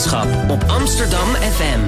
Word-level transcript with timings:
wetenschap 0.00 0.50
op 0.50 0.64
Amsterdam 0.68 1.28
FM. 1.28 1.80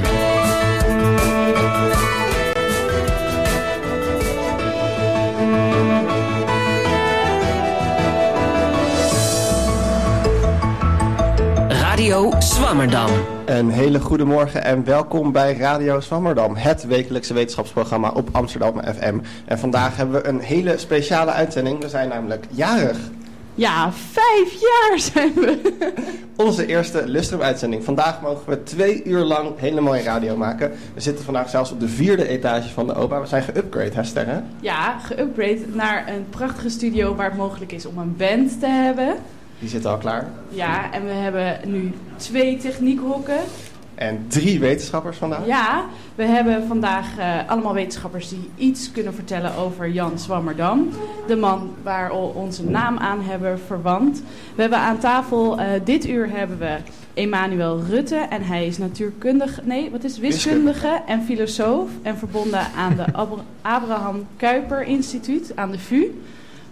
Radio 11.68 12.32
Swammerdam. 12.38 13.10
Een 13.44 13.70
hele 13.70 14.00
goede 14.00 14.24
morgen 14.24 14.64
en 14.64 14.84
welkom 14.84 15.32
bij 15.32 15.56
Radio 15.56 16.00
Swammerdam, 16.00 16.56
het 16.56 16.86
wekelijkse 16.86 17.34
wetenschapsprogramma 17.34 18.10
op 18.10 18.28
Amsterdam 18.32 18.82
FM. 18.82 19.18
En 19.44 19.58
vandaag 19.58 19.96
hebben 19.96 20.22
we 20.22 20.28
een 20.28 20.40
hele 20.40 20.78
speciale 20.78 21.30
uitzending. 21.30 21.80
We 21.80 21.88
zijn 21.88 22.08
namelijk 22.08 22.46
jarig. 22.50 22.98
Ja, 23.54 23.92
vijf 23.92 24.52
jaar 24.52 24.98
zijn 24.98 25.32
we. 25.34 25.72
Onze 26.36 26.66
eerste 26.66 27.06
Lustrum-uitzending. 27.06 27.84
Vandaag 27.84 28.20
mogen 28.20 28.48
we 28.48 28.62
twee 28.62 29.04
uur 29.04 29.24
lang 29.24 29.58
hele 29.58 29.80
mooie 29.80 30.02
radio 30.02 30.36
maken. 30.36 30.72
We 30.94 31.00
zitten 31.00 31.24
vandaag 31.24 31.48
zelfs 31.48 31.72
op 31.72 31.80
de 31.80 31.88
vierde 31.88 32.28
etage 32.28 32.68
van 32.68 32.86
de 32.86 32.94
OPA. 32.94 33.20
We 33.20 33.26
zijn 33.26 33.42
geüpgrade, 33.42 33.94
hè 33.94 34.04
Sterren? 34.04 34.46
Ja, 34.60 34.98
geüpgrade 35.00 35.74
naar 35.74 36.08
een 36.08 36.26
prachtige 36.30 36.68
studio 36.68 37.14
waar 37.14 37.28
het 37.28 37.36
mogelijk 37.36 37.72
is 37.72 37.86
om 37.86 37.98
een 37.98 38.16
band 38.16 38.60
te 38.60 38.66
hebben. 38.66 39.16
Die 39.58 39.68
zitten 39.68 39.90
al 39.90 39.98
klaar. 39.98 40.26
Ja, 40.48 40.92
en 40.92 41.04
we 41.04 41.12
hebben 41.12 41.58
nu 41.64 41.92
twee 42.16 42.56
techniekhokken. 42.56 43.40
En 43.94 44.24
drie 44.28 44.60
wetenschappers 44.60 45.16
vandaag. 45.16 45.46
Ja, 45.46 45.84
we 46.14 46.24
hebben 46.24 46.66
vandaag 46.66 47.18
uh, 47.18 47.48
allemaal 47.48 47.74
wetenschappers 47.74 48.28
die 48.28 48.50
iets 48.56 48.92
kunnen 48.92 49.14
vertellen 49.14 49.56
over 49.56 49.90
Jan 49.90 50.18
Swammerdam. 50.18 50.88
De 51.26 51.36
man 51.36 51.74
waar 51.82 52.08
we 52.08 52.14
onze 52.14 52.64
naam 52.64 52.98
aan 52.98 53.20
hebben 53.22 53.60
verwant. 53.60 54.22
We 54.54 54.60
hebben 54.60 54.78
aan 54.78 54.98
tafel, 54.98 55.60
uh, 55.60 55.66
dit 55.84 56.08
uur 56.08 56.30
hebben 56.30 56.58
we 56.58 56.76
Emanuel 57.14 57.80
Rutte. 57.88 58.16
En 58.16 58.42
hij 58.42 58.66
is 58.66 58.78
natuurkundige, 58.78 59.60
nee, 59.64 59.90
wat 59.90 60.04
is 60.04 60.18
wiskundige 60.18 61.02
en 61.06 61.22
filosoof. 61.22 61.90
En 62.02 62.16
verbonden 62.16 62.66
aan 62.76 62.96
de 62.96 63.04
Abraham 63.62 64.26
Kuyper 64.36 64.82
Instituut 64.82 65.52
aan 65.54 65.70
de 65.70 65.78
VU. 65.78 66.04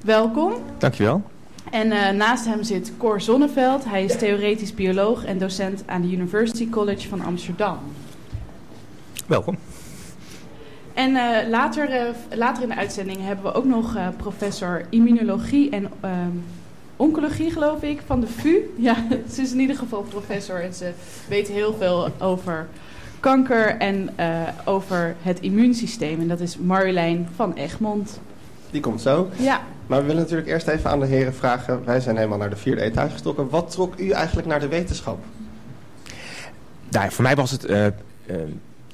Welkom. 0.05 0.53
Dankjewel. 0.79 1.23
En 1.71 1.87
uh, 1.87 2.11
naast 2.11 2.45
hem 2.45 2.63
zit 2.63 2.93
Cor 2.97 3.21
Zonneveld. 3.21 3.85
Hij 3.85 4.05
is 4.05 4.17
theoretisch 4.17 4.75
bioloog 4.75 5.25
en 5.25 5.39
docent 5.39 5.83
aan 5.87 6.03
de 6.03 6.13
University 6.13 6.69
College 6.69 7.09
van 7.09 7.21
Amsterdam. 7.21 7.79
Welkom. 9.27 9.59
En 10.95 11.11
uh, 11.11 11.37
later, 11.49 11.91
uh, 11.91 12.15
later 12.39 12.63
in 12.63 12.69
de 12.69 12.75
uitzending 12.75 13.19
hebben 13.21 13.45
we 13.45 13.53
ook 13.53 13.65
nog 13.65 13.99
professor 14.17 14.87
immunologie 14.89 15.71
en 15.71 15.91
oncologie, 16.97 17.51
geloof 17.51 17.83
ik, 17.83 18.01
van 18.07 18.21
de 18.21 18.27
VU. 18.27 18.57
Ja, 18.77 18.97
ze 19.33 19.43
is 19.43 19.53
in 19.53 19.61
ieder 19.61 19.77
geval 19.77 20.03
professor 20.03 20.63
en 20.63 20.75
ze 20.75 20.93
weet 21.29 21.49
heel 21.49 21.75
veel 21.75 22.09
over 22.19 22.69
kanker 23.21 23.77
en 23.77 24.11
over 24.65 25.17
het 25.23 25.41
immuunsysteem. 25.41 26.21
En 26.21 26.29
dat 26.29 26.41
is 26.41 26.59
Marjolein 26.59 27.29
van 27.35 27.55
Egmond. 27.55 28.21
Die 28.71 28.81
komt 28.81 29.01
zo. 29.01 29.31
Ja. 29.37 29.61
Maar 29.87 30.01
we 30.01 30.07
willen 30.07 30.23
natuurlijk 30.23 30.49
eerst 30.49 30.67
even 30.67 30.91
aan 30.91 31.01
de 31.01 31.07
heren 31.07 31.35
vragen. 31.35 31.85
Wij 31.85 32.01
zijn 32.01 32.17
helemaal 32.17 32.39
naar 32.39 32.51
de 32.51 32.57
vierde 32.57 32.83
etage 32.83 33.13
gestoken. 33.13 33.49
Wat 33.49 33.71
trok 33.71 33.99
u 33.99 34.11
eigenlijk 34.11 34.49
naar 34.49 34.61
de 34.61 34.69
wetenschap? 34.69 35.25
Nou, 36.89 37.11
voor 37.11 37.25
mij 37.25 37.37
was 37.37 37.51
het 37.51 37.71
uh, 37.71 37.85
uh, 37.87 37.93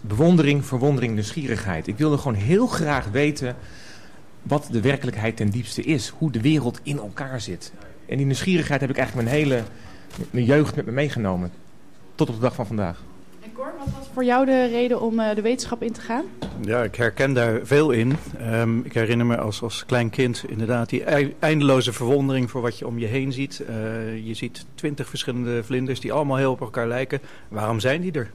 bewondering, 0.00 0.66
verwondering, 0.66 1.14
nieuwsgierigheid. 1.14 1.86
Ik 1.86 1.98
wilde 1.98 2.18
gewoon 2.18 2.34
heel 2.34 2.66
graag 2.66 3.08
weten 3.10 3.56
wat 4.42 4.68
de 4.70 4.80
werkelijkheid 4.80 5.36
ten 5.36 5.50
diepste 5.50 5.82
is. 5.82 6.08
Hoe 6.08 6.30
de 6.30 6.40
wereld 6.40 6.80
in 6.82 6.98
elkaar 6.98 7.40
zit. 7.40 7.72
En 8.08 8.16
die 8.16 8.26
nieuwsgierigheid 8.26 8.80
heb 8.80 8.90
ik 8.90 8.96
eigenlijk 8.96 9.28
mijn 9.28 9.40
hele 9.40 9.62
mijn 10.30 10.44
jeugd 10.44 10.76
met 10.76 10.86
me 10.86 10.92
meegenomen. 10.92 11.52
Tot 12.14 12.28
op 12.28 12.34
de 12.34 12.40
dag 12.40 12.54
van 12.54 12.66
vandaag. 12.66 13.02
Cor, 13.56 13.74
wat 13.78 13.94
was 13.98 14.08
voor 14.12 14.24
jou 14.24 14.46
de 14.46 14.66
reden 14.66 15.00
om 15.00 15.20
uh, 15.20 15.34
de 15.34 15.42
wetenschap 15.42 15.82
in 15.82 15.92
te 15.92 16.00
gaan? 16.00 16.24
Ja, 16.60 16.82
ik 16.82 16.94
herken 16.94 17.32
daar 17.34 17.60
veel 17.62 17.90
in. 17.90 18.16
Um, 18.40 18.84
ik 18.84 18.92
herinner 18.92 19.26
me 19.26 19.36
als, 19.36 19.62
als 19.62 19.86
klein 19.86 20.10
kind 20.10 20.44
inderdaad 20.48 20.88
die 20.88 21.04
eindeloze 21.38 21.92
verwondering 21.92 22.50
voor 22.50 22.60
wat 22.60 22.78
je 22.78 22.86
om 22.86 22.98
je 22.98 23.06
heen 23.06 23.32
ziet. 23.32 23.62
Uh, 23.68 24.26
je 24.26 24.34
ziet 24.34 24.66
twintig 24.74 25.08
verschillende 25.08 25.64
vlinders 25.64 26.00
die 26.00 26.12
allemaal 26.12 26.36
heel 26.36 26.52
op 26.52 26.60
elkaar 26.60 26.88
lijken. 26.88 27.20
Waarom 27.48 27.80
zijn 27.80 28.00
die 28.00 28.12
er? 28.12 28.30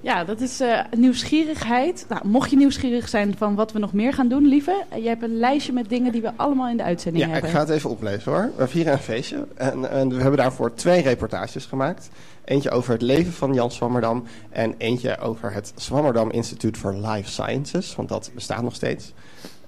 Ja, 0.00 0.24
dat 0.24 0.40
is 0.40 0.60
uh, 0.60 0.80
nieuwsgierigheid. 0.96 2.06
Nou, 2.08 2.26
mocht 2.26 2.50
je 2.50 2.56
nieuwsgierig 2.56 3.08
zijn 3.08 3.34
van 3.36 3.54
wat 3.54 3.72
we 3.72 3.78
nog 3.78 3.92
meer 3.92 4.12
gaan 4.12 4.28
doen, 4.28 4.46
lieve. 4.46 4.84
Je 4.94 5.08
hebt 5.08 5.22
een 5.22 5.38
lijstje 5.38 5.72
met 5.72 5.88
dingen 5.88 6.12
die 6.12 6.22
we 6.22 6.32
allemaal 6.36 6.68
in 6.68 6.76
de 6.76 6.82
uitzending 6.82 7.24
ja, 7.24 7.30
hebben. 7.30 7.50
Ja, 7.50 7.56
ik 7.56 7.62
ga 7.62 7.68
het 7.68 7.76
even 7.78 7.90
oplezen 7.90 8.32
hoor. 8.32 8.50
We 8.56 8.68
vieren 8.68 8.92
een 8.92 8.98
feestje 8.98 9.46
en, 9.54 9.90
en, 9.90 10.08
we 10.08 10.20
hebben 10.20 10.36
daarvoor 10.36 10.74
twee 10.74 11.02
reportages 11.02 11.64
gemaakt. 11.64 12.10
Eentje 12.44 12.70
over 12.70 12.92
het 12.92 13.02
leven 13.02 13.32
van 13.32 13.54
Jan 13.54 13.70
Swammerdam 13.70 14.24
en 14.50 14.74
eentje 14.78 15.18
over 15.18 15.52
het 15.52 15.72
Swammerdam 15.76 16.30
Instituut 16.30 16.76
for 16.76 16.94
Life 16.94 17.30
Sciences, 17.30 17.94
want 17.94 18.08
dat 18.08 18.30
bestaat 18.34 18.62
nog 18.62 18.74
steeds. 18.74 19.12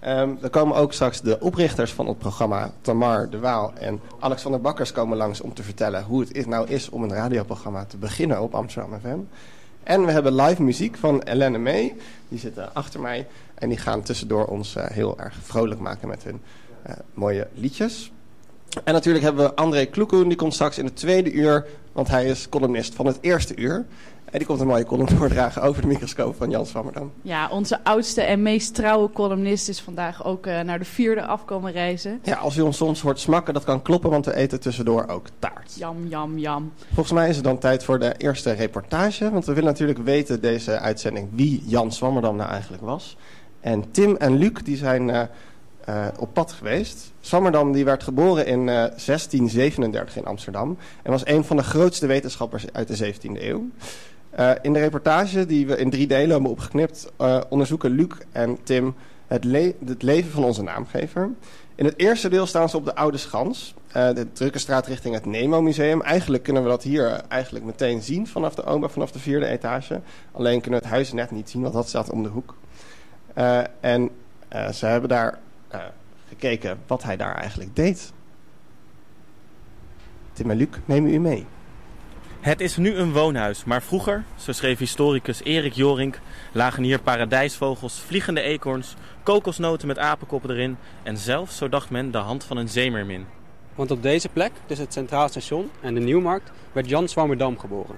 Um, 0.06 0.38
er 0.42 0.50
komen 0.50 0.76
ook 0.76 0.92
straks 0.92 1.20
de 1.20 1.40
oprichters 1.40 1.92
van 1.92 2.06
het 2.06 2.18
programma, 2.18 2.72
Tamar 2.80 3.30
de 3.30 3.38
Waal 3.38 3.72
en 3.74 4.00
Alexander 4.18 4.60
Bakkers 4.60 4.92
komen 4.92 5.16
langs 5.16 5.40
om 5.40 5.54
te 5.54 5.62
vertellen 5.62 6.04
hoe 6.04 6.26
het 6.32 6.46
nou 6.46 6.68
is 6.68 6.88
om 6.88 7.02
een 7.02 7.12
radioprogramma 7.12 7.84
te 7.84 7.96
beginnen 7.96 8.40
op 8.40 8.54
Amsterdam 8.54 9.00
FM. 9.00 9.18
En 9.82 10.04
we 10.04 10.12
hebben 10.12 10.34
live 10.34 10.62
muziek 10.62 10.96
van 10.96 11.22
Elene 11.22 11.58
May. 11.58 11.94
Die 12.28 12.38
zitten 12.38 12.74
achter 12.74 13.00
mij. 13.00 13.26
En 13.54 13.68
die 13.68 13.78
gaan 13.78 14.02
tussendoor 14.02 14.44
ons 14.44 14.76
uh, 14.76 14.84
heel 14.86 15.18
erg 15.18 15.34
vrolijk 15.42 15.80
maken 15.80 16.08
met 16.08 16.24
hun 16.24 16.40
uh, 16.86 16.92
mooie 17.14 17.48
liedjes. 17.54 18.12
En 18.84 18.92
natuurlijk 18.92 19.24
hebben 19.24 19.44
we 19.44 19.54
André 19.54 19.84
Kloekoen. 19.84 20.28
Die 20.28 20.36
komt 20.36 20.54
straks 20.54 20.78
in 20.78 20.84
het 20.84 20.96
tweede 20.96 21.32
uur. 21.32 21.66
Want 21.92 22.08
hij 22.08 22.26
is 22.26 22.48
columnist 22.48 22.94
van 22.94 23.06
het 23.06 23.18
eerste 23.20 23.56
uur. 23.56 23.86
En 24.24 24.38
die 24.38 24.46
komt 24.46 24.60
een 24.60 24.66
mooie 24.66 24.84
column 24.84 25.08
doordragen 25.18 25.62
over 25.62 25.82
de 25.82 25.88
microscoop 25.88 26.36
van 26.36 26.50
Jan 26.50 26.66
Swammerdam. 26.66 27.12
Ja, 27.22 27.48
onze 27.48 27.84
oudste 27.84 28.22
en 28.22 28.42
meest 28.42 28.74
trouwe 28.74 29.10
columnist 29.10 29.68
is 29.68 29.80
vandaag 29.80 30.24
ook 30.24 30.46
uh, 30.46 30.60
naar 30.60 30.78
de 30.78 30.84
vierde 30.84 31.26
afkomen 31.26 31.72
reizen. 31.72 32.20
Ja, 32.22 32.36
als 32.36 32.56
u 32.56 32.60
ons 32.60 32.76
soms 32.76 33.00
hoort 33.00 33.20
smakken, 33.20 33.54
dat 33.54 33.64
kan 33.64 33.82
kloppen, 33.82 34.10
want 34.10 34.24
we 34.24 34.34
eten 34.34 34.60
tussendoor 34.60 35.08
ook 35.08 35.26
taart. 35.38 35.74
Jam, 35.78 36.06
jam, 36.08 36.38
jam. 36.38 36.72
Volgens 36.86 37.12
mij 37.12 37.28
is 37.28 37.36
het 37.36 37.44
dan 37.44 37.58
tijd 37.58 37.84
voor 37.84 37.98
de 37.98 38.14
eerste 38.16 38.52
reportage. 38.52 39.30
Want 39.30 39.44
we 39.44 39.52
willen 39.52 39.70
natuurlijk 39.70 39.98
weten, 39.98 40.40
deze 40.40 40.78
uitzending, 40.78 41.28
wie 41.32 41.62
Jan 41.66 41.92
Swammerdam 41.92 42.36
nou 42.36 42.50
eigenlijk 42.50 42.82
was. 42.82 43.16
En 43.60 43.90
Tim 43.90 44.16
en 44.16 44.36
Luc, 44.36 44.52
die 44.64 44.76
zijn 44.76 45.08
uh, 45.08 45.22
uh, 45.88 46.06
op 46.18 46.28
pad 46.32 46.52
geweest. 46.52 47.12
Swammerdam 47.20 47.72
die 47.72 47.84
werd 47.84 48.02
geboren 48.02 48.46
in 48.46 48.66
1637 48.66 50.16
in 50.16 50.24
Amsterdam. 50.24 50.78
En 51.02 51.10
was 51.10 51.26
een 51.26 51.44
van 51.44 51.56
de 51.56 51.62
grootste 51.62 52.06
wetenschappers 52.06 52.64
uit 52.72 52.88
de 52.88 53.14
17e 53.14 53.42
eeuw. 53.42 53.68
Uh, 54.38 54.50
in 54.62 54.72
de 54.72 54.78
reportage 54.78 55.46
die 55.46 55.66
we 55.66 55.76
in 55.76 55.90
drie 55.90 56.06
delen 56.06 56.30
hebben 56.30 56.50
opgeknipt, 56.50 57.12
onderzoeken 57.48 57.90
Luc 57.90 58.08
en 58.32 58.58
Tim 58.62 58.94
het, 59.26 59.46
het, 59.86 60.02
leven 60.02 60.30
van 60.30 60.44
onze 60.44 60.62
naamgever. 60.62 61.30
In 61.74 61.84
het 61.84 61.98
eerste 61.98 62.28
deel 62.28 62.46
staan 62.46 62.68
ze 62.68 62.76
op 62.76 62.84
de 62.84 62.94
Oude 62.94 63.18
Schans, 63.18 63.74
de 63.92 64.26
drukke 64.32 64.58
straat 64.58 64.86
richting 64.86 65.14
het 65.14 65.26
Nemo 65.26 65.62
Museum. 65.62 66.02
Eigenlijk 66.02 66.42
kunnen 66.42 66.62
we 66.62 66.68
dat 66.68 66.82
hier 66.82 67.22
eigenlijk 67.28 67.64
meteen 67.64 68.02
zien 68.02 68.26
vanaf 68.26 68.54
de 68.54 68.64
OBA, 68.64 68.88
vanaf 68.88 69.12
de 69.12 69.18
vierde 69.18 69.46
etage. 69.46 70.00
Alleen 70.32 70.60
kunnen 70.60 70.80
we 70.80 70.86
het 70.86 70.94
huis 70.94 71.12
net 71.12 71.30
niet 71.30 71.50
zien, 71.50 71.62
want 71.62 71.74
dat 71.74 71.88
staat 71.88 72.10
om 72.10 72.22
de 72.22 72.28
hoek. 72.28 72.56
en 73.80 74.10
ze 74.72 74.86
hebben 74.86 75.08
daar 75.08 75.38
gekeken 76.28 76.78
wat 76.86 77.02
hij 77.02 77.16
daar 77.16 77.34
eigenlijk 77.34 77.76
deed. 77.76 78.12
Tim 80.32 80.50
en 80.50 80.56
Luc, 80.56 80.68
nemen 80.84 81.12
u 81.12 81.18
mee. 81.18 81.46
Het 82.40 82.60
is 82.60 82.76
nu 82.76 82.94
een 82.94 83.12
woonhuis, 83.12 83.64
maar 83.64 83.82
vroeger, 83.82 84.24
zo 84.36 84.52
schreef 84.52 84.78
historicus 84.78 85.42
Erik 85.42 85.72
Jorink, 85.72 86.20
lagen 86.52 86.82
hier 86.82 87.00
paradijsvogels, 87.00 88.00
vliegende 88.06 88.40
eekhoorns, 88.40 88.94
kokosnoten 89.22 89.86
met 89.86 89.98
apenkoppen 89.98 90.50
erin 90.50 90.76
en 91.02 91.16
zelfs, 91.16 91.56
zo 91.56 91.68
dacht 91.68 91.90
men, 91.90 92.10
de 92.10 92.18
hand 92.18 92.44
van 92.44 92.56
een 92.56 92.68
zeemermin. 92.68 93.26
Want 93.74 93.90
op 93.90 94.02
deze 94.02 94.28
plek, 94.28 94.52
tussen 94.66 94.84
het 94.84 94.94
Centraal 94.94 95.28
Station 95.28 95.70
en 95.80 95.94
de 95.94 96.00
Nieuwmarkt, 96.00 96.50
werd 96.72 96.88
Jan 96.88 97.08
Swammerdam 97.08 97.58
geboren. 97.58 97.96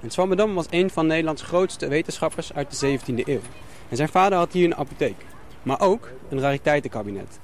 En 0.00 0.10
Swammerdam 0.10 0.54
was 0.54 0.66
een 0.70 0.90
van 0.90 1.06
Nederlands 1.06 1.42
grootste 1.42 1.88
wetenschappers 1.88 2.52
uit 2.52 2.80
de 2.80 2.98
17e 2.98 3.28
eeuw. 3.28 3.40
En 3.88 3.96
zijn 3.96 4.08
vader 4.08 4.38
had 4.38 4.52
hier 4.52 4.64
een 4.64 4.76
apotheek, 4.76 5.16
maar 5.64 5.80
ook 5.80 6.08
een 6.28 6.40
rariteitenkabinet. 6.40 7.38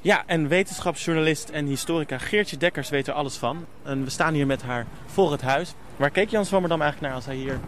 Ja, 0.00 0.22
en 0.26 0.48
wetenschapsjournalist 0.48 1.48
en 1.48 1.66
historica 1.66 2.18
Geertje 2.18 2.56
Dekkers 2.56 2.88
weet 2.88 3.06
er 3.06 3.14
alles 3.14 3.36
van. 3.36 3.64
En 3.82 4.04
we 4.04 4.10
staan 4.10 4.34
hier 4.34 4.46
met 4.46 4.62
haar 4.62 4.86
voor 5.06 5.32
het 5.32 5.42
huis. 5.42 5.74
Waar 5.96 6.10
keek 6.10 6.30
Jan 6.30 6.44
Zwammerdam 6.44 6.80
eigenlijk 6.80 7.12
naar 7.12 7.22
als 7.22 7.26
hij 7.26 7.42
hier 7.42 7.60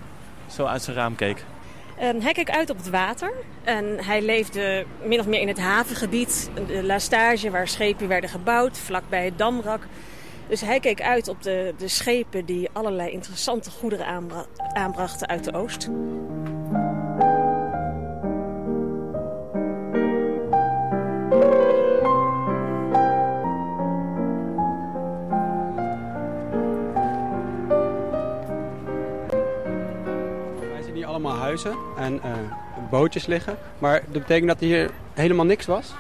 zo 0.50 0.64
uit 0.64 0.82
zijn 0.82 0.96
raam 0.96 1.14
keek? 1.14 1.44
Hij 1.98 2.32
keek 2.32 2.50
uit 2.50 2.70
op 2.70 2.76
het 2.76 2.90
water 2.90 3.32
en 3.64 4.04
hij 4.04 4.22
leefde 4.22 4.84
min 5.02 5.20
of 5.20 5.26
meer 5.26 5.40
in 5.40 5.48
het 5.48 5.58
havengebied, 5.58 6.50
de 6.66 6.82
La 6.82 6.98
Stage, 6.98 7.50
waar 7.50 7.68
schepen 7.68 8.08
werden 8.08 8.30
gebouwd, 8.30 8.78
vlakbij 8.78 9.24
het 9.24 9.38
Damrak. 9.38 9.82
Dus 10.48 10.60
hij 10.60 10.80
keek 10.80 11.02
uit 11.02 11.28
op 11.28 11.42
de, 11.42 11.74
de 11.78 11.88
schepen 11.88 12.44
die 12.44 12.68
allerlei 12.72 13.10
interessante 13.10 13.70
goederen 13.70 14.06
aanbra 14.06 14.44
aanbrachten 14.72 15.28
uit 15.28 15.44
de 15.44 15.52
Oost. 15.52 15.88
allemaal 31.18 31.42
huizen 31.42 31.76
en 31.96 32.22
eh, 32.22 32.30
bootjes 32.90 33.26
liggen. 33.26 33.58
Maar 33.78 34.02
dat 34.08 34.22
betekent 34.22 34.48
dat 34.48 34.60
hier 34.60 34.90
helemaal 35.14 35.44
niks 35.44 35.66
was? 35.66 35.92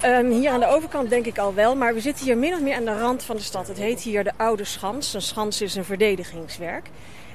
Ehm, 0.00 0.30
hier 0.30 0.50
aan 0.50 0.60
de 0.60 0.66
overkant 0.66 1.10
denk 1.10 1.26
ik 1.26 1.38
al 1.38 1.54
wel, 1.54 1.76
maar 1.76 1.94
we 1.94 2.00
zitten 2.00 2.24
hier 2.24 2.36
min 2.36 2.52
of 2.52 2.60
meer 2.60 2.76
aan 2.76 2.84
de 2.84 2.98
rand 2.98 3.22
van 3.22 3.36
de 3.36 3.42
stad. 3.42 3.68
Het 3.68 3.76
heet 3.76 4.00
hier 4.00 4.24
de 4.24 4.32
Oude 4.36 4.64
Schans. 4.64 5.14
Een 5.14 5.22
schans 5.22 5.60
is 5.60 5.74
een 5.74 5.84
verdedigingswerk. 5.84 6.90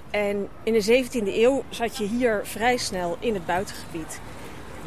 En 0.10 0.48
in 0.64 0.74
de 0.74 0.84
17e 0.84 1.28
eeuw 1.28 1.64
zat 1.70 1.98
je 1.98 2.06
hier 2.06 2.42
vrij 2.44 2.78
snel 2.78 3.18
in 3.20 3.34
het 3.34 3.46
buitengebied. 3.46 4.20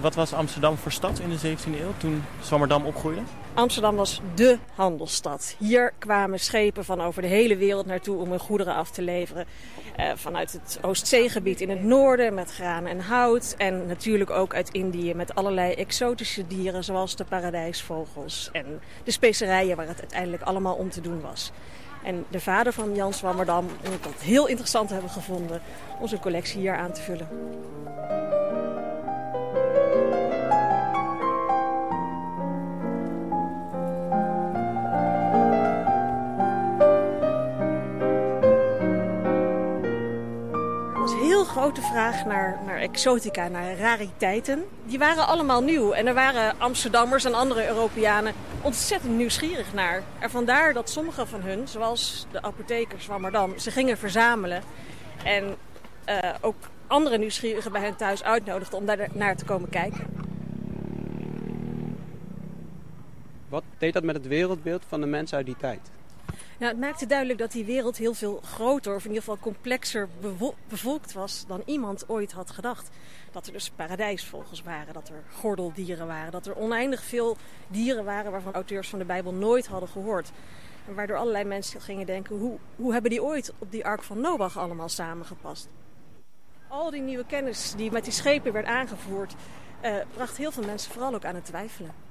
Wat 0.01 0.15
was 0.15 0.33
Amsterdam 0.33 0.77
voor 0.77 0.93
stad 0.93 1.19
in 1.19 1.29
de 1.31 1.39
17e 1.39 1.81
eeuw 1.81 1.93
toen 1.97 2.25
Zwammerdam 2.43 2.85
opgroeide? 2.85 3.21
Amsterdam 3.55 3.97
was 3.97 4.21
dé 4.35 4.59
handelsstad. 4.75 5.57
Hier 5.59 5.93
kwamen 5.99 6.41
schepen 6.41 6.85
van 6.85 7.01
over 7.01 7.23
de 7.23 7.29
hele 7.29 7.57
wereld 7.57 7.87
naartoe 7.87 8.17
om 8.17 8.31
hun 8.31 8.39
goederen 8.39 8.75
af 8.75 8.91
te 8.91 9.03
leveren. 9.03 9.47
Uh, 10.01 10.11
vanuit 10.15 10.53
het 10.53 10.79
Oostzeegebied 10.83 11.61
in 11.61 11.71
het 11.71 11.83
noorden 11.83 12.35
met 12.35 12.53
graan 12.53 12.87
en 12.87 13.01
hout. 13.01 13.55
En 13.59 13.87
natuurlijk 13.87 14.31
ook 14.31 14.55
uit 14.55 14.71
Indië 14.71 15.15
met 15.15 15.35
allerlei 15.35 15.73
exotische 15.73 16.47
dieren 16.47 16.85
zoals 16.85 17.17
de 17.17 17.25
paradijsvogels. 17.25 18.49
En 18.53 18.81
de 19.05 19.11
specerijen 19.11 19.77
waar 19.77 19.89
het 19.89 20.01
uiteindelijk 20.01 20.43
allemaal 20.43 20.75
om 20.75 20.91
te 20.91 21.01
doen 21.01 21.21
was. 21.21 21.53
En 22.05 22.25
de 22.29 22.41
vader 22.41 22.73
van 22.73 22.95
Jan 22.95 23.15
Zwammerdam 23.15 23.67
vond 23.83 24.03
dat 24.03 24.23
heel 24.23 24.47
interessant 24.47 24.91
hebben 24.91 25.11
gevonden 25.11 25.63
om 26.01 26.09
zijn 26.09 26.21
collectie 26.21 26.61
hier 26.61 26.77
aan 26.77 26.93
te 26.93 27.01
vullen. 27.01 27.29
Heel 41.13 41.45
grote 41.45 41.81
vraag 41.81 42.25
naar, 42.25 42.59
naar 42.67 42.79
exotica, 42.79 43.49
naar 43.49 43.79
rariteiten. 43.79 44.65
Die 44.85 44.99
waren 44.99 45.27
allemaal 45.27 45.63
nieuw. 45.63 45.93
En 45.93 46.07
er 46.07 46.15
waren 46.15 46.61
Amsterdammers 46.61 47.25
en 47.25 47.35
andere 47.35 47.69
Europeanen 47.69 48.33
ontzettend 48.63 49.17
nieuwsgierig 49.17 49.73
naar. 49.73 50.03
En 50.19 50.31
vandaar 50.31 50.73
dat 50.73 50.91
sommige 50.91 51.27
van 51.27 51.41
hun, 51.41 51.69
zoals 51.69 52.27
de 52.31 52.43
apothekers 52.43 53.05
van 53.05 53.21
Mardam, 53.21 53.59
ze 53.59 53.71
gingen 53.71 53.99
verzamelen. 53.99 54.63
En 55.25 55.57
uh, 56.09 56.19
ook 56.41 56.57
andere 56.87 57.19
nieuwsgierigen 57.19 57.73
bij 57.73 57.81
hen 57.81 57.97
thuis 57.97 58.23
uitnodigden 58.23 58.79
om 58.79 58.87
daar 58.87 59.09
naar 59.13 59.37
te 59.37 59.45
komen 59.45 59.69
kijken. 59.69 60.07
Wat 63.49 63.65
deed 63.79 63.93
dat 63.93 64.03
met 64.03 64.15
het 64.15 64.27
wereldbeeld 64.27 64.83
van 64.89 65.01
de 65.01 65.07
mensen 65.07 65.37
uit 65.37 65.47
die 65.47 65.57
tijd? 65.57 65.91
Nou, 66.59 66.73
het 66.73 66.81
maakte 66.81 67.07
duidelijk 67.07 67.39
dat 67.39 67.53
die 67.53 67.65
wereld 67.65 67.97
heel 67.97 68.15
veel 68.15 68.41
groter, 68.45 68.95
of 68.95 69.03
in 69.03 69.09
ieder 69.09 69.23
geval 69.23 69.39
complexer 69.39 70.09
bevolkt 70.69 71.13
was 71.13 71.45
dan 71.47 71.63
iemand 71.65 72.09
ooit 72.09 72.33
had 72.33 72.51
gedacht. 72.51 72.91
Dat 73.33 73.47
er 73.47 73.53
dus 73.53 73.71
paradijsvogels 73.71 74.63
waren, 74.63 74.95
dat 74.95 75.09
er 75.09 75.23
gordeldieren 75.33 76.07
waren, 76.07 76.33
dat 76.33 76.47
er 76.47 76.57
oneindig 76.57 77.03
veel 77.03 77.37
dieren 77.69 78.05
waren 78.05 78.31
waarvan 78.31 78.53
auteurs 78.53 78.89
van 78.89 78.99
de 78.99 79.05
Bijbel 79.05 79.33
nooit 79.33 79.67
hadden 79.67 79.89
gehoord. 79.89 80.31
En 80.87 80.95
waardoor 80.95 81.17
allerlei 81.17 81.45
mensen 81.45 81.81
gingen 81.81 82.07
denken, 82.07 82.37
hoe, 82.37 82.59
hoe 82.77 82.93
hebben 82.93 83.11
die 83.11 83.23
ooit 83.23 83.53
op 83.59 83.71
die 83.71 83.85
ark 83.85 84.03
van 84.03 84.21
Noach 84.21 84.59
allemaal 84.59 84.89
samengepast? 84.89 85.69
Al 86.69 86.91
die 86.91 87.03
nieuwe 87.03 87.27
kennis 87.27 87.75
die 87.77 87.91
met 87.91 88.05
die 88.05 88.13
schepen 88.13 88.53
werd 88.53 88.67
aangevoerd, 88.67 89.35
eh, 89.81 89.95
bracht 90.15 90.37
heel 90.37 90.53
veel 90.53 90.65
mensen 90.65 90.93
vooral 90.93 91.15
ook 91.15 91.25
aan 91.25 91.35
het 91.35 91.45
twijfelen. 91.45 92.04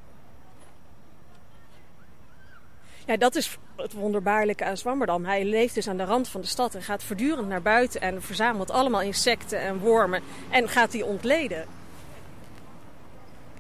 Ja, 3.06 3.18
dat 3.18 3.36
is 3.36 3.58
het 3.76 3.94
wonderbaarlijke 3.94 4.64
aan 4.66 4.78
Zwammerdam. 4.78 5.26
Hij 5.26 5.46
leeft 5.46 5.76
dus 5.76 5.88
aan 5.88 5.98
de 5.98 6.04
rand 6.04 6.28
van 6.28 6.42
de 6.42 6.48
stad 6.48 6.76
en 6.76 6.82
gaat 6.82 7.04
voortdurend 7.04 7.48
naar 7.48 7.62
buiten 7.62 8.02
en 8.02 8.22
verzamelt 8.22 8.72
allemaal 8.72 9.02
insecten 9.02 9.60
en 9.60 9.80
wormen 9.80 10.22
en 10.50 10.70
gaat 10.70 10.92
die 10.92 11.06
ontleden. 11.06 11.66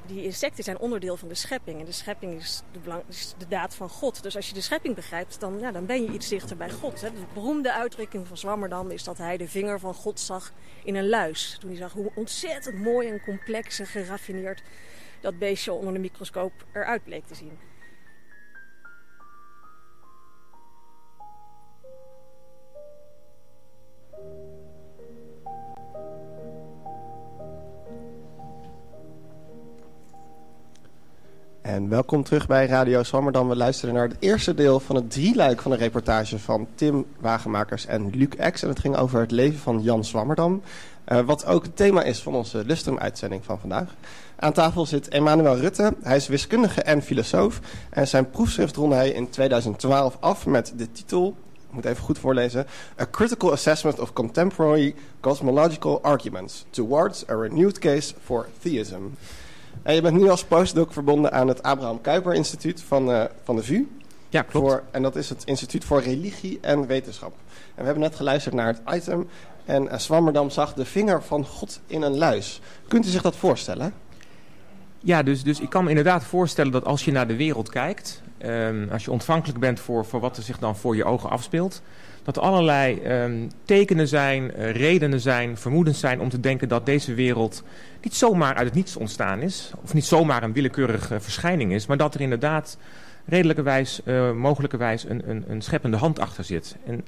Die 0.05 0.23
insecten 0.23 0.63
zijn 0.63 0.77
onderdeel 0.77 1.17
van 1.17 1.27
de 1.27 1.35
schepping 1.35 1.79
en 1.79 1.85
de 1.85 1.91
schepping 1.91 2.39
is 2.39 2.63
de, 3.37 3.47
daad 3.47 3.75
van 3.75 3.89
God. 3.89 4.23
Dus 4.23 4.35
als 4.35 4.47
je 4.47 4.53
de 4.53 4.61
schepping 4.61 4.95
begrijpt, 4.95 5.39
dan, 5.39 5.59
ja, 5.59 5.71
dan 5.71 5.85
ben 5.85 6.03
je 6.03 6.11
iets 6.11 6.27
dichter 6.27 6.57
bij 6.57 6.69
God. 6.69 7.01
Hè. 7.01 7.11
De 7.11 7.19
beroemde 7.33 7.73
uitdrukking 7.73 8.27
van 8.27 8.37
Zwammerdam 8.37 8.91
is 8.91 9.03
dat 9.03 9.17
hij 9.17 9.37
de 9.37 9.47
vinger 9.47 9.79
van 9.79 9.93
God 9.93 10.19
zag 10.19 10.51
in 10.83 10.95
een 10.95 11.09
luis. 11.09 11.57
Toen 11.59 11.69
hij 11.69 11.79
zag 11.79 11.91
hoe 11.93 12.11
ontzettend 12.15 12.79
mooi 12.79 13.07
en 13.07 13.21
complex 13.23 13.79
en 13.79 13.87
geraffineerd 13.87 14.61
dat 15.21 15.39
beestje 15.39 15.73
onder 15.73 15.93
de 15.93 15.99
microscoop 15.99 16.51
eruit 16.73 17.03
bleek 17.03 17.25
te 17.25 17.35
zien. 17.35 17.72
En 31.63 31.89
welkom 31.89 32.24
terug 32.24 32.48
bij 32.48 32.65
Radio 32.65 33.04
Zwammerdam. 33.04 33.50
We 33.50 33.56
luisteren 33.56 33.95
naar 33.95 34.07
het 34.07 34.18
eerste 34.19 34.54
deel 34.54 34.80
van 34.80 34.95
het 34.95 35.12
drieluik 35.12 35.62
van 35.62 35.71
de 35.71 35.77
reportage 35.77 36.39
van 36.39 36.68
Tim 36.75 37.06
Wagenmakers 37.19 37.86
en 37.86 38.10
Luc 38.10 38.27
X. 38.51 38.63
En 38.63 38.69
het 38.69 38.80
ging 38.80 38.95
over 38.95 39.19
het 39.19 39.31
leven 39.31 39.60
van 39.60 39.81
Jan 39.81 40.06
Zwammerdam. 40.06 40.62
Uh, 41.07 41.19
wat 41.19 41.45
ook 41.45 41.63
het 41.63 41.75
thema 41.75 42.04
is 42.04 42.21
van 42.21 42.36
onze 42.36 42.63
Lustrum-uitzending 42.65 43.45
van 43.45 43.60
vandaag. 43.60 43.95
Aan 44.36 44.54
tafel 44.54 44.86
zit 44.86 45.07
Emmanuel 45.07 45.57
Rutte. 45.57 45.94
Hij 46.01 46.15
is 46.15 46.27
wiskundige 46.27 46.81
en 46.81 47.01
filosoof. 47.01 47.60
En 47.89 48.07
zijn 48.07 48.30
proefschrift 48.30 48.75
ronde 48.75 48.95
hij 48.95 49.10
in 49.10 49.30
2012 49.30 50.18
af 50.19 50.45
met 50.45 50.74
de 50.75 50.92
titel... 50.92 51.36
Ik 51.68 51.74
moet 51.74 51.86
even 51.86 52.04
goed 52.04 52.19
voorlezen. 52.19 52.65
A 53.00 53.07
Critical 53.12 53.51
Assessment 53.51 54.00
of 54.00 54.13
Contemporary 54.13 54.95
Cosmological 55.19 56.01
Arguments 56.01 56.65
Towards 56.69 57.30
a 57.30 57.36
Renewed 57.36 57.80
Case 57.80 58.13
for 58.24 58.48
Theism. 58.60 59.01
En 59.83 59.95
je 59.95 60.01
bent 60.01 60.18
nu 60.18 60.30
als 60.30 60.44
postdoc 60.44 60.94
verbonden 60.94 61.31
aan 61.31 61.47
het 61.47 61.63
Abraham 61.63 62.01
Kuyper 62.01 62.33
Instituut 62.33 62.81
van, 62.81 63.09
uh, 63.09 63.24
van 63.44 63.56
de 63.56 63.63
VU. 63.63 63.88
Ja, 64.30 64.41
klopt. 64.41 64.68
Voor, 64.68 64.83
en 64.91 65.01
dat 65.01 65.15
is 65.15 65.30
het 65.30 65.44
Instituut 65.45 65.85
voor 65.85 66.01
Religie 66.01 66.57
en 66.62 66.88
Wetenschap. 66.88 67.33
En 67.47 67.80
we 67.80 67.83
hebben 67.83 68.03
net 68.03 68.15
geluisterd 68.15 68.56
naar 68.56 68.68
het 68.68 68.81
item. 68.95 69.27
En 69.65 69.83
uh, 69.83 69.97
Swammerdam 69.97 70.50
zag 70.50 70.74
de 70.74 70.85
vinger 70.85 71.24
van 71.24 71.45
God 71.45 71.80
in 71.88 72.01
een 72.01 72.18
luis. 72.18 72.62
Kunt 72.88 73.06
u 73.06 73.09
zich 73.09 73.21
dat 73.21 73.35
voorstellen? 73.35 73.94
Ja, 75.00 75.24
dus, 75.24 75.44
dus 75.44 75.59
ik 75.59 75.69
kan 75.69 75.83
me 75.83 75.89
inderdaad 75.89 76.24
voorstellen 76.24 76.72
dat 76.72 76.86
als 76.86 77.05
je 77.05 77.12
naar 77.12 77.27
de 77.27 77.36
wereld 77.36 77.69
kijkt... 77.69 78.22
Um, 78.46 78.89
als 78.91 79.03
je 79.03 79.12
ontvankelijk 79.12 79.60
bent 79.60 79.79
voor, 79.79 80.05
voor 80.05 80.19
wat 80.19 80.38
er 80.38 80.43
zich 80.43 80.60
dan 80.60 80.75
voor 80.75 80.96
je 80.96 81.05
ogen 81.05 81.29
afspeelt 81.29 81.81
dat 82.24 82.38
er 82.38 82.42
allerlei 82.42 83.01
um, 83.24 83.48
tekenen 83.65 84.08
zijn, 84.08 84.51
uh, 84.58 84.72
redenen 84.72 85.20
zijn, 85.20 85.58
vermoedens 85.58 86.00
zijn 86.00 86.20
om 86.20 86.30
te 86.30 86.39
denken 86.39 86.68
dat 86.68 86.86
deze 86.86 87.13
wereld 87.13 87.63
niet 88.01 88.15
zomaar 88.15 88.56
uit 88.56 88.65
het 88.65 88.75
niets 88.75 88.96
ontstaan 88.96 89.39
is. 89.39 89.72
Of 89.84 89.94
niet 89.94 90.06
zomaar 90.06 90.44
een 90.44 90.53
willekeurige 90.53 91.20
verschijning 91.20 91.74
is. 91.74 91.86
Maar 91.86 91.98
dat 91.98 92.13
er 92.13 92.22
inderdaad 92.22 92.77
redelijkerwijs, 93.25 94.01
uh, 94.06 94.32
mogelijkerwijs 94.32 95.03
een, 95.03 95.30
een, 95.30 95.44
een 95.48 95.62
scheppende 95.62 95.98
hand 95.98 96.20
achter 96.20 96.44
zit. 96.44 96.75
En 96.86 97.06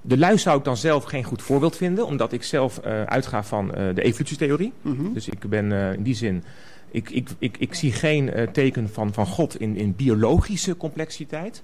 de 0.00 0.18
luis 0.18 0.42
zou 0.42 0.58
ik 0.58 0.64
dan 0.64 0.76
zelf 0.76 1.04
geen 1.04 1.24
goed 1.24 1.42
voorbeeld 1.42 1.76
vinden. 1.76 2.06
Omdat 2.06 2.32
ik 2.32 2.42
zelf 2.42 2.80
uh, 2.86 3.02
uitga 3.02 3.42
van 3.42 3.68
de 3.68 4.02
evolutietheorie. 4.02 4.72
Mm 4.82 4.96
-hmm. 4.96 5.14
Dus 5.14 5.28
ik 5.28 5.48
ben 5.48 5.72
in 5.72 6.02
die 6.02 6.14
zin... 6.14 6.44
Ik, 6.90 7.10
ik, 7.10 7.28
ik, 7.38 7.56
ik 7.58 7.74
zie 7.74 7.92
geen 7.92 8.48
teken 8.52 8.88
van, 8.88 9.12
van 9.12 9.26
God 9.26 9.60
in, 9.60 9.76
in 9.76 9.94
biologische 9.96 10.76
complexiteit. 10.76 11.62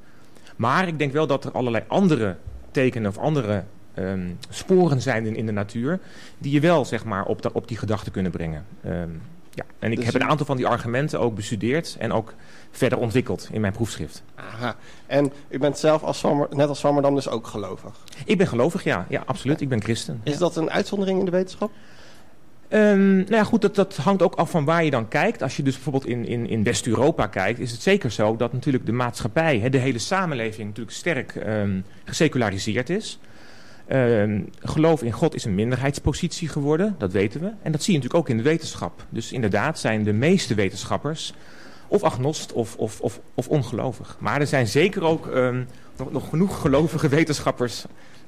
Maar 0.56 0.88
ik 0.88 0.98
denk 0.98 1.12
wel 1.12 1.26
dat 1.26 1.44
er 1.44 1.52
allerlei 1.52 1.84
andere 1.86 2.36
tekenen 2.74 3.10
of 3.10 3.18
andere 3.18 3.64
um, 3.98 4.38
sporen 4.48 5.00
zijn 5.00 5.26
in, 5.26 5.36
in, 5.36 5.46
de 5.46 5.52
natuur... 5.52 6.00
die 6.38 6.52
je 6.52 6.60
wel 6.60 6.84
zeg 6.84 7.04
maar, 7.04 7.24
op, 7.24 7.42
de, 7.42 7.52
op 7.52 7.68
die 7.68 7.76
gedachte 7.76 8.10
kunnen 8.10 8.32
brengen. 8.32 8.64
Um, 8.86 9.22
ja. 9.50 9.64
En 9.78 9.90
ik 9.90 9.96
dus 9.96 10.06
heb 10.06 10.14
een 10.14 10.24
aantal 10.24 10.46
van 10.46 10.56
die 10.56 10.66
argumenten 10.66 11.20
ook 11.20 11.34
bestudeerd... 11.34 11.96
en 11.98 12.12
ook 12.12 12.34
verder 12.70 12.98
ontwikkeld 12.98 13.48
in 13.52 13.60
mijn 13.60 13.72
proefschrift. 13.72 14.22
Aha. 14.34 14.76
En 15.06 15.32
u 15.48 15.58
bent 15.58 15.78
zelf 15.78 16.02
als 16.02 16.24
net 16.50 16.68
als 16.68 16.78
Swammerdam 16.78 17.14
dus 17.14 17.28
ook 17.28 17.46
gelovig? 17.46 17.92
Ik 18.24 18.38
ben 18.38 18.46
gelovig, 18.46 18.84
ja. 18.84 19.06
Ja, 19.08 19.22
absoluut. 19.26 19.60
Ik 19.60 19.68
ben 19.68 19.82
christen. 19.82 20.20
Is 20.22 20.32
ja. 20.32 20.38
dat 20.38 20.56
een 20.56 20.70
uitzondering 20.70 21.18
in 21.18 21.24
de 21.24 21.30
wetenschap? 21.30 21.70
Um, 22.74 23.16
nou 23.16 23.34
ja, 23.34 23.44
goed, 23.44 23.60
dat, 23.60 23.74
dat 23.74 23.96
hangt 23.96 24.22
ook 24.22 24.34
af 24.34 24.50
van 24.50 24.64
waar 24.64 24.84
je 24.84 24.90
dan 24.90 25.08
kijkt. 25.08 25.42
Als 25.42 25.56
je 25.56 25.62
dus 25.62 25.74
bijvoorbeeld 25.74 26.06
in, 26.06 26.26
in, 26.26 26.48
in 26.48 26.62
West-Europa 26.62 27.26
kijkt, 27.26 27.58
is 27.58 27.70
het 27.70 27.82
zeker 27.82 28.10
zo 28.10 28.36
dat 28.36 28.52
natuurlijk 28.52 28.86
de 28.86 28.92
maatschappij, 28.92 29.58
hè, 29.58 29.70
de 29.70 29.78
hele 29.78 29.98
samenleving 29.98 30.68
natuurlijk 30.68 30.96
sterk 30.96 31.34
um, 31.34 31.84
geseculariseerd 32.04 32.90
is. 32.90 33.18
Um, 33.92 34.48
geloof 34.58 35.02
in 35.02 35.12
God 35.12 35.34
is 35.34 35.44
een 35.44 35.54
minderheidspositie 35.54 36.48
geworden, 36.48 36.94
dat 36.98 37.12
weten 37.12 37.40
we. 37.40 37.52
En 37.62 37.72
dat 37.72 37.82
zie 37.82 37.92
je 37.92 37.98
natuurlijk 37.98 38.24
ook 38.24 38.28
in 38.28 38.42
de 38.42 38.50
wetenschap. 38.50 39.06
Dus 39.08 39.32
inderdaad 39.32 39.78
zijn 39.78 40.04
de 40.04 40.12
meeste 40.12 40.54
wetenschappers 40.54 41.34
of 41.88 42.02
agnost 42.02 42.52
of, 42.52 42.76
of, 42.76 43.00
of, 43.00 43.20
of 43.34 43.48
ongelovig. 43.48 44.16
Maar 44.20 44.40
er 44.40 44.46
zijn 44.46 44.66
zeker 44.66 45.02
ook 45.02 45.28
nog, 45.96 46.12
nog 46.12 46.28
genoeg 46.28 46.60
gelovige 46.60 47.08
wetenschappers 47.08 47.84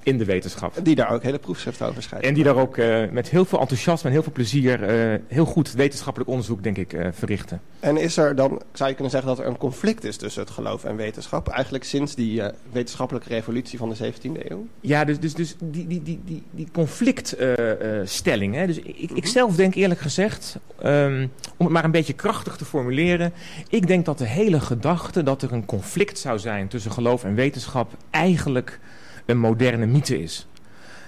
in 0.07 0.19
de 0.19 0.25
wetenschap. 0.25 0.75
Die 0.83 0.95
daar 0.95 1.11
ook 1.11 1.23
hele 1.23 1.39
proefschriften 1.39 1.87
over 1.87 2.03
schrijven. 2.03 2.29
En 2.29 2.35
die 2.35 2.45
daar 2.45 2.57
ook 2.57 2.77
uh, 2.77 3.11
met 3.11 3.29
heel 3.29 3.45
veel 3.45 3.61
enthousiasme 3.61 4.09
en 4.09 4.15
heel 4.15 4.23
veel 4.23 4.33
plezier 4.33 5.11
uh, 5.13 5.19
heel 5.29 5.45
goed 5.45 5.73
wetenschappelijk 5.73 6.31
onderzoek, 6.31 6.63
denk 6.63 6.77
ik, 6.77 6.93
uh, 6.93 7.07
verrichten. 7.13 7.61
En 7.81 7.97
is 7.97 8.17
er 8.17 8.35
dan, 8.35 8.63
zou 8.73 8.89
je 8.89 8.95
kunnen 8.95 9.13
zeggen 9.13 9.29
dat 9.29 9.39
er 9.39 9.47
een 9.47 9.57
conflict 9.57 10.05
is 10.05 10.17
tussen 10.17 10.43
het 10.43 10.51
geloof 10.51 10.85
en 10.85 10.97
wetenschap? 10.97 11.49
Eigenlijk 11.49 11.85
sinds 11.85 12.15
die 12.15 12.43
wetenschappelijke 12.73 13.29
revolutie 13.29 13.79
van 13.79 13.89
de 13.89 14.13
17e 14.13 14.49
eeuw? 14.49 14.67
Ja, 14.81 15.05
dus, 15.05 15.21
dus, 15.21 15.35
dus 15.35 15.55
die, 15.59 15.87
die, 15.87 16.03
die, 16.03 16.21
die, 16.25 16.43
die 16.51 16.69
conflictstelling. 16.73 18.55
Hè? 18.55 18.67
Dus 18.67 18.79
ik, 18.79 19.11
ik 19.11 19.27
zelf 19.27 19.57
denk 19.57 19.75
eerlijk 19.75 20.01
gezegd, 20.01 20.59
um, 20.85 21.33
om 21.57 21.65
het 21.65 21.75
maar 21.75 21.85
een 21.85 21.91
beetje 21.91 22.13
krachtig 22.13 22.57
te 22.57 22.65
formuleren. 22.65 23.33
Ik 23.69 23.87
denk 23.87 24.05
dat 24.05 24.19
de 24.19 24.27
hele 24.27 24.61
gedachte 24.61 25.23
dat 25.23 25.43
er 25.43 25.53
een 25.53 25.65
conflict 25.67 26.19
zou 26.19 26.39
zijn 26.39 26.69
tussen 26.69 26.93
geloof 26.93 27.25
en 27.25 27.35
wetenschap 27.35 27.93
eigenlijk 28.11 28.81
een 29.26 29.38
moderne 29.38 29.87
mythe 29.87 30.23
is. 30.23 30.47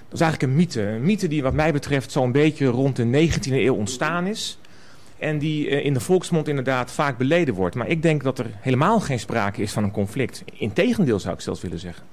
Dat 0.09 0.13
is 0.13 0.21
eigenlijk 0.21 0.51
een 0.51 0.57
mythe. 0.57 0.81
Een 0.81 1.01
mythe 1.01 1.27
die 1.27 1.43
wat 1.43 1.53
mij 1.53 1.73
betreft 1.73 2.11
zo'n 2.11 2.31
beetje 2.31 2.65
rond 2.65 2.95
de 2.95 3.29
19e 3.29 3.51
eeuw 3.51 3.75
ontstaan 3.75 4.27
is. 4.27 4.57
En 5.17 5.37
die 5.37 5.67
in 5.67 5.93
de 5.93 5.99
volksmond 5.99 6.47
inderdaad 6.47 6.91
vaak 6.91 7.17
beleden 7.17 7.53
wordt. 7.53 7.75
Maar 7.75 7.87
ik 7.87 8.01
denk 8.01 8.23
dat 8.23 8.39
er 8.39 8.45
helemaal 8.59 8.99
geen 8.99 9.19
sprake 9.19 9.61
is 9.61 9.71
van 9.71 9.83
een 9.83 9.91
conflict. 9.91 10.43
Integendeel 10.53 11.19
zou 11.19 11.33
ik 11.33 11.41
zelfs 11.41 11.61
willen 11.61 11.79
zeggen. 11.79 12.03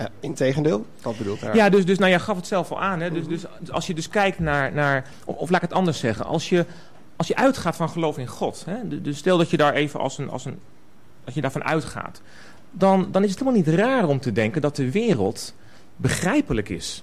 Uh, 0.00 0.06
integendeel? 0.20 0.86
Wat 1.02 1.18
bedoelt 1.18 1.40
hij? 1.40 1.54
Ja, 1.54 1.68
dus, 1.68 1.84
dus 1.84 1.98
nou, 1.98 2.10
jij 2.10 2.20
gaf 2.20 2.36
het 2.36 2.46
zelf 2.46 2.70
al 2.70 2.80
aan. 2.80 3.00
Hè? 3.00 3.10
Dus, 3.10 3.26
dus 3.26 3.70
als 3.70 3.86
je 3.86 3.94
dus 3.94 4.08
kijkt 4.08 4.38
naar... 4.38 4.72
naar 4.72 5.04
of, 5.24 5.36
of 5.36 5.50
laat 5.50 5.62
ik 5.62 5.68
het 5.68 5.78
anders 5.78 5.98
zeggen. 5.98 6.24
Als 6.24 6.48
je, 6.48 6.66
als 7.16 7.26
je 7.26 7.36
uitgaat 7.36 7.76
van 7.76 7.88
geloof 7.88 8.18
in 8.18 8.26
God. 8.26 8.64
Hè? 8.66 9.00
Dus 9.02 9.18
stel 9.18 9.38
dat 9.38 9.50
je 9.50 9.56
daar 9.56 9.74
even 9.74 10.00
als 10.00 10.18
een... 10.18 10.30
Als 10.30 10.44
een 10.44 10.58
als 11.28 11.36
je 11.36 11.42
daarvan 11.42 11.64
uitgaat. 11.64 12.20
Dan, 12.70 13.08
dan 13.10 13.24
is 13.24 13.30
het 13.30 13.38
helemaal 13.38 13.60
niet 13.60 13.74
raar 13.74 14.08
om 14.08 14.20
te 14.20 14.32
denken 14.32 14.60
dat 14.60 14.76
de 14.76 14.90
wereld 14.90 15.54
begrijpelijk 15.96 16.68
is. 16.68 17.02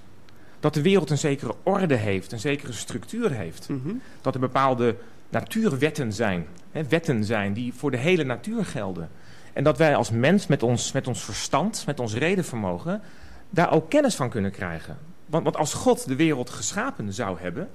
Dat 0.60 0.74
de 0.74 0.82
wereld 0.82 1.10
een 1.10 1.18
zekere 1.18 1.54
orde 1.62 1.94
heeft, 1.94 2.32
een 2.32 2.38
zekere 2.38 2.72
structuur 2.72 3.30
heeft. 3.30 3.68
Mhm. 3.68 3.94
Dat 4.20 4.34
er 4.34 4.40
bepaalde 4.40 4.96
natuurwetten 5.28 6.12
zijn. 6.12 6.46
Hè, 6.72 6.84
wetten 6.84 7.24
zijn 7.24 7.52
die 7.52 7.74
voor 7.74 7.90
de 7.90 7.96
hele 7.96 8.24
natuur 8.24 8.64
gelden. 8.64 9.08
En 9.52 9.64
dat 9.64 9.78
wij 9.78 9.96
als 9.96 10.10
mens 10.10 10.46
met 10.46 10.62
ons, 10.62 10.92
met 10.92 11.08
ons 11.08 11.24
verstand, 11.24 11.82
met 11.86 12.00
ons 12.00 12.14
redenvermogen... 12.14 13.02
daar 13.50 13.72
ook 13.72 13.90
kennis 13.90 14.14
van 14.14 14.30
kunnen 14.30 14.50
krijgen. 14.50 14.98
Want, 15.26 15.44
want 15.44 15.56
als 15.56 15.74
God 15.74 16.08
de 16.08 16.16
wereld 16.16 16.50
geschapen 16.50 17.12
zou 17.12 17.38
hebben... 17.40 17.68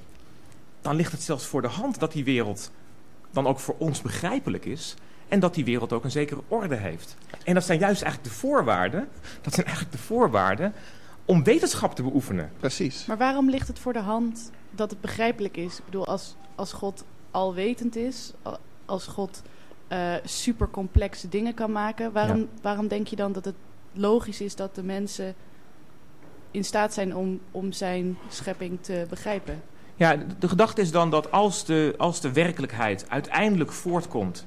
dan 0.82 0.96
ligt 0.96 1.12
het 1.12 1.22
zelfs 1.22 1.46
voor 1.46 1.62
de 1.62 1.68
hand 1.68 2.00
dat 2.00 2.12
die 2.12 2.24
wereld 2.24 2.72
dan 3.32 3.48
ook 3.48 3.60
voor 3.60 3.76
ons 3.78 4.02
begrijpelijk 4.02 4.66
is... 4.66 4.96
En 5.32 5.40
dat 5.40 5.54
die 5.54 5.66
wereld 5.66 5.94
ook 5.94 6.04
een 6.04 6.12
zekere 6.12 6.42
orde 6.48 6.76
heeft. 6.76 7.16
En 7.44 7.54
dat 7.54 7.64
zijn 7.64 7.80
juist 7.80 8.02
eigenlijk 8.02 8.34
de 8.34 8.40
voorwaarden. 8.40 9.08
Dat 9.42 9.54
zijn 9.54 9.66
eigenlijk 9.66 9.96
de 9.96 10.02
voorwaarden 10.02 10.74
om 11.26 11.44
wetenschap 11.44 11.96
te 11.96 12.04
beoefenen. 12.04 12.52
Precies. 12.60 13.06
Maar 13.06 13.18
waarom 13.18 13.50
ligt 13.50 13.68
het 13.68 13.80
voor 13.80 13.94
de 13.94 14.00
hand 14.00 14.52
dat 14.72 14.90
het 14.90 15.02
begrijpelijk 15.02 15.58
is? 15.58 15.78
Ik 15.78 15.86
bedoel, 15.86 16.08
als, 16.08 16.36
als 16.56 16.74
God 16.74 17.04
alwetend 17.32 17.96
is, 17.96 18.34
als 18.86 19.08
God 19.08 19.42
uh, 19.90 20.14
super 20.24 20.70
complexe 20.70 21.30
dingen 21.30 21.54
kan 21.54 21.72
maken, 21.72 22.12
waarom, 22.12 22.40
ja. 22.40 22.46
waarom 22.62 22.88
denk 22.88 23.08
je 23.08 23.16
dan 23.16 23.32
dat 23.32 23.46
het 23.46 23.56
logisch 23.94 24.42
is 24.42 24.56
dat 24.56 24.76
de 24.76 24.84
mensen 24.84 25.36
in 26.52 26.64
staat 26.64 26.94
zijn 26.94 27.16
om, 27.16 27.40
om 27.52 27.72
zijn 27.72 28.18
schepping 28.30 28.78
te 28.82 29.06
begrijpen? 29.10 29.62
Ja, 29.96 30.18
de 30.40 30.48
gedachte 30.48 30.82
is 30.82 30.92
dan 30.92 31.10
dat 31.10 31.32
als 31.32 31.66
de, 31.66 31.94
als 31.98 32.22
de 32.22 32.32
werkelijkheid 32.32 33.06
uiteindelijk 33.10 33.72
voortkomt 33.72 34.46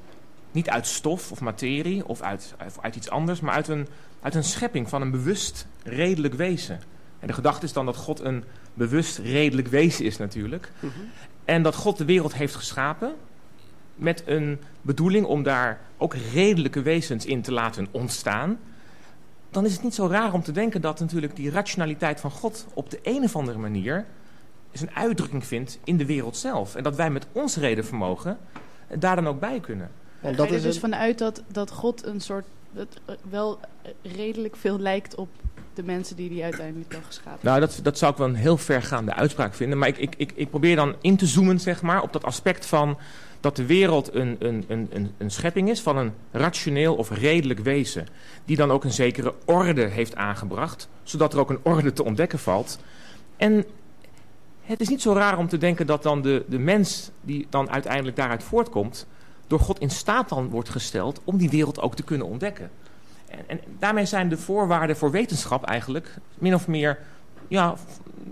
niet 0.54 0.70
uit 0.70 0.87
stof 0.87 1.32
of 1.32 1.40
materie 1.40 2.06
of 2.06 2.20
uit, 2.20 2.54
uit 2.80 2.96
iets 2.96 3.11
anders, 3.11 3.40
maar 3.40 3.54
uit 3.54 3.68
een, 3.68 3.87
uit 4.20 4.34
een 4.34 4.44
schepping 4.44 4.88
van 4.88 5.02
een 5.02 5.11
bewust 5.11 5.66
redelijk 5.82 6.34
wezen. 6.34 6.80
En 7.18 7.26
de 7.26 7.32
gedachte 7.32 7.64
is 7.64 7.73
dan 7.73 7.87
dat 7.87 7.96
God 7.96 8.20
een 8.20 8.44
bewust 8.75 9.18
redelijk 9.18 9.68
wezen 9.68 10.04
is 10.04 10.16
natuurlijk. 10.16 10.70
Mm 10.80 10.90
-hmm. 10.94 11.11
En 11.44 11.62
dat 11.62 11.75
God 11.75 11.99
de 11.99 12.04
wereld 12.04 12.34
heeft 12.34 12.54
geschapen 12.54 13.14
met 13.94 14.23
een 14.26 14.58
bedoeling 14.82 15.26
om 15.26 15.42
daar 15.42 15.80
ook 15.96 16.14
redelijke 16.14 16.82
wezens 16.82 17.26
in 17.26 17.42
te 17.42 17.52
laten 17.52 17.87
ontstaan. 17.90 18.58
Dan 19.50 19.64
is 19.64 19.73
het 19.73 19.82
niet 19.82 19.94
zo 19.94 20.06
raar 20.06 20.32
om 20.32 20.42
te 20.42 20.52
denken 20.52 20.80
dat 20.80 21.00
natuurlijk 21.00 21.37
die 21.37 21.50
rationaliteit 21.50 22.20
van 22.20 22.30
God 22.30 22.66
op 22.75 22.90
de 22.90 22.99
een 23.02 23.23
of 23.23 23.37
andere 23.37 23.58
manier 23.58 24.04
zijn 24.73 24.94
uitdrukking 24.94 25.46
vindt 25.46 25.78
in 25.84 25.96
de 25.96 26.06
wereld 26.06 26.37
zelf. 26.37 26.75
En 26.75 26.82
dat 26.82 26.96
wij 26.96 27.11
met 27.11 27.26
ons 27.32 27.56
redenvermogen 27.56 28.38
daar 28.99 29.16
dan 29.16 29.28
ook 29.28 29.40
bij 29.40 29.61
kunnen. 29.61 29.90
En 30.25 30.37
dat 30.37 30.47
Ga 30.47 30.52
je 30.52 30.59
er 30.59 30.64
dus 30.64 30.75
een... 30.75 30.81
vanuit 30.81 31.19
dat, 31.19 31.43
dat 31.52 31.71
God 31.71 32.07
een 32.07 32.21
soort 32.21 32.45
dat 32.73 33.00
wel 33.31 33.59
redelijk 34.02 34.57
veel 34.57 34.78
lijkt 34.78 35.14
op 35.14 35.28
de 35.75 35.83
mensen 35.83 36.16
die 36.16 36.33
hij 36.33 36.43
uiteindelijk 36.43 36.93
wel 36.93 37.00
geschapen 37.07 37.38
Nou, 37.43 37.61
dat, 37.61 37.81
dat 37.83 37.99
zou 37.99 38.12
ik 38.12 38.19
wel 38.19 38.28
een 38.28 38.35
heel 38.35 38.57
vergaande 38.57 39.14
uitspraak 39.14 39.54
vinden. 39.54 39.78
Maar 39.78 39.88
ik, 39.88 39.99
ik, 39.99 40.14
ik, 40.16 40.33
ik 40.35 40.50
probeer 40.50 40.76
dan 40.76 40.95
in 41.00 41.16
te 41.16 41.26
zoomen, 41.26 41.61
zeg 41.61 41.83
maar, 41.83 42.02
op 42.02 42.12
dat 42.12 42.25
aspect 42.25 42.66
van 42.66 42.99
dat 43.40 43.57
de 43.57 43.66
wereld 43.66 44.14
een, 44.14 44.37
een, 44.38 44.64
een, 44.69 45.12
een 45.19 45.31
schepping 45.31 45.71
is 45.71 45.81
van 45.81 45.97
een 45.97 46.12
rationeel 46.31 46.95
of 46.95 47.11
redelijk 47.11 47.61
wezen. 47.61 48.07
Die 48.45 48.57
dan 48.57 48.71
ook 48.71 48.85
een 48.85 48.93
zekere 48.93 49.35
orde 49.45 49.85
heeft 49.85 50.16
aangebracht, 50.16 50.88
zodat 51.02 51.33
er 51.33 51.38
ook 51.38 51.50
een 51.50 51.61
orde 51.62 51.93
te 51.93 52.04
ontdekken 52.04 52.38
valt. 52.38 52.78
En 53.37 53.64
het 54.62 54.81
is 54.81 54.88
niet 54.88 55.02
zo 55.02 55.12
raar 55.12 55.38
om 55.38 55.49
te 55.49 55.59
denken 55.59 55.87
dat 55.87 56.02
dan 56.02 56.23
de, 56.23 56.45
de 56.49 56.59
mens 56.59 57.11
die 57.21 57.47
dan 57.50 57.71
uiteindelijk 57.71 58.16
daaruit 58.16 58.43
voortkomt 58.43 59.07
door 59.47 59.61
God 59.61 59.81
in 59.81 59.91
staat 59.91 60.29
dan 60.29 60.49
wordt 60.49 60.69
gesteld 60.69 61.21
om 61.25 61.37
die 61.37 61.51
wereld 61.51 61.81
ook 61.81 61.97
te 61.97 62.03
kunnen 62.03 62.27
ontdekken. 62.27 62.71
En, 63.27 63.39
en 63.47 63.61
daarmee 63.79 64.07
zijn 64.07 64.29
de 64.29 64.39
voorwaarden 64.39 64.97
voor 64.97 65.11
wetenschap 65.11 65.65
eigenlijk 65.65 66.17
min 66.39 66.55
of 66.55 66.67
meer 66.67 66.99
ja, 67.49 67.75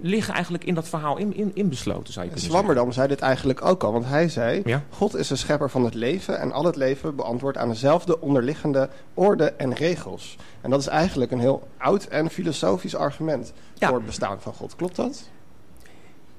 liggen 0.01 0.35
eigenlijk 0.35 0.65
in 0.65 0.75
dat 0.75 0.89
verhaal 0.89 1.17
in, 1.17 1.35
in, 1.37 1.51
inbesloten, 1.55 2.13
zou 2.13 2.27
je 2.27 2.33
kunnen 2.33 2.51
Swammerdam 2.51 2.93
zei 2.93 3.09
dit 3.09 3.21
eigenlijk 3.21 3.65
ook 3.65 3.83
al, 3.83 3.93
want 3.93 4.05
hij 4.05 4.29
zei... 4.29 4.63
Ja? 4.65 4.83
God 4.91 5.17
is 5.17 5.29
de 5.29 5.37
schepper 5.37 5.71
van 5.71 5.85
het 5.85 5.95
leven 5.95 6.39
en 6.39 6.53
al 6.53 6.65
het 6.65 6.77
leven 6.77 7.17
beantwoordt 7.17 7.59
aan 7.59 7.69
dezelfde 7.69 8.21
onderliggende 8.21 8.89
orde 9.15 9.53
en 9.53 9.75
regels. 9.75 10.37
En 10.61 10.71
dat 10.71 10.81
is 10.81 10.87
eigenlijk 10.87 11.31
een 11.31 11.41
heel 11.41 11.69
oud 11.79 12.05
en 12.05 12.31
filosofisch 12.31 12.97
argument 12.97 13.53
ja. 13.75 13.89
voor 13.89 13.97
het 13.97 14.07
bestaan 14.07 14.41
van 14.41 14.55
God. 14.55 14.77
Klopt 14.77 14.97
dat? 14.97 15.29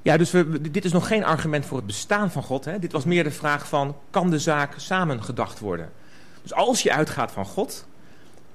Ja, 0.03 0.17
dus 0.17 0.31
we, 0.31 0.71
dit 0.71 0.85
is 0.85 0.91
nog 0.91 1.07
geen 1.07 1.23
argument 1.23 1.65
voor 1.65 1.77
het 1.77 1.85
bestaan 1.85 2.31
van 2.31 2.43
God. 2.43 2.65
Hè? 2.65 2.79
Dit 2.79 2.91
was 2.91 3.05
meer 3.05 3.23
de 3.23 3.31
vraag 3.31 3.67
van, 3.67 3.95
kan 4.09 4.29
de 4.29 4.39
zaak 4.39 4.73
samen 4.77 5.23
gedacht 5.23 5.59
worden? 5.59 5.91
Dus 6.41 6.53
als 6.53 6.83
je 6.83 6.91
uitgaat 6.91 7.31
van 7.31 7.45
God, 7.45 7.85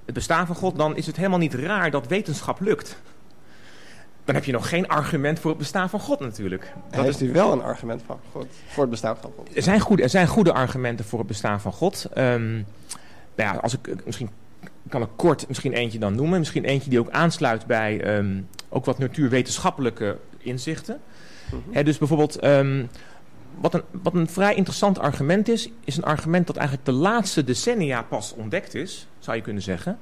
het 0.04 0.14
bestaan 0.14 0.46
van 0.46 0.56
God... 0.56 0.76
dan 0.76 0.96
is 0.96 1.06
het 1.06 1.16
helemaal 1.16 1.38
niet 1.38 1.54
raar 1.54 1.90
dat 1.90 2.06
wetenschap 2.06 2.60
lukt. 2.60 2.96
Dan 4.24 4.34
heb 4.34 4.44
je 4.44 4.52
nog 4.52 4.68
geen 4.68 4.88
argument 4.88 5.38
voor 5.38 5.50
het 5.50 5.58
bestaan 5.58 5.90
van 5.90 6.00
God 6.00 6.20
natuurlijk. 6.20 6.72
Dat 6.90 7.04
Heeft 7.04 7.20
is... 7.20 7.28
u 7.28 7.32
wel 7.32 7.52
een 7.52 7.62
argument 7.62 8.02
van 8.06 8.20
God, 8.32 8.46
voor 8.66 8.82
het 8.82 8.90
bestaan 8.90 9.16
van 9.20 9.32
God? 9.36 9.56
Er 9.56 9.62
zijn 9.62 9.80
goede, 9.80 10.02
er 10.02 10.08
zijn 10.08 10.26
goede 10.26 10.52
argumenten 10.52 11.04
voor 11.04 11.18
het 11.18 11.28
bestaan 11.28 11.60
van 11.60 11.72
God. 11.72 12.06
Um, 12.18 12.66
nou 13.34 13.54
ja, 13.54 13.54
als 13.54 13.74
ik, 13.74 14.04
misschien 14.04 14.30
kan 14.88 15.02
ik 15.02 15.08
kort 15.16 15.48
misschien 15.48 15.72
eentje 15.72 15.98
dan 15.98 16.14
noemen. 16.14 16.38
Misschien 16.38 16.64
eentje 16.64 16.90
die 16.90 16.98
ook 16.98 17.10
aansluit 17.10 17.66
bij 17.66 18.16
um, 18.16 18.48
ook 18.68 18.84
wat 18.84 18.98
natuurwetenschappelijke 18.98 20.18
inzichten. 20.38 21.00
Mhm. 21.50 21.84
dus 21.84 21.98
bijvoorbeeld, 21.98 22.44
um, 22.44 22.88
wat, 23.60 23.74
een, 23.74 23.82
wat 24.02 24.14
een 24.14 24.28
vrij 24.28 24.54
interessant 24.54 24.98
argument 24.98 25.48
is, 25.48 25.70
is 25.84 25.96
een 25.96 26.04
argument 26.04 26.46
dat 26.46 26.56
eigenlijk 26.56 26.86
de 26.86 26.92
laatste 26.92 27.44
decennia 27.44 28.02
pas 28.02 28.34
ontdekt 28.34 28.74
is, 28.74 29.06
zou 29.18 29.36
je 29.36 29.42
kunnen 29.42 29.62
zeggen. 29.62 29.98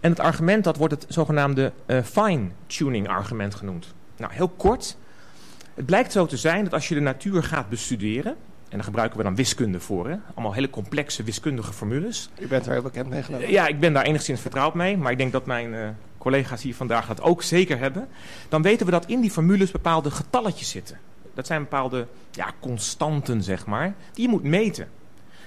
En 0.00 0.10
het 0.10 0.20
argument 0.20 0.64
dat 0.64 0.76
wordt 0.76 0.94
het 0.94 1.06
zogenaamde 1.08 1.72
uh, 1.86 2.02
fine-tuning 2.02 3.08
argument 3.08 3.54
genoemd. 3.54 3.94
Nou, 4.16 4.32
heel 4.32 4.48
kort. 4.48 4.96
Het 5.74 5.86
blijkt 5.86 6.12
zo 6.12 6.26
te 6.26 6.36
zijn 6.36 6.64
dat 6.64 6.72
als 6.72 6.88
je 6.88 6.94
de 6.94 7.00
natuur 7.00 7.42
gaat 7.42 7.68
bestuderen, 7.68 8.36
en 8.70 8.76
daar 8.76 8.84
gebruiken 8.84 9.18
we 9.18 9.24
dan 9.24 9.34
wiskunde 9.34 9.80
voor. 9.80 10.08
Hè? 10.08 10.16
Allemaal 10.34 10.52
hele 10.52 10.70
complexe 10.70 11.22
wiskundige 11.22 11.72
formules. 11.72 12.30
U 12.38 12.46
bent 12.46 12.66
er 12.66 12.72
heel 12.72 12.82
bekend 12.82 13.08
mee 13.08 13.22
geloof 13.22 13.48
Ja, 13.48 13.66
ik 13.66 13.80
ben 13.80 13.92
daar 13.92 14.04
enigszins 14.04 14.40
vertrouwd 14.40 14.74
mee. 14.74 14.96
Maar 14.96 15.12
ik 15.12 15.18
denk 15.18 15.32
dat 15.32 15.46
mijn 15.46 15.72
uh, 15.72 15.88
collega's 16.20 16.62
hier 16.62 16.74
vandaag 16.74 17.06
dat 17.06 17.20
ook 17.20 17.42
zeker 17.42 17.78
hebben. 17.78 18.08
Dan 18.48 18.62
weten 18.62 18.86
we 18.86 18.92
dat 18.92 19.06
in 19.06 19.20
die 19.20 19.30
formules 19.30 19.70
bepaalde 19.70 20.10
getalletjes 20.10 20.70
zitten. 20.70 20.98
Dat 21.34 21.46
zijn 21.46 21.62
bepaalde 21.62 22.06
ja, 22.30 22.52
constanten, 22.60 23.42
zeg 23.42 23.66
maar, 23.66 23.94
die 24.12 24.24
je 24.24 24.30
moet 24.30 24.42
meten. 24.42 24.88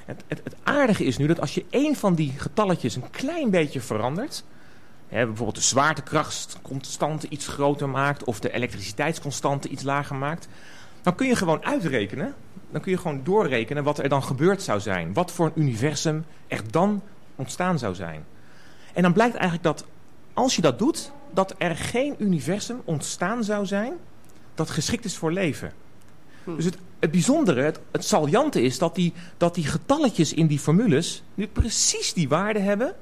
Het, 0.05 0.23
het, 0.27 0.41
het 0.43 0.55
aardige 0.63 1.03
is 1.03 1.17
nu 1.17 1.27
dat 1.27 1.39
als 1.39 1.53
je 1.53 1.65
één 1.69 1.95
van 1.95 2.15
die 2.15 2.33
getalletjes 2.37 2.95
een 2.95 3.09
klein 3.09 3.49
beetje 3.49 3.81
verandert... 3.81 4.43
Hè, 5.07 5.25
bijvoorbeeld 5.25 5.57
de 5.57 5.63
zwaartekrachtconstante 5.63 7.29
iets 7.29 7.47
groter 7.47 7.89
maakt... 7.89 8.23
of 8.23 8.39
de 8.39 8.51
elektriciteitsconstante 8.51 9.67
iets 9.67 9.83
lager 9.83 10.15
maakt... 10.15 10.47
dan 11.01 11.15
kun 11.15 11.27
je 11.27 11.35
gewoon 11.35 11.65
uitrekenen 11.65 12.35
dan 12.73 12.81
kun 12.81 12.91
je 12.91 12.97
gewoon 12.97 13.23
doorrekenen 13.23 13.83
wat 13.83 13.99
er 13.99 14.09
dan 14.09 14.23
gebeurd 14.23 14.61
zou 14.61 14.79
zijn. 14.79 15.13
Wat 15.13 15.31
voor 15.31 15.45
een 15.45 15.61
universum 15.61 16.25
er 16.47 16.61
dan 16.71 17.01
ontstaan 17.35 17.79
zou 17.79 17.95
zijn. 17.95 18.25
En 18.93 19.01
dan 19.01 19.13
blijkt 19.13 19.35
eigenlijk 19.35 19.63
dat 19.63 19.85
als 20.33 20.55
je 20.55 20.61
dat 20.61 20.79
doet, 20.79 21.11
dat 21.33 21.55
er 21.57 21.75
geen 21.75 22.15
universum 22.17 22.81
ontstaan 22.85 23.43
zou 23.43 23.65
zijn 23.65 23.93
dat 24.55 24.69
geschikt 24.69 25.05
is 25.05 25.17
voor 25.17 25.31
leven. 25.31 25.71
Hm. 26.43 26.55
Dus 26.55 26.65
het, 26.65 26.77
het 26.99 27.11
bijzondere, 27.11 27.61
het, 27.61 27.79
het 27.91 28.05
saliante 28.05 28.61
is 28.61 28.77
dat 28.77 28.95
die, 28.95 29.13
dat 29.37 29.55
die 29.55 29.65
getalletjes 29.65 30.33
in 30.33 30.47
die 30.47 30.59
formules 30.59 31.23
nu 31.33 31.47
precies 31.47 32.13
die 32.13 32.29
waarde 32.29 32.59
hebben 32.59 32.95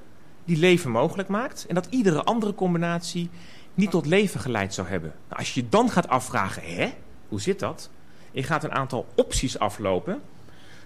die 0.45 0.57
leven 0.57 0.91
mogelijk 0.91 1.29
maakt. 1.29 1.65
En 1.67 1.75
dat 1.75 1.88
iedere 1.89 2.23
andere 2.23 2.53
combinatie 2.55 3.29
niet 3.73 3.91
tot 3.91 4.05
leven 4.05 4.39
geleid 4.39 4.73
zou 4.73 4.88
hebben. 4.88 5.13
Nou, 5.27 5.39
als 5.39 5.53
je 5.53 5.69
dan 5.69 5.89
gaat 5.89 6.07
afvragen, 6.07 6.63
hè, 6.63 6.93
hoe 7.27 7.41
zit 7.41 7.59
dat? 7.59 7.89
Je 8.31 8.43
gaat 8.43 8.63
een 8.63 8.71
aantal 8.71 9.05
opties 9.15 9.59
aflopen. 9.59 10.21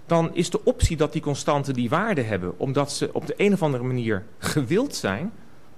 Dan 0.06 0.34
is 0.34 0.50
de 0.50 0.64
optie 0.64 0.96
dat 0.96 1.12
die 1.12 1.22
constanten 1.22 1.74
die 1.74 1.88
waarde 1.88 2.22
hebben, 2.22 2.58
omdat 2.58 2.92
ze 2.92 3.10
op 3.12 3.26
de 3.26 3.34
een 3.36 3.52
of 3.52 3.62
andere 3.62 3.84
manier 3.84 4.24
gewild 4.38 4.94
zijn. 4.94 5.32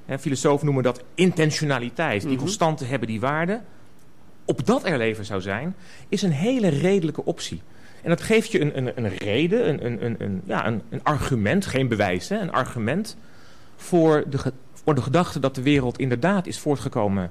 Hè, 0.09 0.19
filosofen 0.19 0.65
noemen 0.67 0.83
dat 0.85 1.03
intentionaliteit. 1.15 2.21
Die 2.23 2.31
Mhm. 2.31 2.41
constanten 2.41 2.89
hebben 2.89 3.09
die 3.09 3.21
waarde. 3.21 3.61
Opdat 4.45 4.85
er 4.85 4.99
leven 4.99 5.25
zou 5.25 5.41
zijn, 5.41 5.75
is 6.09 6.23
een 6.23 6.31
hele 6.33 6.69
redelijke 6.69 7.25
optie. 7.25 7.61
En 8.03 8.09
dat 8.09 8.21
geeft 8.21 8.53
je 8.53 8.61
een, 8.61 8.77
een, 8.77 9.05
een 9.05 9.17
reden, 9.17 9.69
een, 9.69 9.87
een, 9.87 10.05
een, 10.05 10.17
een, 10.19 10.43
ja, 10.45 10.67
een, 10.67 10.83
een 10.91 11.03
argument, 11.03 11.67
geen 11.67 11.89
bewijs, 11.89 12.29
hè, 12.29 12.39
een 12.39 12.53
argument 12.53 13.17
voor 13.77 14.25
de, 14.31 14.53
voor 14.85 14.95
de 14.95 15.03
gedachte 15.03 15.41
dat 15.41 15.55
de 15.55 15.63
wereld 15.63 15.99
inderdaad 15.99 16.47
is 16.47 16.59
voortgekomen 16.59 17.31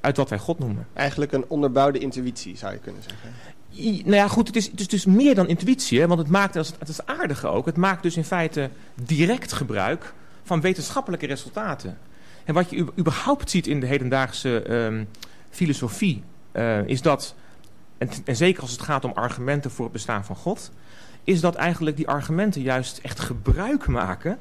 uit 0.00 0.16
wat 0.16 0.28
wij 0.28 0.38
God 0.38 0.58
noemen. 0.58 0.86
Eigenlijk 0.92 1.32
een 1.32 1.44
onderbouwde 1.48 1.98
intuïtie, 1.98 2.56
zou 2.56 2.72
je 2.72 2.78
kunnen 2.78 3.02
zeggen. 3.02 3.30
I- 3.72 4.02
nou 4.04 4.16
ja, 4.16 4.28
goed, 4.28 4.46
het 4.46 4.56
is, 4.56 4.70
het 4.70 4.80
is 4.80 4.88
dus 4.88 5.04
meer 5.06 5.34
dan 5.34 5.48
intuïtie, 5.48 6.00
hè, 6.00 6.06
want 6.06 6.20
het 6.20 6.28
maakt, 6.28 6.54
dat 6.54 6.64
is, 6.64 6.72
het 6.78 6.88
is 6.88 7.06
aardige 7.06 7.46
ook, 7.46 7.66
het 7.66 7.76
maakt 7.76 8.02
dus 8.02 8.16
in 8.16 8.24
feite 8.24 8.70
direct 8.94 9.52
gebruik 9.52 10.12
van 10.42 10.60
wetenschappelijke 10.60 11.26
resultaten. 11.26 11.98
En 12.44 12.54
wat 12.54 12.70
je 12.70 12.86
überhaupt 12.98 13.50
ziet 13.50 13.66
in 13.66 13.80
de 13.80 13.86
hedendaagse 13.86 14.62
ehm, 14.62 15.04
filosofie, 15.50 16.22
eh, 16.52 16.86
is 16.86 17.02
dat, 17.02 17.34
en, 17.98 18.08
en 18.24 18.36
zeker 18.36 18.62
als 18.62 18.70
het 18.70 18.82
gaat 18.82 19.04
om 19.04 19.12
argumenten 19.14 19.70
voor 19.70 19.84
het 19.84 19.92
bestaan 19.92 20.24
van 20.24 20.36
God, 20.36 20.70
is 21.24 21.40
dat 21.40 21.54
eigenlijk 21.54 21.96
die 21.96 22.08
argumenten 22.08 22.62
juist 22.62 22.98
echt 22.98 23.20
gebruik 23.20 23.86
maken 23.86 24.38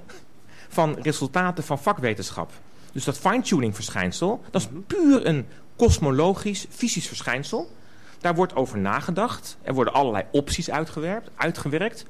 van 0.68 0.96
resultaten 1.02 1.64
van 1.64 1.80
vakwetenschap. 1.80 2.52
Dus 2.92 3.04
dat 3.04 3.18
fine-tuning 3.18 3.76
verschijnsel, 3.76 4.44
dat 4.52 4.62
is 4.62 4.68
puur 4.88 5.26
een 5.26 5.46
kosmologisch, 5.76 6.66
fysisch 6.70 7.08
verschijnsel. 7.08 7.72
Daar 8.20 8.36
wordt 8.36 8.56
over 8.56 8.78
nagedacht. 8.78 9.58
Er 9.62 9.74
worden 9.74 9.94
allerlei 9.94 10.26
opties 10.32 10.70
uitgewerkt. 10.70 11.30
uitgewerkt. 11.36 12.06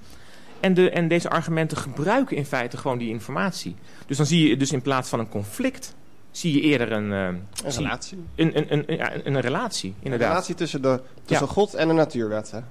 En, 0.64 0.74
de, 0.74 0.90
en 0.90 1.08
deze 1.08 1.30
argumenten 1.30 1.78
gebruiken 1.78 2.38
in 2.38 2.46
feite 2.46 2.78
gewoon 2.78 2.98
die 2.98 3.10
informatie. 3.10 3.76
Dus 4.06 4.18
dan 4.18 4.26
zie 4.26 4.50
je 4.50 4.58
dus 4.58 4.72
in 4.72 4.82
plaats 4.82 5.10
van 5.10 5.20
een 5.20 5.30
conflict, 5.30 5.96
zie 6.32 6.54
je 6.54 6.62
eerder 6.62 6.92
een, 6.92 7.12
eh, 7.12 7.26
Een 7.66 7.72
relatie. 7.72 8.18
een, 8.36 8.58
een, 8.58 8.74
een, 8.90 8.98
ja, 8.98 9.14
een, 9.14 9.22
een 9.26 9.40
relatie. 9.40 9.90
Een 9.90 10.04
Inderdaad. 10.04 10.30
relatie 10.30 10.56
tussen, 10.56 10.82
de, 10.82 11.02
tussen 11.26 11.46
Ja. 11.48 11.54
God 11.54 11.74
en 11.74 11.88
de 11.88 11.94
natuurwetten. 11.94 12.68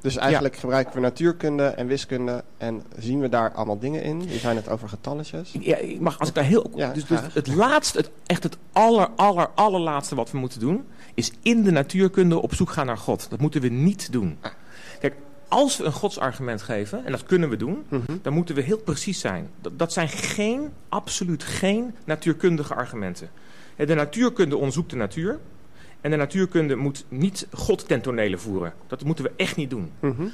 Dus 0.00 0.16
eigenlijk 0.16 0.56
gebruiken 0.56 0.94
we 0.94 1.00
natuurkunde 1.00 1.64
en 1.64 1.86
wiskunde 1.86 2.44
en 2.58 2.82
zien 2.98 3.20
we 3.20 3.28
daar 3.28 3.52
allemaal 3.52 3.78
dingen 3.78 4.02
in. 4.02 4.22
Je 4.28 4.38
zijn 4.38 4.56
het 4.56 4.68
over 4.68 4.88
getalletjes. 4.88 5.54
Ja, 5.60 5.76
ik 5.76 6.00
mag, 6.00 6.18
als 6.18 6.28
ik 6.28 6.34
daar 6.34 6.44
heel... 6.44 6.70
Ja, 6.74 6.92
dus, 6.92 7.06
dus 7.06 7.20
het 7.32 7.46
laatste, 7.46 7.98
het, 7.98 8.10
echt 8.26 8.42
het 8.42 8.56
aller, 8.72 9.08
aller, 9.16 9.48
allerlaatste 9.54 10.14
wat 10.14 10.30
we 10.30 10.38
moeten 10.38 10.60
doen... 10.60 10.84
is 11.14 11.32
in 11.42 11.62
de 11.62 11.70
natuurkunde 11.70 12.42
op 12.42 12.54
zoek 12.54 12.70
gaan 12.70 12.86
naar 12.86 12.98
God. 12.98 13.26
Dat 13.30 13.40
moeten 13.40 13.60
we 13.60 13.68
niet 13.68 14.12
doen. 14.12 14.36
Kijk, 14.40 14.54
als 15.48 15.76
we 15.76 15.84
een 15.84 15.92
godsargument 15.92 16.62
geven, 16.62 17.04
en 17.04 17.12
dat 17.12 17.22
kunnen 17.22 17.48
we 17.48 17.56
doen... 17.56 17.84
Mhm. 17.88 18.16
dan 18.22 18.32
moeten 18.32 18.54
we 18.54 18.60
heel 18.60 18.78
precies 18.78 19.20
zijn. 19.20 19.50
Dat, 19.60 19.78
dat 19.78 19.92
zijn 19.92 20.08
geen, 20.08 20.72
absoluut 20.88 21.42
geen 21.44 21.94
natuurkundige 22.04 22.74
argumenten. 22.74 23.30
Eh, 23.76 23.86
De 23.86 23.94
natuurkunde 23.94 24.56
onderzoekt 24.56 24.90
de 24.90 24.96
natuur... 24.96 25.38
en 26.00 26.10
de 26.10 26.16
natuurkunde 26.16 26.76
moet 26.76 27.04
niet 27.08 27.46
God 27.52 27.88
ten 27.88 28.00
tonele 28.00 28.38
voeren. 28.38 28.72
Dat 28.86 29.04
moeten 29.04 29.24
we 29.24 29.32
echt 29.36 29.56
niet 29.56 29.70
doen. 29.70 29.90
Mhm. 30.00 30.26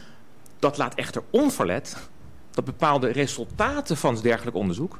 Dat 0.59 0.79
laat 0.79 0.95
echter 0.95 1.23
onverlet 1.31 1.97
dat 2.51 2.65
bepaalde 2.65 3.09
resultaten 3.09 3.97
van 3.97 4.19
dergelijk 4.23 4.57
onderzoek, 4.57 4.99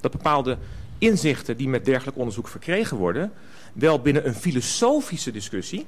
dat 0.00 0.12
bepaalde 0.12 0.58
inzichten 0.98 1.56
die 1.56 1.68
met 1.68 1.84
dergelijk 1.84 2.16
onderzoek 2.16 2.48
verkregen 2.48 2.96
worden, 2.96 3.32
wel 3.72 4.00
binnen 4.00 4.26
een 4.26 4.34
filosofische 4.34 5.30
discussie 5.30 5.86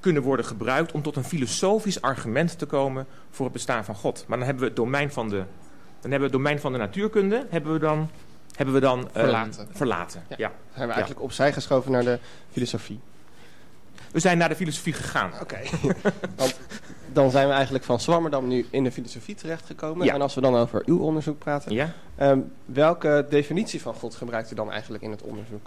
kunnen 0.00 0.22
worden 0.22 0.46
gebruikt 0.46 0.92
om 0.92 1.02
tot 1.02 1.16
een 1.16 1.24
filosofisch 1.24 2.02
argument 2.02 2.58
te 2.58 2.66
komen 2.66 3.06
voor 3.30 3.44
het 3.44 3.54
bestaan 3.54 3.84
van 3.84 3.94
God. 3.94 4.24
Maar 4.26 4.38
dan 4.38 4.46
hebben 4.46 4.64
we 4.64 4.68
het 4.68 4.78
domein 4.78 5.12
van 5.12 5.28
de, 5.28 5.36
dan 6.00 6.10
hebben 6.10 6.18
we 6.18 6.24
het 6.24 6.32
domein 6.32 6.60
van 6.60 6.72
de 6.72 6.78
natuurkunde 6.78 7.46
hebben 7.50 7.72
we 7.72 7.78
dan, 7.78 8.10
hebben 8.54 8.74
we 8.74 8.80
dan 8.80 8.98
ehm, 8.98 9.10
Verlaten. 9.12 9.68
verlaten. 9.72 10.24
Ja. 10.28 10.36
Ja. 10.38 10.48
Dan 10.48 10.74
zijn 10.74 10.86
we 10.86 10.92
eigenlijk 10.92 11.22
opzij 11.22 11.52
geschoven 11.52 11.92
naar 11.92 12.04
de 12.04 12.18
filosofie. 12.50 13.00
We 14.12 14.20
zijn 14.20 14.38
naar 14.38 14.48
de 14.48 14.56
filosofie 14.56 14.92
gegaan. 14.92 15.32
Oké. 15.40 15.58
Want 16.36 16.58
dan 17.12 17.30
zijn 17.30 17.48
we 17.48 17.52
eigenlijk 17.52 17.84
van 17.84 18.00
Zwammerdam 18.00 18.48
nu 18.48 18.66
in 18.70 18.84
de 18.84 18.92
filosofie 18.92 19.34
terechtgekomen. 19.34 20.06
Ja. 20.06 20.14
En 20.14 20.22
als 20.22 20.34
we 20.34 20.40
dan 20.40 20.56
over 20.56 20.82
uw 20.86 20.98
onderzoek 20.98 21.38
praten. 21.38 21.72
Ja? 21.72 21.92
ehm, 22.16 22.40
welke 22.64 23.26
definitie 23.28 23.82
van 23.82 23.94
God 23.94 24.14
gebruikt 24.14 24.50
u 24.50 24.54
dan 24.54 24.70
eigenlijk 24.70 25.02
in 25.02 25.10
het 25.10 25.22
onderzoek? 25.22 25.66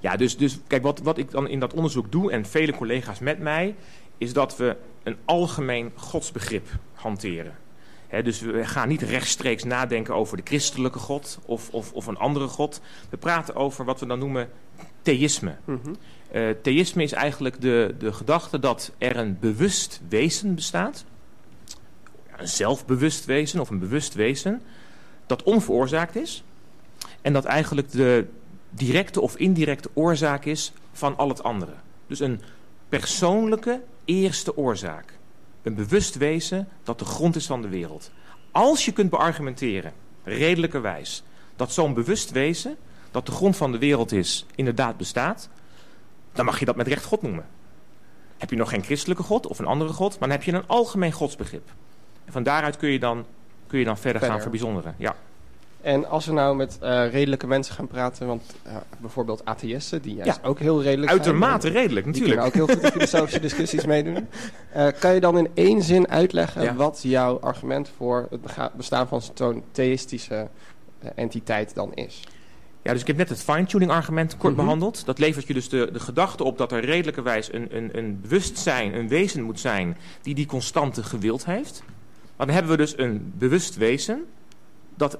Ja, 0.00 0.16
dus, 0.16 0.36
dus 0.36 0.58
kijk, 0.66 0.82
wat, 0.82 1.00
wat 1.00 1.18
ik 1.18 1.30
dan 1.30 1.48
in 1.48 1.60
dat 1.60 1.74
onderzoek 1.74 2.12
doe, 2.12 2.32
en 2.32 2.46
vele 2.46 2.72
collega's 2.72 3.18
met 3.18 3.38
mij, 3.38 3.74
is 4.18 4.32
dat 4.32 4.56
we 4.56 4.76
een 5.02 5.16
algemeen 5.24 5.92
godsbegrip 5.94 6.68
hanteren. 6.92 7.54
Dus 8.22 8.40
we 8.40 8.64
gaan 8.64 8.88
niet 8.88 9.02
rechtstreeks 9.02 9.64
nadenken 9.64 10.14
over 10.14 10.36
de 10.36 10.42
christelijke 10.44 10.98
God 10.98 11.38
of, 11.44 11.70
of, 11.70 11.92
of 11.92 12.06
een 12.06 12.16
andere 12.16 12.46
God. 12.46 12.80
We 13.10 13.16
praten 13.16 13.54
over 13.54 13.84
wat 13.84 14.00
we 14.00 14.06
dan 14.06 14.18
noemen 14.18 14.48
theïsme. 15.02 15.56
Eh, 16.30 16.50
theïsme 16.62 17.02
is 17.02 17.12
eigenlijk 17.12 17.60
de, 17.60 17.94
de 17.98 18.12
gedachte 18.12 18.58
dat 18.58 18.92
er 18.98 19.16
een 19.16 19.38
bewust 19.40 20.00
wezen 20.08 20.54
bestaat. 20.54 21.04
Een 22.36 22.48
zelfbewust 22.48 23.24
wezen 23.24 23.60
of 23.60 23.70
een 23.70 23.78
bewust 23.78 24.14
wezen. 24.14 24.62
Dat 25.26 25.42
onveroorzaakt 25.42 26.16
is. 26.16 26.44
En 27.20 27.32
dat 27.32 27.44
eigenlijk 27.44 27.90
de 27.90 28.26
directe 28.70 29.20
of 29.20 29.36
indirecte 29.36 29.90
oorzaak 29.94 30.44
is 30.44 30.72
van 30.92 31.16
al 31.16 31.28
het 31.28 31.42
andere. 31.42 31.72
Dus 32.06 32.20
een 32.20 32.40
persoonlijke 32.88 33.82
eerste 34.04 34.56
oorzaak. 34.56 35.18
Een 35.62 35.74
bewust 35.74 36.14
wezen 36.14 36.68
dat 36.82 36.98
de 36.98 37.04
grond 37.04 37.36
is 37.36 37.46
van 37.46 37.62
de 37.62 37.68
wereld. 37.68 38.10
Als 38.50 38.84
je 38.84 38.92
kunt 38.92 39.10
beargumenteren, 39.10 39.92
redelijkerwijs, 40.24 41.22
dat 41.56 41.72
zo'n 41.72 41.94
bewust 41.94 42.30
wezen, 42.30 42.76
dat 43.10 43.26
de 43.26 43.32
grond 43.32 43.56
van 43.56 43.72
de 43.72 43.78
wereld 43.78 44.12
is, 44.12 44.46
inderdaad 44.54 44.96
bestaat, 44.96 45.48
dan 46.32 46.44
mag 46.44 46.58
je 46.58 46.64
dat 46.64 46.76
met 46.76 46.86
recht 46.86 47.04
God 47.04 47.22
noemen. 47.22 47.46
Heb 48.38 48.50
je 48.50 48.56
nog 48.56 48.68
geen 48.68 48.82
christelijke 48.82 49.22
God 49.22 49.46
of 49.46 49.58
een 49.58 49.66
andere 49.66 49.92
God, 49.92 50.10
maar 50.10 50.28
dan 50.28 50.38
heb 50.38 50.46
je 50.46 50.52
een 50.52 50.66
algemeen 50.66 51.12
godsbegrip. 51.12 51.70
En 52.24 52.32
van 52.32 52.42
daaruit 52.42 52.76
kun 52.76 52.90
je 52.90 52.98
dan, 52.98 53.24
kun 53.66 53.78
je 53.78 53.84
dan 53.84 53.98
verder, 53.98 54.20
gaan 54.20 54.30
Verder. 54.30 54.50
verbijzonderen. 54.50 54.94
Ja. 54.98 55.16
En 55.82 56.08
als 56.08 56.26
we 56.26 56.32
nou 56.32 56.56
met 56.56 56.78
eh, 56.80 57.10
redelijke 57.10 57.46
mensen 57.46 57.74
gaan 57.74 57.86
praten, 57.86 58.26
want 58.26 58.42
eh, 58.62 58.76
bijvoorbeeld 58.98 59.44
atheïsten, 59.44 60.02
die 60.02 60.14
juist 60.14 60.40
Ja. 60.42 60.48
ook 60.48 60.58
heel 60.58 60.82
redelijk 60.82 61.10
Uitermate 61.12 61.60
zijn. 61.60 61.72
redelijk, 61.72 62.04
Die 62.06 62.12
natuurlijk. 62.20 62.40
kunnen 62.50 62.64
ook 62.68 62.68
heel 62.68 62.76
goed 62.76 62.84
in 62.84 63.00
filosofische 63.00 63.40
discussies 63.48 63.84
meedoen. 63.86 64.26
Eh, 64.72 64.86
kan 65.00 65.14
je 65.14 65.20
dan 65.20 65.38
in 65.38 65.48
één 65.54 65.82
zin 65.82 66.08
uitleggen 66.08 66.62
Ja. 66.62 66.74
wat 66.74 67.00
jouw 67.02 67.40
argument 67.40 67.90
voor 67.96 68.26
het 68.30 68.70
bestaan 68.76 69.08
van 69.08 69.22
zo'n 69.34 69.62
theïstische 69.72 70.48
entiteit 71.14 71.74
dan 71.74 71.94
is? 71.94 72.20
Ja, 72.82 72.92
dus 72.92 73.00
ik 73.00 73.06
heb 73.06 73.16
net 73.16 73.28
het 73.28 73.42
fine-tuning 73.42 73.90
argument 73.90 74.36
kort 74.36 74.52
Mhm. 74.54 74.62
behandeld. 74.62 75.06
Dat 75.06 75.18
levert 75.18 75.46
je 75.46 75.54
dus 75.54 75.68
de, 75.68 75.88
de 75.92 76.00
gedachte 76.00 76.44
op 76.44 76.58
dat 76.58 76.72
er 76.72 76.84
redelijkerwijs 76.84 77.52
een, 77.52 77.76
een, 77.76 77.98
een 77.98 78.20
bewustzijn, 78.20 78.94
een 78.94 79.08
wezen 79.08 79.42
moet 79.42 79.60
zijn 79.60 79.96
die 80.22 80.34
die 80.34 80.46
constante 80.46 81.02
gewild 81.02 81.44
heeft. 81.44 81.82
Maar 82.36 82.46
dan 82.46 82.54
hebben 82.56 82.72
we 82.72 82.78
dus 82.82 82.98
een 82.98 83.32
bewust 83.36 83.76
wezen 83.76 84.24
dat, 84.96 85.18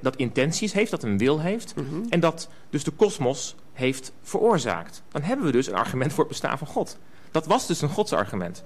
dat 0.00 0.16
intenties 0.16 0.72
heeft, 0.72 0.90
dat 0.90 1.02
een 1.02 1.18
wil 1.18 1.40
heeft. 1.40 1.74
En 2.08 2.20
dat 2.20 2.48
dus 2.70 2.84
de 2.84 2.90
kosmos 2.90 3.54
heeft 3.72 4.12
veroorzaakt. 4.22 5.02
Dan 5.08 5.22
hebben 5.22 5.46
we 5.46 5.52
dus 5.52 5.66
een 5.66 5.74
argument 5.74 6.12
voor 6.12 6.24
het 6.24 6.32
bestaan 6.32 6.58
van 6.58 6.66
God. 6.66 6.98
Dat 7.30 7.46
was 7.46 7.66
dus 7.66 7.82
een 7.82 7.88
godsargument. 7.88 8.62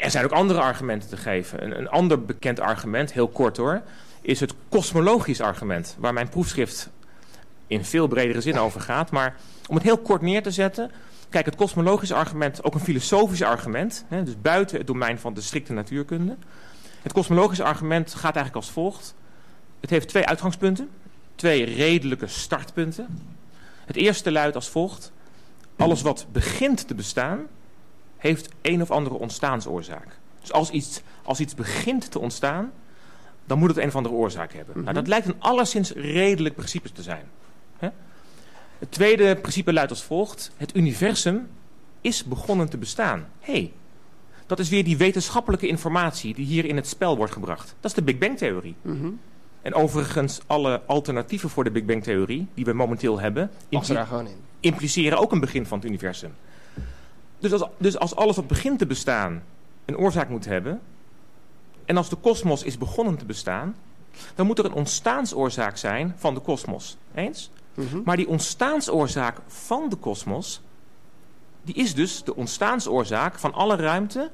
Er 0.00 0.10
zijn 0.10 0.24
ook 0.24 0.32
andere 0.32 0.60
argumenten 0.60 1.08
te 1.08 1.16
geven. 1.16 1.64
Een, 1.64 1.78
een 1.78 1.88
ander 1.88 2.24
bekend 2.24 2.60
argument, 2.60 3.12
heel 3.12 3.28
kort 3.28 3.56
hoor, 3.56 3.82
is 4.20 4.40
het 4.40 4.54
kosmologisch 4.68 5.40
argument. 5.40 5.96
Waar 5.98 6.12
mijn 6.12 6.28
proefschrift 6.28 6.90
in 7.66 7.84
veel 7.84 8.06
bredere 8.06 8.40
zin 8.40 8.58
over 8.58 8.80
gaat. 8.80 9.10
Maar 9.10 9.36
om 9.68 9.74
het 9.74 9.84
heel 9.84 9.98
kort 9.98 10.22
neer 10.22 10.42
te 10.42 10.50
zetten. 10.50 10.90
Kijk, 11.28 11.44
het 11.44 11.56
kosmologisch 11.56 12.12
argument, 12.12 12.64
ook 12.64 12.74
een 12.74 12.80
filosofisch 12.80 13.42
argument. 13.42 14.04
Hè, 14.08 14.22
dus 14.22 14.40
buiten 14.40 14.78
het 14.78 14.86
domein 14.86 15.18
van 15.18 15.34
de 15.34 15.40
strikte 15.40 15.72
natuurkunde. 15.72 16.36
Het 17.02 17.12
kosmologisch 17.12 17.60
argument 17.60 18.10
gaat 18.10 18.36
eigenlijk 18.36 18.56
als 18.56 18.70
volgt. 18.70 19.14
Het 19.82 19.90
heeft 19.90 20.08
twee 20.08 20.26
uitgangspunten. 20.26 20.90
Twee 21.34 21.64
redelijke 21.64 22.26
startpunten. 22.26 23.18
Het 23.84 23.96
eerste 23.96 24.32
luidt 24.32 24.54
als 24.54 24.68
volgt. 24.68 25.12
Alles 25.76 26.02
wat 26.02 26.26
begint 26.32 26.88
te 26.88 26.94
bestaan, 26.94 27.46
heeft 28.16 28.48
een 28.62 28.82
of 28.82 28.90
andere 28.90 29.14
ontstaansoorzaak. 29.14 30.18
Dus 30.40 30.52
als 30.52 30.70
iets, 30.70 31.02
als 31.22 31.40
iets 31.40 31.54
begint 31.54 32.10
te 32.10 32.18
ontstaan, 32.18 32.72
dan 33.44 33.58
moet 33.58 33.68
het 33.68 33.78
een 33.78 33.88
of 33.88 33.96
andere 33.96 34.14
oorzaak 34.14 34.52
hebben. 34.52 34.82
Nou, 34.82 34.94
dat 34.94 35.06
lijkt 35.06 35.26
een 35.26 35.40
alleszins 35.40 35.92
redelijk 35.92 36.54
principe 36.54 36.92
te 36.92 37.02
zijn. 37.02 37.24
Hè? 37.76 37.88
Het 38.78 38.90
tweede 38.90 39.36
principe 39.36 39.72
luidt 39.72 39.90
als 39.90 40.02
volgt. 40.02 40.50
Het 40.56 40.76
universum 40.76 41.48
is 42.00 42.24
begonnen 42.24 42.68
te 42.68 42.78
bestaan. 42.78 43.28
Hé, 43.40 43.52
hey, 43.52 43.72
dat 44.46 44.58
is 44.58 44.68
weer 44.68 44.84
die 44.84 44.96
wetenschappelijke 44.96 45.66
informatie 45.66 46.34
die 46.34 46.46
hier 46.46 46.64
in 46.64 46.76
het 46.76 46.86
spel 46.88 47.16
wordt 47.16 47.32
gebracht. 47.32 47.74
Dat 47.80 47.90
is 47.90 47.96
de 47.96 48.02
Big 48.02 48.18
Bang-theorie. 48.18 48.74
En 49.62 49.74
overigens, 49.74 50.40
alle 50.46 50.80
alternatieven 50.86 51.50
voor 51.50 51.64
de 51.64 51.70
Big 51.70 51.84
Bang 51.84 52.02
Theorie, 52.02 52.46
die 52.54 52.64
we 52.64 52.72
momenteel 52.72 53.20
hebben, 53.20 53.50
in. 54.26 54.36
impliceren 54.60 55.18
ook 55.18 55.32
een 55.32 55.40
begin 55.40 55.66
van 55.66 55.78
het 55.78 55.86
universum. 55.86 56.34
Dus 57.38 57.52
als, 57.52 57.64
dus 57.76 57.98
als 57.98 58.14
alles 58.14 58.36
wat 58.36 58.46
begint 58.46 58.78
te 58.78 58.86
bestaan 58.86 59.42
een 59.84 59.96
oorzaak 59.96 60.28
moet 60.28 60.44
hebben, 60.44 60.80
en 61.84 61.96
als 61.96 62.08
de 62.08 62.16
kosmos 62.16 62.62
is 62.62 62.78
begonnen 62.78 63.16
te 63.16 63.24
bestaan, 63.24 63.74
dan 64.34 64.46
moet 64.46 64.58
er 64.58 64.64
een 64.64 64.72
ontstaansoorzaak 64.72 65.76
zijn 65.76 66.14
van 66.16 66.34
de 66.34 66.40
kosmos. 66.40 66.96
Eens? 67.14 67.50
Mhm. 67.74 68.02
Maar 68.04 68.16
die 68.16 68.28
ontstaansoorzaak 68.28 69.38
van 69.46 69.88
de 69.88 69.96
kosmos, 69.96 70.60
die 71.62 71.74
is 71.74 71.94
dus 71.94 72.24
de 72.24 72.36
ontstaansoorzaak 72.36 73.38
van 73.38 73.52
alle 73.52 73.76
ruimte, 73.76 74.30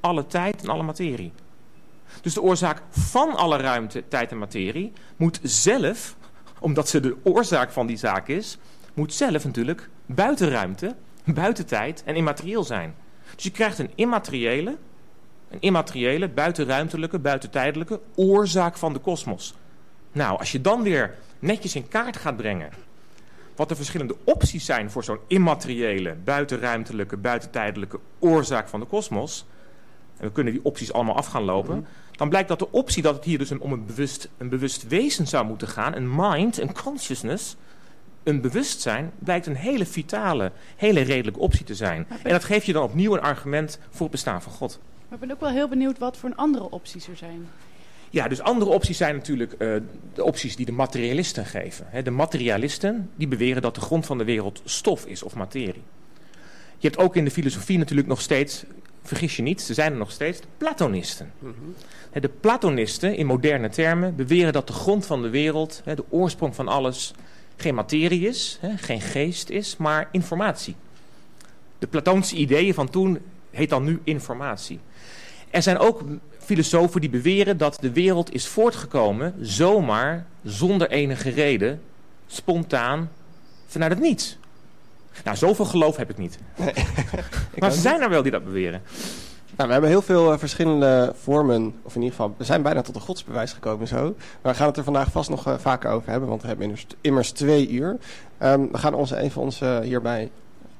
alle 0.00 0.26
tijd 0.26 0.62
en 0.62 0.68
alle 0.68 0.82
materie. 0.82 1.32
Dus 2.20 2.34
de 2.34 2.42
oorzaak 2.42 2.82
van 2.90 3.36
alle 3.36 3.56
ruimte, 3.56 4.08
tijd 4.08 4.30
en 4.30 4.38
materie 4.38 4.92
moet 5.16 5.40
zelf, 5.42 6.16
omdat 6.58 6.88
ze 6.88 7.00
de 7.00 7.16
oorzaak 7.22 7.70
van 7.70 7.86
die 7.86 7.96
zaak 7.96 8.28
is, 8.28 8.58
moet 8.94 9.14
zelf 9.14 9.44
natuurlijk 9.44 9.88
buiten 10.06 10.50
ruimte, 10.50 10.94
buiten 11.24 11.66
tijd 11.66 12.02
en 12.04 12.16
immaterieel 12.16 12.64
zijn. 12.64 12.94
Dus 13.34 13.44
je 13.44 13.50
krijgt 13.50 13.78
een 13.78 13.90
immateriële, 13.94 14.76
een 15.50 15.60
immateriële, 15.60 16.28
buitenruimtelijke, 16.28 17.18
buitentijdelijke 17.18 18.00
oorzaak 18.14 18.76
van 18.76 18.92
de 18.92 18.98
kosmos. 18.98 19.54
Nou, 20.12 20.38
als 20.38 20.52
je 20.52 20.60
dan 20.60 20.82
weer 20.82 21.14
netjes 21.38 21.74
in 21.74 21.88
kaart 21.88 22.16
gaat 22.16 22.36
brengen 22.36 22.70
wat 23.56 23.68
de 23.68 23.76
verschillende 23.76 24.16
opties 24.24 24.64
zijn 24.64 24.90
voor 24.90 25.04
zo'n 25.04 25.18
immateriële, 25.26 26.14
buitenruimtelijke, 26.24 27.16
buitentijdelijke 27.16 28.00
oorzaak 28.18 28.68
van 28.68 28.80
de 28.80 28.86
kosmos, 28.86 29.46
en 30.16 30.26
we 30.26 30.32
kunnen 30.32 30.52
die 30.52 30.64
opties 30.64 30.92
allemaal 30.92 31.16
af 31.16 31.26
gaan 31.26 31.42
lopen, 31.42 31.86
dan 32.12 32.28
blijkt 32.28 32.48
dat 32.48 32.58
de 32.58 32.70
optie 32.70 33.02
dat 33.02 33.14
het 33.14 33.24
hier 33.24 33.38
dus 33.38 33.50
een- 33.50 33.60
om 33.60 33.72
een 33.72 33.86
bewust, 33.86 34.28
een 34.38 34.48
bewust 34.48 34.88
wezen 34.88 35.26
zou 35.26 35.46
moeten 35.46 35.68
gaan, 35.68 35.94
een 35.94 36.14
mind, 36.16 36.58
een 36.58 36.72
consciousness, 36.74 37.56
een 38.22 38.40
bewustzijn, 38.40 39.10
blijkt 39.18 39.46
een 39.46 39.56
hele 39.56 39.86
vitale, 39.86 40.52
hele 40.76 41.00
redelijke 41.00 41.40
optie 41.40 41.64
te 41.64 41.74
zijn. 41.74 42.06
En 42.22 42.30
dat 42.30 42.44
geeft 42.44 42.66
je 42.66 42.72
dan 42.72 42.82
opnieuw 42.82 43.12
een 43.14 43.20
argument 43.20 43.78
voor 43.90 44.00
het 44.02 44.10
bestaan 44.10 44.42
van 44.42 44.52
God. 44.52 44.78
Maar 45.08 45.18
ik 45.20 45.26
ben 45.26 45.30
ook 45.36 45.40
wel 45.40 45.50
heel 45.50 45.68
benieuwd 45.68 45.98
wat 45.98 46.16
voor 46.16 46.32
andere 46.34 46.70
opties 46.70 47.08
er 47.08 47.16
zijn. 47.16 47.48
Ja, 48.10 48.28
dus 48.28 48.40
andere 48.40 48.70
opties 48.70 48.96
zijn 48.96 49.14
natuurlijk 49.14 49.52
eh, 49.52 49.74
de 50.14 50.24
opties 50.24 50.56
die 50.56 50.66
de 50.66 50.72
materialisten 50.72 51.46
geven. 51.46 51.86
De 52.04 52.10
materialisten 52.10 53.10
die 53.16 53.28
beweren 53.28 53.62
dat 53.62 53.74
de 53.74 53.80
grond 53.80 54.06
van 54.06 54.18
de 54.18 54.24
wereld 54.24 54.62
stof 54.64 55.06
is 55.06 55.22
of 55.22 55.34
materie. 55.34 55.82
Je 56.78 56.88
hebt 56.88 56.98
ook 56.98 57.16
in 57.16 57.24
de 57.24 57.30
filosofie 57.30 57.78
natuurlijk 57.78 58.08
nog 58.08 58.20
steeds, 58.20 58.64
vergis 59.02 59.36
je 59.36 59.42
niet, 59.42 59.62
ze 59.62 59.74
zijn 59.74 59.92
er 59.92 59.98
nog 59.98 60.10
steeds, 60.10 60.40
de 60.40 60.46
Platonisten. 60.56 61.32
Hè, 62.10 62.20
De 62.20 62.28
Platonisten, 62.28 63.16
in 63.16 63.26
moderne 63.26 63.68
termen, 63.68 64.16
beweren 64.16 64.52
dat 64.52 64.66
de 64.66 64.72
grond 64.72 65.06
van 65.06 65.22
de 65.22 65.30
wereld, 65.30 65.82
de 65.84 66.04
oorsprong 66.08 66.54
van 66.54 66.68
alles, 66.68 67.14
geen 67.56 67.74
materie 67.74 68.28
is, 68.28 68.58
geen 68.76 69.00
geest 69.00 69.50
is, 69.50 69.76
maar 69.76 70.08
informatie. 70.12 70.74
De 71.78 71.86
Platoonse 71.86 72.36
ideeën 72.36 72.74
van 72.74 72.90
toen 72.90 73.18
heet 73.50 73.70
dan 73.70 73.84
nu 73.84 74.00
informatie. 74.04 74.78
Er 75.50 75.62
zijn 75.62 75.78
ook 75.78 76.02
filosofen 76.38 77.00
die 77.00 77.10
beweren 77.10 77.56
dat 77.56 77.78
de 77.80 77.92
wereld 77.92 78.34
is 78.34 78.46
voortgekomen 78.46 79.34
zomaar, 79.40 80.26
zonder 80.44 80.90
enige 80.90 81.30
reden, 81.30 81.82
spontaan, 82.26 83.10
vanuit 83.66 83.92
het 83.92 84.00
niets. 84.00 84.38
Nou, 85.24 85.36
zoveel 85.36 85.64
geloof 85.64 85.96
heb 85.96 86.10
ik 86.10 86.18
niet. 86.18 86.38
maar 87.58 87.70
ze 87.70 87.80
zijn 87.80 88.00
er 88.00 88.10
wel 88.10 88.22
die 88.22 88.32
dat 88.32 88.44
beweren. 88.44 88.82
Nou, 89.56 89.66
we 89.66 89.72
hebben 89.72 89.90
heel 89.90 90.02
veel 90.02 90.32
eh, 90.32 90.38
verschillende 90.38 91.12
vormen, 91.16 91.74
of 91.82 91.94
in 91.94 92.02
ieder 92.02 92.16
geval, 92.16 92.34
we 92.36 92.44
zijn 92.44 92.62
bijna 92.62 92.82
tot 92.82 92.94
een 92.94 93.00
godsbewijs 93.00 93.52
gekomen 93.52 93.88
zo. 93.88 94.14
Maar 94.42 94.52
we 94.52 94.58
gaan 94.58 94.66
het 94.66 94.76
er 94.76 94.84
vandaag 94.84 95.10
vast 95.10 95.30
nog 95.30 95.46
eh, 95.46 95.54
vaker 95.58 95.90
over 95.90 96.10
hebben, 96.10 96.28
want 96.28 96.42
we 96.42 96.48
hebben 96.48 96.66
immers, 96.66 96.86
immers 97.00 97.30
twee 97.30 97.68
uur. 97.68 97.96
Ehm, 98.38 98.66
we 98.72 98.78
gaan 98.78 98.94
ons 98.94 99.10
even 99.10 99.40
ons 99.40 99.60
eh, 99.60 99.78
hierbij 99.78 100.30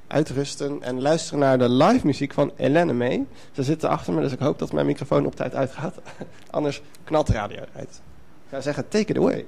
uitrusten 0.07 0.81
en 0.81 1.01
luisteren 1.01 1.39
naar 1.39 1.57
de 1.57 1.69
live 1.69 2.05
muziek 2.05 2.33
van 2.33 2.51
Helene 2.55 2.93
May. 2.93 3.25
Ze 3.51 3.63
zitten 3.63 3.89
achter 3.89 4.13
me, 4.13 4.21
dus 4.21 4.31
ik 4.31 4.39
hoop 4.39 4.59
dat 4.59 4.71
mijn 4.71 4.85
microfoon 4.85 5.25
op 5.25 5.35
tijd 5.35 5.55
uitgaat. 5.55 5.95
Anders 6.49 6.81
knalt 7.03 7.27
de 7.27 7.33
radio 7.33 7.59
uit. 7.75 8.01
Ik 8.43 8.49
zou 8.49 8.61
zeggen, 8.61 8.87
take 8.87 9.11
it 9.11 9.17
away. 9.17 9.45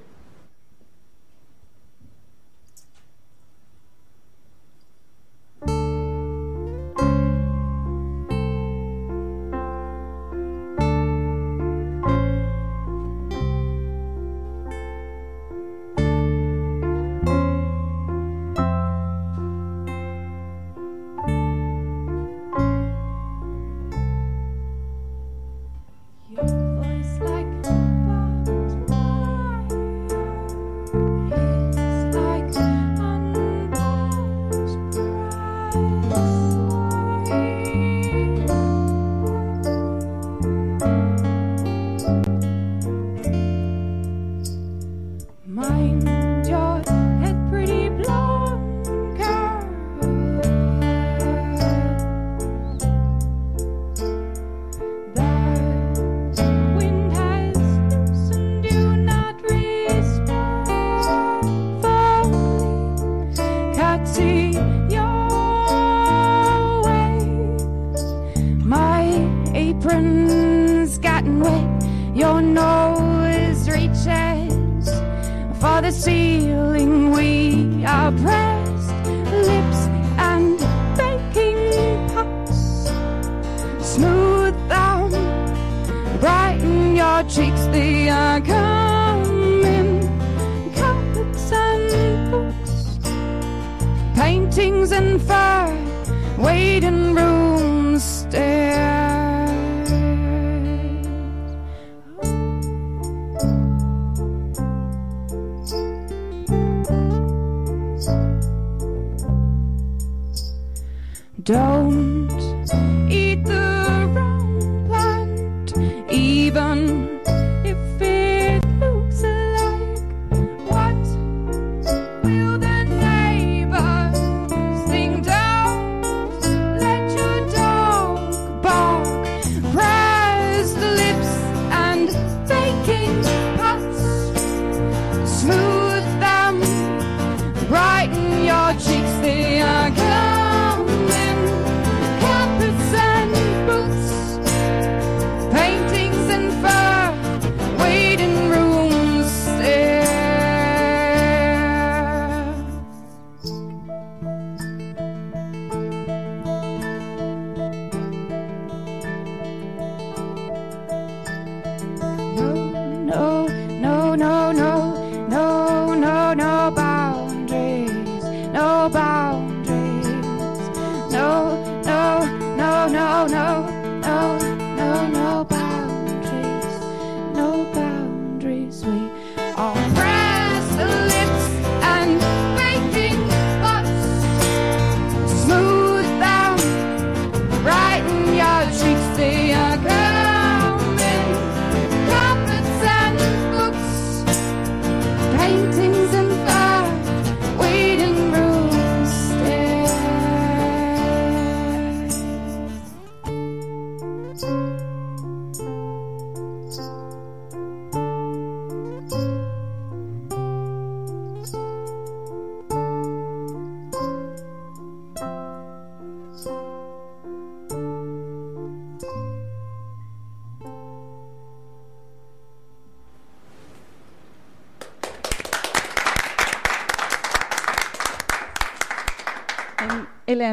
no. 173.27 173.74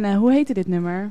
En 0.02 0.08
Elena, 0.08 0.20
hoe 0.20 0.32
heette 0.32 0.52
dit 0.54 0.66
nummer? 0.66 1.10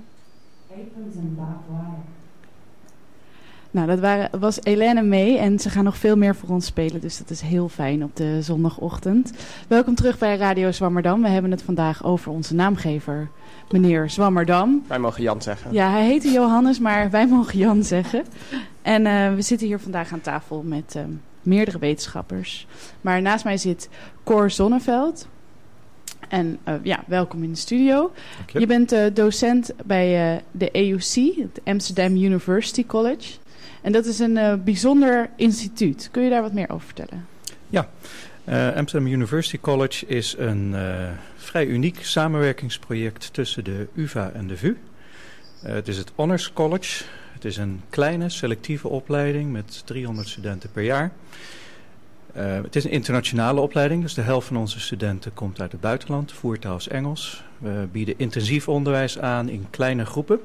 Nou, 3.72 3.88
dat 3.88 4.00
waren, 4.00 4.40
was 4.40 4.64
Elena 4.64 5.02
mee 5.02 5.38
en 5.38 5.60
ze 5.60 5.70
gaan 5.70 5.84
nog 5.84 5.98
veel 5.98 6.18
meer 6.18 6.36
voor 6.36 6.50
ons 6.50 6.66
spelen. 6.66 7.02
Dus 7.02 7.18
dat 7.18 7.30
is 7.30 7.42
heel 7.42 7.70
fijn 7.70 8.04
op 8.04 8.16
de 8.16 8.42
zondagochtend. 8.42 9.34
Welkom 9.68 9.96
terug 9.96 10.18
bij 10.18 10.38
Radio 10.38 10.72
Zwammerdam. 10.72 11.22
We 11.22 11.28
hebben 11.28 11.52
het 11.52 11.62
vandaag 11.62 12.04
over 12.04 12.32
onze 12.32 12.56
naamgever, 12.56 13.30
meneer 13.70 14.10
Zwammerdam. 14.10 14.84
Wij 14.88 15.00
mogen 15.00 15.24
Jan 15.24 15.42
zeggen. 15.42 15.74
Ja, 15.74 15.90
hij 15.90 16.06
heette 16.06 16.32
Johannes, 16.32 16.80
maar 16.80 17.10
wij 17.10 17.28
mogen 17.28 17.58
Jan 17.58 17.84
zeggen. 17.84 18.24
En 18.82 19.06
eh, 19.06 19.34
we 19.34 19.42
zitten 19.42 19.68
hier 19.68 19.80
vandaag 19.80 20.14
aan 20.14 20.22
tafel 20.22 20.64
met 20.66 20.96
eh, 20.96 21.04
meerdere 21.42 21.80
wetenschappers. 21.80 22.68
Maar 23.02 23.22
naast 23.22 23.44
mij 23.44 23.58
zit 23.58 23.90
Cor 24.24 24.50
Zonneveld. 24.50 25.28
En 26.32 26.60
eh, 26.64 26.74
ja, 26.84 27.04
welkom 27.08 27.44
in 27.44 27.52
de 27.52 27.58
studio. 27.58 28.12
je. 28.52 28.60
Je 28.60 28.66
bent 28.66 28.92
eh, 28.92 29.06
docent 29.14 29.72
bij 29.86 30.36
eh, 30.36 30.42
de 30.52 30.70
EUC, 30.72 31.36
het 31.36 31.62
Amsterdam 31.64 32.16
University 32.16 32.86
College. 32.86 33.32
En 33.82 33.92
dat 33.92 34.06
is 34.06 34.20
een 34.20 34.62
bijzonder 34.64 35.30
instituut. 35.36 36.10
Kun 36.12 36.24
je 36.24 36.30
daar 36.30 36.42
wat 36.42 36.54
meer 36.54 36.70
over 36.70 36.86
vertellen? 36.86 37.26
Eh, 38.46 38.76
Amsterdam 38.76 39.12
University 39.12 39.60
College 39.60 40.06
is 40.06 40.36
een 40.38 40.76
vrij 41.36 41.66
uniek 41.66 42.04
samenwerkingsproject 42.04 43.34
tussen 43.34 43.64
de 43.64 43.88
UvA 43.96 44.32
en 44.34 44.48
de 44.48 44.58
VU. 44.58 44.78
Het 45.62 45.88
is 45.88 45.98
het 45.98 46.12
Honors 46.16 46.54
College. 46.54 47.04
Het 47.34 47.46
is 47.46 47.58
een 47.58 47.82
kleine 47.90 48.30
selectieve 48.30 48.88
opleiding 48.88 49.52
met 49.52 49.82
300 49.86 50.28
studenten 50.28 50.72
per 50.72 50.84
jaar. 50.84 51.12
Eh, 52.34 52.62
het 52.64 52.76
is 52.76 52.84
een 52.84 52.92
internationale 52.92 53.62
opleiding, 53.62 54.02
dus 54.02 54.14
de 54.14 54.22
helft 54.22 54.48
van 54.48 54.58
onze 54.58 54.80
studenten 54.80 55.34
komt 55.34 55.62
uit 55.62 55.72
het 55.72 55.82
buitenland. 55.82 56.32
Voertaal 56.32 56.76
is 56.76 56.88
Engels. 56.88 57.44
We 57.58 57.88
bieden 57.92 58.18
intensief 58.18 58.68
onderwijs 58.68 59.20
aan 59.20 59.50
in 59.50 59.68
kleine 59.70 60.06
groepen. 60.06 60.40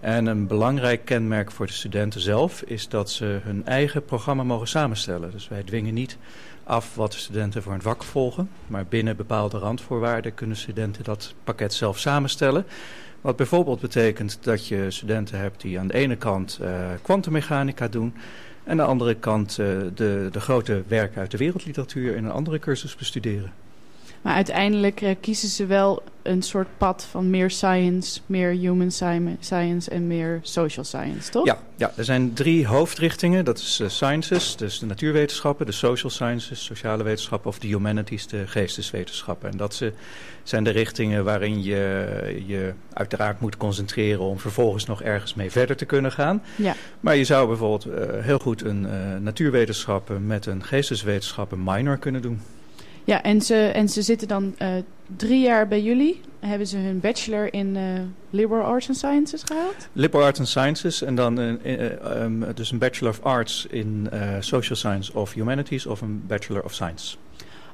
En 0.00 0.26
een 0.26 0.46
belangrijk 0.46 1.04
kenmerk 1.04 1.50
voor 1.50 1.66
de 1.66 1.72
studenten 1.72 2.20
zelf 2.20 2.62
is 2.62 2.88
dat 2.88 3.10
ze 3.10 3.40
hun 3.42 3.66
eigen 3.66 4.04
programma 4.04 4.42
mogen 4.42 4.68
samenstellen. 4.68 5.30
Dus 5.30 5.48
wij 5.48 5.62
dwingen 5.62 5.94
niet 5.94 6.16
af 6.64 6.94
wat 6.94 7.12
de 7.12 7.18
studenten 7.18 7.62
voor 7.62 7.72
een 7.72 7.82
vak 7.82 8.02
volgen. 8.02 8.50
Maar 8.66 8.86
binnen 8.86 9.16
bepaalde 9.16 9.58
randvoorwaarden 9.58 10.34
kunnen 10.34 10.56
studenten 10.56 11.04
dat 11.04 11.34
pakket 11.44 11.74
zelf 11.74 11.98
samenstellen. 11.98 12.66
Wat 13.20 13.36
bijvoorbeeld 13.36 13.80
betekent 13.80 14.38
dat 14.40 14.68
je 14.68 14.90
studenten 14.90 15.38
hebt 15.38 15.60
die 15.60 15.78
aan 15.78 15.86
de 15.86 15.94
ene 15.94 16.16
kant 16.16 16.58
eh, 16.62 16.70
kwantummechanica 17.02 17.88
doen. 17.88 18.14
En 18.64 18.70
aan 18.70 18.76
de 18.76 18.82
andere 18.82 19.14
kant 19.14 19.50
eh, 19.50 19.66
de, 19.94 20.28
de 20.32 20.40
grote 20.40 20.82
werken 20.86 21.20
uit 21.20 21.30
de 21.30 21.36
wereldliteratuur 21.36 22.16
in 22.16 22.24
een 22.24 22.30
andere 22.30 22.58
cursus 22.58 22.96
bestuderen. 22.96 23.52
Maar 24.22 24.34
uiteindelijk 24.34 25.00
eh, 25.00 25.14
kiezen 25.20 25.48
ze 25.48 25.66
wel 25.66 26.02
een 26.22 26.42
soort 26.42 26.68
pad 26.78 27.06
van 27.10 27.30
meer 27.30 27.50
science, 27.50 28.20
meer 28.26 28.50
human 28.50 28.90
sci- 28.90 29.36
science 29.40 29.90
en 29.90 30.06
meer 30.06 30.38
social 30.42 30.84
science, 30.84 31.30
toch? 31.30 31.44
Ja, 31.46 31.58
ja, 31.76 31.92
er 31.96 32.04
zijn 32.04 32.32
drie 32.32 32.66
hoofdrichtingen. 32.66 33.44
Dat 33.44 33.58
is 33.58 33.80
eh, 33.80 33.88
sciences, 33.88 34.56
dus 34.56 34.78
de 34.78 34.86
natuurwetenschappen, 34.86 35.66
de 35.66 35.72
social 35.72 36.10
sciences, 36.10 36.64
sociale 36.64 37.02
wetenschappen 37.02 37.50
of 37.50 37.58
de 37.58 37.66
humanities, 37.66 38.26
de 38.26 38.46
geesteswetenschappen. 38.46 39.50
En 39.50 39.56
dat 39.56 39.74
ze- 39.74 39.92
zijn 40.42 40.64
de 40.64 40.70
richtingen 40.70 41.24
waarin 41.24 41.62
je 41.62 42.42
je 42.46 42.72
uiteraard 42.92 43.40
moet 43.40 43.56
concentreren 43.56 44.20
om 44.22 44.38
vervolgens 44.38 44.86
nog 44.86 45.02
ergens 45.02 45.34
mee 45.34 45.50
verder 45.50 45.76
te 45.76 45.84
kunnen 45.84 46.12
gaan. 46.12 46.42
Ja. 46.56 46.74
Maar 47.00 47.16
je 47.16 47.24
zou 47.24 47.46
bijvoorbeeld 47.46 47.84
eh, 47.84 48.24
heel 48.24 48.38
goed 48.38 48.64
een 48.64 48.86
natuurwetenschappen 49.22 50.26
met 50.26 50.46
een 50.46 50.64
geesteswetenschappen 50.64 51.64
minor 51.64 51.96
kunnen 51.98 52.22
doen. 52.22 52.40
Ja, 53.04 53.22
en 53.22 53.40
ze, 53.40 53.54
en 53.56 53.88
ze 53.88 54.02
zitten 54.02 54.28
dan 54.28 54.54
eh, 54.58 54.68
drie 55.16 55.40
jaar 55.40 55.68
bij 55.68 55.82
jullie. 55.82 56.20
Hebben 56.40 56.66
ze 56.66 56.76
hun 56.76 57.00
bachelor 57.00 57.52
in 57.52 57.76
eh, 57.76 57.82
liberal 58.30 58.64
arts 58.64 58.88
and 58.88 58.96
sciences 58.96 59.42
gehaald? 59.42 59.88
Liberal 59.92 60.26
Arts 60.26 60.38
and 60.38 60.48
Sciences 60.48 61.02
en 61.02 61.14
dan 61.14 61.36
een, 61.36 61.62
eh, 61.62 61.86
eh, 61.86 62.22
um, 62.22 62.44
dus 62.54 62.70
een 62.70 62.78
Bachelor 62.78 63.12
of 63.12 63.22
Arts 63.22 63.66
in 63.70 64.08
Social 64.40 64.76
Science 64.76 65.14
of 65.14 65.32
Humanities 65.32 65.86
of 65.86 66.00
een 66.00 66.22
Bachelor 66.26 66.64
of 66.64 66.72
Science. 66.72 67.16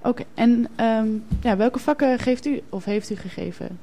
Oké, 0.03 0.25
en 0.35 0.69
ehm, 0.77 1.09
ja, 1.43 1.57
welke 1.57 1.79
vakken 1.79 2.19
geeft 2.19 2.47
u 2.47 2.61
of 2.69 2.85
heeft 2.85 3.11
u 3.11 3.17
gegeven? 3.17 3.79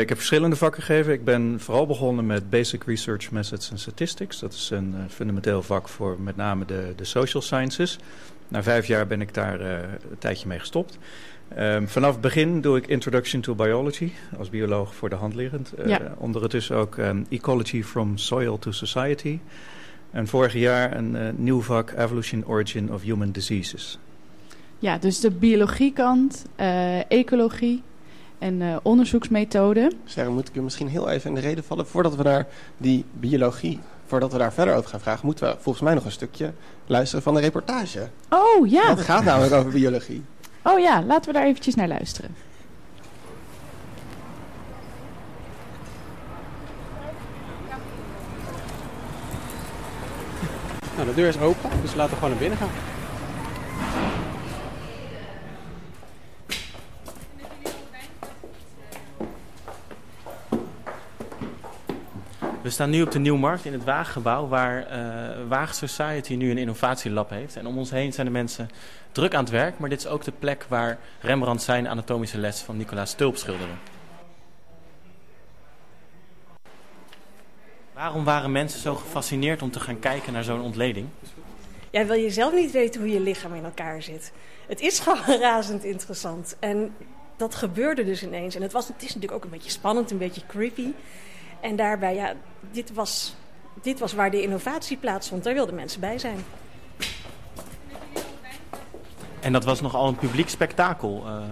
Ik 0.00 0.08
heb 0.08 0.16
verschillende 0.16 0.56
vakken 0.56 0.82
gegeven. 0.82 1.12
Ik 1.12 1.24
ben 1.24 1.60
vooral 1.60 1.86
begonnen 1.86 2.26
met 2.26 2.50
Basic 2.50 2.84
Research 2.84 3.30
Methods 3.30 3.70
and 3.70 3.80
Statistics. 3.80 4.38
Dat 4.38 4.52
is 4.52 4.70
een 4.70 4.94
fundamenteel 5.08 5.62
vak 5.62 5.88
voor 5.88 6.20
met 6.20 6.36
name 6.36 6.64
de, 6.64 6.92
de 6.96 7.04
social 7.04 7.42
sciences. 7.42 7.98
Na 8.48 8.62
vijf 8.62 8.86
jaar 8.86 9.06
ben 9.06 9.20
ik 9.20 9.34
daar 9.34 9.60
eh, 9.60 9.70
een 10.10 10.18
tijdje 10.18 10.48
mee 10.48 10.58
gestopt. 10.58 10.98
Ehm, 11.48 11.86
vanaf 11.86 12.12
het 12.12 12.20
begin 12.20 12.60
doe 12.60 12.76
ik 12.76 12.86
Introduction 12.86 13.40
to 13.40 13.54
Biology 13.54 14.12
als 14.38 14.50
bioloog 14.50 14.94
voor 14.94 15.08
de 15.08 15.14
hand 15.14 15.34
liggend. 15.34 15.72
Eh, 15.72 15.86
Ja. 15.88 16.14
Ondertussen 16.18 16.76
ook 16.76 16.96
ehm, 16.98 17.22
Ecology 17.28 17.82
from 17.82 18.18
Soil 18.18 18.58
to 18.58 18.70
Society. 18.70 19.38
En 20.10 20.26
vorig 20.26 20.52
jaar 20.54 20.96
een 20.96 21.16
eh, 21.16 21.28
nieuw 21.36 21.60
vak 21.62 21.90
Evolution 21.96 22.44
Origin 22.46 22.92
of 22.92 23.02
Human 23.02 23.30
Diseases. 23.30 23.98
Ja, 24.78 24.98
dus 24.98 25.20
de 25.20 25.30
biologiekant, 25.30 26.46
eh, 26.56 27.10
ecologie 27.10 27.82
en 28.38 28.62
eh, 28.62 28.76
onderzoeksmethoden. 28.82 29.92
Sarah, 30.04 30.32
moet 30.32 30.48
ik 30.48 30.54
u 30.54 30.60
misschien 30.62 30.88
heel 30.88 31.08
even 31.10 31.28
in 31.28 31.34
de 31.34 31.40
reden 31.40 31.64
vallen? 31.64 31.86
Voordat 31.86 32.16
we 32.16 32.22
naar 32.22 32.46
die 32.76 33.04
biologie, 33.12 33.78
voordat 34.06 34.32
we 34.32 34.38
daar 34.38 34.52
verder 34.52 34.74
over 34.74 34.90
gaan 34.90 35.00
vragen, 35.00 35.26
moeten 35.26 35.46
we 35.48 35.56
volgens 35.60 35.84
mij 35.84 35.94
nog 35.94 36.04
een 36.04 36.10
stukje 36.10 36.52
luisteren 36.86 37.22
van 37.22 37.34
de 37.34 37.40
reportage. 37.40 38.08
Oh 38.30 38.68
ja, 38.68 38.88
Het 38.88 39.00
gaat 39.00 39.24
namelijk 39.24 39.52
over 39.54 39.70
biologie. 39.70 40.24
oh 40.62 40.78
ja, 40.78 41.02
laten 41.02 41.32
we 41.32 41.38
daar 41.38 41.46
eventjes 41.46 41.74
naar 41.74 41.88
luisteren. 41.88 42.34
Nou, 50.96 51.08
de 51.08 51.14
deur 51.14 51.28
is 51.28 51.38
open, 51.38 51.70
dus 51.82 51.94
laten 51.94 52.10
we 52.10 52.14
gewoon 52.16 52.30
naar 52.30 52.38
binnen 52.38 52.58
gaan. 52.58 52.68
We 62.66 62.72
staan 62.72 62.90
nu 62.90 63.02
op 63.02 63.10
de 63.10 63.18
Nieuwmarkt 63.18 63.64
in 63.64 63.72
het 63.72 63.84
Waaggebouw, 63.84 64.48
waar 64.48 64.86
eh 64.86 65.48
Waag 65.48 65.74
Society 65.74 66.34
nu 66.34 66.50
een 66.50 66.58
innovatielab 66.58 67.30
heeft. 67.30 67.56
En 67.56 67.66
om 67.66 67.78
ons 67.78 67.90
heen 67.90 68.12
zijn 68.12 68.26
de 68.26 68.32
mensen 68.32 68.68
druk 69.12 69.34
aan 69.34 69.40
het 69.40 69.52
werk, 69.52 69.78
maar 69.78 69.88
dit 69.88 69.98
is 69.98 70.06
ook 70.06 70.24
de 70.24 70.32
plek 70.38 70.66
waar 70.68 70.98
Rembrandt 71.20 71.62
zijn 71.62 71.88
anatomische 71.88 72.38
les 72.38 72.60
van 72.60 72.76
Nicolaas 72.76 73.14
Tulp 73.14 73.36
schilderde. 73.36 73.72
Waarom 77.92 78.24
waren 78.24 78.52
mensen 78.52 78.80
zo 78.80 78.94
gefascineerd 78.94 79.62
om 79.62 79.70
te 79.70 79.80
gaan 79.80 79.98
kijken 79.98 80.32
naar 80.32 80.44
zo'n 80.44 80.60
ontleding? 80.60 81.08
Jij 81.90 82.06
wil 82.06 82.16
je 82.16 82.30
zelf 82.30 82.54
niet 82.54 82.70
weten 82.70 83.00
hoe 83.00 83.10
je 83.10 83.20
lichaam 83.20 83.54
in 83.54 83.64
elkaar 83.64 84.02
zit. 84.02 84.32
Het 84.68 84.80
is 84.80 84.98
gewoon 85.06 85.40
razend 85.40 85.84
interessant. 85.84 86.56
En 86.60 86.94
dat 87.36 87.54
gebeurde 87.54 88.04
dus 88.04 88.22
ineens. 88.22 88.54
En 88.54 88.62
het, 88.62 88.72
was, 88.72 88.88
het 88.88 89.02
is 89.02 89.14
natuurlijk 89.14 89.32
ook 89.32 89.44
een 89.44 89.50
beetje 89.50 89.70
spannend, 89.70 90.10
een 90.10 90.18
beetje 90.18 90.42
creepy. 90.46 90.92
En 91.60 91.76
daarbij, 91.76 92.14
ja, 92.14 92.32
dit 92.70 92.92
was, 92.94 93.34
dit 93.82 93.98
was 93.98 94.12
waar 94.12 94.30
de 94.30 94.42
innovatie 94.42 94.96
plaatsvond. 94.96 95.44
Daar 95.44 95.54
wilden 95.54 95.74
mensen 95.74 96.00
bij 96.00 96.18
zijn. 96.18 96.44
En 99.40 99.52
dat 99.52 99.64
was 99.64 99.80
nogal 99.80 100.08
een 100.08 100.16
publiek 100.16 100.48
spektakel. 100.48 101.22
eh. 101.26 101.42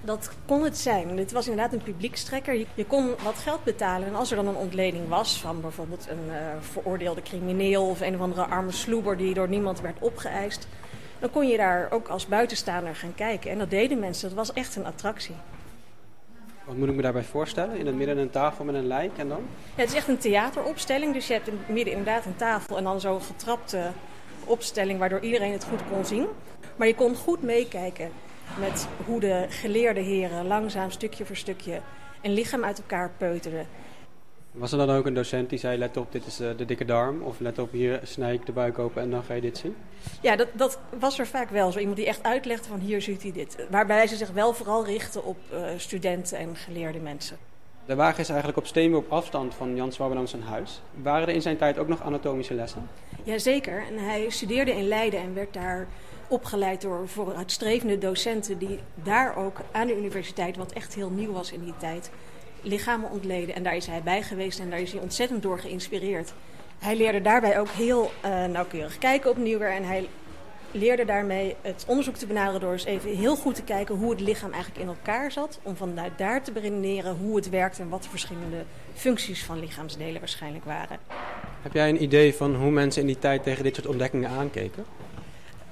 Dat 0.00 0.30
kon 0.46 0.64
het 0.64 0.78
zijn. 0.78 1.16
Dit 1.16 1.32
was 1.32 1.48
inderdaad 1.48 1.72
een 1.72 1.82
publiekstrekker. 1.82 2.54
Je, 2.54 2.66
je 2.74 2.84
kon 2.84 3.14
wat 3.22 3.38
geld 3.38 3.64
betalen. 3.64 4.08
En 4.08 4.14
als 4.14 4.30
er 4.30 4.36
dan 4.36 4.46
een 4.46 4.54
ontleding 4.56 5.08
was 5.08 5.40
van 5.40 5.60
bijvoorbeeld 5.60 6.08
een 6.08 6.30
eh, 6.34 6.36
veroordeelde 6.60 7.22
crimineel 7.22 7.88
of 7.88 8.00
een 8.00 8.14
of 8.14 8.20
andere 8.20 8.44
arme 8.44 8.72
sloeber 8.72 9.16
die 9.16 9.34
door 9.34 9.48
niemand 9.48 9.80
werd 9.80 9.96
opgeëist, 9.98 10.68
dan 11.18 11.30
kon 11.30 11.48
je 11.48 11.56
daar 11.56 11.88
ook 11.90 12.08
als 12.08 12.26
buitenstaander 12.26 12.94
gaan 12.96 13.14
kijken. 13.14 13.50
En 13.50 13.58
dat 13.58 13.70
deden 13.70 13.98
mensen. 13.98 14.28
Dat 14.28 14.38
was 14.38 14.52
echt 14.52 14.76
een 14.76 14.86
attractie. 14.86 15.34
Wat 16.68 16.76
moet 16.76 16.88
ik 16.88 16.94
me 16.94 17.02
daarbij 17.02 17.22
voorstellen? 17.22 17.76
In 17.76 17.86
het 17.86 17.94
midden 17.94 18.18
een 18.18 18.30
tafel 18.30 18.64
met 18.64 18.74
een 18.74 18.86
lijk 18.86 19.18
en 19.18 19.28
dan? 19.28 19.42
Ja, 19.74 19.82
het 19.82 19.88
is 19.88 19.96
echt 19.96 20.08
een 20.08 20.18
theateropstelling. 20.18 21.12
Dus 21.12 21.26
je 21.26 21.32
hebt 21.32 21.48
in 21.48 21.58
het 21.58 21.68
midden 21.68 21.94
inderdaad 21.94 22.24
een 22.24 22.36
tafel 22.36 22.76
en 22.76 22.84
dan 22.84 23.00
zo'n 23.00 23.20
getrapte 23.20 23.90
opstelling 24.44 24.98
waardoor 24.98 25.20
iedereen 25.20 25.52
het 25.52 25.64
goed 25.64 25.80
kon 25.90 26.04
zien. 26.04 26.26
Maar 26.76 26.86
je 26.86 26.94
kon 26.94 27.14
goed 27.14 27.42
meekijken 27.42 28.10
met 28.58 28.88
hoe 29.06 29.20
de 29.20 29.46
geleerde 29.48 30.00
heren 30.00 30.46
langzaam 30.46 30.90
stukje 30.90 31.24
voor 31.24 31.36
stukje 31.36 31.80
een 32.22 32.32
lichaam 32.32 32.64
uit 32.64 32.78
elkaar 32.78 33.10
peuterden. 33.18 33.66
Was 34.52 34.72
er 34.72 34.78
dan 34.78 34.90
ook 34.90 35.06
een 35.06 35.14
docent 35.14 35.50
die 35.50 35.58
zei, 35.58 35.78
let 35.78 35.96
op, 35.96 36.12
dit 36.12 36.26
is 36.26 36.40
eh, 36.40 36.48
de 36.56 36.64
dikke 36.64 36.84
darm. 36.84 37.22
Of 37.22 37.40
let 37.40 37.58
op, 37.58 37.72
hier 37.72 38.00
snij 38.02 38.34
ik 38.34 38.46
de 38.46 38.52
buik 38.52 38.78
open 38.78 39.02
en 39.02 39.10
dan 39.10 39.22
ga 39.22 39.34
je 39.34 39.40
dit 39.40 39.58
zien. 39.58 39.76
Ja, 40.22 40.36
dat, 40.36 40.48
dat 40.52 40.78
was 40.98 41.18
er 41.18 41.26
vaak 41.26 41.50
wel. 41.50 41.72
Zo 41.72 41.78
iemand 41.78 41.96
die 41.96 42.06
echt 42.06 42.22
uitlegde 42.22 42.68
van 42.68 42.78
hier 42.78 43.02
ziet 43.02 43.22
hij 43.22 43.32
dit. 43.32 43.66
Waarbij 43.70 44.06
ze 44.06 44.16
zich 44.16 44.30
wel 44.30 44.52
vooral 44.52 44.84
richten 44.84 45.24
op 45.24 45.36
eh, 45.50 45.60
studenten 45.76 46.38
en 46.38 46.56
geleerde 46.56 46.98
mensen. 46.98 47.36
De 47.86 47.94
wagen 47.94 48.20
is 48.20 48.28
eigenlijk 48.28 48.58
op 48.58 48.66
steenworp 48.66 49.12
afstand 49.12 49.54
van 49.54 49.76
Jan 49.76 49.92
Swabberdam 49.92 50.26
zijn 50.26 50.42
huis. 50.42 50.80
Waren 51.02 51.28
er 51.28 51.34
in 51.34 51.42
zijn 51.42 51.56
tijd 51.56 51.78
ook 51.78 51.88
nog 51.88 52.02
anatomische 52.02 52.54
lessen? 52.54 52.88
Jazeker. 53.22 53.84
En 53.90 53.98
hij 53.98 54.26
studeerde 54.28 54.76
in 54.76 54.88
Leiden 54.88 55.20
en 55.20 55.34
werd 55.34 55.54
daar 55.54 55.88
opgeleid 56.28 56.80
door 56.80 57.08
vooruitstrevende 57.08 57.98
docenten 57.98 58.58
die 58.58 58.78
daar 58.94 59.36
ook 59.36 59.60
aan 59.72 59.86
de 59.86 59.96
universiteit, 59.96 60.56
wat 60.56 60.72
echt 60.72 60.94
heel 60.94 61.10
nieuw 61.10 61.32
was 61.32 61.52
in 61.52 61.64
die 61.64 61.76
tijd, 61.76 62.10
lichamen 62.62 63.10
ontleden. 63.10 63.54
En 63.54 63.62
daar 63.62 63.76
is 63.76 63.86
hij 63.86 64.02
bij 64.02 64.22
geweest 64.22 64.58
en 64.58 64.70
daar 64.70 64.80
is 64.80 64.92
hij 64.92 65.00
ontzettend 65.00 65.42
door 65.42 65.58
geïnspireerd. 65.58 66.32
Hij 66.78 66.96
leerde 66.96 67.20
daarbij 67.20 67.60
ook 67.60 67.68
heel 67.68 68.10
uh, 68.24 68.44
nauwkeurig 68.44 68.98
kijken 68.98 69.30
opnieuw 69.30 69.58
weer 69.58 69.72
en 69.72 69.84
hij 69.84 70.08
leerde 70.70 71.04
daarmee 71.04 71.56
het 71.62 71.84
onderzoek 71.86 72.14
te 72.14 72.26
benaderen 72.26 72.60
door 72.60 72.72
eens 72.72 72.84
even 72.84 73.16
heel 73.16 73.36
goed 73.36 73.54
te 73.54 73.62
kijken 73.62 73.94
hoe 73.94 74.10
het 74.10 74.20
lichaam 74.20 74.52
eigenlijk 74.52 74.82
in 74.82 74.88
elkaar 74.88 75.32
zat. 75.32 75.60
Om 75.62 75.76
vanuit 75.76 76.18
daar 76.18 76.42
te 76.42 76.52
beredeneren 76.52 77.16
hoe 77.16 77.36
het 77.36 77.48
werkt 77.48 77.78
en 77.78 77.88
wat 77.88 78.02
de 78.02 78.08
verschillende 78.08 78.64
functies 78.94 79.44
van 79.44 79.60
lichaamsdelen 79.60 80.18
waarschijnlijk 80.20 80.64
waren. 80.64 80.98
Heb 81.62 81.72
jij 81.72 81.88
een 81.88 82.02
idee 82.02 82.34
van 82.34 82.54
hoe 82.54 82.70
mensen 82.70 83.00
in 83.00 83.06
die 83.06 83.18
tijd 83.18 83.42
tegen 83.42 83.64
dit 83.64 83.74
soort 83.74 83.86
ontdekkingen 83.86 84.30
aankeken? 84.30 84.84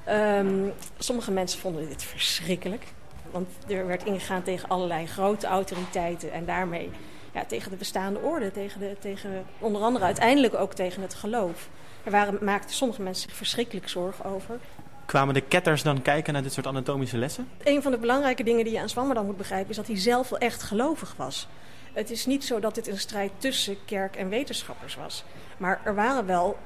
Um, 0.08 0.72
sommige 0.98 1.30
mensen 1.30 1.60
vonden 1.60 1.88
dit 1.88 2.02
verschrikkelijk. 2.02 2.84
Want 3.30 3.48
er 3.68 3.86
werd 3.86 4.04
ingegaan 4.04 4.42
tegen 4.42 4.68
allerlei 4.68 5.06
grote 5.06 5.46
autoriteiten 5.46 6.32
en 6.32 6.44
daarmee 6.44 6.90
ja, 7.34 7.44
tegen 7.44 7.70
de 7.70 7.76
bestaande 7.76 8.18
orde, 8.18 8.50
tegen, 8.50 8.80
de, 8.80 8.96
tegen 8.98 9.44
onder 9.58 9.82
andere 9.82 10.04
uiteindelijk 10.04 10.54
ook 10.54 10.74
tegen 10.74 11.02
het 11.02 11.14
geloof. 11.14 11.68
Er 12.04 12.10
waren, 12.10 12.38
maakten 12.44 12.74
sommige 12.74 13.02
mensen 13.02 13.28
zich 13.28 13.36
verschrikkelijk 13.36 13.88
zorgen 13.88 14.24
over. 14.24 14.58
Kwamen 15.06 15.34
de 15.34 15.40
ketters 15.40 15.82
dan 15.82 16.02
kijken 16.02 16.32
naar 16.32 16.42
dit 16.42 16.52
soort 16.52 16.66
anatomische 16.66 17.18
lessen? 17.18 17.48
Een 17.62 17.82
van 17.82 17.92
de 17.92 17.98
belangrijke 17.98 18.42
dingen 18.42 18.64
die 18.64 18.72
je 18.72 18.80
aan 18.80 18.88
Zwammerdam 18.88 19.26
moet 19.26 19.36
begrijpen 19.36 19.70
is 19.70 19.76
dat 19.76 19.86
hij 19.86 19.98
zelf 19.98 20.28
wel 20.28 20.38
echt 20.38 20.62
gelovig 20.62 21.14
was. 21.16 21.48
Het 21.92 22.10
is 22.10 22.26
niet 22.26 22.44
zo 22.44 22.60
dat 22.60 22.74
dit 22.74 22.88
een 22.88 22.98
strijd 22.98 23.30
tussen 23.38 23.76
kerk 23.84 24.16
en 24.16 24.28
wetenschappers 24.28 24.94
was. 24.94 25.24
Maar 25.56 25.80
er 25.84 25.94
waren 25.94 26.26
wel 26.26 26.56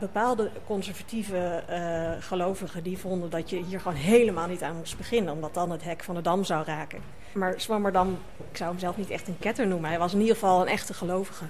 bepaalde 0.00 0.50
conservatieve 0.66 1.62
uh, 1.70 2.10
gelovigen 2.20 2.82
die 2.82 2.98
vonden 2.98 3.30
dat 3.30 3.50
je 3.50 3.62
hier 3.62 3.80
gewoon 3.80 3.96
helemaal 3.96 4.48
niet 4.48 4.62
aan 4.62 4.76
moest 4.76 4.96
beginnen, 4.96 5.32
omdat 5.32 5.54
dan 5.54 5.70
het 5.70 5.84
hek 5.84 6.04
van 6.04 6.14
de 6.14 6.22
dam 6.22 6.44
zou 6.44 6.64
raken. 6.64 7.00
Maar 7.32 7.60
Zwammerdam, 7.60 8.18
ik 8.50 8.56
zou 8.56 8.70
hem 8.70 8.78
zelf 8.78 8.96
niet 8.96 9.10
echt 9.10 9.28
een 9.28 9.38
ketter 9.38 9.66
noemen, 9.66 9.90
hij 9.90 9.98
was 9.98 10.12
in 10.12 10.20
ieder 10.20 10.34
geval 10.34 10.60
een 10.60 10.68
echte 10.68 10.94
gelovige. 10.94 11.44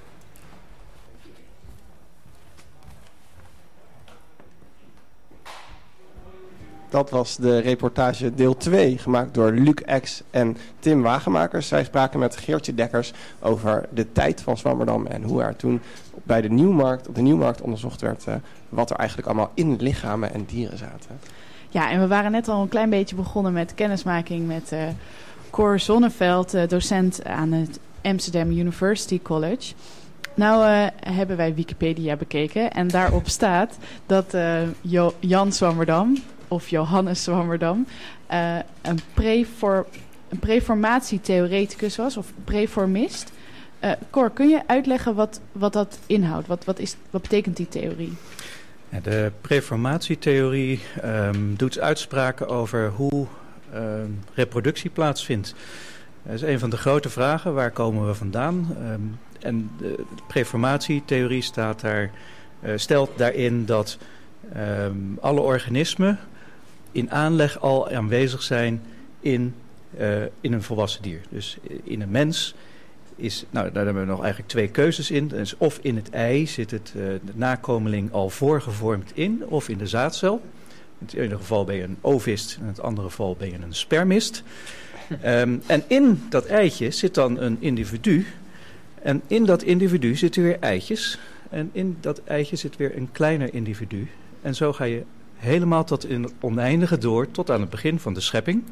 Dat 6.90 7.10
was 7.10 7.36
de 7.36 7.58
reportage 7.58 8.34
deel 8.34 8.56
2, 8.56 8.98
gemaakt 8.98 9.34
door 9.34 9.52
Luc 9.52 10.00
X 10.00 10.22
en 10.30 10.56
Tim 10.78 11.02
Wagenmakers. 11.02 11.68
Zij 11.68 11.84
spraken 11.84 12.18
met 12.18 12.36
Geertje 12.36 12.74
Dekkers 12.74 13.12
over 13.40 13.88
de 13.90 14.12
tijd 14.12 14.40
van 14.40 14.56
Zwammerdam 14.56 15.06
en 15.06 15.22
hoe 15.22 15.42
er 15.42 15.56
toen 15.56 15.80
bij 16.30 16.40
de 16.40 16.48
Nieuwmarkt, 16.48 17.08
op 17.08 17.14
de 17.14 17.20
Nieuwmarkt 17.20 17.60
onderzocht 17.60 18.00
werd 18.00 18.26
uh, 18.28 18.34
wat 18.68 18.90
er 18.90 18.96
eigenlijk 18.96 19.28
allemaal 19.28 19.50
in 19.54 19.76
lichamen 19.80 20.32
en 20.34 20.44
dieren 20.44 20.78
zaten. 20.78 21.18
Ja, 21.68 21.90
en 21.90 22.00
we 22.00 22.06
waren 22.06 22.30
net 22.30 22.48
al 22.48 22.62
een 22.62 22.68
klein 22.68 22.90
beetje 22.90 23.16
begonnen 23.16 23.52
met 23.52 23.74
kennismaking 23.74 24.46
met 24.46 24.72
uh, 24.72 24.82
Cor 25.50 25.78
Zonneveld, 25.78 26.54
uh, 26.54 26.68
docent 26.68 27.24
aan 27.24 27.52
het 27.52 27.78
Amsterdam 28.02 28.50
University 28.50 29.20
College. 29.22 29.72
Nou 30.34 30.64
uh, 30.64 30.86
hebben 31.14 31.36
wij 31.36 31.54
Wikipedia 31.54 32.16
bekeken 32.16 32.70
en 32.72 32.88
daarop 32.88 33.28
staat 33.38 33.78
dat 34.06 34.36
jo 34.80 35.14
Jan 35.18 35.52
Zwammerdam, 35.52 36.16
of 36.48 36.68
Johannes 36.68 37.22
Zwammerdam, 37.22 37.86
uh, 38.30 38.56
een, 38.82 38.98
prefor 39.14 39.86
een 40.28 40.38
preformatietheoreticus 40.38 41.96
was, 41.96 42.16
of 42.16 42.32
preformist. 42.44 43.32
Uh, 43.84 43.92
Cor, 44.10 44.30
kun 44.30 44.48
je 44.48 44.62
uitleggen 44.66 45.14
wat, 45.14 45.40
wat 45.52 45.72
dat 45.72 45.98
inhoudt? 46.06 46.46
Wat, 46.46 46.64
wat, 46.64 46.78
is, 46.78 46.96
wat 47.10 47.22
betekent 47.22 47.56
die 47.56 47.68
theorie? 47.68 48.12
De 49.02 49.32
preformatietheorie 49.40 50.80
um, 51.04 51.56
doet 51.56 51.78
uitspraken 51.78 52.48
over 52.48 52.88
hoe 52.88 53.26
um, 53.74 54.18
reproductie 54.34 54.90
plaatsvindt. 54.90 55.54
Dat 56.22 56.34
is 56.34 56.42
een 56.42 56.58
van 56.58 56.70
de 56.70 56.76
grote 56.76 57.08
vragen. 57.08 57.54
Waar 57.54 57.70
komen 57.70 58.06
we 58.06 58.14
vandaan? 58.14 58.76
Um, 58.92 59.18
en 59.40 59.70
de 59.78 60.04
preformatietheorie 60.26 61.42
staat 61.42 61.80
daar, 61.80 62.10
uh, 62.62 62.72
stelt 62.76 63.10
daarin 63.16 63.64
dat 63.64 63.98
alle 65.20 65.40
organismen 65.40 66.18
in 66.92 67.10
aanleg 67.10 67.60
al 67.60 67.90
aanwezig 67.90 68.42
zijn 68.42 68.82
in, 69.20 69.54
uh, 69.98 70.22
in 70.40 70.52
een 70.52 70.62
volwassen 70.62 71.02
dier. 71.02 71.20
Dus 71.28 71.58
in 71.84 72.00
een 72.00 72.10
mens 72.10 72.54
is, 73.20 73.44
nou 73.50 73.72
daar 73.72 73.84
hebben 73.84 74.02
we 74.02 74.08
nog 74.08 74.20
eigenlijk 74.20 74.50
twee 74.50 74.68
keuzes 74.68 75.10
in. 75.10 75.28
Dus 75.28 75.56
of 75.56 75.78
in 75.82 75.96
het 75.96 76.10
ei 76.10 76.46
zit 76.46 76.70
het, 76.70 76.92
uh, 76.96 77.02
de 77.02 77.32
nakomeling 77.34 78.12
al 78.12 78.30
voorgevormd 78.30 79.10
in, 79.14 79.42
of 79.46 79.68
in 79.68 79.78
de 79.78 79.86
zaadcel. 79.86 80.42
In 80.98 81.06
het 81.06 81.14
ene 81.14 81.36
geval 81.36 81.64
ben 81.64 81.76
je 81.76 81.82
een 81.82 81.98
ovist, 82.00 82.58
in 82.60 82.66
het 82.66 82.80
andere 82.80 83.08
geval 83.08 83.36
ben 83.38 83.50
je 83.50 83.56
een 83.62 83.74
spermist. 83.74 84.42
Um, 85.24 85.62
en 85.66 85.82
in 85.86 86.22
dat 86.28 86.46
eitje 86.46 86.90
zit 86.90 87.14
dan 87.14 87.40
een 87.40 87.56
individu. 87.60 88.26
En 89.02 89.22
in 89.26 89.44
dat 89.44 89.62
individu 89.62 90.16
zitten 90.16 90.42
weer 90.42 90.58
eitjes. 90.60 91.18
En 91.50 91.70
in 91.72 91.96
dat 92.00 92.20
eitje 92.24 92.56
zit 92.56 92.76
weer 92.76 92.96
een 92.96 93.08
kleiner 93.12 93.54
individu. 93.54 94.08
En 94.42 94.54
zo 94.54 94.72
ga 94.72 94.84
je 94.84 95.02
helemaal 95.36 95.84
tot 95.84 96.08
in 96.08 96.22
het 96.22 96.32
oneindige 96.40 96.98
door, 96.98 97.30
tot 97.30 97.50
aan 97.50 97.60
het 97.60 97.70
begin 97.70 97.98
van 97.98 98.14
de 98.14 98.20
schepping. 98.20 98.62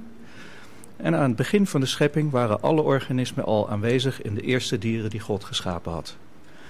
En 0.98 1.14
aan 1.14 1.22
het 1.22 1.37
begin 1.37 1.66
van 1.66 1.80
de 1.80 1.87
schepping 1.87 2.30
waren 2.30 2.62
alle 2.62 2.82
organismen 2.82 3.44
al 3.44 3.70
aanwezig 3.70 4.22
in 4.22 4.34
de 4.34 4.40
eerste 4.40 4.78
dieren 4.78 5.11
die 5.11 5.20
God 5.20 5.44
geschapen 5.44 5.92
had. 5.92 6.16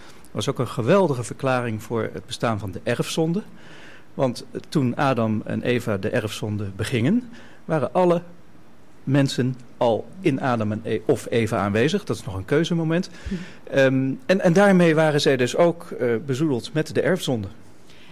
Dat 0.06 0.30
was 0.32 0.48
ook 0.48 0.58
een 0.58 0.68
geweldige 0.68 1.24
verklaring 1.24 1.82
voor 1.82 2.10
het 2.12 2.26
bestaan 2.26 2.58
van 2.58 2.70
de 2.70 2.80
erfzonde. 2.82 3.42
Want 4.14 4.44
toen 4.68 4.96
Adam 4.96 5.42
en 5.44 5.62
Eva 5.62 5.96
de 5.96 6.08
erfzonde 6.08 6.64
begingen, 6.76 7.30
waren 7.64 7.92
alle 7.92 8.22
mensen 9.04 9.56
al 9.76 10.08
in 10.20 10.40
Adam 10.40 10.72
en 10.72 10.80
e 10.84 11.00
of 11.06 11.26
Eva 11.30 11.58
aanwezig. 11.58 12.04
Dat 12.04 12.16
is 12.16 12.24
nog 12.24 12.34
een 12.34 12.44
keuzemoment. 12.44 13.10
Um, 13.74 14.20
en, 14.26 14.40
en 14.40 14.52
daarmee 14.52 14.94
waren 14.94 15.20
zij 15.20 15.36
dus 15.36 15.56
ook 15.56 15.90
uh, 16.00 16.16
bezoedeld 16.26 16.72
met 16.72 16.94
de 16.94 17.00
erfzonde. 17.00 17.48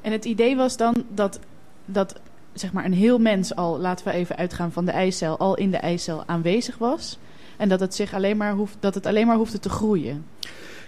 En 0.03 0.13
het 0.13 0.25
idee 0.25 0.57
was 0.57 0.77
dan 0.77 1.05
dat, 1.09 1.41
dat 1.85 2.21
zeg 2.61 2.73
maar 2.73 2.85
een 2.85 2.93
heel 2.93 3.19
mens 3.19 3.55
al, 3.55 3.79
laten 3.79 4.07
we 4.07 4.13
even 4.13 4.37
uitgaan 4.37 4.73
van 4.73 4.85
de 4.85 4.91
eicel, 4.91 5.39
al 5.39 5.57
in 5.57 5.71
de 5.71 5.77
eicel 5.77 6.23
aanwezig 6.27 6.79
was. 6.79 7.19
En 7.57 7.69
dat 7.69 7.81
het, 7.81 7.95
zich 7.95 8.15
alleen 8.15 8.37
maar 8.37 8.53
hoeft, 8.53 8.77
dat 8.81 8.95
het 8.95 9.07
alleen 9.07 9.27
maar 9.27 9.37
hoefde 9.37 9.59
te 9.59 9.69
groeien. 9.69 10.25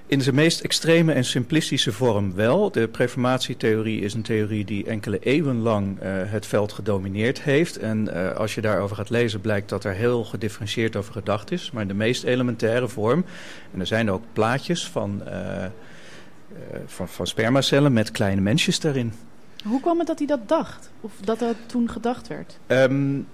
In 0.06 0.20
zijn 0.20 0.34
meest 0.34 0.60
extreme 0.60 1.12
en 1.12 1.24
simplistische 1.24 1.92
vorm 1.92 2.34
wel. 2.34 2.70
De 2.70 2.88
preformatietheorie 2.88 4.00
is 4.00 4.14
een 4.14 4.22
theorie 4.22 4.64
die 4.64 4.86
enkele 4.86 5.18
eeuwen 5.18 5.60
lang 5.60 6.02
uh, 6.02 6.10
het 6.24 6.46
veld 6.46 6.72
gedomineerd 6.72 7.42
heeft. 7.42 7.78
En 7.78 8.08
uh, 8.08 8.32
als 8.32 8.54
je 8.54 8.60
daarover 8.60 8.96
gaat 8.96 9.10
lezen 9.10 9.40
blijkt 9.40 9.68
dat 9.68 9.84
er 9.84 9.92
heel 9.92 10.24
gedifferentieerd 10.24 10.96
over 10.96 11.12
gedacht 11.12 11.50
is. 11.50 11.70
Maar 11.70 11.82
in 11.82 11.88
de 11.88 11.94
meest 11.94 12.24
elementaire 12.24 12.88
vorm, 12.88 13.24
en 13.72 13.80
er 13.80 13.86
zijn 13.86 14.10
ook 14.10 14.22
plaatjes 14.32 14.86
van, 14.86 15.22
uh, 15.26 15.64
van, 16.86 17.08
van 17.08 17.26
spermacellen 17.26 17.92
met 17.92 18.10
kleine 18.10 18.40
mensjes 18.40 18.80
daarin. 18.80 19.12
Hoe 19.68 19.80
kwam 19.80 19.98
het 19.98 20.06
dat 20.06 20.18
hij 20.18 20.26
dat 20.26 20.48
dacht? 20.48 20.90
Of 21.00 21.12
dat 21.20 21.38
dat 21.38 21.54
toen 21.66 21.90
gedacht 21.90 22.28
werd? 22.28 22.58
Um, 22.66 23.26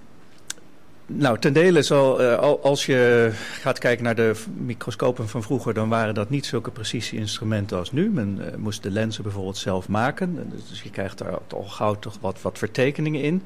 nou, 1.05 1.39
ten 1.39 1.53
dele 1.53 1.81
zal, 1.81 2.21
uh, 2.21 2.37
als 2.61 2.85
je 2.85 3.29
gaat 3.33 3.79
kijken 3.79 4.03
naar 4.03 4.15
de 4.15 4.35
microscopen 4.57 5.29
van 5.29 5.43
vroeger, 5.43 5.73
dan 5.73 5.89
waren 5.89 6.13
dat 6.13 6.29
niet 6.29 6.45
zulke 6.45 6.71
precisie-instrumenten 6.71 7.77
als 7.77 7.91
nu. 7.91 8.09
Men 8.09 8.37
uh, 8.39 8.55
moest 8.55 8.83
de 8.83 8.91
lenzen 8.91 9.23
bijvoorbeeld 9.23 9.57
zelf 9.57 9.87
maken. 9.87 10.51
Dus 10.69 10.81
je 10.81 10.89
krijgt 10.89 11.17
daar 11.17 11.39
al 11.49 11.63
gauw 11.63 11.99
toch 11.99 12.17
wat, 12.21 12.41
wat 12.41 12.57
vertekeningen 12.57 13.21
in. 13.21 13.43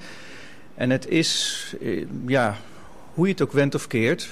En 0.76 0.90
het 0.90 1.08
is, 1.08 1.76
uh, 1.82 2.06
ja, 2.26 2.58
hoe 3.14 3.26
je 3.26 3.32
het 3.32 3.42
ook 3.42 3.52
went 3.52 3.76
of 3.76 3.88
keert, 3.88 4.30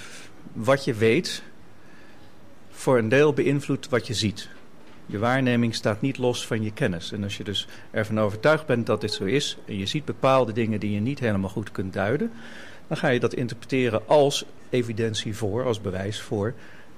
wat 0.53 0.85
je 0.85 0.93
weet, 0.93 1.43
voor 2.71 2.97
een 2.97 3.09
deel 3.09 3.33
beïnvloedt 3.33 3.89
wat 3.89 4.07
je 4.07 4.13
ziet. 4.13 4.49
Je 5.09 5.17
waarneming 5.17 5.75
staat 5.75 6.01
niet 6.01 6.17
los 6.17 6.47
van 6.47 6.63
je 6.63 6.71
kennis. 6.71 7.11
En 7.11 7.23
als 7.23 7.37
je 7.37 7.43
dus 7.43 7.67
ervan 7.91 8.19
overtuigd 8.19 8.65
bent 8.65 8.85
dat 8.85 9.01
dit 9.01 9.13
zo 9.13 9.23
is, 9.23 9.57
en 9.65 9.77
je 9.77 9.85
ziet 9.85 10.05
bepaalde 10.05 10.53
dingen 10.53 10.79
die 10.79 10.91
je 10.91 10.99
niet 10.99 11.19
helemaal 11.19 11.49
goed 11.49 11.71
kunt 11.71 11.93
duiden, 11.93 12.31
dan 12.87 12.97
ga 12.97 13.07
je 13.07 13.19
dat 13.19 13.33
interpreteren 13.33 14.07
als 14.07 14.45
evidentie 14.69 15.35
voor, 15.35 15.65
als 15.65 15.81
bewijs 15.81 16.21
voor 16.21 16.53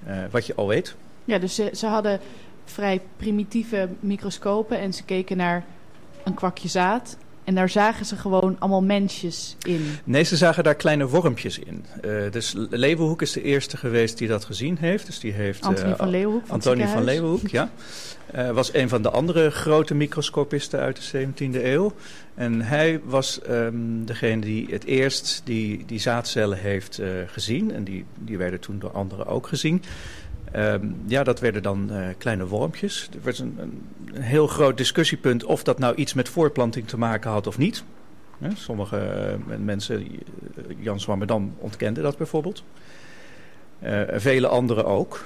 uh, 0.07 0.17
wat 0.31 0.45
je 0.45 0.55
al 0.55 0.67
weet. 0.67 0.95
Ja, 1.25 1.37
dus 1.37 1.55
ze, 1.55 1.69
ze 1.73 1.87
hadden 1.87 2.19
vrij 2.65 3.01
primitieve 3.17 3.89
microscopen 3.99 4.79
en 4.79 4.93
ze 4.93 5.03
keken 5.03 5.37
naar 5.37 5.65
een 6.23 6.33
kwakje 6.33 6.67
zaad. 6.67 7.17
En 7.49 7.55
daar 7.55 7.69
zagen 7.69 8.05
ze 8.05 8.15
gewoon 8.15 8.55
allemaal 8.59 8.83
mensjes 8.83 9.55
in. 9.61 9.85
Nee, 10.03 10.23
ze 10.23 10.37
zagen 10.37 10.63
daar 10.63 10.75
kleine 10.75 11.07
wormpjes 11.07 11.59
in. 11.59 11.85
Uh, 12.05 12.31
dus 12.31 12.53
Leeuwenhoek 12.69 13.21
is 13.21 13.31
de 13.31 13.41
eerste 13.41 13.77
geweest 13.77 14.17
die 14.17 14.27
dat 14.27 14.45
gezien 14.45 14.77
heeft. 14.77 15.05
Dus 15.05 15.19
die 15.19 15.31
heeft 15.31 15.63
Antonie 15.63 15.95
van 15.95 16.09
Leeuwenhoek. 16.09 16.45
Van 16.45 16.55
Antonie 16.55 16.87
van 16.87 17.03
Leeuwenhoek, 17.03 17.47
ja. 17.47 17.69
Uh, 18.35 18.49
was 18.49 18.73
een 18.73 18.89
van 18.89 19.01
de 19.01 19.09
andere 19.09 19.49
grote 19.49 19.95
microscopisten 19.95 20.79
uit 20.79 21.11
de 21.11 21.27
17e 21.27 21.63
eeuw. 21.63 21.93
En 22.35 22.61
hij 22.61 22.99
was 23.03 23.39
um, 23.49 24.05
degene 24.05 24.41
die 24.41 24.67
het 24.69 24.83
eerst 24.83 25.41
die, 25.43 25.85
die 25.85 25.99
zaadcellen 25.99 26.57
heeft 26.57 26.99
uh, 26.99 27.07
gezien. 27.27 27.73
En 27.73 27.83
die, 27.83 28.05
die 28.19 28.37
werden 28.37 28.59
toen 28.59 28.79
door 28.79 28.91
anderen 28.91 29.25
ook 29.25 29.47
gezien. 29.47 29.83
Um, 30.55 30.95
ja, 31.05 31.23
dat 31.23 31.39
werden 31.39 31.63
dan 31.63 31.89
uh, 31.91 32.07
kleine 32.17 32.47
wormpjes. 32.47 33.09
Er 33.13 33.19
was 33.21 33.39
een, 33.39 33.57
een, 33.57 34.21
heel 34.21 34.47
groot 34.47 34.77
discussiepunt 34.77 35.43
of 35.43 35.63
dat 35.63 35.79
nou 35.79 35.95
iets 35.95 36.13
met 36.13 36.29
voortplanting 36.29 36.87
te 36.87 36.97
maken 36.97 37.31
had 37.31 37.47
of 37.47 37.57
niet. 37.57 37.83
Sommige 38.53 38.97
eh, 38.97 39.57
mensen, 39.57 40.01
eh, 40.01 40.63
Jan 40.79 40.99
Swammerdam 40.99 41.55
ontkende 41.57 42.01
dat 42.01 42.17
bijvoorbeeld. 42.17 42.63
Eh, 43.79 44.01
vele 44.13 44.47
anderen 44.47 44.85
ook. 44.85 45.23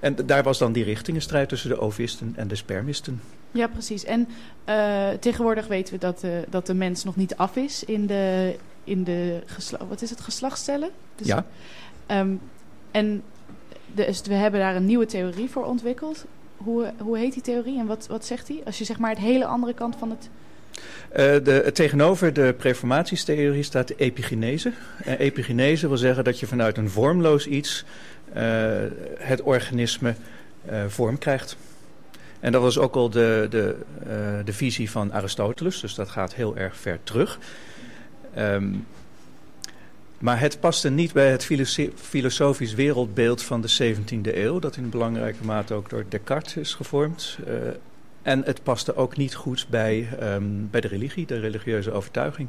En 0.00 0.16
daar 0.26 0.42
was 0.42 0.58
dan 0.58 0.72
die 0.72 0.84
richtingenstrijd 0.84 1.48
tussen 1.48 1.68
de 1.68 1.80
ovisten 1.80 2.32
en 2.36 2.48
de 2.48 2.54
spermisten. 2.54 3.20
Ja, 3.50 3.66
precies. 3.66 4.04
En 4.04 4.28
eh, 4.64 5.08
tegenwoordig 5.20 5.66
weten 5.66 5.94
we 5.94 6.00
dat, 6.00 6.20
de 6.20 6.44
dat 6.48 6.66
de 6.66 6.74
mens 6.74 7.04
nog 7.04 7.16
niet 7.16 7.36
af 7.36 7.56
is 7.56 7.84
in 7.84 8.06
de, 8.06 8.56
in 8.84 9.04
de 9.04 9.42
wat 9.88 10.02
is 10.02 10.10
het, 10.10 10.20
geslachtscellen. 10.20 10.90
Dus, 11.14 11.26
Ja. 11.26 11.46
ehm, 12.06 12.34
en 12.90 13.22
dus 13.92 14.22
we 14.22 14.34
hebben 14.34 14.60
daar 14.60 14.76
een 14.76 14.86
nieuwe 14.86 15.06
theorie 15.06 15.50
voor 15.50 15.64
ontwikkeld. 15.64 16.24
Hoe, 16.56 16.92
hoe 16.98 17.18
heet 17.18 17.32
die 17.32 17.42
theorie 17.42 17.78
en 17.78 17.86
wat, 17.86 18.06
wat 18.06 18.24
zegt 18.24 18.46
die? 18.46 18.62
Als 18.64 18.78
je 18.78 18.84
zeg 18.84 18.98
maar 18.98 19.10
het 19.10 19.18
hele 19.18 19.44
andere 19.44 19.74
kant 19.74 19.96
van 19.98 20.10
het... 20.10 20.28
Eh, 21.08 21.44
de, 21.44 21.70
tegenover 21.72 22.32
de 22.32 22.54
preformatiestheorie 22.58 23.62
staat 23.62 23.88
de 23.88 23.94
epigenese. 23.96 24.72
En 25.04 25.18
epigenese 25.18 25.88
wil 25.88 25.96
zeggen 25.96 26.24
dat 26.24 26.40
je 26.40 26.46
vanuit 26.46 26.76
een 26.76 26.90
vormloos 26.90 27.46
iets 27.46 27.84
eh, 28.32 28.42
het 29.18 29.42
organisme 29.42 30.14
eh, 30.64 30.84
vorm 30.86 31.18
krijgt. 31.18 31.56
En 32.40 32.52
dat 32.52 32.62
was 32.62 32.78
ook 32.78 32.94
al 32.94 33.10
de, 33.10 33.46
de, 33.50 33.76
de 34.44 34.52
visie 34.52 34.90
van 34.90 35.12
Aristoteles, 35.12 35.80
dus 35.80 35.94
dat 35.94 36.08
gaat 36.08 36.34
heel 36.34 36.56
erg 36.56 36.76
ver 36.76 36.98
terug. 37.04 37.38
Ehm, 38.34 38.74
maar 40.22 40.40
het 40.40 40.60
paste 40.60 40.90
niet 40.90 41.12
bij 41.12 41.30
het 41.30 41.44
filoso- 41.44 41.90
filosofisch 41.94 42.74
wereldbeeld 42.74 43.42
van 43.42 43.60
de 43.60 43.68
17e 43.68 44.36
eeuw, 44.36 44.58
dat 44.58 44.76
in 44.76 44.90
belangrijke 44.90 45.44
mate 45.44 45.74
ook 45.74 45.90
door 45.90 46.04
Descartes 46.08 46.56
is 46.56 46.74
gevormd. 46.74 47.38
Eh, 47.46 47.54
en 48.22 48.42
het 48.44 48.62
paste 48.62 48.96
ook 48.96 49.16
niet 49.16 49.34
goed 49.34 49.66
bij, 49.70 50.08
ehm, 50.20 50.42
bij 50.70 50.80
de 50.80 50.88
religie, 50.88 51.26
de 51.26 51.40
religieuze 51.40 51.92
overtuiging. 51.92 52.48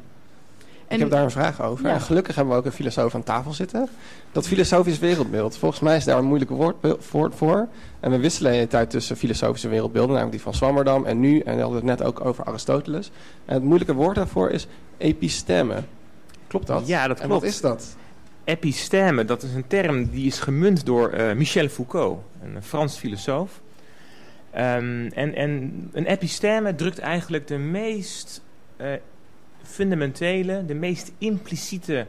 En, 0.87 0.95
Ik 0.95 0.99
heb 0.99 1.09
daar 1.09 1.23
een 1.23 1.31
vraag 1.31 1.61
over. 1.61 1.87
Ja. 1.87 1.93
En 1.93 2.01
gelukkig 2.01 2.35
hebben 2.35 2.53
we 2.53 2.59
ook 2.59 2.65
een 2.65 2.71
filosoof 2.71 3.15
aan 3.15 3.23
tafel 3.23 3.53
zitten. 3.53 3.89
Dat 4.31 4.47
filosofisch 4.47 4.99
wereldbeeld, 4.99 5.57
volgens 5.57 5.81
mij 5.81 5.97
is 5.97 6.03
daar 6.03 6.17
een 6.17 6.25
moeilijke 6.25 6.53
woord 6.53 6.75
voor. 6.99 7.31
voor. 7.35 7.67
En 7.99 8.11
we 8.11 8.17
wisselen 8.17 8.51
de 8.51 8.57
hele 8.57 8.69
tijd 8.69 8.89
tussen 8.89 9.17
filosofische 9.17 9.67
wereldbeelden, 9.67 10.11
namelijk 10.11 10.35
die 10.35 10.43
van 10.43 10.53
Swammerdam 10.53 11.05
en 11.05 11.19
nu, 11.19 11.39
en 11.39 11.55
we 11.55 11.61
hadden 11.61 11.87
het 11.87 11.99
net 11.99 12.03
ook 12.03 12.25
over 12.25 12.43
Aristoteles. 12.43 13.11
En 13.45 13.53
het 13.53 13.63
moeilijke 13.63 13.93
woord 13.93 14.15
daarvoor 14.15 14.49
is 14.49 14.67
episteme. 14.97 15.75
Klopt 16.53 16.67
dat? 16.67 16.87
Ja, 16.87 17.07
dat 17.07 17.19
En 17.19 17.27
klopt. 17.27 17.41
wat 17.41 17.51
is 17.51 17.61
dat? 17.61 17.95
Episteme, 18.43 19.25
dat 19.25 19.43
is 19.43 19.53
een 19.53 19.67
term 19.67 20.09
die 20.09 20.25
is 20.25 20.39
gemunt 20.39 20.85
door 20.85 21.09
eh, 21.09 21.35
Michel 21.35 21.67
Foucault, 21.67 22.23
een 22.43 22.63
Frans 22.63 22.97
filosoof. 22.97 23.61
Ehm, 24.51 25.09
en, 25.13 25.35
en 25.35 25.89
een 25.93 26.05
episteme 26.05 26.75
drukt 26.75 26.99
eigenlijk 26.99 27.47
de 27.47 27.57
meest 27.57 28.41
eh, 28.77 28.91
fundamentele, 29.63 30.65
de 30.65 30.73
meest 30.73 31.11
impliciete 31.17 32.05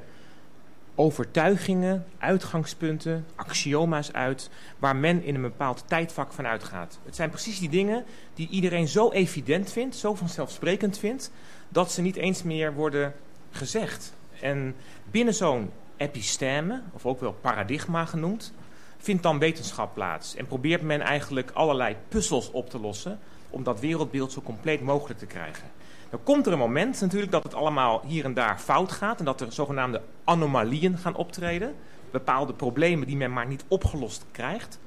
overtuigingen, 0.95 2.05
uitgangspunten, 2.19 3.27
axioma's 3.35 4.13
uit, 4.13 4.51
waar 4.79 4.97
men 4.97 5.25
in 5.25 5.35
een 5.35 5.43
bepaald 5.43 5.85
tijdvak 5.87 6.33
van 6.33 6.47
uitgaat. 6.47 6.99
Het 7.05 7.17
zijn 7.17 7.31
precies 7.31 7.59
die 7.59 7.69
dingen 7.69 8.05
die 8.35 8.49
iedereen 8.49 8.89
zo 8.89 9.11
evident 9.11 9.73
vindt, 9.73 9.97
zo 9.97 10.15
vanzelfsprekend 10.15 10.99
vindt, 10.99 11.31
dat 11.69 11.93
ze 11.93 12.03
niet 12.03 12.17
eens 12.17 12.43
meer 12.43 12.75
worden 12.75 13.15
gezegd. 13.51 14.13
En 14.41 14.75
binnen 15.11 15.35
zo'n 15.35 15.71
episteme, 15.97 16.83
of 16.93 17.07
ook 17.07 17.21
wel 17.21 17.33
paradigma 17.33 18.05
genoemd, 18.05 18.53
vindt 18.99 19.23
dan 19.23 19.39
wetenschap 19.39 19.95
plaats. 19.95 20.35
En 20.35 20.47
probeert 20.47 20.83
men 20.83 21.01
eigenlijk 21.01 21.51
allerlei 21.51 21.97
puzzels 22.09 22.51
op 22.51 22.71
te 22.71 22.81
lossen 22.81 23.19
om 23.51 23.63
dat 23.63 23.81
wereldbeeld 23.81 24.33
zo 24.33 24.43
compleet 24.43 24.81
mogelijk 24.81 25.19
te 25.19 25.27
krijgen. 25.27 25.71
Dan 26.11 26.23
komt 26.23 26.47
er 26.47 26.53
een 26.53 26.59
moment 26.59 27.01
natuurlijk 27.01 27.33
dat 27.33 27.43
het 27.43 27.55
allemaal 27.55 28.03
hier 28.07 28.25
en 28.25 28.35
daar 28.35 28.59
fout 28.59 28.93
gaat 28.93 29.19
en 29.19 29.25
dat 29.25 29.41
er 29.41 29.53
zogenaamde 29.53 30.03
anomalieën 30.25 30.99
gaan 30.99 31.17
optreden. 31.17 31.75
Bepaalde 32.11 32.53
problemen 32.53 33.07
die 33.07 33.17
men 33.17 33.33
maar 33.33 33.47
niet 33.47 33.65
opgelost 33.69 34.25
krijgt. 34.31 34.79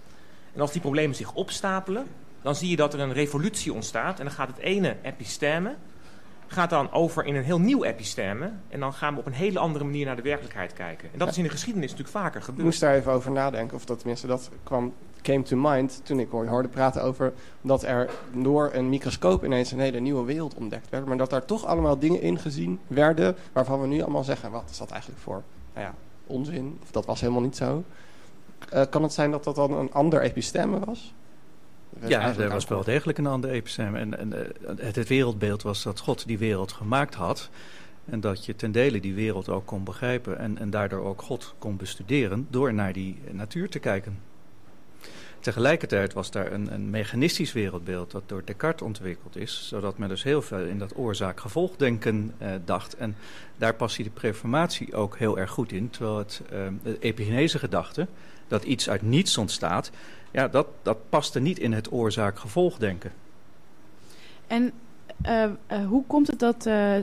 En 0.53 0.61
als 0.61 0.71
die 0.71 0.81
problemen 0.81 1.15
zich 1.15 1.33
opstapelen, 1.33 2.07
dan 2.41 2.55
zie 2.55 2.69
je 2.69 2.75
dat 2.75 2.93
er 2.93 2.99
een 2.99 3.13
revolutie 3.13 3.73
ontstaat. 3.73 4.19
En 4.19 4.25
dan 4.25 4.33
gaat 4.33 4.47
het 4.47 4.57
ene 4.57 4.95
episteme 5.01 5.75
gaat 6.47 6.69
dan 6.69 6.91
over 6.91 7.25
in 7.25 7.35
een 7.35 7.43
heel 7.43 7.59
nieuw 7.59 7.83
episteme. 7.83 8.51
En 8.69 8.79
dan 8.79 8.93
gaan 8.93 9.13
we 9.13 9.19
op 9.19 9.25
een 9.25 9.33
hele 9.33 9.59
andere 9.59 9.85
manier 9.85 10.05
naar 10.05 10.15
de 10.15 10.21
werkelijkheid 10.21 10.73
kijken. 10.73 11.09
En 11.13 11.19
dat 11.19 11.27
is 11.27 11.37
in 11.37 11.43
de 11.43 11.49
geschiedenis 11.49 11.89
natuurlijk 11.91 12.17
vaker 12.17 12.39
Ik 12.39 12.45
gebeurd. 12.45 12.65
moest 12.65 12.79
daar 12.79 12.95
even 12.95 13.11
over 13.11 13.31
nadenken, 13.31 13.75
of 13.75 13.85
dat 13.85 13.97
tenminste 13.97 14.27
dat 14.27 14.49
kwam, 14.63 14.93
came 15.21 15.43
to 15.43 15.57
mind 15.57 16.01
toen 16.03 16.19
ik 16.19 16.29
hoorde 16.31 16.67
praten 16.67 17.03
over 17.03 17.33
dat 17.61 17.83
er 17.83 18.09
door 18.31 18.69
een 18.73 18.89
microscoop 18.89 19.45
ineens 19.45 19.71
een 19.71 19.79
hele 19.79 19.99
nieuwe 19.99 20.25
wereld 20.25 20.55
ontdekt 20.55 20.89
werd. 20.89 21.05
Maar 21.05 21.17
dat 21.17 21.29
daar 21.29 21.45
toch 21.45 21.65
allemaal 21.65 21.99
dingen 21.99 22.21
in 22.21 22.39
gezien 22.39 22.79
werden 22.87 23.35
waarvan 23.53 23.81
we 23.81 23.87
nu 23.87 24.01
allemaal 24.01 24.23
zeggen, 24.23 24.51
wat 24.51 24.69
is 24.69 24.77
dat 24.77 24.91
eigenlijk 24.91 25.21
voor 25.21 25.43
nou 25.73 25.85
ja, 25.85 25.93
onzin? 26.27 26.79
Of 26.81 26.91
dat 26.91 27.05
was 27.05 27.21
helemaal 27.21 27.41
niet 27.41 27.55
zo. 27.55 27.83
Eh, 28.69 28.83
kan 28.89 29.03
het 29.03 29.13
zijn 29.13 29.31
dat 29.31 29.43
dat 29.43 29.55
dan 29.55 29.73
een 29.73 29.93
ander 29.93 30.21
episteme 30.21 30.79
was? 30.79 31.13
Ja, 32.07 32.37
er 32.37 32.49
was 32.49 32.67
wel 32.67 32.83
degelijk 32.83 33.17
een 33.17 33.27
ander 33.27 33.49
episteme. 33.49 33.99
En, 33.99 34.17
en 34.17 34.33
eh, 34.33 34.75
het, 34.77 34.95
het 34.95 35.07
wereldbeeld 35.07 35.61
was 35.61 35.83
dat 35.83 35.99
God 35.99 36.27
die 36.27 36.37
wereld 36.37 36.71
gemaakt 36.71 37.15
had. 37.15 37.49
En 38.05 38.19
dat 38.19 38.45
je 38.45 38.55
ten 38.55 38.71
dele 38.71 38.99
die 38.99 39.13
wereld 39.13 39.49
ook 39.49 39.65
kon 39.65 39.83
begrijpen. 39.83 40.39
En, 40.39 40.57
en 40.57 40.69
daardoor 40.69 41.03
ook 41.03 41.21
God 41.21 41.55
kon 41.59 41.77
bestuderen 41.77 42.47
door 42.49 42.73
naar 42.73 42.93
die 42.93 43.17
natuur 43.31 43.69
te 43.69 43.79
kijken. 43.79 44.19
Tegelijkertijd 45.39 46.13
was 46.13 46.31
daar 46.31 46.51
een, 46.51 46.73
een 46.73 46.89
mechanistisch 46.89 47.53
wereldbeeld 47.53 48.11
dat 48.11 48.23
door 48.25 48.41
Descartes 48.45 48.87
ontwikkeld 48.87 49.35
is. 49.35 49.67
Zodat 49.67 49.97
men 49.97 50.09
dus 50.09 50.23
heel 50.23 50.41
veel 50.41 50.59
in 50.59 50.79
dat 50.79 50.97
oorzaak-gevolgdenken 50.97 52.33
eh, 52.37 52.49
dacht. 52.65 52.95
En 52.95 53.15
daar 53.57 53.73
past 53.73 53.95
die 53.95 54.05
de 54.05 54.11
preformatie 54.11 54.95
ook 54.95 55.17
heel 55.17 55.39
erg 55.39 55.51
goed 55.51 55.71
in. 55.71 55.89
Terwijl 55.89 56.17
het 56.17 56.41
eh, 56.49 56.59
de 56.83 56.99
epigenese 56.99 57.59
gedachte, 57.59 58.07
dat 58.47 58.63
iets 58.63 58.89
uit 58.89 59.01
niets 59.01 59.37
ontstaat, 59.37 59.91
ja, 60.37 60.47
dat, 60.47 60.67
dat 60.81 60.97
paste 61.09 61.39
niet 61.39 61.59
in 61.59 61.73
het 61.73 61.91
oorzaak-gevolgdenken. 61.91 63.11
En 64.47 64.71
eh, 65.21 65.43
eh, 65.43 65.85
hoe 65.87 66.03
komt 66.07 66.27
het 66.27 66.39
dat 66.39 66.65
eh, 66.65 66.95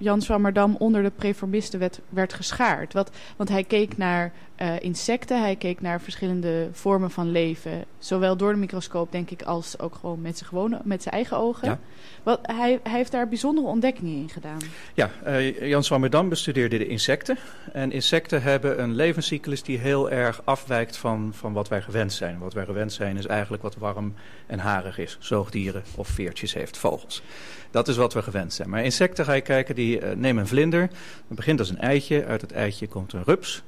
Jan 0.00 0.22
Swammerdam 0.22 0.76
onder 0.78 1.02
de 1.02 1.10
preformisten 1.10 1.90
werd, 2.08 2.32
geschaard? 2.32 2.92
Wat, 2.92 3.10
want 3.36 3.48
hij 3.48 3.64
keek 3.64 3.96
naar 3.96 4.32
eh, 4.56 4.80
insecten, 4.80 5.40
hij 5.40 5.56
keek 5.56 5.80
naar 5.80 6.00
verschillende 6.00 6.68
vormen 6.72 7.10
van 7.10 7.30
leven. 7.30 7.84
Zowel 7.98 8.36
door 8.36 8.52
de 8.52 8.58
microscoop, 8.58 9.12
denk 9.12 9.30
ik, 9.30 9.42
als 9.42 9.78
ook 9.78 9.94
gewoon 9.94 10.20
met 10.20 10.38
zijn, 10.38 10.48
gewone, 10.48 10.80
met 10.84 11.02
zijn 11.02 11.14
eigen 11.14 11.36
ogen. 11.36 11.68
Ja. 11.68 11.78
Wat, 12.22 12.38
hij, 12.42 12.80
hij 12.82 12.92
heeft 12.92 13.12
daar 13.12 13.28
bijzondere 13.28 13.66
ontdekkingen 13.66 14.14
in 14.14 14.28
gedaan. 14.28 14.58
Ja, 14.94 15.10
eh, 15.24 15.68
Jan 15.68 15.84
Swammerdam 15.84 16.28
bestudeerde 16.28 16.78
de 16.78 16.86
insecten. 16.86 17.38
En 17.72 17.92
insecten 17.92 18.42
hebben 18.42 18.82
een 18.82 18.94
levenscyclus 18.94 19.62
die 19.62 19.78
heel 19.78 20.10
erg 20.10 20.42
afwijkt 20.44 20.96
van, 20.96 21.30
van 21.34 21.52
wat 21.52 21.68
wij 21.68 21.82
gewend 21.82 22.12
zijn. 22.12 22.38
Wat 22.38 22.54
wij 22.54 22.64
gewend 22.64 22.92
zijn 22.92 23.16
is 23.16 23.26
eigenlijk 23.26 23.62
wat 23.62 23.76
warm 23.76 24.14
en 24.46 24.58
harig 24.58 24.98
is. 24.98 25.16
Zoogdieren 25.20 25.82
of 25.94 26.08
veertjes 26.08 26.54
heeft, 26.54 26.78
vogels. 26.78 27.22
Dat 27.70 27.88
is 27.88 27.96
wat 27.96 28.12
we 28.12 28.22
gewend 28.22 28.52
zijn. 28.52 28.70
Maar 28.70 28.84
insecten 28.84 29.24
ga 29.24 29.32
je 29.32 29.40
kijken, 29.40 29.74
die 29.74 30.00
eh, 30.00 30.16
nemen 30.16 30.42
een 30.42 30.48
vlinder. 30.48 30.80
Het 30.80 31.36
begint 31.36 31.58
als 31.58 31.70
een 31.70 31.78
eitje. 31.78 32.24
Uit 32.24 32.40
het 32.40 32.52
eitje 32.52 32.86
komt 32.86 33.12
een 33.12 33.22
rups. 33.24 33.62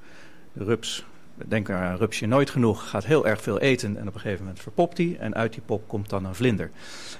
De 0.52 0.64
rups, 0.64 1.04
denk 1.34 1.70
aan 1.70 1.90
een 1.90 1.98
rupsje 1.98 2.26
nooit 2.26 2.50
genoeg, 2.50 2.88
gaat 2.88 3.04
heel 3.04 3.26
erg 3.26 3.42
veel 3.42 3.58
eten. 3.58 3.96
En 3.96 4.08
op 4.08 4.14
een 4.14 4.20
gegeven 4.20 4.44
moment 4.44 4.60
verpopt 4.60 4.96
die. 4.96 5.18
En 5.18 5.34
uit 5.34 5.52
die 5.52 5.62
pop 5.66 5.88
komt 5.88 6.08
dan 6.08 6.24
een 6.24 6.34
vlinder. 6.34 6.70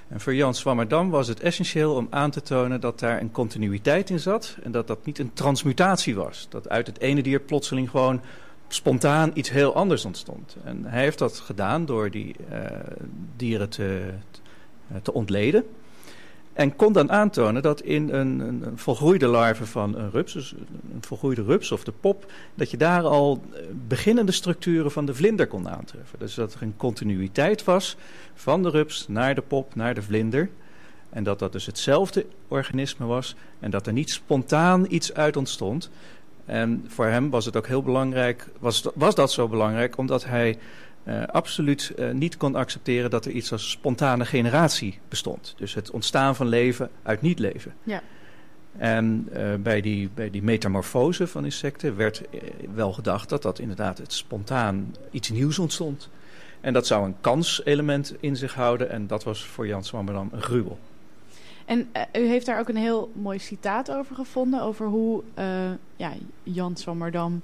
En 0.07 0.19
voor 0.19 0.35
Jan 0.35 0.53
Swammerdam 0.53 1.09
was 1.09 1.27
het 1.27 1.39
essentieel 1.39 1.95
om 1.95 2.07
aan 2.09 2.31
te 2.31 2.41
tonen 2.41 2.81
dat 2.81 2.99
daar 2.99 3.21
een 3.21 3.31
continuïteit 3.31 4.09
in 4.09 4.19
zat. 4.19 4.57
En 4.63 4.71
dat 4.71 4.87
dat 4.87 5.05
niet 5.05 5.19
een 5.19 5.33
transmutatie 5.33 6.15
was. 6.15 6.45
Dat 6.49 6.69
uit 6.69 6.87
het 6.87 6.99
ene 6.99 7.21
dier 7.21 7.39
plotseling 7.39 7.89
gewoon 7.89 8.21
spontaan 8.67 9.31
iets 9.33 9.49
heel 9.49 9.75
anders 9.75 10.05
ontstond. 10.05 10.55
En 10.63 10.85
hij 10.85 11.01
heeft 11.01 11.17
dat 11.17 11.39
gedaan 11.39 11.85
door 11.85 12.11
die 12.11 12.35
eh, 12.49 12.59
dieren 13.35 13.69
te, 13.69 14.13
te 15.01 15.13
ontleden. 15.13 15.65
En 16.53 16.75
kon 16.75 16.93
dan 16.93 17.11
aantonen 17.11 17.61
dat 17.61 17.81
in 17.81 18.09
een, 18.09 18.39
een, 18.39 18.63
volgroeide 18.75 19.27
larve 19.27 19.65
van 19.65 19.97
een 19.97 20.11
rups, 20.11 20.33
dus 20.33 20.51
een 20.93 21.03
volgroeide 21.03 21.43
rups 21.43 21.71
of 21.71 21.83
de 21.83 21.91
pop, 21.91 22.31
dat 22.55 22.71
je 22.71 22.77
daar 22.77 23.03
al 23.03 23.43
eh, 23.53 23.61
beginnende 23.87 24.31
structuren 24.31 24.91
van 24.91 25.05
de 25.05 25.15
vlinder 25.15 25.47
kon 25.47 25.69
aantreffen. 25.69 26.19
Dus 26.19 26.33
dat 26.33 26.53
er 26.53 26.61
een 26.61 26.77
continuïteit 26.77 27.63
was 27.63 27.97
van 28.33 28.63
de 28.63 28.69
rups 28.69 29.05
naar 29.07 29.35
de 29.35 29.41
pop, 29.41 29.75
naar 29.75 29.93
de 29.93 30.01
vlinder. 30.01 30.49
En 31.09 31.23
dat 31.23 31.39
dat 31.39 31.51
dus 31.51 31.65
hetzelfde 31.65 32.25
organisme 32.47 33.05
was 33.05 33.35
en 33.59 33.71
dat 33.71 33.87
er 33.87 33.93
niet 33.93 34.11
spontaan 34.11 34.85
iets 34.89 35.13
uit 35.13 35.37
ontstond. 35.37 35.89
En 36.45 36.85
voor 36.87 37.05
hem 37.05 37.29
was 37.29 37.45
het 37.45 37.57
ook 37.57 37.67
heel 37.67 37.83
belangrijk, 37.83 38.49
was, 38.59 38.85
was 38.95 39.15
dat 39.15 39.31
zo 39.31 39.47
belangrijk, 39.47 39.97
omdat 39.97 40.25
hij 40.25 40.57
uh, 41.03 41.23
absoluut 41.25 41.93
uh, 41.97 42.11
niet 42.11 42.37
kon 42.37 42.55
accepteren 42.55 43.09
dat 43.09 43.25
er 43.25 43.31
iets 43.31 43.51
als 43.51 43.71
spontane 43.71 44.25
generatie 44.25 44.99
bestond. 45.09 45.53
Dus 45.57 45.73
het 45.73 45.91
ontstaan 45.91 46.35
van 46.35 46.47
leven 46.47 46.89
uit 47.03 47.21
niet-leven. 47.21 47.73
Ja. 47.83 48.01
En 48.77 49.29
uh, 49.33 49.53
bij, 49.55 49.81
die, 49.81 50.09
bij 50.13 50.29
die 50.29 50.43
metamorfose 50.43 51.27
van 51.27 51.45
insecten 51.45 51.95
werd 51.95 52.21
wel 52.73 52.93
gedacht 52.93 53.29
dat 53.29 53.41
dat 53.41 53.59
inderdaad 53.59 53.97
het 53.97 54.13
spontaan 54.13 54.95
iets 55.11 55.29
nieuws 55.29 55.59
ontstond. 55.59 56.09
En 56.61 56.73
dat 56.73 56.87
zou 56.87 57.05
een 57.05 57.15
kanselement 57.21 58.15
in 58.19 58.35
zich 58.35 58.53
houden 58.53 58.89
en 58.89 59.07
dat 59.07 59.23
was 59.23 59.45
voor 59.45 59.67
Jan 59.67 59.83
Swammerdam 59.83 60.29
een 60.31 60.41
gruwel. 60.41 60.79
En 61.65 61.89
eh, 61.91 62.21
u 62.21 62.27
heeft 62.27 62.45
daar 62.45 62.59
ook 62.59 62.69
een 62.69 62.75
heel 62.75 63.11
mooi 63.15 63.39
citaat 63.39 63.91
over 63.91 64.15
gevonden, 64.15 64.61
over 64.61 64.87
hoe 64.87 65.23
eh, 65.33 65.71
ja, 65.95 66.13
Jan 66.43 66.75
Swammerdam 66.75 67.41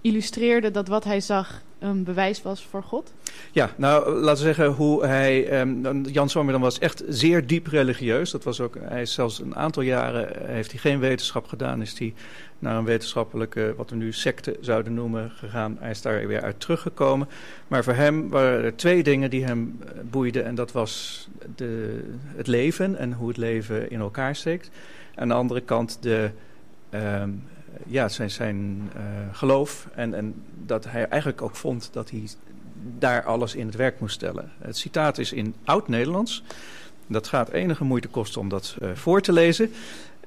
illustreerde 0.00 0.70
dat 0.70 0.88
wat 0.88 1.04
hij 1.04 1.20
zag 1.20 1.62
een 1.78 2.04
bewijs 2.04 2.42
was 2.42 2.66
voor 2.70 2.82
God. 2.82 3.12
Ja, 3.52 3.70
nou 3.76 4.10
laten 4.10 4.44
we 4.46 4.54
zeggen 4.54 4.66
hoe 4.72 5.06
hij. 5.06 5.48
ehm, 5.48 6.02
Jan 6.02 6.28
Swammerdam 6.28 6.62
was 6.62 6.78
echt 6.78 7.02
zeer 7.08 7.46
diep 7.46 7.66
religieus. 7.66 8.30
Dat 8.30 8.44
was 8.44 8.60
ook. 8.60 8.76
Hij 8.80 9.02
is 9.02 9.12
zelfs 9.12 9.40
een 9.40 9.56
aantal 9.56 9.82
jaren 9.82 10.40
eh, 10.40 10.46
heeft 10.48 10.70
hij 10.70 10.80
geen 10.80 10.98
wetenschap 10.98 11.46
gedaan. 11.46 11.82
Is 11.82 11.98
hij 11.98 12.14
naar 12.58 12.76
een 12.76 12.84
wetenschappelijke, 12.84 13.74
wat 13.76 13.90
we 13.90 13.96
nu 13.96 14.12
secte 14.12 14.56
zouden 14.60 14.94
noemen, 14.94 15.30
gegaan. 15.30 15.76
Hij 15.80 15.90
is 15.90 16.02
daar 16.02 16.26
weer 16.26 16.42
uit 16.42 16.60
teruggekomen. 16.60 17.28
Maar 17.68 17.84
voor 17.84 17.92
hem 17.94 18.28
waren 18.28 18.64
er 18.64 18.76
twee 18.76 19.02
dingen 19.02 19.30
die 19.30 19.44
hem 19.44 19.78
eh, 19.80 19.90
boeiden. 20.10 20.44
En 20.44 20.54
dat 20.54 20.72
was 20.72 21.28
de, 21.56 22.00
het 22.36 22.46
leven 22.46 22.96
en 22.98 23.12
hoe 23.12 23.28
het 23.28 23.36
leven 23.36 23.90
in 23.90 24.00
elkaar 24.00 24.36
steekt. 24.36 24.70
Aan 25.14 25.28
de 25.28 25.34
andere 25.34 25.60
kant 25.60 25.98
de. 26.00 26.30
ehm, 26.90 27.30
ja, 27.86 28.08
zijn, 28.08 28.30
zijn 28.30 28.90
eh, 28.96 29.02
geloof. 29.32 29.88
En, 29.94 30.14
en 30.14 30.34
dat 30.64 30.84
hij 30.84 31.08
eigenlijk 31.08 31.42
ook 31.42 31.56
vond 31.56 31.88
dat 31.92 32.10
hij 32.10 32.22
daar 32.98 33.24
alles 33.24 33.54
in 33.54 33.66
het 33.66 33.74
werk 33.74 34.00
moest 34.00 34.14
stellen. 34.14 34.52
Het 34.58 34.76
citaat 34.76 35.18
is 35.18 35.32
in 35.32 35.54
oud-Nederlands. 35.64 36.42
Dat 37.06 37.26
gaat 37.26 37.48
enige 37.48 37.84
moeite 37.84 38.08
kosten 38.08 38.40
om 38.40 38.48
dat 38.48 38.76
eh, 38.80 38.90
voor 38.94 39.20
te 39.20 39.32
lezen. 39.32 39.72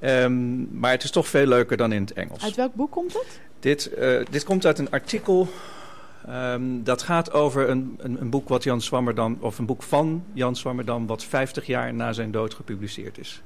Ehm, 0.00 0.78
maar 0.78 0.90
het 0.90 1.02
is 1.02 1.10
toch 1.10 1.28
veel 1.28 1.46
leuker 1.46 1.76
dan 1.76 1.92
in 1.92 2.00
het 2.00 2.12
Engels. 2.12 2.42
Uit 2.42 2.56
welk 2.56 2.74
boek 2.74 2.90
komt 2.90 3.12
het? 3.12 3.40
Dit, 3.60 3.94
eh, 3.94 4.24
dit 4.30 4.44
komt 4.44 4.66
uit 4.66 4.78
een 4.78 4.90
artikel. 4.90 5.48
ehm, 6.26 6.62
dat 6.82 7.02
gaat 7.02 7.32
over 7.32 7.68
een, 7.68 7.96
een, 7.98 8.20
een 8.20 8.30
boek 8.30 8.48
wat 8.48 8.64
Jan 8.64 8.80
Swammerdam, 8.80 9.36
of 9.40 9.58
een 9.58 9.66
boek 9.66 9.82
van 9.82 10.24
Jan 10.32 10.56
Swammerdam, 10.56 11.06
wat 11.06 11.24
50 11.24 11.66
jaar 11.66 11.94
na 11.94 12.12
zijn 12.12 12.30
dood 12.30 12.54
gepubliceerd 12.54 13.18
is. 13.18 13.42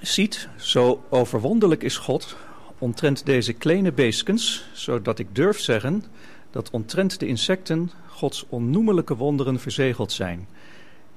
Ziet, 0.00 0.48
zo 0.56 1.04
overwonderlijk 1.08 1.82
is 1.82 1.96
God 1.96 2.36
omtrent 2.78 3.26
deze 3.26 3.52
kleine 3.52 3.92
beestkens, 3.92 4.68
zodat 4.72 5.18
ik 5.18 5.34
durf 5.34 5.60
zeggen 5.60 6.04
dat 6.50 6.70
omtrent 6.70 7.20
de 7.20 7.26
insecten 7.26 7.90
Gods 8.06 8.44
onnoemelijke 8.48 9.16
wonderen 9.16 9.60
verzegeld 9.60 10.12
zijn. 10.12 10.48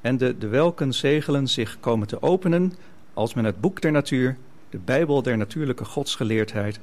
En 0.01 0.17
de, 0.17 0.37
de 0.37 0.47
welken 0.47 0.93
zegelen 0.93 1.47
zich 1.47 1.77
komen 1.79 2.07
te 2.07 2.21
openen 2.21 2.73
als 3.13 3.33
men 3.33 3.45
het 3.45 3.61
boek 3.61 3.81
der 3.81 3.91
natuur, 3.91 4.37
de 4.69 4.77
Bijbel 4.77 5.21
der 5.21 5.37
natuurlijke 5.37 5.85
godsgeleerdheid, 5.85 6.79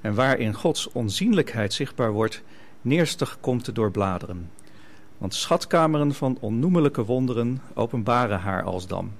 en 0.00 0.14
waarin 0.14 0.54
Gods 0.54 0.92
onzienlijkheid 0.92 1.72
zichtbaar 1.72 2.12
wordt, 2.12 2.42
neerstig 2.80 3.38
komt 3.40 3.64
te 3.64 3.72
doorbladeren. 3.72 4.50
Want 5.18 5.34
schatkameren 5.34 6.14
van 6.14 6.36
onnoemelijke 6.40 7.04
wonderen 7.04 7.62
openbaren 7.74 8.40
haar 8.40 8.62
alsdam. 8.62 9.12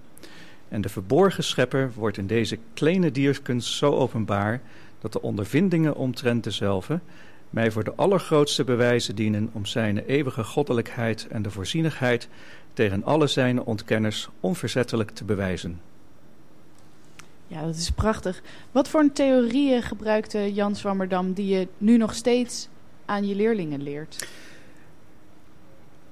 En 0.68 0.80
de 0.80 0.88
verborgen 0.88 1.44
schepper 1.44 1.92
wordt 1.94 2.18
in 2.18 2.26
deze 2.26 2.58
kleine 2.74 3.10
dierkunst 3.10 3.72
zo 3.72 3.92
openbaar 3.92 4.60
dat 5.00 5.12
de 5.12 5.22
ondervindingen 5.22 5.96
omtrent 5.96 6.44
dezelve 6.44 7.00
mij 7.50 7.70
voor 7.70 7.84
de 7.84 7.94
allergrootste 7.94 8.64
bewijzen 8.64 9.14
dienen 9.14 9.50
om 9.52 9.66
zijn 9.66 9.98
eeuwige 9.98 10.44
goddelijkheid 10.44 11.26
en 11.28 11.42
de 11.42 11.50
voorzienigheid 11.50 12.28
tegen 12.72 13.04
alle 13.04 13.26
zijn 13.26 13.62
ontkenners 13.62 14.28
onverzettelijk 14.40 15.10
te 15.10 15.24
bewijzen. 15.24 15.80
Ja, 17.46 17.64
dat 17.64 17.76
is 17.76 17.90
prachtig. 17.90 18.42
Wat 18.72 18.88
voor 18.88 19.12
theorieën 19.12 19.82
gebruikte 19.82 20.52
Jan 20.52 20.76
Swammerdam 20.76 21.32
die 21.32 21.46
je 21.46 21.68
nu 21.78 21.96
nog 21.96 22.14
steeds 22.14 22.68
aan 23.04 23.26
je 23.26 23.34
leerlingen 23.34 23.82
leert? 23.82 24.28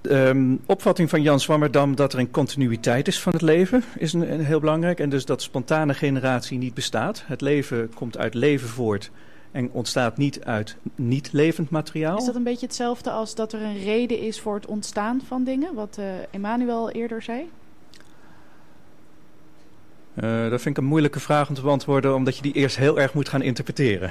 De 0.05 0.11
ehm, 0.11 0.57
opvatting 0.67 1.11
van 1.11 1.23
Jan 1.23 1.41
Swammerdam 1.41 1.97
dat 1.97 2.13
er 2.13 2.19
een 2.19 2.31
continuïteit 2.31 3.09
is 3.09 3.21
van 3.21 3.33
het 3.33 3.43
leven 3.43 3.85
is 3.99 4.13
een, 4.13 4.33
een 4.33 4.45
heel 4.45 4.61
belangrijk. 4.61 5.01
En 5.01 5.09
dus 5.09 5.25
dat 5.25 5.43
spontane 5.43 5.95
generatie 5.95 6.59
niet 6.59 6.75
bestaat. 6.75 7.23
Het 7.27 7.41
leven 7.41 7.95
komt 7.95 8.19
uit 8.19 8.35
leven 8.35 8.69
voort 8.69 9.11
en 9.51 9.71
ontstaat 9.73 10.17
niet 10.17 10.45
uit 10.45 10.77
niet 10.95 11.33
levend 11.33 11.71
materiaal. 11.71 12.19
Is 12.19 12.25
dat 12.25 12.35
een 12.35 12.43
beetje 12.43 12.67
hetzelfde 12.67 13.11
als 13.11 13.35
dat 13.35 13.53
er 13.53 13.63
een 13.63 13.83
reden 13.83 14.19
is 14.19 14.41
voor 14.41 14.55
het 14.55 14.67
ontstaan 14.67 15.21
van 15.27 15.45
dingen, 15.45 15.75
wat 15.75 15.99
eh 15.99 16.07
Emmanuel 16.31 16.91
eerder 16.91 17.23
zei? 17.23 17.51
Eh, 20.15 20.51
dat 20.51 20.61
vind 20.61 20.77
ik 20.77 20.83
een 20.83 20.89
moeilijke 20.89 21.21
vraag 21.21 21.49
om 21.49 21.55
te 21.55 21.63
beantwoorden, 21.63 22.15
omdat 22.15 22.37
je 22.37 22.43
die 22.43 22.53
eerst 22.53 22.77
heel 22.77 23.01
erg 23.01 23.15
moet 23.15 23.29
gaan 23.29 23.43
interpreteren. 23.43 24.11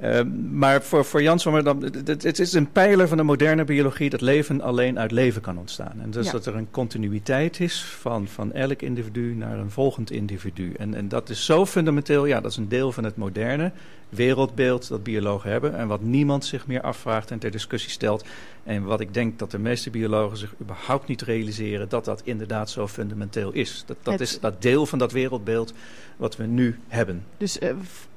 Eh, 0.00 0.20
maar 0.52 0.82
voor, 0.82 1.04
voor 1.04 1.22
Jan 1.22 1.38
Swammerdam, 1.38 1.82
het, 1.82 2.06
het- 2.08 2.22
het 2.22 2.38
is 2.38 2.52
een 2.52 2.72
pijler 2.72 3.08
van 3.08 3.16
de 3.16 3.22
moderne 3.22 3.64
biologie 3.64 4.10
dat 4.10 4.20
leven 4.20 4.60
alleen 4.60 4.98
uit 4.98 5.10
leven 5.10 5.42
kan 5.42 5.58
ontstaan. 5.58 5.92
En 6.02 6.10
dus 6.10 6.26
Ja. 6.26 6.32
dat 6.32 6.46
er 6.46 6.54
een 6.56 6.70
continuïteit 6.70 7.60
is 7.60 7.82
van, 7.84 8.28
van 8.28 8.52
elk 8.52 8.82
individu 8.82 9.34
naar 9.34 9.58
een 9.58 9.70
volgend 9.70 10.10
individu. 10.10 10.72
En, 10.78 10.94
en 10.94 11.08
dat 11.08 11.30
is 11.30 11.44
zo 11.44 11.66
fundamenteel, 11.66 12.26
ja, 12.26 12.40
dat 12.40 12.50
is 12.50 12.56
een 12.56 12.68
deel 12.68 12.92
van 12.92 13.04
het 13.04 13.16
moderne 13.16 13.72
wereldbeeld 14.08 14.88
dat 14.88 15.02
biologen 15.02 15.50
hebben. 15.50 15.76
En 15.76 15.86
wat 15.88 16.00
niemand 16.00 16.44
zich 16.44 16.66
meer 16.66 16.80
afvraagt 16.80 17.30
en 17.30 17.38
ter 17.38 17.50
discussie 17.50 17.90
stelt. 17.90 18.24
En 18.64 18.82
wat 18.84 19.00
ik 19.00 19.14
denk 19.14 19.38
dat 19.38 19.50
de 19.50 19.58
meeste 19.58 19.90
biologen 19.90 20.36
zich 20.36 20.54
überhaupt 20.60 21.08
niet 21.08 21.22
realiseren, 21.22 21.88
dat 21.88 22.04
dat 22.04 22.20
inderdaad 22.24 22.70
zo 22.70 22.88
fundamenteel 22.88 23.52
is. 23.52 23.82
Dat, 23.86 23.96
dat 24.02 24.12
Het- 24.12 24.22
is 24.22 24.40
dat 24.40 24.62
deel 24.62 24.86
van 24.86 24.98
dat 24.98 25.12
wereldbeeld 25.12 25.72
wat 26.16 26.36
we 26.36 26.44
nu 26.44 26.78
hebben. 26.88 27.24
Dus 27.36 27.58
eh, 27.58 27.74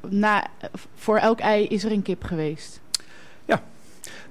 na, 0.10 0.48
voor 0.96 1.18
elk 1.18 1.40
ei 1.40 1.66
is 1.68 1.84
er 1.84 1.92
een 1.92 2.02
kip 2.02 2.24
geweest. 2.24 2.80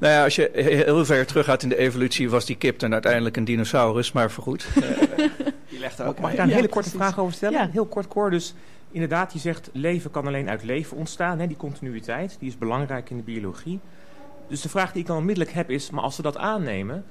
Nou 0.01 0.13
ja, 0.13 0.25
als 0.25 0.35
je 0.37 0.51
he- 0.55 0.61
heel 0.85 1.05
ver 1.05 1.27
terug 1.27 1.45
gaat 1.45 1.63
in 1.63 1.69
de 1.69 1.77
evolutie, 1.77 2.31
was 2.31 2.45
die 2.45 2.57
kip 2.57 2.79
dan 2.79 2.93
uiteindelijk 2.93 3.37
een 3.37 3.45
dinosaurus, 3.45 4.13
maar 4.13 4.31
voor 4.31 4.43
goed. 4.45 4.67
Die 5.71 5.79
legt 5.79 5.99
Mag 5.99 6.09
ik 6.09 6.17
daar 6.37 6.39
een 6.39 6.49
Ja, 6.49 6.55
hele 6.55 6.69
korte 6.69 6.91
precies. 6.91 6.93
vraag 6.93 7.19
over 7.19 7.33
stellen? 7.35 7.59
Ja. 7.59 7.69
Heel 7.73 7.87
kort, 7.87 8.09
Cor. 8.09 8.31
Dus 8.31 8.55
inderdaad, 8.91 9.33
je 9.33 9.39
zegt 9.39 9.71
leven 9.73 10.11
kan 10.11 10.27
alleen 10.27 10.49
uit 10.49 10.63
leven 10.63 10.97
ontstaan. 10.97 11.39
Hè? 11.39 11.47
Die 11.47 11.57
continuïteit, 11.57 12.37
die 12.39 12.49
is 12.49 12.59
belangrijk 12.59 13.11
in 13.11 13.17
de 13.17 13.23
biologie. 13.23 13.81
Dus 14.49 14.61
de 14.61 14.69
vraag 14.69 14.93
die 14.93 15.01
ik 15.01 15.07
dan 15.07 15.17
onmiddellijk 15.17 15.55
heb 15.55 15.71
is, 15.71 15.91
maar 15.91 16.03
als 16.03 16.17
we 16.17 16.23
dat 16.23 16.37
aannemen... 16.37 17.05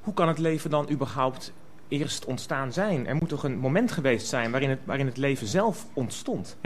hoe 0.00 0.14
kan 0.14 0.28
het 0.28 0.38
leven 0.38 0.70
dan 0.70 0.90
überhaupt 0.90 1.52
eerst 1.88 2.24
ontstaan 2.24 2.72
zijn? 2.72 3.06
Er 3.06 3.14
moet 3.14 3.28
toch 3.28 3.44
een 3.44 3.58
moment 3.58 3.92
geweest 3.92 4.26
zijn 4.26 4.50
waarin 4.50 4.70
het, 4.70 4.78
waarin 4.84 5.06
het 5.06 5.16
leven 5.16 5.46
zelf 5.46 5.86
ontstond? 5.92 6.56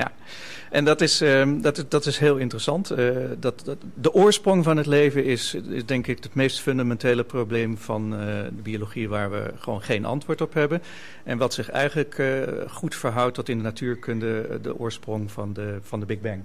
En 0.70 0.84
dat 0.84 1.00
is, 1.00 1.20
ehm, 1.20 1.60
dat, 1.60 1.84
dat 1.88 2.06
is 2.06 2.18
heel 2.18 2.36
interessant. 2.36 2.90
Eh, 2.90 3.16
dat, 3.38 3.76
de 3.94 4.12
oorsprong 4.12 4.64
van 4.64 4.76
het 4.76 4.86
leven 4.86 5.24
is, 5.24 5.54
is 5.54 5.86
denk 5.86 6.06
ik 6.06 6.22
het 6.22 6.34
meest 6.34 6.60
fundamentele 6.60 7.24
probleem 7.24 7.78
van 7.78 8.14
eh, 8.14 8.20
de 8.44 8.62
biologie 8.62 9.08
waar 9.08 9.30
we 9.30 9.52
gewoon 9.58 9.82
geen 9.82 10.04
antwoord 10.04 10.40
op 10.40 10.54
hebben. 10.54 10.82
En 11.24 11.38
wat 11.38 11.54
zich 11.54 11.70
eigenlijk 11.70 12.18
eh, 12.18 12.42
goed 12.68 12.94
verhoudt 12.94 13.34
tot 13.34 13.48
in 13.48 13.56
de 13.56 13.62
natuurkunde 13.62 14.58
de 14.62 14.78
oorsprong 14.78 15.30
van 15.30 15.52
de, 15.52 15.78
van 15.82 16.00
de 16.00 16.06
Big 16.06 16.20
Bang. 16.20 16.42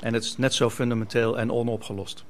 En 0.00 0.14
het 0.14 0.24
is 0.24 0.36
net 0.36 0.54
zo 0.54 0.70
fundamenteel 0.70 1.38
en 1.38 1.52
onopgelost. 1.52 2.24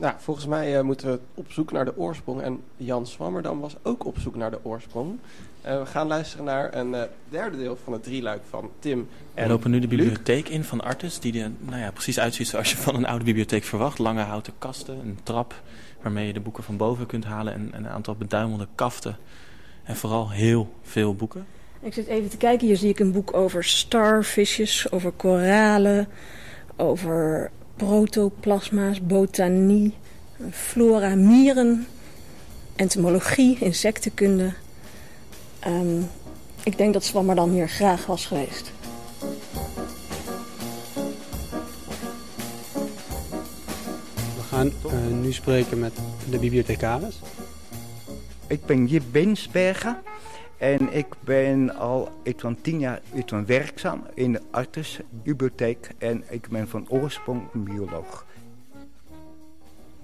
Nou, 0.00 0.14
volgens 0.18 0.46
mij 0.46 0.76
eh, 0.76 0.82
moeten 0.82 1.10
we 1.10 1.20
op 1.34 1.52
zoek 1.52 1.72
naar 1.72 1.84
de 1.84 1.96
oorsprong. 1.96 2.40
En 2.40 2.60
Jan 2.76 3.06
Swammerdam 3.06 3.60
was 3.60 3.76
ook 3.82 4.04
op 4.04 4.18
zoek 4.18 4.36
naar 4.36 4.50
de 4.50 4.64
oorsprong. 4.64 5.18
Eh, 5.60 5.78
we 5.78 5.86
gaan 5.86 6.06
luisteren 6.06 6.44
naar 6.44 6.74
een 6.74 6.94
eh, 6.94 7.02
derde 7.28 7.56
deel 7.56 7.78
van 7.84 7.92
het 7.92 8.02
drieluik 8.02 8.42
van 8.48 8.70
Tim 8.78 9.08
We 9.34 9.40
en 9.40 9.48
lopen 9.48 9.70
nu 9.70 9.80
de 9.80 9.86
Luc. 9.86 9.96
bibliotheek 9.96 10.48
in 10.48 10.64
van 10.64 10.80
Artis, 10.80 11.18
die 11.18 11.42
er 11.42 11.50
nou 11.58 11.78
ja, 11.80 11.90
precies 11.90 12.18
uitziet 12.18 12.48
zoals 12.48 12.70
je 12.70 12.76
van 12.76 12.94
een 12.94 13.06
oude 13.06 13.24
bibliotheek 13.24 13.64
verwacht. 13.64 13.98
Lange 13.98 14.22
houten 14.22 14.52
kasten, 14.58 14.98
een 14.98 15.18
trap 15.22 15.62
waarmee 16.02 16.26
je 16.26 16.32
de 16.32 16.40
boeken 16.40 16.62
van 16.62 16.76
boven 16.76 17.06
kunt 17.06 17.24
halen 17.24 17.52
en, 17.52 17.68
en 17.72 17.84
een 17.84 17.90
aantal 17.90 18.14
beduimelde 18.14 18.68
kaften. 18.74 19.16
En 19.82 19.96
vooral 19.96 20.30
heel 20.30 20.72
veel 20.82 21.14
boeken. 21.14 21.46
Ik 21.80 21.94
zit 21.94 22.06
even 22.06 22.30
te 22.30 22.36
kijken. 22.36 22.66
Hier 22.66 22.76
zie 22.76 22.88
ik 22.88 22.98
een 22.98 23.12
boek 23.12 23.34
over 23.34 23.64
starfishes, 23.64 24.92
over 24.92 25.10
koralen, 25.10 26.08
over 26.76 27.50
protoplasma's, 27.80 29.00
botanie, 29.00 29.94
flora, 30.50 31.14
mieren, 31.14 31.86
entomologie, 32.76 33.56
insectenkunde. 33.60 34.52
Ehm, 35.58 36.00
ik 36.62 36.78
denk 36.78 36.92
dat 36.92 37.04
Swammerdam 37.04 37.50
hier 37.50 37.68
graag 37.68 38.06
was 38.06 38.26
geweest. 38.26 38.72
We 44.36 44.42
gaan 44.48 44.72
eh, 44.86 44.92
nu 45.20 45.32
spreken 45.32 45.78
met 45.78 45.92
de 46.30 46.38
bibliothecaris. 46.38 47.20
Ik 48.46 48.66
ben 48.66 48.86
Jip 48.86 49.04
Bensberger 49.10 49.96
en 50.60 50.92
ik 50.92 51.06
ben 51.20 51.74
al 51.74 52.08
iets 52.22 52.42
van 52.42 52.60
tien 52.60 52.78
jaar 52.78 53.00
iets 53.14 53.32
van 53.32 53.46
werkzaam 53.46 54.06
in 54.14 54.32
de 54.32 54.40
Artes 54.50 55.00
Bibliotheek 55.10 55.90
en 55.98 56.24
ik 56.28 56.48
ben 56.48 56.68
van 56.68 56.86
oorsprong 56.88 57.42
bioloog. 57.52 58.26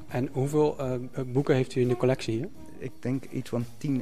En 0.08 0.28
hoeveel 0.32 0.78
eh, 0.78 0.92
boeken 1.26 1.54
heeft 1.54 1.74
u 1.74 1.80
in 1.80 1.88
de 1.88 1.96
collectie 1.96 2.36
hier? 2.36 2.48
Ik 2.78 2.92
denk 3.00 3.24
iets 3.24 3.48
van 3.48 3.64
10.000. 3.86 4.00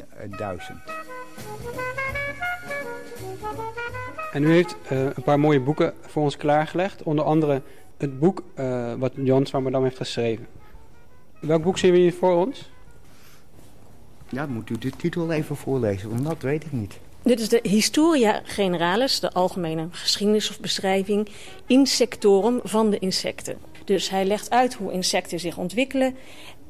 En 4.32 4.42
u 4.42 4.50
heeft 4.50 4.76
eh, 4.88 5.04
een 5.04 5.22
paar 5.24 5.40
mooie 5.40 5.60
boeken 5.60 5.94
voor 6.00 6.22
ons 6.22 6.36
klaargelegd. 6.36 7.02
Onder 7.02 7.24
andere 7.24 7.62
het 7.96 8.18
boek 8.18 8.42
eh, 8.54 8.94
wat 8.94 9.12
Jan 9.14 9.46
Swammerdam 9.46 9.82
heeft 9.82 9.96
geschreven. 9.96 10.46
Welk 11.40 11.62
boek 11.62 11.78
zien 11.78 11.92
we 11.92 11.98
hier 11.98 12.12
voor 12.12 12.46
ons? 12.46 12.72
Ja, 14.34 14.46
moet 14.46 14.70
u 14.70 14.78
de 14.78 14.90
titel 14.90 15.30
even 15.30 15.56
voorlezen, 15.56 16.10
want 16.10 16.24
dat 16.24 16.42
weet 16.42 16.64
ik 16.64 16.72
niet. 16.72 16.98
Dit 17.22 17.40
is 17.40 17.48
de 17.48 17.60
Historia 17.62 18.40
Generalis, 18.44 19.20
de 19.20 19.32
algemene 19.32 19.88
geschiedenis 19.90 20.50
of 20.50 20.60
beschrijving 20.60 21.28
insectorum 21.66 22.60
van 22.62 22.90
de 22.90 22.98
insecten. 22.98 23.56
Dus 23.84 24.10
hij 24.10 24.24
legt 24.24 24.50
uit 24.50 24.74
hoe 24.74 24.92
insecten 24.92 25.40
zich 25.40 25.56
ontwikkelen 25.56 26.14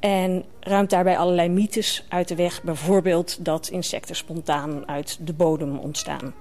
en 0.00 0.44
ruimt 0.60 0.90
daarbij 0.90 1.18
allerlei 1.18 1.48
mythes 1.48 2.04
uit 2.08 2.28
de 2.28 2.34
weg. 2.34 2.62
Bijvoorbeeld 2.62 3.44
dat 3.44 3.68
insecten 3.68 4.16
spontaan 4.16 4.88
uit 4.88 5.18
de 5.20 5.32
bodem 5.32 5.78
ontstaan. 5.78 6.34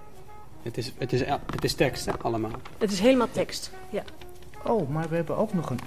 Het 0.61 0.77
is, 0.77 0.93
het 0.97 1.13
is, 1.13 1.19
het 1.25 1.63
is 1.63 1.73
tekst, 1.73 2.05
hè, 2.05 2.11
allemaal. 2.21 2.59
Het 2.77 2.91
is 2.91 2.99
helemaal 2.99 3.31
tekst. 3.31 3.71
Ja. 3.89 4.03
Oh, 4.65 4.89
maar 4.89 5.09
we 5.09 5.15
hebben 5.15 5.37
ook 5.37 5.53
nog 5.53 5.69
een... 5.69 5.79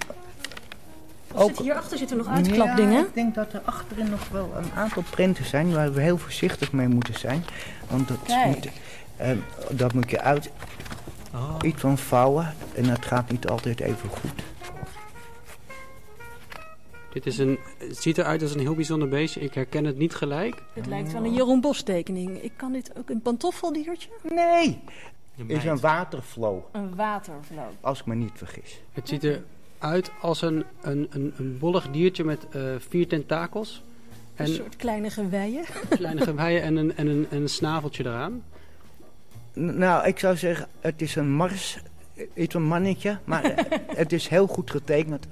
Zit 1.45 1.59
hierachter 1.59 1.99
zitten 1.99 2.17
nog 2.17 2.29
uitklapdingen. 2.29 2.93
Ja, 2.93 3.01
ik 3.01 3.15
denk 3.15 3.35
dat 3.35 3.53
er 3.53 3.61
achterin 3.65 4.11
nog 4.11 4.29
wel 4.29 4.53
een 4.57 4.71
aantal 4.75 5.03
printen 5.11 5.45
zijn 5.45 5.73
waar 5.73 5.93
we 5.93 6.01
heel 6.01 6.19
voorzichtig 6.19 6.73
mee 6.73 6.89
moeten 6.89 7.19
zijn. 7.19 7.45
Want 7.91 8.09
dat, 8.09 8.19
moet, 8.47 8.69
eh, 9.17 9.31
dat 9.71 9.93
moet 9.93 10.11
je 10.11 10.21
uit 10.21 10.51
iets 11.61 11.81
van 11.81 11.99
vouwen 11.99 12.55
en 12.75 12.83
dat 12.83 13.05
gaat 13.05 13.31
niet 13.31 13.49
altijd 13.49 13.81
even 13.81 14.09
goed. 14.09 14.43
Dit 17.13 17.27
is 17.27 17.39
een, 17.39 17.59
het 17.79 17.97
ziet 18.03 18.19
eruit 18.19 18.43
als 18.43 18.55
een 18.55 18.61
heel 18.61 18.75
bijzonder 18.75 19.09
beestje. 19.09 19.41
Ik 19.41 19.55
herken 19.55 19.85
het 19.85 19.99
niet 19.99 20.15
gelijk. 20.15 20.63
Het 20.73 20.87
lijkt 20.87 21.13
wel 21.13 21.25
een 21.25 21.35
Jeroen 21.35 21.61
Bos 21.61 21.83
tekening. 21.83 22.43
Ik 22.43 22.53
kan 22.57 22.73
dit 22.73 22.91
ook 22.99 23.11
een 23.11 23.23
pantoffeldiertje? 23.23 24.09
Nee, 24.35 24.81
is 25.47 25.65
een 25.65 25.81
waterflow, 25.81 26.59
Een 26.73 26.95
watervloot. 26.95 27.73
als 27.81 28.01
ik 28.01 28.07
me 28.07 28.15
niet 28.15 28.33
vergis. 28.35 28.81
Het 28.93 29.09
ziet 29.09 29.41
eruit 29.87 30.11
als 30.21 30.43
een, 30.43 30.65
een, 30.83 31.07
een, 31.11 31.35
een 31.39 31.59
bollig 31.59 31.91
diertje 31.91 32.25
met 32.25 32.47
eh, 32.51 32.63
vier 32.89 33.09
tentakels. 33.09 33.83
Een 34.37 34.47
En 34.47 34.55
soort 34.55 34.77
kleine 34.77 35.11
geweien. 35.11 35.65
kleine 35.89 36.21
geweien 36.21 36.63
en 36.63 36.77
een, 36.77 36.97
en, 36.97 37.07
een, 37.07 37.27
en 37.31 37.41
een 37.41 37.49
snaveltje 37.49 38.05
eraan. 38.05 38.43
Nou, 39.53 40.07
ik 40.07 40.19
zou 40.19 40.37
zeggen, 40.37 40.69
het 40.81 41.03
is 41.03 41.15
een 41.17 41.31
mars, 41.33 41.79
iets 42.35 42.55
een 42.55 42.63
mannetje, 42.67 43.19
maar 43.25 43.45
eh, 43.45 43.79
het 44.03 44.13
is 44.13 44.29
heel 44.29 44.47
goed 44.47 44.71
getekend. 44.71 45.27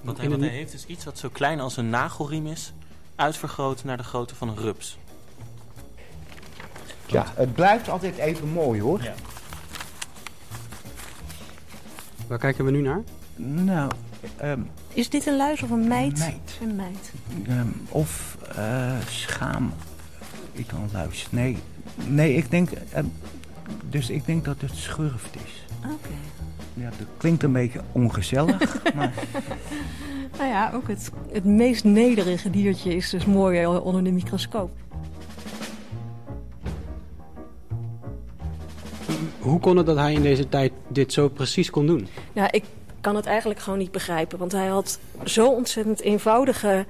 Wat 0.00 0.16
hij, 0.18 0.28
wat 0.28 0.38
een- 0.38 0.44
hij 0.44 0.54
heeft 0.54 0.72
is 0.74 0.86
iets 0.86 1.04
wat 1.04 1.18
zo 1.18 1.28
klein 1.28 1.60
als 1.60 1.76
een 1.76 1.90
nagelriem 1.90 2.46
is, 2.46 2.72
uitvergroot 3.16 3.84
naar 3.84 3.96
de 3.96 4.02
grootte 4.02 4.34
van 4.34 4.48
een 4.48 4.56
rups. 4.56 4.98
Ja, 7.06 7.32
het 7.34 7.54
blijft 7.54 7.88
altijd 7.88 8.16
even 8.16 8.48
mooi 8.48 8.80
hoor. 8.80 9.02
Ja. 9.02 9.14
Waar 12.26 12.38
kijken 12.38 12.64
we 12.64 12.70
nu 12.70 12.80
naar? 12.80 13.02
Nou, 13.46 13.90
ehm, 14.36 14.60
Is 14.92 15.08
dit 15.10 15.26
een 15.26 15.36
luis 15.36 15.62
of 15.62 15.70
een 15.70 15.88
meid? 15.88 16.18
Meid. 16.18 16.58
Een 16.62 16.76
meid. 16.76 17.12
ehm, 17.46 17.66
of 17.88 18.36
eh, 18.56 18.92
schaam, 19.08 19.72
ik 20.52 20.66
kan 20.66 20.88
luis. 20.92 21.26
Nee, 21.30 21.56
nee, 22.06 22.34
ik 22.34 22.50
denk, 22.50 22.70
ehm, 22.92 23.04
dus 23.90 24.10
ik 24.10 24.26
denk 24.26 24.44
dat 24.44 24.60
het 24.60 24.74
schurft 24.74 25.34
is. 25.44 25.64
Oké. 25.84 26.14
Ja, 26.74 26.90
dat 26.98 27.06
klinkt 27.16 27.42
een 27.42 27.52
beetje 27.52 27.80
ongezellig, 27.92 28.82
maar 28.94 29.12
Nou 30.38 30.48
ja, 30.50 30.70
ook 30.74 30.88
het, 30.88 31.10
het 31.32 31.44
meest 31.44 31.84
nederige 31.84 32.50
diertje 32.50 32.94
is 32.96 33.10
dus 33.10 33.24
mooi 33.24 33.60
eh, 33.60 33.84
onder 33.84 34.04
de 34.04 34.10
microscoop. 34.12 34.70
Hoe 39.38 39.60
kon 39.60 39.76
het 39.76 39.86
dat 39.86 39.96
hij 39.96 40.12
in 40.12 40.22
deze 40.22 40.48
tijd 40.48 40.72
dit 40.88 41.12
zo 41.12 41.28
precies 41.28 41.70
kon 41.70 41.86
doen? 41.86 42.06
Nou, 42.32 42.48
ik 42.50 42.64
kan 43.02 43.16
het 43.16 43.26
eigenlijk 43.26 43.60
gewoon 43.60 43.78
niet 43.78 43.92
begrijpen. 43.92 44.38
Want 44.38 44.52
hij 44.52 44.66
had 44.66 44.98
zo 45.24 45.48
ontzettend 45.48 46.00
eenvoudige 46.00 46.86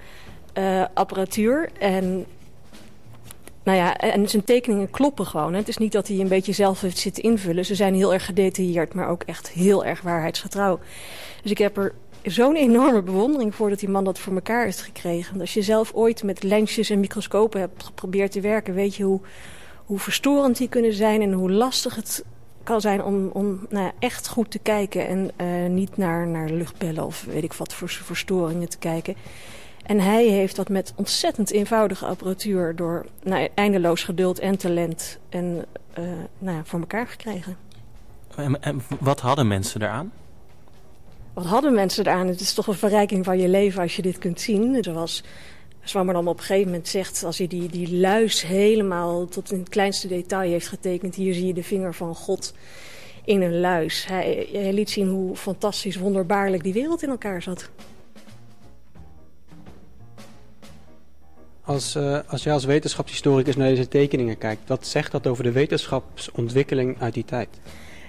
eh, 0.53 0.85
apparatuur. 0.95 1.71
En, 1.79 2.27
nou 3.63 3.79
ja, 3.79 3.97
en 3.97 4.29
zijn 4.29 4.45
tekeningen 4.45 4.91
kloppen 4.91 5.27
gewoon. 5.27 5.53
Hè. 5.53 5.59
Het 5.59 5.69
is 5.69 5.77
niet 5.77 5.93
dat 5.93 6.09
hij 6.09 6.21
een 6.21 6.29
beetje 6.29 6.53
zelf 6.53 6.81
heeft 6.81 6.99
zitten 6.99 7.23
invullen. 7.23 7.65
Ze 7.65 7.75
zijn 7.75 7.95
heel 7.95 8.13
erg 8.13 8.25
gedetailleerd, 8.25 8.95
maar 8.95 9.09
ook 9.09 9.23
echt 9.23 9.49
heel 9.49 9.85
erg 9.85 10.01
waarheidsgetrouw. 10.01 10.81
Dus 11.43 11.51
ik 11.51 11.59
heb 11.59 11.77
er 11.77 11.95
zo'n 12.23 12.57
enorme 12.57 13.03
bewondering 13.03 13.55
voor 13.55 13.69
dat 13.69 13.79
die 13.79 13.89
man 13.89 14.05
dat 14.05 14.19
voor 14.19 14.35
elkaar 14.35 14.65
heeft 14.65 14.83
gekregen. 14.83 15.41
Als 15.41 15.55
je 15.55 15.63
zelf 15.63 15.93
ooit 15.95 16.23
met 16.23 16.43
lensjes 16.43 16.91
en 16.91 17.01
microscopen 17.01 17.61
hebt 17.61 17.83
geprobeerd 17.83 18.33
te 18.33 18.41
werken... 18.41 18.75
weet 18.75 18.95
je 18.95 19.05
hoe, 19.05 19.21
hoe 19.85 19.99
verstorend 19.99 20.57
die 20.57 20.69
kunnen 20.69 20.93
zijn 20.93 21.23
en 21.23 21.33
hoe 21.33 21.51
lastig 21.51 21.95
het 21.95 22.25
kan 22.65 22.81
zijn 22.81 23.03
om, 23.03 23.29
om 23.33 23.67
nou 23.69 23.85
ja, 23.85 23.93
echt 23.99 24.29
goed 24.29 24.51
te 24.51 24.59
kijken 24.59 25.09
en 25.09 25.31
eh, 25.37 25.47
niet 25.71 25.97
naar, 25.97 26.27
naar 26.27 26.51
luchtbellen 26.51 27.07
of 27.07 27.25
weet 27.25 27.43
ik 27.45 27.53
wat 27.53 27.75
voor 27.75 27.89
verstoringen 27.89 28.69
te 28.69 28.79
kijken. 28.79 29.15
En 29.83 30.01
hij 30.01 30.27
heeft 30.27 30.57
dat 30.57 30.69
met 30.69 30.93
ontzettend 30.97 31.51
eenvoudige 31.51 32.07
apparatuur 32.07 32.77
door 32.77 33.07
nou, 33.23 33.49
eindeloos 33.55 34.05
geduld 34.05 34.39
en 34.39 34.59
talent 34.59 35.19
en, 35.29 35.65
eh, 35.93 36.05
nou 36.39 36.57
ja, 36.57 36.65
voor 36.65 36.81
elkaar 36.81 37.07
gekregen. 37.07 37.57
En, 38.37 38.63
en 38.63 38.83
wat 39.01 39.21
hadden 39.21 39.49
mensen 39.49 39.83
eraan? 39.83 40.13
Wat 41.33 41.47
hadden 41.47 41.75
mensen 41.75 42.07
eraan? 42.07 42.27
Het 42.27 42.41
is 42.41 42.55
toch 42.55 42.67
een 42.67 42.75
verrijking 42.75 43.25
van 43.25 43.39
je 43.39 43.49
leven 43.49 43.83
als 43.83 43.97
je 43.97 44.03
dit 44.03 44.19
kunt 44.19 44.41
zien. 44.41 44.83
Zoals 44.83 45.23
Zwammerdam 45.85 46.28
op 46.28 46.39
een 46.39 46.45
gegeven 46.45 46.70
moment 46.70 46.89
zegt, 46.89 47.24
als 47.24 47.39
hij 47.39 47.47
die, 47.47 47.68
die 47.68 47.97
luis 47.97 48.43
helemaal 48.43 49.26
tot 49.26 49.53
in 49.53 49.59
het 49.59 49.68
kleinste 49.68 50.09
detail 50.09 50.51
heeft 50.51 50.68
getekend. 50.68 51.14
Hier 51.14 51.35
zie 51.35 51.47
je 51.47 51.55
de 51.55 51.62
vinger 51.62 51.95
van 51.95 52.14
God 52.14 52.55
in 53.24 53.43
een 53.43 53.61
luis. 53.61 54.07
Hij, 54.07 54.49
hij 54.53 54.72
liet 54.72 54.91
zien 54.91 55.09
hoe 55.09 55.37
fantastisch, 55.37 55.97
wonderbaarlijk 55.97 56.62
die 56.62 56.72
wereld 56.72 57.03
in 57.03 57.09
elkaar 57.09 57.43
zat. 57.43 57.70
Als, 61.64 61.95
eh, 61.95 62.18
als 62.26 62.43
jij 62.43 62.53
als 62.53 62.64
wetenschapshistoricus 62.64 63.57
naar 63.57 63.68
deze 63.68 63.89
tekeningen 63.89 64.39
kijkt, 64.39 64.68
wat 64.68 64.87
zegt 64.87 65.12
dat 65.12 65.26
over 65.26 65.45
de 65.45 65.53
wetenschapsontwikkeling 65.53 67.01
uit 67.01 67.14
die 67.14 67.24
tijd? 67.24 67.49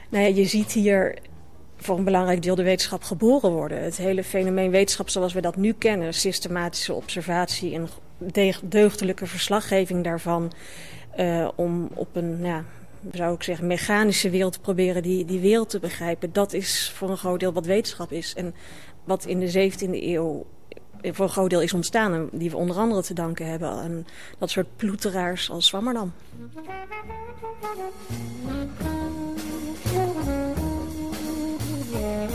Nou 0.09 0.24
ja, 0.24 0.36
je 0.36 0.45
ziet 0.45 0.71
hier 0.71 1.17
voor 1.84 1.97
een 1.97 2.03
belangrijk 2.03 2.41
deel 2.41 2.55
de 2.55 2.63
wetenschap 2.63 3.03
geboren 3.03 3.51
worden. 3.51 3.84
Het 3.84 3.97
hele 3.97 4.23
fenomeen 4.23 4.71
wetenschap 4.71 5.09
zoals 5.09 5.34
we 5.34 5.41
dat 5.41 5.55
nu 5.55 5.73
kennen, 5.73 6.13
systematische 6.13 6.93
observatie 6.93 7.73
en 7.73 7.88
deug- 8.17 8.61
deugdelijke 8.63 9.25
verslaggeving 9.27 10.03
daarvan, 10.03 10.51
eh, 11.15 11.47
om 11.55 11.89
op 11.93 12.15
een, 12.15 12.38
ja, 12.41 12.63
zou 13.11 13.36
ik 13.36 13.43
zeggen, 13.43 13.67
mechanische 13.67 14.29
wereld 14.29 14.53
te 14.53 14.59
proberen 14.59 15.03
die, 15.03 15.25
die 15.25 15.39
wereld 15.39 15.69
te 15.69 15.79
begrijpen. 15.79 16.34
Dat 16.34 16.53
is 16.53 16.91
voor 16.95 17.09
een 17.09 17.17
groot 17.17 17.39
deel 17.39 17.53
wat 17.53 17.65
wetenschap 17.65 18.11
is. 18.11 18.34
En 18.34 18.55
wat 19.03 19.25
in 19.25 19.39
de 19.39 19.49
17e 19.49 20.07
eeuw 20.07 20.45
voor 21.11 21.25
een 21.25 21.31
groot 21.31 21.49
deel 21.49 21.61
is 21.61 21.73
ontstaan 21.73 22.29
die 22.31 22.49
we 22.49 22.57
onder 22.57 22.77
andere 22.77 23.01
te 23.01 23.13
danken 23.13 23.45
hebben 23.45 23.69
aan 23.69 24.05
dat 24.38 24.49
soort 24.49 24.75
ploeteraars 24.75 25.49
als 25.49 25.71
Zwammerdam. 31.94 32.34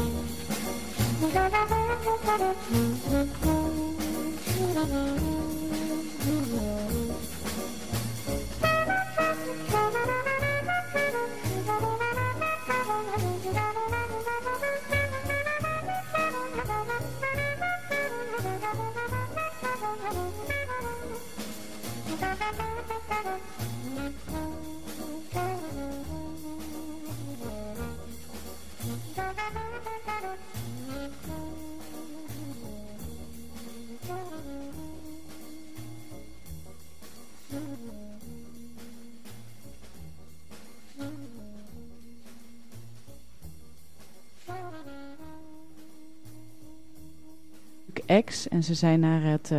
X 48.24 48.48
en 48.48 48.62
ze 48.64 48.74
zijn 48.74 49.00
naar 49.00 49.22
het... 49.22 49.50
eh, 49.50 49.58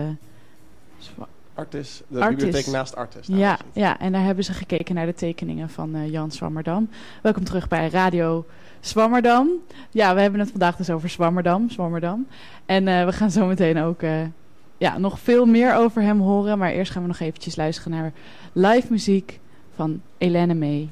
Artis, 1.53 2.01
de 2.07 2.19
Artis. 2.19 2.35
bibliotheek 2.43 2.73
naast 2.73 2.95
Artis. 2.95 3.27
daar 3.27 3.37
ja, 3.37 3.59
ja, 3.73 3.99
en 3.99 4.11
daar 4.11 4.23
hebben 4.23 4.43
ze 4.43 4.53
gekeken 4.53 4.95
naar 4.95 5.05
de 5.05 5.13
tekeningen 5.13 5.69
van 5.69 5.95
eh, 5.95 6.11
Jan 6.11 6.31
Swammerdam. 6.31 6.89
Welkom 7.21 7.43
terug 7.43 7.67
bij 7.67 7.89
Radio 7.89 8.45
Swammerdam. 8.79 9.49
Ja, 9.89 10.15
we 10.15 10.21
hebben 10.21 10.39
het 10.39 10.49
vandaag 10.49 10.75
dus 10.75 10.89
over 10.89 11.09
Swammerdam, 11.09 11.69
Swammerdam. 11.69 12.27
En 12.65 12.87
eh, 12.87 13.05
we 13.05 13.11
gaan 13.11 13.31
zo 13.31 13.45
meteen 13.45 13.79
ook 13.79 14.01
ja, 14.77 14.97
nog 14.97 15.19
veel 15.19 15.45
meer 15.45 15.75
over 15.75 16.01
hem 16.01 16.19
horen. 16.19 16.57
Maar 16.57 16.71
eerst 16.71 16.91
gaan 16.91 17.01
we 17.01 17.07
nog 17.07 17.19
eventjes 17.19 17.55
luisteren 17.55 17.91
naar 17.91 18.11
live 18.53 18.87
muziek 18.89 19.39
van 19.75 20.01
Elene 20.17 20.53
May. 20.53 20.89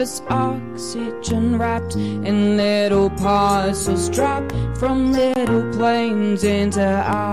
Us 0.00 0.22
oxygen 0.30 1.58
wrapped 1.58 1.94
in 1.94 2.56
little 2.56 3.10
parcels 3.10 4.08
dropped 4.08 4.52
from 4.78 5.12
little 5.12 5.62
planes 5.72 6.42
into 6.42 6.82
our 6.82 7.29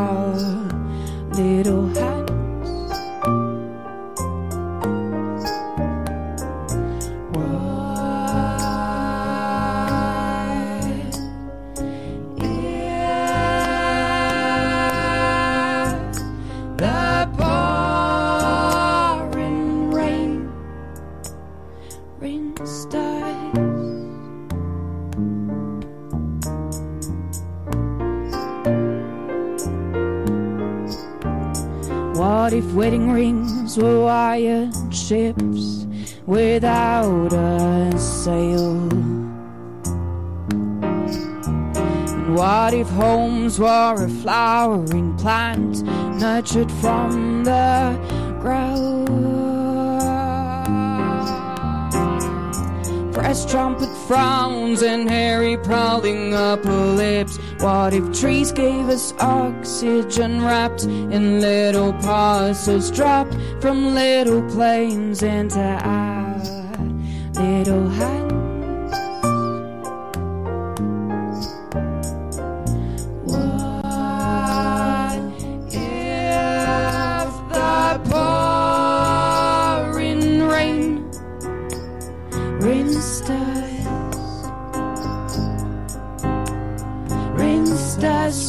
nurtured 46.20 46.72
from 46.74 47.43
the 47.43 47.97
ground? 48.41 49.07
Press 53.13 53.49
trumpet 53.49 53.89
frowns 54.07 54.82
and 54.84 55.09
hairy 55.09 55.57
prowling 55.57 56.34
upper 56.34 56.70
lips. 56.72 57.38
What 57.59 57.93
if 57.93 58.20
trees 58.20 58.51
gave 58.51 58.89
us 58.89 59.13
oxygen 59.20 60.43
wrapped 60.43 60.84
in 60.84 61.41
little 61.41 61.93
parcels 61.93 62.91
dropped 62.91 63.36
from 63.59 63.93
little 63.93 64.41
planes 64.49 65.24
into 65.24 65.59
our 65.59 66.38
little 67.34 67.89
hands? 67.89 68.16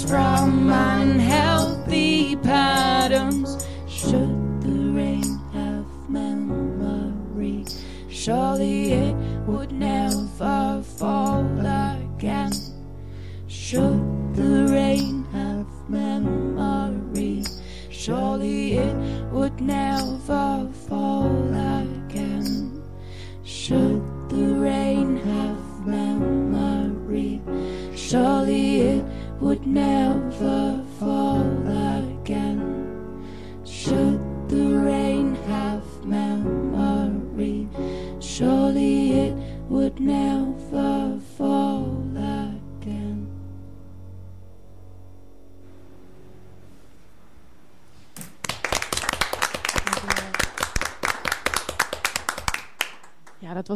From 0.09 0.71
unhealthy 0.71 1.58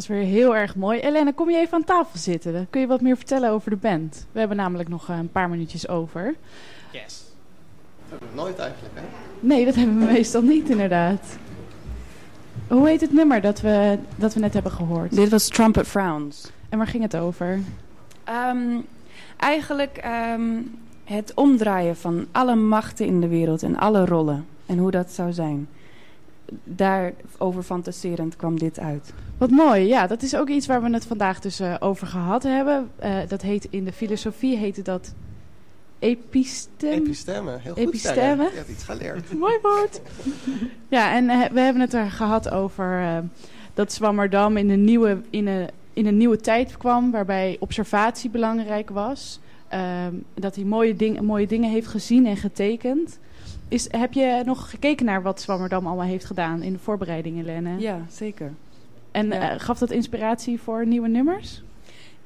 was 0.08 0.16
weer 0.16 0.26
heel 0.26 0.56
erg 0.56 0.76
mooi. 0.76 1.00
Elena, 1.00 1.32
kom 1.34 1.50
je 1.50 1.56
even 1.58 1.74
aan 1.74 1.84
tafel 1.84 2.18
zitten? 2.18 2.52
Dan 2.52 2.66
kun 2.70 2.80
je 2.80 2.86
wat 2.86 3.00
meer 3.00 3.16
vertellen 3.16 3.50
over 3.50 3.70
de 3.70 3.76
band. 3.76 4.26
We 4.32 4.38
hebben 4.38 4.56
namelijk 4.56 4.88
nog 4.88 5.08
eh, 5.08 5.16
een 5.16 5.30
paar 5.30 5.48
minuutjes 5.48 5.88
over. 5.88 6.34
Yes. 6.90 7.22
Dat 7.98 8.10
hebben 8.10 8.28
we 8.28 8.34
nooit 8.34 8.58
eigenlijk, 8.58 8.94
hè? 8.94 9.02
Nee, 9.40 9.64
dat 9.64 9.74
hebben 9.74 9.98
we 9.98 10.04
meestal 10.04 10.42
niet, 10.42 10.70
inderdaad. 10.70 11.36
Hoe 12.68 12.88
heet 12.88 13.00
het 13.00 13.12
nummer 13.12 13.40
dat 13.40 13.60
we, 13.60 13.98
dat 14.16 14.34
we 14.34 14.40
net 14.40 14.52
hebben 14.52 14.72
gehoord? 14.72 15.14
Dit 15.14 15.28
was 15.28 15.48
Trumpet 15.48 15.86
Frowns. 15.86 16.50
En 16.68 16.78
waar 16.78 16.86
ging 16.86 17.02
het 17.02 17.16
over? 17.16 17.60
Ehm, 18.24 18.78
eigenlijk 19.36 19.96
ehm, 19.96 20.60
het 21.04 21.32
omdraaien 21.34 21.96
van 21.96 22.26
alle 22.32 22.54
machten 22.54 23.06
in 23.06 23.20
de 23.20 23.28
wereld 23.28 23.62
en 23.62 23.76
alle 23.76 24.04
rollen. 24.04 24.46
En 24.66 24.78
hoe 24.78 24.90
dat 24.90 25.10
zou 25.10 25.32
zijn. 25.32 25.68
Daarover 26.64 27.62
fantaserend 27.62 28.36
kwam 28.36 28.58
dit 28.58 28.78
uit. 28.78 29.12
Wat 29.38 29.50
mooi, 29.50 29.86
ja. 29.86 30.06
Dat 30.06 30.22
is 30.22 30.36
ook 30.36 30.48
iets 30.48 30.66
waar 30.66 30.82
we 30.82 30.90
het 30.90 31.06
vandaag 31.06 31.40
dus 31.40 31.60
eh, 31.60 31.74
over 31.80 32.06
gehad 32.06 32.42
hebben. 32.42 32.90
Eh, 32.98 33.16
dat 33.28 33.42
heet 33.42 33.66
in 33.70 33.84
de 33.84 33.92
filosofie 33.92 34.56
heette 34.56 34.82
dat 34.82 35.14
epistem. 36.02 36.92
Epistemme, 36.92 37.58
heel 37.58 37.72
goed. 37.72 37.82
Epistemme. 37.82 38.44
Je 38.44 38.56
hebt 38.56 38.68
iets 38.68 38.84
geleerd. 38.84 39.32
Mooi 39.38 39.58
woord. 39.62 40.00
ja, 40.88 41.14
en 41.14 41.28
eh, 41.28 41.50
we 41.50 41.60
hebben 41.60 41.82
het 41.82 41.94
er 41.94 42.10
gehad 42.10 42.50
over 42.50 43.00
eh, 43.00 43.18
dat 43.74 43.92
Zwammerdam 43.92 44.56
in 44.56 44.70
een, 44.70 44.84
nieuwe, 44.84 45.20
in, 45.30 45.46
een, 45.46 45.68
in 45.92 46.06
een 46.06 46.16
nieuwe 46.16 46.36
tijd 46.36 46.76
kwam... 46.76 47.10
waarbij 47.10 47.56
observatie 47.60 48.30
belangrijk 48.30 48.90
was. 48.90 49.40
Ehm, 49.68 50.14
dat 50.34 50.54
hij 50.54 50.64
mooie, 50.64 50.96
ding, 50.96 51.20
mooie 51.20 51.46
dingen 51.46 51.70
heeft 51.70 51.86
gezien 51.86 52.26
en 52.26 52.36
getekend. 52.36 53.18
Is, 53.72 53.88
heb 53.90 54.12
je 54.12 54.42
nog 54.44 54.70
gekeken 54.70 55.06
naar 55.06 55.22
wat 55.22 55.40
Zwammerdam 55.40 55.86
allemaal 55.86 56.06
heeft 56.06 56.24
gedaan 56.24 56.62
in 56.62 56.72
de 56.72 56.78
voorbereidingen, 56.78 57.44
Lenne? 57.44 57.78
Ja, 57.78 58.04
zeker. 58.10 58.52
En 59.10 59.26
Ja. 59.26 59.50
eh, 59.50 59.60
gaf 59.60 59.78
dat 59.78 59.90
inspiratie 59.90 60.60
voor 60.60 60.86
nieuwe 60.86 61.08
nummers? 61.08 61.62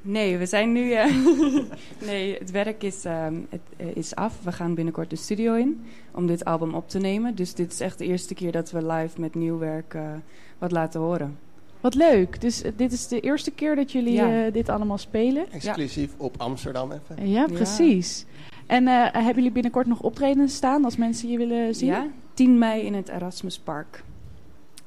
Nee, 0.01 0.37
we 0.37 0.45
zijn 0.45 0.71
nu. 0.71 0.91
eh, 0.91 1.05
nee, 2.09 2.35
het 2.39 2.51
werk 2.51 2.83
is, 2.83 3.05
ehm, 3.05 3.35
het, 3.49 3.61
eh, 3.77 3.87
is 3.95 4.15
af. 4.15 4.33
We 4.43 4.51
gaan 4.51 4.73
binnenkort 4.73 5.09
de 5.09 5.15
studio 5.15 5.53
in 5.53 5.85
om 6.13 6.27
dit 6.27 6.45
album 6.45 6.73
op 6.73 6.89
te 6.89 6.99
nemen. 6.99 7.35
Dus 7.35 7.53
dit 7.53 7.71
is 7.71 7.79
echt 7.79 7.97
de 7.97 8.05
eerste 8.05 8.33
keer 8.33 8.51
dat 8.51 8.71
we 8.71 8.85
live 8.85 9.19
met 9.21 9.35
nieuw 9.35 9.57
werk 9.57 9.93
eh, 9.93 10.01
wat 10.57 10.71
laten 10.71 10.99
horen. 10.99 11.37
Wat 11.81 11.95
leuk. 11.95 12.41
Dus 12.41 12.63
dit 12.75 12.91
is 12.91 13.07
de 13.07 13.19
eerste 13.19 13.51
keer 13.51 13.75
dat 13.75 13.91
jullie 13.91 14.13
Ja. 14.13 14.45
eh, 14.45 14.53
dit 14.53 14.69
allemaal 14.69 14.97
spelen? 14.97 15.51
Exclusief 15.51 16.11
op 16.17 16.35
Amsterdam 16.37 16.91
even. 16.91 17.29
Ja, 17.29 17.45
precies. 17.45 18.25
En 18.67 18.87
eh, 18.87 19.13
hebben 19.13 19.35
jullie 19.35 19.51
binnenkort 19.51 19.87
nog 19.87 20.01
optredens 20.01 20.55
staan 20.55 20.85
als 20.85 20.97
mensen 20.97 21.29
je 21.29 21.37
willen 21.37 21.75
zien? 21.75 21.89
Ja, 21.89 22.07
10 22.33 22.57
mei 22.57 22.81
in 22.81 22.93
het 22.93 23.09
Erasmus 23.09 23.59
Park. 23.59 24.03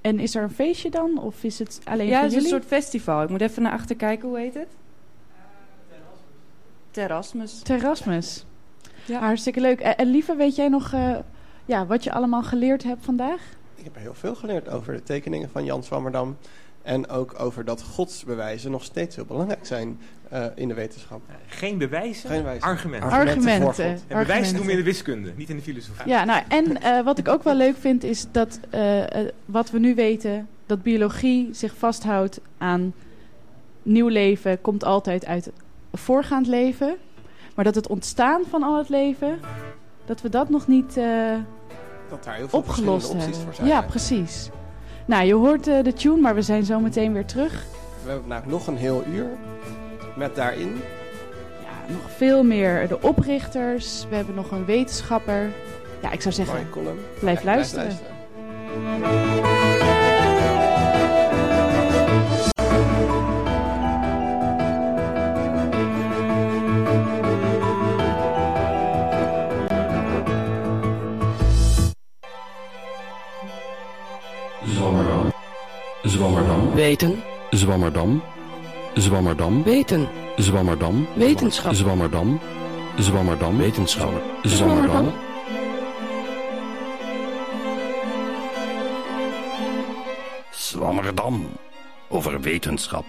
En 0.01 0.19
is 0.19 0.35
er 0.35 0.43
een 0.43 0.51
feestje 0.51 0.91
dan? 0.91 1.19
Of 1.19 1.45
is 1.45 1.59
het 1.59 1.81
alleen 1.85 2.07
ja, 2.07 2.15
voor 2.15 2.23
het 2.23 2.33
is 2.33 2.43
een 2.43 2.49
soort 2.49 2.65
festival. 2.65 3.23
Ik 3.23 3.29
moet 3.29 3.41
even 3.41 3.63
naar 3.63 3.73
achter 3.73 3.97
kijken, 3.97 4.29
hoe 4.29 4.39
heet 4.39 4.55
het? 4.55 4.69
Terrasmus. 6.91 7.63
Terrasmus. 7.63 8.45
Ja. 9.05 9.19
Hartstikke 9.19 9.61
leuk. 9.61 9.81
En, 9.81 9.97
en 9.97 10.07
lieve, 10.07 10.37
weet 10.37 10.57
jij 10.57 10.69
nog 10.69 10.93
eh, 10.93 11.17
ja, 11.65 11.87
wat 11.87 12.05
je 12.05 12.13
allemaal 12.13 12.43
geleerd 12.43 12.83
hebt 12.83 13.05
vandaag? 13.05 13.41
Ik 13.75 13.85
heb 13.85 13.97
heel 13.97 14.15
veel 14.15 14.35
geleerd 14.35 14.69
over 14.69 14.93
de 14.93 15.03
tekeningen 15.03 15.51
van 15.51 15.65
Jan 15.65 15.83
Swammerdam. 15.83 16.37
En 16.83 17.09
ook 17.09 17.41
over 17.41 17.65
dat 17.65 17.83
godsbewijzen 17.83 18.71
nog 18.71 18.85
steeds 18.85 19.17
heel 19.17 19.25
belangrijk 19.25 19.67
zijn 19.67 19.99
eh, 20.29 20.45
in 20.55 20.69
de 20.69 20.75
wetenschap. 20.75 21.21
Geen 21.47 21.79
bewijzen, 21.79 22.29
Geen 22.29 22.39
bewijzen. 22.39 22.69
argumenten. 22.69 23.11
Argumenten. 23.11 23.85
En 23.85 24.19
bewijzen 24.19 24.57
doen 24.57 24.67
we 24.67 24.71
in 24.71 24.79
de 24.79 24.85
wiskunde, 24.85 25.33
niet 25.37 25.49
in 25.49 25.57
de 25.57 25.63
filosofie. 25.63 26.09
Ja, 26.09 26.25
nou, 26.25 26.43
en 26.49 26.83
eh, 26.83 27.05
wat 27.05 27.19
ik 27.19 27.29
ook 27.29 27.43
wel 27.43 27.55
leuk 27.55 27.77
vind 27.77 28.05
is 28.05 28.27
dat 28.31 28.61
eh, 28.71 29.21
eh, 29.21 29.29
wat 29.45 29.71
we 29.71 29.79
nu 29.79 29.95
weten, 29.95 30.49
dat 30.67 30.83
biologie 30.83 31.49
zich 31.53 31.75
vasthoudt 31.77 32.41
aan 32.59 32.95
nieuw 33.83 34.09
leven 34.09 34.61
komt 34.61 34.85
altijd 34.85 35.27
uit 35.27 35.51
voorgaand 35.93 36.47
leven. 36.47 36.97
Maar 37.55 37.65
dat 37.65 37.75
het 37.75 37.87
ontstaan 37.87 38.43
van 38.51 38.63
al 38.63 38.79
het 38.79 38.89
leven, 38.89 39.39
dat 40.05 40.21
we 40.21 40.29
dat 40.29 40.49
nog 40.49 40.67
niet 40.67 40.97
uh, 40.97 41.37
dat 42.11 42.25
daar 42.25 42.35
heel 42.35 42.49
veel 42.49 42.59
opgelost 42.59 43.11
opties 43.11 43.25
hebben. 43.25 43.43
voor 43.43 43.55
zijn. 43.55 43.69
Ja, 43.69 43.83
precies. 43.83 44.51
Nou, 45.11 45.25
je 45.25 45.35
hoort 45.35 45.69
uh, 45.69 45.83
de 45.83 45.93
tune, 45.93 46.21
maar 46.21 46.35
we 46.35 46.43
zijn 46.43 46.65
zo 46.65 46.81
meteen 46.81 47.13
weer 47.13 47.25
terug. 47.25 47.65
We 48.05 48.11
hebben 48.11 48.29
nou 48.29 48.43
nog 48.47 48.67
een 48.67 48.77
heel 48.77 49.05
uur 49.13 49.29
met 50.17 50.35
daarin 50.35 50.81
ja, 51.63 51.93
nog 51.93 52.11
veel 52.17 52.43
meer 52.43 52.89
de 52.89 53.03
oprichters. 53.03 54.07
We 54.09 54.17
hebben 54.17 54.35
nog 54.35 54.51
een 54.51 54.65
wetenschapper. 54.65 55.51
Ja, 56.03 56.11
ik 56.11 56.21
zou 56.21 56.35
zeggen, 56.35 56.69
blijf, 57.21 57.39
ja, 57.39 57.45
luisteren. 57.45 57.85
Blijf 57.85 58.01
luisteren. 59.01 59.80
Zwammerdam. 76.05 76.75
Weten. 76.75 77.23
Zwammerdam. 77.51 78.23
Zwammerdam. 78.95 79.63
Weten. 79.65 80.09
Zwammerdam. 80.37 81.07
Wetenschap. 81.15 81.75
Zwammerdam. 81.75 82.41
Zwammerdam. 82.99 83.59
Wetenschap. 83.59 84.13
Zwammerdam. 84.43 85.13
Zwammerdam. 90.51 91.47
Over 92.09 92.41
wetenschap. 92.41 93.05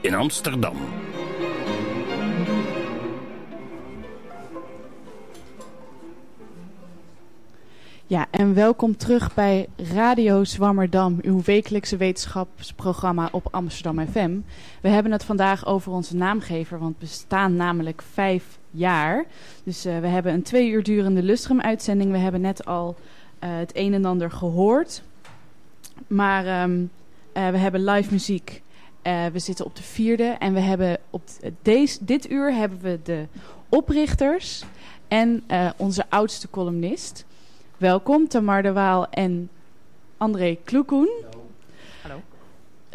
In 0.00 0.14
Amsterdam. 0.14 0.76
Ja, 8.12 8.26
en 8.30 8.54
welkom 8.54 8.96
terug 8.96 9.34
bij 9.34 9.68
Radio 9.76 10.44
Zwammerdam, 10.44 11.18
uw 11.22 11.42
wekelijkse 11.44 11.96
wetenschapsprogramma 11.96 13.28
op 13.30 13.48
Amsterdam 13.50 14.06
FM. 14.06 14.38
We 14.80 14.88
hebben 14.88 15.12
het 15.12 15.24
vandaag 15.24 15.66
over 15.66 15.92
onze 15.92 16.16
naamgever, 16.16 16.78
want 16.78 16.96
we 16.98 17.06
staan 17.06 17.56
namelijk 17.56 18.02
vijf 18.12 18.58
jaar. 18.70 19.24
Dus 19.64 19.86
uh, 19.86 19.98
we 19.98 20.06
hebben 20.06 20.32
een 20.32 20.42
twee 20.42 20.70
uur 20.70 20.82
durende 20.82 21.22
Lustrum-uitzending. 21.22 22.10
We 22.10 22.18
hebben 22.18 22.40
net 22.40 22.64
al 22.64 22.96
uh, 23.44 23.50
het 23.56 23.70
een 23.74 23.94
en 23.94 24.04
ander 24.04 24.30
gehoord. 24.30 25.02
Maar 26.06 26.62
um, 26.62 26.90
uh, 27.34 27.48
we 27.48 27.58
hebben 27.58 27.84
live 27.84 28.12
muziek. 28.12 28.62
we 29.02 29.38
zitten 29.38 29.64
op 29.64 29.76
de 29.76 29.82
vierde 29.82 30.36
en 30.38 30.54
we 30.54 30.60
hebben 30.60 30.98
op 31.10 31.22
deze, 31.62 32.04
dit 32.04 32.30
uur 32.30 32.54
hebben 32.54 32.80
we 32.80 32.98
de 33.02 33.26
oprichters 33.68 34.64
en 35.08 35.44
onze 35.76 36.04
oudste 36.08 36.50
columnist. 36.50 37.24
Welkom, 37.82 38.28
Tamar 38.28 38.62
de 38.62 38.72
Waal 38.72 39.08
en 39.10 39.50
André 40.16 40.58
Kloekoen. 40.64 41.08
Hallo. 42.02 42.20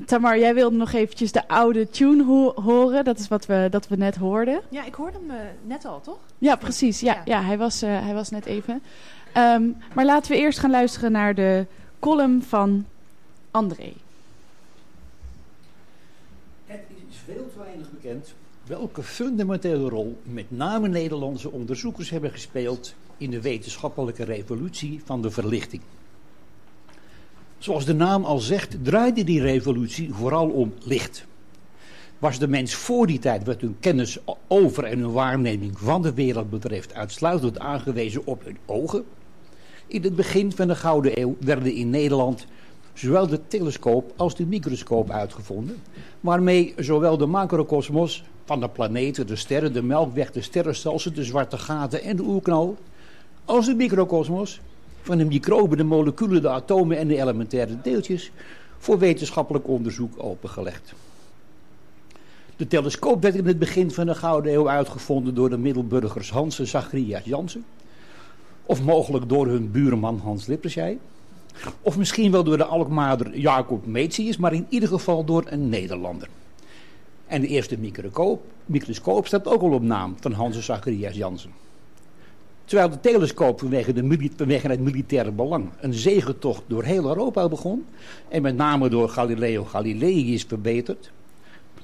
Tamar, 0.06 0.40
jij 0.40 0.54
wilde 0.54 0.76
nog 0.76 0.92
eventjes 0.92 1.32
de 1.32 1.48
oude 1.48 1.90
tune 1.90 2.24
ho 2.24 2.54
horen. 2.62 3.04
Dat 3.04 3.20
is 3.20 3.28
wat 3.28 3.46
we, 3.46 3.68
dat 3.70 3.88
we 3.88 3.96
net 3.96 4.16
hoorden. 4.16 4.62
Ja, 4.70 4.86
ik 4.86 4.94
hoorde 4.94 5.18
hem 5.18 5.30
uh, 5.30 5.36
net 5.64 5.86
al, 5.86 6.02
toch? 6.02 6.18
Ja, 6.38 6.56
precies. 6.56 7.00
Ja, 7.00 7.14
ja. 7.14 7.22
ja 7.26 7.44
hij, 7.44 7.58
was, 7.58 7.84
uh, 7.84 8.02
hij 8.02 8.14
was 8.14 8.30
net 8.30 8.46
even. 8.46 8.82
Um, 9.38 9.78
maar 9.94 10.06
laten 10.06 10.32
we 10.32 10.38
eerst 10.38 10.60
gaan 10.60 10.72
luisteren 10.72 11.12
naar 11.12 11.36
de 11.36 11.66
column 12.00 12.44
van 12.44 12.86
André. 13.52 13.94
Het 16.66 16.82
is 17.10 17.18
veel 17.26 17.50
te 17.54 17.60
weinig 17.60 17.92
bekend 17.92 18.34
welke 18.68 19.04
fundamentele 19.04 19.90
rol 19.90 20.18
met 20.24 20.46
name 20.52 20.88
Nederlandse 20.88 21.52
onderzoekers 21.52 22.10
hebben 22.10 22.32
gespeeld 22.32 22.96
in 23.18 23.30
de 23.30 23.42
wetenschappelijke 23.42 24.24
revolutie 24.24 25.02
van 25.06 25.22
de 25.22 25.32
verlichting. 25.32 25.82
Zoals 27.58 27.86
de 27.86 27.94
naam 27.94 28.24
al 28.24 28.40
zegt, 28.40 28.84
draaide 28.84 29.24
die 29.24 29.42
revolutie 29.42 30.14
vooral 30.14 30.50
om 30.50 30.74
licht. 30.84 31.26
Was 32.20 32.40
de 32.40 32.48
mens 32.48 32.76
voor 32.76 33.08
die 33.08 33.20
tijd 33.20 33.46
wat 33.46 33.62
hun 33.62 33.76
kennis 33.80 34.18
over 34.48 34.84
en 34.84 35.00
hun 35.00 35.12
waarneming 35.12 35.80
van 35.80 36.02
de 36.02 36.14
wereld 36.14 36.50
betreft 36.50 36.94
uitsluitend 36.94 37.60
aangewezen 37.60 38.26
op 38.26 38.44
hun 38.44 38.58
ogen? 38.66 39.06
In 39.88 40.04
het 40.04 40.16
begin 40.16 40.52
van 40.52 40.68
de 40.68 40.76
Gouden 40.76 41.22
Eeuw 41.22 41.36
werden 41.40 41.74
in 41.74 41.90
Nederland 41.90 42.46
zowel 42.94 43.28
de 43.28 43.48
telescoop 43.48 44.14
als 44.16 44.36
de 44.36 44.46
microscoop 44.46 45.10
uitgevonden, 45.10 45.78
waarmee 46.20 46.74
zowel 46.78 47.18
de 47.18 47.26
macrocosmos 47.26 48.24
van 48.48 48.60
de 48.60 48.70
planeten, 48.70 49.28
de 49.28 49.36
sterren, 49.36 49.74
de 49.74 49.82
melkweg, 49.82 50.32
de 50.32 50.42
sterrenstelsel, 50.42 51.14
de 51.14 51.24
zwarte 51.24 51.58
gaten 51.58 52.02
en 52.02 52.16
de 52.16 52.24
oerknal, 52.24 52.78
als 53.46 53.66
de 53.66 53.76
microcosmos 53.76 54.60
van 55.02 55.18
de 55.18 55.26
microben, 55.26 55.78
de 55.78 55.84
moleculen, 55.84 56.42
de 56.42 56.50
atomen 56.50 56.98
en 56.98 57.08
de 57.08 57.18
elementaire 57.18 57.78
deeltjes 57.82 58.32
voor 58.78 59.00
wetenschappelijk 59.00 59.68
onderzoek 59.68 60.14
opengelegd. 60.18 60.94
De 62.56 62.68
telescoop 62.68 63.22
werd 63.22 63.36
in 63.36 63.48
het 63.48 63.60
begin 63.60 63.92
van 63.92 64.06
de 64.06 64.16
Gouden 64.16 64.54
Eeuw 64.54 64.70
uitgevonden 64.70 65.36
door 65.36 65.50
de 65.50 65.58
Middelburgers 65.58 66.32
Hans 66.32 66.60
en 66.60 66.68
Zacharias 66.68 67.24
Jansen. 67.24 67.66
Of 68.66 68.84
mogelijk 68.84 69.30
door 69.30 69.48
hun 69.48 69.72
buurman 69.72 70.20
Hans 70.24 70.46
Lippershey. 70.46 70.98
Of 71.82 71.98
misschien 71.98 72.32
wel 72.32 72.44
door 72.44 72.58
de 72.58 72.66
Alkmaarder 72.66 73.38
Jacob 73.38 73.86
Metsius, 73.86 74.38
maar 74.38 74.54
in 74.54 74.66
ieder 74.70 74.90
geval 74.90 75.24
door 75.24 75.44
een 75.50 75.70
Nederlander. 75.70 76.28
En 77.28 77.42
de 77.42 77.48
eerste 77.48 77.78
microscoop, 77.78 78.44
microscoop 78.66 79.28
staat 79.28 79.48
ook 79.48 79.62
al 79.62 79.72
op 79.72 79.82
naam 79.82 80.16
van 80.20 80.32
Hans 80.32 80.66
Zacharias 80.66 81.16
Jansen. 81.16 81.52
Terwijl 82.66 82.90
de 82.90 83.00
telescoop 83.00 83.60
vanwege, 83.60 83.94
de, 83.94 84.30
het 84.68 84.80
militaire 84.80 85.32
belang 85.32 85.70
een 85.80 85.94
zegentocht 85.94 86.64
door 86.68 86.84
heel 86.84 87.06
Europa 87.06 87.48
begon, 87.48 87.86
en 88.28 88.42
met 88.42 88.56
name 88.56 88.90
door 88.90 89.10
Galileo 89.10 89.64
Galilei 89.64 90.34
is 90.34 90.44
verbeterd, 90.44 91.12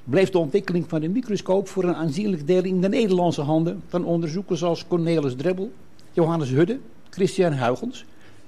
bleef 0.04 0.30
de 0.30 0.38
ontwikkeling 0.38 0.88
van 0.88 1.00
de 1.00 1.08
microscoop 1.08 1.68
voor 1.68 1.84
een 1.84 1.94
aanzienlijk 1.94 2.46
deel 2.46 2.64
in 2.64 2.80
de 2.80 2.88
Nederlandse 2.88 3.40
handen 3.40 3.82
van 3.88 4.04
onderzoekers 4.04 4.62
als 4.62 4.86
Cornelis 4.86 5.34
Drebbel, 5.36 5.72
Johannes 6.12 6.50
Hudde, 6.50 6.78
Christian 7.10 7.52
Huygens, 7.52 8.04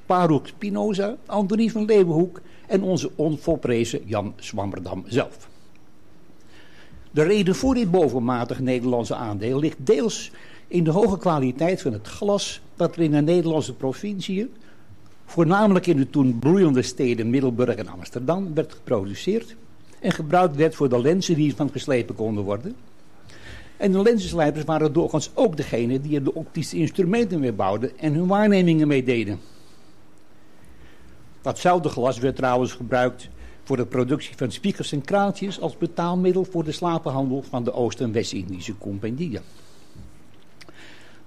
Baruch 0.07 0.47
Spinoza, 0.47 1.17
Antonie 1.27 1.73
van 1.73 1.85
Leeuwenhoek 1.85 2.41
en 2.67 2.83
onze 2.83 3.11
onvolprezen 3.15 4.01
Jan 4.05 4.33
Swammerdam 4.37 5.05
zelf. 5.07 5.49
De 7.17 7.23
reden 7.23 7.55
voor 7.55 7.75
dit 7.75 7.91
bovenmatig 7.91 8.61
Nederlandse 8.61 9.15
aandeel 9.15 9.59
ligt 9.59 9.77
deels 9.79 10.31
in 10.69 10.85
de 10.85 10.91
hoge 10.91 11.19
kwaliteit 11.19 11.83
van 11.83 11.93
het 11.93 12.07
glas 12.07 12.61
dat 12.75 12.97
er 12.97 13.03
in 13.03 13.11
de 13.11 13.21
Nederlandse 13.21 13.75
provinciën, 13.75 14.51
voornamelijk 15.25 15.87
in 15.87 15.97
de 15.97 16.11
toen 16.11 16.39
bloeiende 16.39 16.83
steden 16.83 17.31
Middelburg 17.31 17.75
en 17.75 17.89
Amsterdam, 17.89 18.55
werd 18.55 18.73
geproduceerd 18.73 19.57
en 20.01 20.13
gebruikt 20.13 20.57
werd 20.57 20.75
voor 20.75 20.89
de 20.89 21.01
lenzen 21.01 21.35
die 21.35 21.57
van 21.57 21.71
geslepen 21.71 22.15
konden 22.15 22.45
worden. 22.45 22.77
En 23.77 23.93
de 23.93 24.03
lensenslijpers 24.03 24.65
waren 24.65 24.93
doorgaans 24.93 25.31
ook 25.35 25.57
degene 25.57 26.01
die 26.01 26.17
er 26.17 26.25
de 26.25 26.35
optische 26.35 26.77
instrumenten 26.77 27.41
mee 27.41 27.53
bouwden 27.53 27.99
en 27.99 28.15
hun 28.15 28.27
waarnemingen 28.27 28.89
mee 28.89 29.03
deden. 29.03 29.41
Datzelfde 31.43 31.89
glas 31.89 32.19
werd 32.19 32.37
trouwens 32.37 32.73
gebruikt 32.73 33.29
voor 33.67 33.77
de 33.77 33.87
productie 33.87 34.37
van 34.37 34.51
spiegels 34.51 34.93
en 34.93 35.03
kraaltjes 35.03 35.61
als 35.61 35.79
betaalmiddel 35.79 36.45
voor 36.45 36.65
de 36.65 36.73
slapenhandel 36.73 37.45
van 37.49 37.65
de 37.65 37.73
Oost- 37.73 38.01
en 38.01 38.13
West-Indische. 38.13 38.75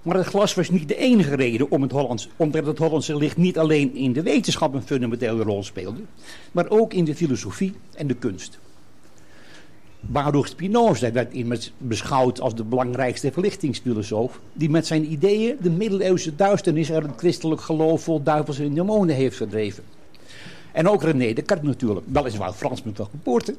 Maar 0.02 0.16
het 0.16 0.26
glas 0.26 0.54
was 0.54 0.70
niet 0.70 0.88
de 0.88 0.96
enige 0.96 1.36
reden 1.36 1.70
om 1.70 1.82
het 1.82 1.90
Hollands, 1.90 2.28
omdat 2.36 2.66
het 2.66 2.78
Hollandse 2.78 3.16
licht 3.16 3.36
niet 3.36 3.58
alleen 3.58 3.94
in 3.94 4.12
de 4.12 4.22
wetenschap 4.22 4.74
een 4.74 4.82
fundamentele 4.82 5.42
rol 5.42 5.62
speelde, 5.62 6.00
maar 6.52 6.68
ook 6.68 6.92
in 6.92 7.04
de 7.04 7.14
filosofie 7.14 7.72
en 7.94 8.06
de 8.06 8.14
kunst. 8.14 8.58
Baruch 10.00 10.48
Spinoza 10.48 11.12
werd 11.12 11.32
immers 11.32 11.72
beschouwd 11.78 12.40
als 12.40 12.54
de 12.54 12.64
belangrijkste 12.64 13.32
verlichtingsfilosoof, 13.32 14.40
die 14.52 14.70
met 14.70 14.86
zijn 14.86 15.12
ideeën 15.12 15.56
de 15.60 15.70
middeleeuwse 15.70 16.36
duisternis 16.36 16.92
uit 16.92 17.02
het 17.02 17.16
christelijk 17.16 17.60
geloof 17.60 18.02
vol 18.02 18.22
duivels 18.22 18.58
en 18.58 18.74
demonen 18.74 19.14
heeft 19.14 19.36
verdreven. 19.36 19.84
En 20.72 20.88
ook 20.88 21.02
René 21.02 21.32
Descartes 21.32 21.68
natuurlijk, 21.68 22.06
weliswaar 22.12 22.52
Fransman 22.52 22.94
van 22.94 23.08
geboorte, 23.10 23.54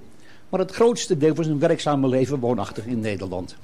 maar 0.49 0.59
het 0.59 0.71
grootste 0.71 1.17
deel 1.17 1.35
van 1.35 1.43
zijn 1.43 1.59
werkzame 1.59 2.07
leven 2.07 2.39
woonachtig 2.39 2.85
in 2.85 2.99
Nederland. 2.99 3.55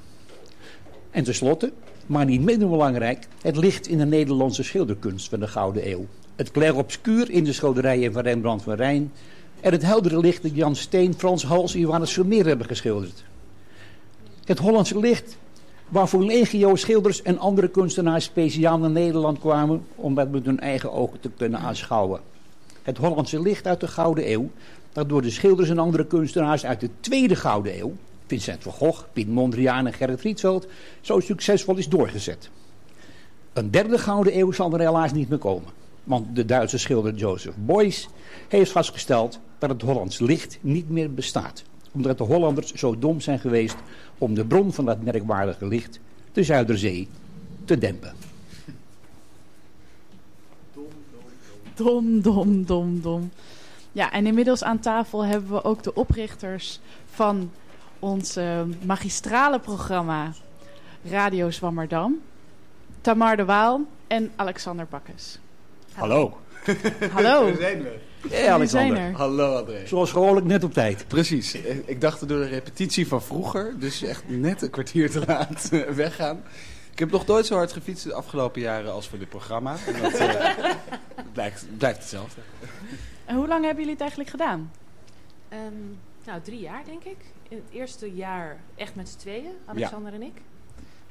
En 1.10 1.24
tenslotte, 1.24 1.72
maar 2.06 2.24
niet 2.24 2.42
minder 2.42 2.68
belangrijk, 2.68 3.28
het 3.42 3.56
licht 3.56 3.86
in 3.86 3.98
de 3.98 4.06
Nederlandse 4.06 4.62
schilderkunst 4.62 5.28
van 5.28 5.40
de 5.40 5.46
Gouden 5.46 5.90
Eeuw. 5.90 6.06
Het 6.36 6.50
clair 6.50 6.76
obscuur 6.76 7.30
in 7.30 7.44
de 7.44 7.52
schilderijen 7.52 8.12
van 8.12 8.22
Rembrandt 8.22 8.62
van 8.62 8.74
Rijn 8.74 9.12
en 9.60 9.72
het 9.72 9.82
heldere 9.82 10.18
licht 10.18 10.42
dat 10.42 10.54
Jan 10.54 10.76
Steen, 10.76 11.14
Frans 11.14 11.44
Hals 11.44 11.74
en 11.74 11.80
Johannes 11.80 12.12
Vermeer 12.12 12.46
hebben 12.46 12.66
geschilderd. 12.66 13.24
Het 14.44 14.58
Hollandse 14.58 14.98
licht 14.98 15.36
waarvoor 15.88 16.24
legio 16.24 16.76
schilders 16.76 17.22
en 17.22 17.38
andere 17.38 17.68
kunstenaars 17.68 18.24
speciaal 18.24 18.78
naar 18.78 18.90
Nederland 18.90 19.38
kwamen 19.38 19.84
om 19.94 20.14
dat 20.14 20.30
met 20.30 20.44
hun 20.44 20.60
eigen 20.60 20.92
ogen 20.92 21.20
te 21.20 21.30
kunnen 21.36 21.60
aanschouwen. 21.60 22.20
Het 22.88 22.98
Hollandse 22.98 23.40
licht 23.40 23.66
uit 23.66 23.80
de 23.80 23.88
Gouden 23.88 24.30
Eeuw, 24.32 24.50
dat 24.92 25.08
door 25.08 25.22
de 25.22 25.30
schilders 25.30 25.68
en 25.68 25.78
andere 25.78 26.06
kunstenaars 26.06 26.64
uit 26.64 26.80
de 26.80 26.90
Tweede 27.00 27.36
Gouden 27.36 27.78
Eeuw 27.78 27.92
Vincent 28.26 28.62
van 28.62 28.72
Gogh, 28.72 29.04
Piet 29.12 29.28
Mondriaan 29.28 29.86
en 29.86 29.92
Gerrit 29.92 30.20
Rietveld 30.20 30.66
zo 31.00 31.20
succesvol 31.20 31.76
is 31.76 31.88
doorgezet. 31.88 32.50
Een 33.52 33.70
derde 33.70 33.98
gouden 33.98 34.38
eeuw 34.38 34.52
zal 34.52 34.72
er 34.72 34.80
helaas 34.80 35.12
niet 35.12 35.28
meer 35.28 35.38
komen. 35.38 35.72
Want 36.04 36.36
de 36.36 36.44
Duitse 36.44 36.78
schilder 36.78 37.14
Joseph 37.14 37.56
Beuys 37.56 38.08
heeft 38.48 38.70
vastgesteld 38.70 39.40
dat 39.58 39.70
het 39.70 39.82
Hollands 39.82 40.18
licht 40.18 40.58
niet 40.60 40.90
meer 40.90 41.14
bestaat. 41.14 41.62
Omdat 41.92 42.18
de 42.18 42.24
Hollanders 42.24 42.72
zo 42.72 42.98
dom 42.98 43.20
zijn 43.20 43.38
geweest 43.38 43.76
om 44.18 44.34
de 44.34 44.44
bron 44.44 44.72
van 44.72 44.84
dat 44.84 45.02
merkwaardige 45.02 45.66
licht, 45.66 46.00
de 46.32 46.42
Zuiderzee, 46.42 47.08
te 47.64 47.78
dempen. 47.78 48.27
Dom, 51.78 52.20
dom, 52.20 52.64
dom, 52.64 53.00
dom. 53.00 53.30
Ja, 53.92 54.12
en 54.12 54.26
inmiddels 54.26 54.64
aan 54.64 54.78
tafel 54.78 55.24
hebben 55.24 55.50
we 55.50 55.64
ook 55.64 55.82
de 55.82 55.94
oprichters 55.94 56.80
van 57.14 57.50
ons 57.98 58.36
eh, 58.36 58.60
magistrale 58.84 59.58
programma 59.58 60.32
Radio 61.10 61.50
Zwammerdam. 61.50 62.20
Tamar 63.00 63.36
de 63.36 63.44
Waal 63.44 63.80
en 64.06 64.32
Alexander 64.36 64.86
Bakkes. 64.90 65.38
Hallo. 65.92 66.38
Hallo. 67.12 67.44
Daar 67.44 67.56
zijn 67.56 67.82
we. 67.82 67.98
Hey, 68.28 68.58
We 68.58 68.66
zijn 68.66 68.96
er. 68.96 69.12
Hallo 69.12 69.56
André. 69.56 69.86
Zoals 69.86 70.12
gewoonlijk 70.12 70.46
net 70.46 70.64
op 70.64 70.72
tijd. 70.72 71.04
Precies. 71.08 71.54
Ik 71.84 72.00
dacht 72.00 72.28
door 72.28 72.40
de 72.40 72.48
repetitie 72.48 73.08
van 73.08 73.22
vroeger, 73.22 73.74
dus 73.78 74.02
echt 74.02 74.22
net 74.26 74.62
een 74.62 74.70
kwartier 74.70 75.10
te 75.10 75.22
laat 75.26 75.68
eh, 75.72 75.80
weggaan. 75.80 76.42
Ik 76.98 77.04
heb 77.04 77.12
nog 77.12 77.26
nooit 77.26 77.46
zo 77.46 77.54
hard 77.54 77.72
gefietst 77.72 78.04
de 78.04 78.14
afgelopen 78.14 78.60
jaren 78.60 78.92
als 78.92 79.08
voor 79.08 79.18
dit 79.18 79.28
programma. 79.28 79.76
En 79.86 80.02
dat 80.02 80.12
eh, 80.12 80.58
blijkt, 81.32 81.66
blijft 81.76 81.98
hetzelfde. 81.98 82.40
En 83.24 83.36
hoe 83.36 83.48
lang 83.48 83.60
hebben 83.64 83.78
jullie 83.78 83.92
het 83.92 84.00
eigenlijk 84.00 84.30
gedaan? 84.30 84.72
Ehm, 85.48 85.62
nou, 86.24 86.40
drie 86.40 86.60
jaar 86.60 86.84
denk 86.84 87.04
ik. 87.04 87.16
In 87.48 87.56
het 87.56 87.74
eerste 87.74 88.14
jaar 88.14 88.60
echt 88.74 88.94
met 88.94 89.08
z'n 89.08 89.18
tweeën, 89.18 89.52
Alexander 89.64 90.12
en 90.12 90.22
ik. 90.22 90.40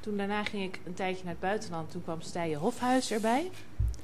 Toen 0.00 0.16
daarna 0.16 0.44
ging 0.44 0.64
ik 0.64 0.80
een 0.86 0.94
tijdje 0.94 1.24
naar 1.24 1.32
het 1.32 1.42
buitenland. 1.42 1.90
Toen 1.90 2.02
kwam 2.02 2.20
Stije 2.20 2.56
Hofhuis 2.56 3.10
erbij. 3.10 3.50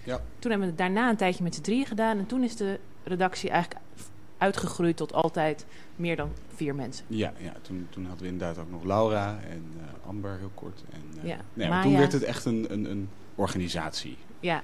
Ja. 0.05 0.17
Toen 0.39 0.51
hebben 0.51 0.61
we 0.61 0.75
het 0.75 0.79
daarna 0.79 1.09
een 1.09 1.17
tijdje 1.17 1.43
met 1.43 1.55
z'n 1.55 1.63
drieën 1.63 1.87
gedaan. 1.87 2.19
En 2.19 2.27
toen 2.27 2.43
is 2.43 2.57
de 2.57 2.81
redactie 3.03 3.51
eigenlijk 3.51 3.84
uitgegroeid 4.39 4.97
tot 4.97 5.13
altijd 5.13 5.67
meer 5.97 6.17
dan 6.17 6.31
vier 6.55 6.75
mensen. 6.75 7.05
Ja, 7.09 7.33
ja 7.39 7.53
toen, 7.63 7.87
toen 7.91 8.07
hadden 8.07 8.23
we 8.23 8.33
inderdaad 8.33 8.59
ook 8.59 8.71
nog 8.71 8.85
Laura 8.85 9.39
en 9.49 9.65
eh, 9.79 10.09
Amber 10.09 10.39
heel 10.39 10.51
kort. 10.55 10.83
En, 10.93 11.21
eh, 11.23 11.29
Ja. 11.29 11.37
nee, 11.55 11.69
maar 11.69 11.83
toen 11.83 11.97
werd 11.97 12.13
het 12.13 12.23
echt 12.23 12.45
een, 12.45 12.67
een, 12.69 12.91
een 12.91 13.09
organisatie. 13.35 14.17
Ja. 14.41 14.63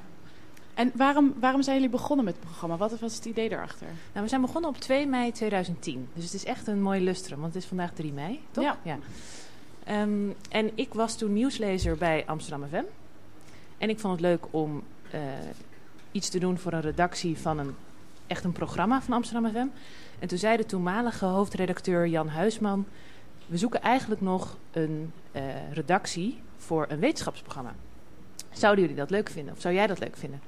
En 0.75 0.93
waarom, 0.95 1.35
waarom 1.41 1.62
zijn 1.62 1.77
jullie 1.77 1.91
begonnen 1.91 2.25
met 2.25 2.35
het 2.35 2.45
programma? 2.45 2.77
Wat 2.77 2.99
was 2.99 3.14
het 3.14 3.25
idee 3.25 3.49
daarachter? 3.49 3.87
Nou, 4.12 4.23
we 4.25 4.29
zijn 4.29 4.41
begonnen 4.41 4.71
op 4.71 4.79
2 4.79 5.07
mei 5.07 5.33
2010. 5.33 6.09
Dus 6.14 6.25
het 6.25 6.35
is 6.35 6.45
echt 6.45 6.66
een 6.66 6.83
mooi 6.83 7.05
lustrum, 7.05 7.41
want 7.41 7.55
het 7.55 7.62
is 7.62 7.68
vandaag 7.68 7.93
3 7.93 8.12
mei, 8.12 8.41
toch? 8.51 8.77
Ja. 8.85 8.99
Ehm, 9.85 10.29
en 10.51 10.71
ik 10.75 10.95
was 10.95 11.16
toen 11.16 11.33
nieuwslezer 11.33 11.97
bij 11.97 12.27
Amsterdam 12.27 12.68
FM. 12.68 12.85
En 13.79 13.89
ik 13.89 13.99
vond 13.99 14.12
het 14.12 14.23
leuk 14.23 14.45
om 14.51 14.83
eh, 15.11 15.21
iets 16.12 16.29
te 16.29 16.39
doen 16.39 16.59
voor 16.59 16.73
een 16.73 16.81
redactie 16.81 17.39
van 17.39 17.59
een 17.59 17.75
echt 18.31 18.45
een 18.45 18.53
programma 18.53 19.03
van 19.03 19.14
Amsterdam 19.14 19.51
FM. 19.51 19.66
En 20.18 20.28
toen 20.28 20.39
zei 20.39 20.57
de 20.57 20.66
toenmalige 20.66 21.24
hoofdredacteur 21.24 22.07
Jan 22.07 22.28
Huisman... 22.28 22.87
we 23.47 23.57
zoeken 23.57 23.83
eigenlijk 23.83 24.20
nog 24.20 24.57
een 24.70 25.12
eh, 25.33 25.43
redactie 25.72 26.41
voor 26.57 26.87
een 26.89 26.99
wetenschapsprogramma. 26.99 27.74
Zouden 28.51 28.81
jullie 28.81 28.99
dat 28.99 29.11
leuk 29.11 29.31
vinden? 29.31 29.55
Of 29.55 29.61
zou 29.61 29.74
jij 29.74 29.87
dat 29.87 29.99
leuk 29.99 30.16
vinden? 30.16 30.41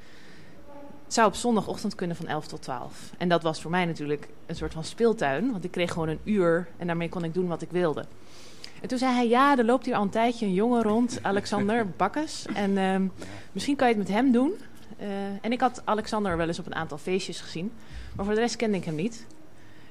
Het 1.04 1.14
zou 1.14 1.26
op 1.26 1.34
zondagochtend 1.34 1.94
kunnen 1.94 2.16
van 2.16 2.26
11 2.26 2.46
tot 2.46 2.62
12. 2.62 3.12
En 3.18 3.28
dat 3.28 3.42
was 3.42 3.60
voor 3.60 3.70
mij 3.70 3.84
natuurlijk 3.84 4.28
een 4.46 4.56
soort 4.56 4.72
van 4.72 4.84
speeltuin. 4.84 5.52
Want 5.52 5.64
ik 5.64 5.70
kreeg 5.70 5.92
gewoon 5.92 6.08
een 6.08 6.20
uur 6.24 6.68
en 6.76 6.86
daarmee 6.86 7.08
kon 7.08 7.24
ik 7.24 7.34
doen 7.34 7.46
wat 7.46 7.62
ik 7.62 7.70
wilde. 7.70 8.04
En 8.82 8.88
toen 8.88 8.98
zei 8.98 9.14
hij, 9.14 9.28
ja, 9.28 9.58
er 9.58 9.64
loopt 9.64 9.84
hier 9.84 9.94
al 9.94 10.02
een 10.02 10.10
tijdje 10.10 10.46
een 10.46 10.54
jongen 10.54 10.82
rond, 10.82 11.18
Alexander 11.22 11.86
Bakkes. 11.96 12.46
En 12.54 12.78
ehm, 12.78 13.06
misschien 13.52 13.76
kan 13.76 13.88
je 13.88 13.94
het 13.94 14.02
met 14.02 14.16
hem 14.16 14.32
doen. 14.32 14.52
Eh, 15.02 15.08
en 15.40 15.52
ik 15.52 15.60
had 15.60 15.82
Alexander 15.84 16.36
wel 16.36 16.46
eens 16.46 16.58
op 16.58 16.66
een 16.66 16.74
aantal 16.74 16.98
feestjes 16.98 17.40
gezien. 17.40 17.72
Maar 18.16 18.24
voor 18.24 18.34
de 18.34 18.40
rest 18.40 18.56
kende 18.56 18.76
ik 18.76 18.84
hem 18.84 18.94
niet. 18.94 19.26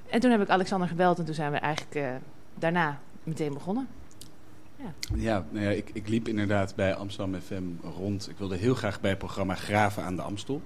En 0.09 0.19
toen 0.19 0.31
heb 0.31 0.41
ik 0.41 0.49
Alexander 0.49 0.87
gebeld 0.87 1.19
en 1.19 1.25
toen 1.25 1.33
zijn 1.33 1.51
we 1.51 1.57
eigenlijk 1.57 1.95
eh, 1.95 2.09
daarna 2.55 2.99
meteen 3.23 3.53
begonnen. 3.53 3.87
Ja, 5.15 5.45
nou 5.49 5.65
ja 5.65 5.69
ik, 5.69 5.89
ik 5.93 6.07
liep 6.07 6.27
inderdaad 6.27 6.75
bij 6.75 6.95
Amsterdam 6.95 7.41
FM 7.41 7.63
rond. 7.97 8.29
Ik 8.29 8.37
wilde 8.37 8.55
heel 8.55 8.75
graag 8.75 9.01
bij 9.01 9.09
het 9.09 9.19
programma 9.19 9.55
Graven 9.55 10.03
aan 10.03 10.15
de 10.15 10.21
Amstel. 10.21 10.61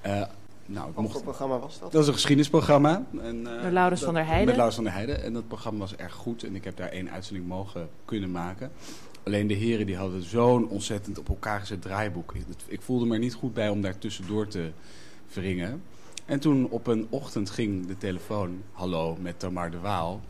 Eh, 0.00 0.22
nou, 0.66 0.90
Wat 0.94 1.02
mocht, 1.02 1.12
voor 1.14 1.22
programma 1.22 1.58
was 1.58 1.78
dat? 1.78 1.92
Dat 1.92 2.02
is 2.02 2.06
een 2.06 2.14
geschiedenisprogramma. 2.14 3.02
En, 3.20 3.56
eh, 3.56 3.62
Door 3.62 3.70
Laurens 3.70 4.02
van 4.02 4.14
der 4.14 4.26
Heijden. 4.26 4.46
Met 4.46 4.54
Laurens 4.54 4.74
van 4.74 4.84
der 4.84 4.92
Heijden. 4.92 5.22
En 5.22 5.32
dat 5.32 5.48
programma 5.48 5.78
was 5.78 5.96
erg 5.96 6.14
goed. 6.14 6.42
En 6.42 6.54
ik 6.54 6.64
heb 6.64 6.76
daar 6.76 6.88
één 6.88 7.10
uitzending 7.10 7.46
mogen 7.48 7.88
kunnen 8.04 8.30
maken. 8.30 8.70
Alleen 9.24 9.46
de 9.46 9.54
heren 9.54 9.86
die 9.86 9.96
hadden 9.96 10.22
zo'n 10.22 10.68
ontzettend 10.68 11.18
op 11.18 11.28
elkaar 11.28 11.60
gezet 11.60 11.82
draaiboek. 11.82 12.34
Ik, 12.66 12.80
voelde 12.82 13.06
me 13.06 13.14
er 13.14 13.18
niet 13.18 13.34
goed 13.34 13.54
bij 13.54 13.68
om 13.68 13.80
daar 13.80 13.98
tussendoor 13.98 14.46
te 14.46 14.70
wringen. 15.32 15.82
En 16.24 16.40
toen 16.40 16.68
op 16.68 16.86
een 16.86 17.06
ochtend 17.10 17.50
ging 17.50 17.86
de 17.86 17.96
telefoon. 17.96 18.62
Hallo, 18.72 19.16
met 19.20 19.38
Tamar 19.38 19.70
de 19.70 19.78
Waal. 19.78 20.20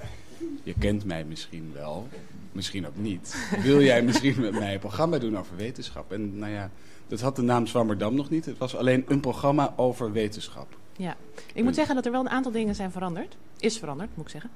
Je 0.62 0.74
kent 0.78 1.04
mij 1.04 1.24
misschien 1.24 1.70
wel. 1.74 2.08
Misschien 2.52 2.86
ook 2.86 2.96
niet. 2.96 3.48
Wil 3.62 3.82
jij 3.82 4.02
misschien 4.02 4.40
met 4.40 4.52
mij 4.52 4.74
een 4.74 4.80
programma 4.80 5.18
doen 5.18 5.38
over 5.38 5.56
wetenschap? 5.56 6.12
En 6.12 6.38
nou 6.38 6.52
ja, 6.52 6.70
dat 7.06 7.20
had 7.20 7.36
de 7.36 7.42
naam 7.42 7.66
Zwammerdam 7.66 8.14
nog 8.14 8.30
niet. 8.30 8.44
Het 8.44 8.58
was 8.58 8.76
alleen 8.76 9.04
een 9.08 9.20
programma 9.20 9.74
over 9.76 10.12
wetenschap. 10.12 10.76
Ja, 10.96 11.16
ik 11.54 11.64
moet 11.64 11.74
zeggen 11.74 11.94
dat 11.94 12.06
er 12.06 12.12
wel 12.12 12.20
een 12.20 12.28
aantal 12.28 12.52
dingen 12.52 12.74
zijn 12.74 12.90
veranderd. 12.90 13.36
Is 13.58 13.78
veranderd, 13.78 14.10
moet 14.14 14.24
ik 14.24 14.30
zeggen. 14.30 14.50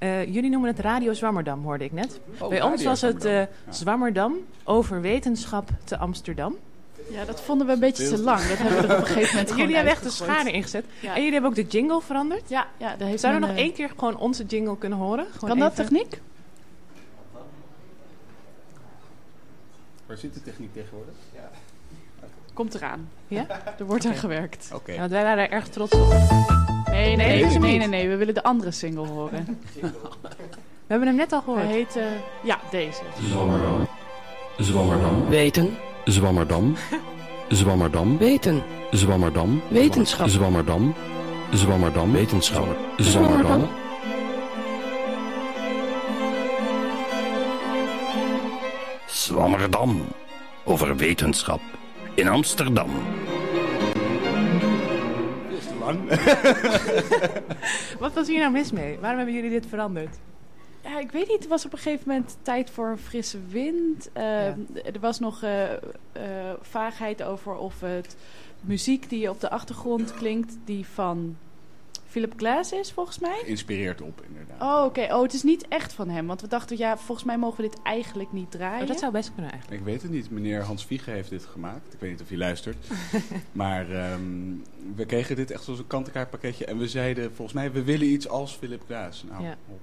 Eh, 0.00 0.24
jullie 0.34 0.50
noemen 0.50 0.70
het 0.70 0.78
Radio 0.78 1.12
Zwammerdam, 1.12 1.62
hoorde 1.62 1.84
ik 1.84 1.92
net. 1.92 2.20
Oh, 2.38 2.48
Bij 2.48 2.62
ons 2.62 2.84
was 2.84 3.00
het 3.00 3.24
eh, 3.24 3.42
Zwammerdam. 3.68 4.32
Ja. 4.32 4.40
Over 4.72 5.00
wetenschap 5.00 5.68
te 5.84 5.96
Amsterdam. 5.96 6.56
Ja, 7.10 7.24
dat 7.24 7.40
vonden 7.40 7.66
we 7.66 7.72
een 7.72 7.78
beetje 7.78 8.08
te 8.08 8.18
lang. 8.18 8.40
Dat 8.40 8.58
hebben 8.58 8.80
we 8.80 8.86
er 8.86 8.94
op 8.94 9.00
een 9.00 9.06
gegeven 9.06 9.28
moment 9.28 9.46
gewoon 9.46 9.60
Jullie 9.60 9.74
hebben 9.74 9.92
echt 9.92 10.02
de 10.02 10.10
schade 10.10 10.50
ingezet. 10.50 10.84
Ja. 11.00 11.08
En 11.08 11.16
jullie 11.16 11.32
hebben 11.32 11.50
ook 11.50 11.56
de 11.56 11.66
jingle 11.66 12.00
veranderd. 12.00 12.48
Ja, 12.48 12.66
ja 12.76 12.96
daar 12.96 13.08
heeft 13.08 13.20
Zouden 13.20 13.42
we 13.42 13.46
nog 13.48 13.56
eh, 13.56 13.62
één 13.62 13.72
keer 13.72 13.90
gewoon 13.96 14.16
onze 14.16 14.44
jingle 14.44 14.78
kunnen 14.78 14.98
horen? 14.98 15.26
Gewoon 15.32 15.50
Kan 15.50 15.58
dat 15.58 15.72
even? 15.72 15.84
techniek? 15.84 16.20
Waar 20.06 20.16
zit 20.16 20.34
de 20.34 20.42
techniek 20.42 20.72
tegenwoordig? 20.72 21.14
Komt 22.52 22.74
eraan. 22.74 23.08
Ja? 23.28 23.46
Er 23.78 23.86
wordt 23.86 24.06
aan 24.06 24.14
gewerkt. 24.14 24.70
Oké. 24.74 24.92
Ja, 24.92 24.98
want 24.98 25.10
wij 25.10 25.22
waren 25.22 25.44
er 25.44 25.50
erg 25.50 25.68
trots 25.68 25.92
op. 25.92 26.69
Nee, 26.90 27.16
nee, 27.16 27.16
Nee, 27.16 27.26
nee, 27.44 27.58
nee, 27.58 27.70
niet. 27.70 27.78
nee, 27.78 27.88
nee, 27.88 28.08
We 28.08 28.16
willen 28.16 28.34
de 28.34 28.42
andere 28.42 28.70
single 28.70 29.06
horen. 29.06 29.58
We 29.80 30.96
hebben 30.96 31.08
hem 31.08 31.16
net 31.16 31.32
al 31.32 31.40
gehoord. 31.40 31.62
Hij 31.62 31.72
heet, 31.72 31.96
eh, 31.96 32.04
ja, 32.42 32.58
deze. 32.70 33.02
Zwammerdam. 33.28 33.86
Zwammerdam. 34.58 35.28
Weten. 35.28 35.76
Zwammerdam. 36.04 36.76
Zwammerdam. 37.48 38.18
Weten. 38.18 38.62
Zwammerdam. 38.90 39.62
Wetenschap. 39.68 40.28
Zwammerdam. 40.28 40.94
Zwammerdam. 41.52 42.12
Wetenschap. 42.12 42.66
Zwammerdam. 42.96 43.68
Zwammerdam. 49.06 50.02
Over 50.64 50.96
wetenschap. 50.96 51.60
In 52.14 52.28
Amsterdam. 52.28 52.90
Wat 57.98 58.12
was 58.14 58.28
hier 58.28 58.38
nou 58.38 58.52
mis 58.52 58.72
mee? 58.72 58.98
Waarom 58.98 59.16
hebben 59.16 59.34
jullie 59.36 59.50
dit 59.50 59.66
veranderd? 59.66 60.16
Ja, 60.82 60.98
ik 60.98 61.10
weet 61.10 61.28
niet. 61.28 61.38
Het 61.38 61.48
was 61.48 61.64
op 61.64 61.72
een 61.72 61.78
gegeven 61.78 62.08
moment 62.08 62.36
tijd 62.42 62.70
voor 62.70 62.88
een 62.88 62.98
frisse 62.98 63.38
wind. 63.48 64.10
Eh, 64.12 64.46
Er 64.84 65.00
was 65.00 65.18
nog 65.18 65.42
eh, 65.42 65.72
eh, 65.72 65.78
vaagheid 66.60 67.22
over 67.22 67.54
of 67.54 67.80
het 67.80 68.16
muziek 68.60 69.08
die 69.08 69.30
op 69.30 69.40
de 69.40 69.50
achtergrond 69.50 70.14
klinkt, 70.14 70.56
die 70.64 70.86
van 70.86 71.36
Philip 72.10 72.32
Glass 72.36 72.72
is, 72.72 72.92
volgens 72.92 73.18
mij. 73.18 73.40
Geïnspireerd 73.44 74.00
op, 74.02 74.22
inderdaad. 74.28 74.62
Oh, 74.78 74.84
oké. 74.84 75.14
Oh, 75.14 75.22
het 75.22 75.32
is 75.32 75.42
niet 75.42 75.68
echt 75.68 75.92
van 75.92 76.08
hem. 76.08 76.26
Want 76.26 76.40
we 76.40 76.46
dachten, 76.48 76.78
ja, 76.78 76.98
volgens 76.98 77.26
mij 77.26 77.38
mogen 77.38 77.62
we 77.62 77.68
dit 77.70 77.82
eigenlijk 77.82 78.32
niet 78.32 78.50
draaien. 78.50 78.82
Oh, 78.82 78.88
dat 78.88 78.98
zou 78.98 79.12
best 79.12 79.32
kunnen 79.34 79.50
eigenlijk. 79.50 79.80
Ik 79.80 79.86
weet 79.86 80.02
het 80.02 80.10
niet. 80.10 80.30
Meneer 80.30 80.62
Hans 80.62 80.86
Viege 80.86 81.10
heeft 81.10 81.30
dit 81.30 81.44
gemaakt. 81.46 81.92
Ik 81.94 82.00
weet 82.00 82.10
niet 82.10 82.20
of 82.20 82.28
hij 82.28 82.36
luistert. 82.38 82.76
maar 83.52 83.90
ehm, 83.90 84.20
we 84.94 85.04
kregen 85.06 85.36
dit 85.36 85.50
echt 85.50 85.68
als 85.68 85.78
een 85.78 85.86
kant-en-klaar 85.86 86.26
pakketje. 86.26 86.64
En 86.64 86.78
we 86.78 86.88
zeiden, 86.88 87.34
volgens 87.34 87.52
mij, 87.56 87.72
we 87.72 87.82
willen 87.84 88.06
iets 88.06 88.28
als 88.28 88.52
Philip 88.56 88.82
Glass. 88.86 89.24
Nou, 89.30 89.42
Ja. 89.42 89.56
op. 89.68 89.80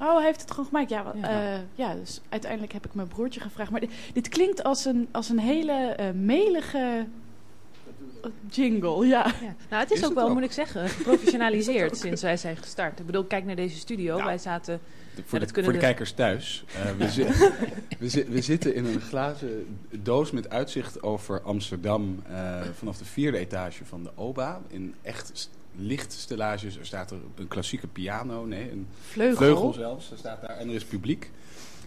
Oh, 0.00 0.16
hij 0.16 0.24
heeft 0.24 0.40
het 0.40 0.50
gewoon 0.50 0.66
gemaakt. 0.66 0.90
Ja, 0.90 1.12
Ja. 1.14 1.54
eh, 1.54 1.60
ja 1.74 1.94
dus 1.94 2.20
uiteindelijk 2.28 2.72
heb 2.72 2.86
ik 2.86 2.94
mijn 2.94 3.08
broertje 3.08 3.40
gevraagd. 3.40 3.70
Maar 3.70 3.80
dit, 3.80 3.90
dit 4.12 4.28
klinkt 4.28 4.62
als 4.64 4.84
een, 4.84 5.08
als 5.12 5.28
een 5.28 5.38
hele 5.38 5.72
eh, 5.72 6.10
melige 6.14 7.06
jingle, 8.50 9.06
ja. 9.06 9.26
Ja. 9.40 9.54
Nou, 9.70 9.82
het 9.82 9.90
is, 9.90 9.96
Is 9.98 10.02
ook 10.02 10.08
het 10.10 10.18
wel, 10.18 10.28
ook? 10.28 10.34
moet 10.34 10.42
ik 10.42 10.52
zeggen, 10.52 10.88
geprofessionaliseerd 10.88 11.96
sinds 12.04 12.22
wij 12.22 12.36
zijn 12.36 12.56
gestart. 12.56 12.98
Ik 13.00 13.06
bedoel, 13.06 13.24
kijk 13.24 13.44
naar 13.44 13.56
deze 13.56 13.76
studio. 13.76 14.16
Ja. 14.16 14.24
Wij 14.24 14.38
zaten... 14.38 14.80
De- 15.14 15.22
Ja, 15.22 15.22
voor, 15.26 15.38
dat 15.38 15.48
de, 15.48 15.54
kunnen 15.54 15.70
voor 15.72 15.80
de 15.80 15.86
de- 15.86 15.92
kijkers 15.92 16.12
thuis. 16.12 16.64
eh, 16.74 16.90
we, 16.98 17.08
zi- 17.10 17.26
we, 17.98 18.08
zi- 18.08 18.24
we 18.28 18.40
zitten 18.40 18.74
in 18.74 18.84
een 18.84 19.00
glazen 19.00 19.66
doos 19.90 20.30
met 20.30 20.50
uitzicht 20.50 21.02
over 21.02 21.42
Amsterdam. 21.42 22.22
eh, 22.32 22.60
vanaf 22.78 22.98
de 22.98 23.04
vierde 23.04 23.38
etage 23.38 23.84
van 23.84 24.02
de 24.02 24.10
OBA. 24.14 24.60
In 24.68 24.94
echt 25.02 25.30
st- 25.32 25.50
lichtstellages. 25.76 26.78
Er 26.78 26.86
staat 26.86 27.10
er 27.10 27.16
een 27.34 27.48
klassieke 27.48 27.86
piano, 27.86 28.44
nee, 28.44 28.70
een 28.70 28.86
Vleugel. 29.08 29.72
zelfs. 29.72 30.10
Er 30.10 30.18
staat 30.18 30.40
daar 30.40 30.56
en 30.56 30.68
er 30.68 30.74
is 30.74 30.84
publiek. 30.84 31.30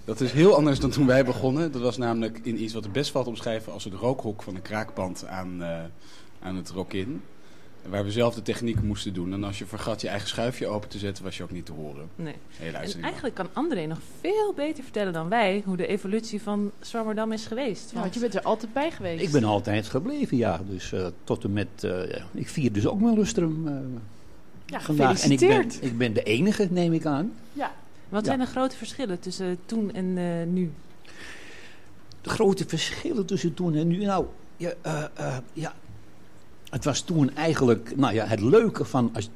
Dat 0.05 0.21
is 0.21 0.31
heel 0.31 0.55
anders 0.55 0.79
dan 0.79 0.89
toen 0.89 1.05
wij 1.07 1.25
begonnen. 1.25 1.71
Dat 1.71 1.81
was 1.81 1.97
namelijk 1.97 2.39
in 2.43 2.63
iets 2.63 2.73
wat 2.73 2.84
het 2.84 2.91
best 2.93 3.11
valt 3.11 3.23
te 3.23 3.29
omschrijven 3.29 3.73
als 3.73 3.84
het 3.84 3.93
rookhok 3.93 4.43
van 4.43 4.55
een 4.55 4.61
kraakpand 4.61 5.25
aan, 5.27 5.63
eh, 5.63 5.79
aan 6.44 6.56
het 6.56 6.70
Rock-in. 6.70 7.22
Waar 7.89 8.04
we 8.04 8.12
zelf 8.12 8.36
de 8.36 8.41
techniek 8.41 8.82
moesten 8.82 9.14
doen. 9.14 9.34
En 9.34 9.44
als 9.44 9.58
je 9.60 9.66
vergat 9.66 10.02
je 10.02 10.08
eigen 10.08 10.28
schuifje 10.28 10.68
open 10.68 10.89
te 10.89 10.98
zetten, 10.98 11.24
was 11.24 11.38
je 11.38 11.44
ook 11.44 11.52
niet 11.52 11.66
te 11.66 11.72
horen. 11.72 12.10
Nee. 12.16 12.36
Hele 12.58 12.78
En 12.78 13.02
eigenlijk 13.02 13.36
kan 13.36 13.48
André 13.54 13.86
nog 13.86 13.98
veel 14.22 14.54
beter 14.56 14.84
vertellen 14.84 15.14
dan 15.14 15.30
wij 15.30 15.62
hoe 15.66 15.78
de 15.78 15.88
evolutie 15.88 16.41
van 16.41 16.72
Zwammerdam 16.80 17.32
is 17.32 17.46
geweest. 17.46 17.91
Ja, 17.94 18.00
want 18.00 18.14
je 18.14 18.20
bent 18.20 18.36
er 18.36 18.41
altijd 18.41 18.74
bij 18.74 18.91
geweest. 18.91 19.24
Ik 19.24 19.32
ben 19.32 19.44
altijd 19.44 19.88
gebleven, 19.88 20.38
ja. 20.38 20.62
Dus 20.70 20.91
eh, 20.91 21.08
tot 21.24 21.44
en 21.44 21.54
met... 21.54 21.68
eh, 21.80 22.10
ja, 22.12 22.26
ik 22.32 22.50
vier 22.50 22.72
dus 22.74 22.88
ook 22.88 23.00
mijn 23.02 23.16
lustrum 23.18 23.68
eh 23.68 23.74
Ja, 24.66 24.82
vandaag. 24.82 25.22
En 25.24 25.32
ik 25.32 25.39
ben, 25.39 25.48
gefeliciteerd. 25.50 25.91
ik 25.91 25.98
ben 25.98 26.14
de 26.14 26.24
enige, 26.24 26.68
neem 26.72 26.94
ik 26.94 27.06
aan. 27.06 27.34
Ja. 27.54 27.72
Wat 28.10 28.22
Ja. 28.22 28.28
zijn 28.28 28.39
de 28.39 28.46
grote 28.46 28.76
verschillen 28.78 29.20
tussen 29.20 29.58
toen 29.66 29.94
en 29.94 30.18
eh, 30.18 30.48
nu? 30.54 30.72
De 32.22 32.30
grote 32.30 32.68
verschillen 32.68 33.26
tussen 33.26 33.54
toen 33.54 33.76
en 33.76 33.88
nu. 33.88 34.06
Nou, 34.06 34.26
ja, 34.58 34.72
eh, 34.82 35.04
eh, 35.14 35.38
ja. 35.54 35.74
Het 36.74 36.84
was 36.86 37.01
toen 37.01 37.36
eigenlijk 37.36 37.93
nou 37.95 38.13
ja, 38.13 38.26
het 38.26 38.41
leuke 38.41 38.86
van, 38.86 39.09
als, 39.13 39.30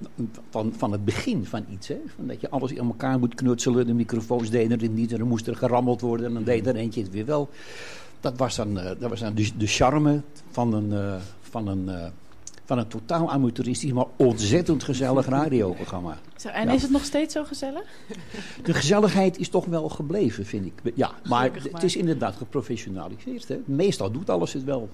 van, 0.49 0.73
van 0.77 0.91
het 0.91 1.05
begin 1.05 1.45
van 1.45 1.65
iets. 1.71 1.87
Hè? 1.87 1.97
Van 2.15 2.27
dat 2.27 2.41
je 2.41 2.49
alles 2.49 2.71
in 2.71 2.85
elkaar 2.85 3.19
moet 3.19 3.35
knutselen. 3.35 3.85
De 3.87 3.93
microfoons 3.93 4.49
deden 4.49 4.79
het 4.79 4.93
niet 4.93 5.11
en 5.11 5.17
dan 5.17 5.27
moest 5.27 5.47
er 5.47 5.55
gerammeld 5.55 6.01
worden. 6.01 6.25
En 6.25 6.33
dan 6.33 6.43
deed 6.43 6.67
er 6.67 6.75
eentje 6.75 7.01
het 7.01 7.11
weer 7.11 7.25
wel. 7.25 7.49
Dat 8.19 8.37
was 8.37 8.55
dan, 8.55 8.79
eh, 8.79 8.85
dat 8.99 9.09
was 9.09 9.19
dan 9.19 9.33
de, 9.35 9.49
de 9.57 9.67
charme 9.67 10.21
van 10.51 10.73
een, 10.73 10.91
eh, 10.93 11.15
van, 11.41 11.67
een, 11.67 11.89
eh, 11.89 12.05
van 12.65 12.77
een 12.77 12.87
totaal 12.87 13.31
amateuristisch, 13.31 13.91
maar 13.91 14.05
ontzettend 14.15 14.83
gezellig 14.83 15.25
radioprogramma. 15.27 16.17
Zo, 16.35 16.47
en 16.47 16.67
Ja. 16.67 16.73
is 16.73 16.81
het 16.81 16.91
nog 16.91 17.03
steeds 17.03 17.33
zo 17.33 17.43
gezellig? 17.43 17.83
De 18.63 18.73
gezelligheid 18.73 19.37
is 19.39 19.49
toch 19.49 19.65
wel 19.65 19.89
gebleven, 19.89 20.45
vind 20.45 20.65
ik. 20.65 20.73
Ja, 20.95 21.11
maar 21.23 21.37
Gelukkig 21.39 21.63
het 21.63 21.71
maar. 21.71 21.83
is 21.83 21.95
inderdaad 21.95 22.35
geprofessionaliseerd. 22.35 23.47
Hè? 23.47 23.57
Meestal 23.65 24.11
doet 24.11 24.29
alles 24.29 24.53
het 24.53 24.63
wel. 24.63 24.89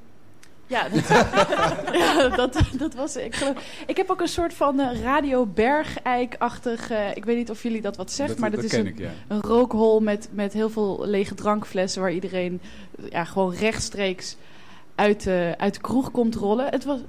Ja, 0.73 0.89
dat, 0.89 1.07
ja, 2.01 2.29
dat, 2.29 2.57
dat 2.77 2.93
was... 2.95 3.15
Ik, 3.15 3.35
geloof- 3.35 3.83
ik 3.87 3.97
heb 3.97 4.09
ook 4.09 4.21
een 4.21 4.27
soort 4.27 4.53
van 4.53 4.79
eh, 4.79 5.01
Radio 5.01 5.45
eh, 6.91 7.15
ik 7.15 7.25
weet 7.25 7.37
niet 7.37 7.49
of 7.49 7.63
jullie 7.63 7.81
dat 7.81 7.97
wat 7.97 8.11
zegt, 8.11 8.29
Dat- 8.29 8.37
maar 8.37 8.51
dat, 8.51 8.61
dat 8.61 8.71
is 8.71 8.77
een, 8.77 8.87
ik, 8.87 8.97
ja. 8.99 9.09
een 9.27 9.41
rookhol 9.41 9.99
met, 9.99 10.29
met 10.31 10.53
heel 10.53 10.69
veel 10.69 11.03
lege 11.05 11.35
drankflessen... 11.35 12.01
waar 12.01 12.11
iedereen 12.11 12.61
eh, 12.99 13.05
ja, 13.09 13.23
gewoon 13.23 13.53
rechtstreeks 13.53 14.35
uit, 14.95 15.23
de 15.23 15.53
uit 15.57 15.73
de 15.73 15.81
kroeg 15.81 16.11
komt 16.11 16.35
rollen. 16.35 16.65
Het 16.69 16.83
was, 16.83 16.99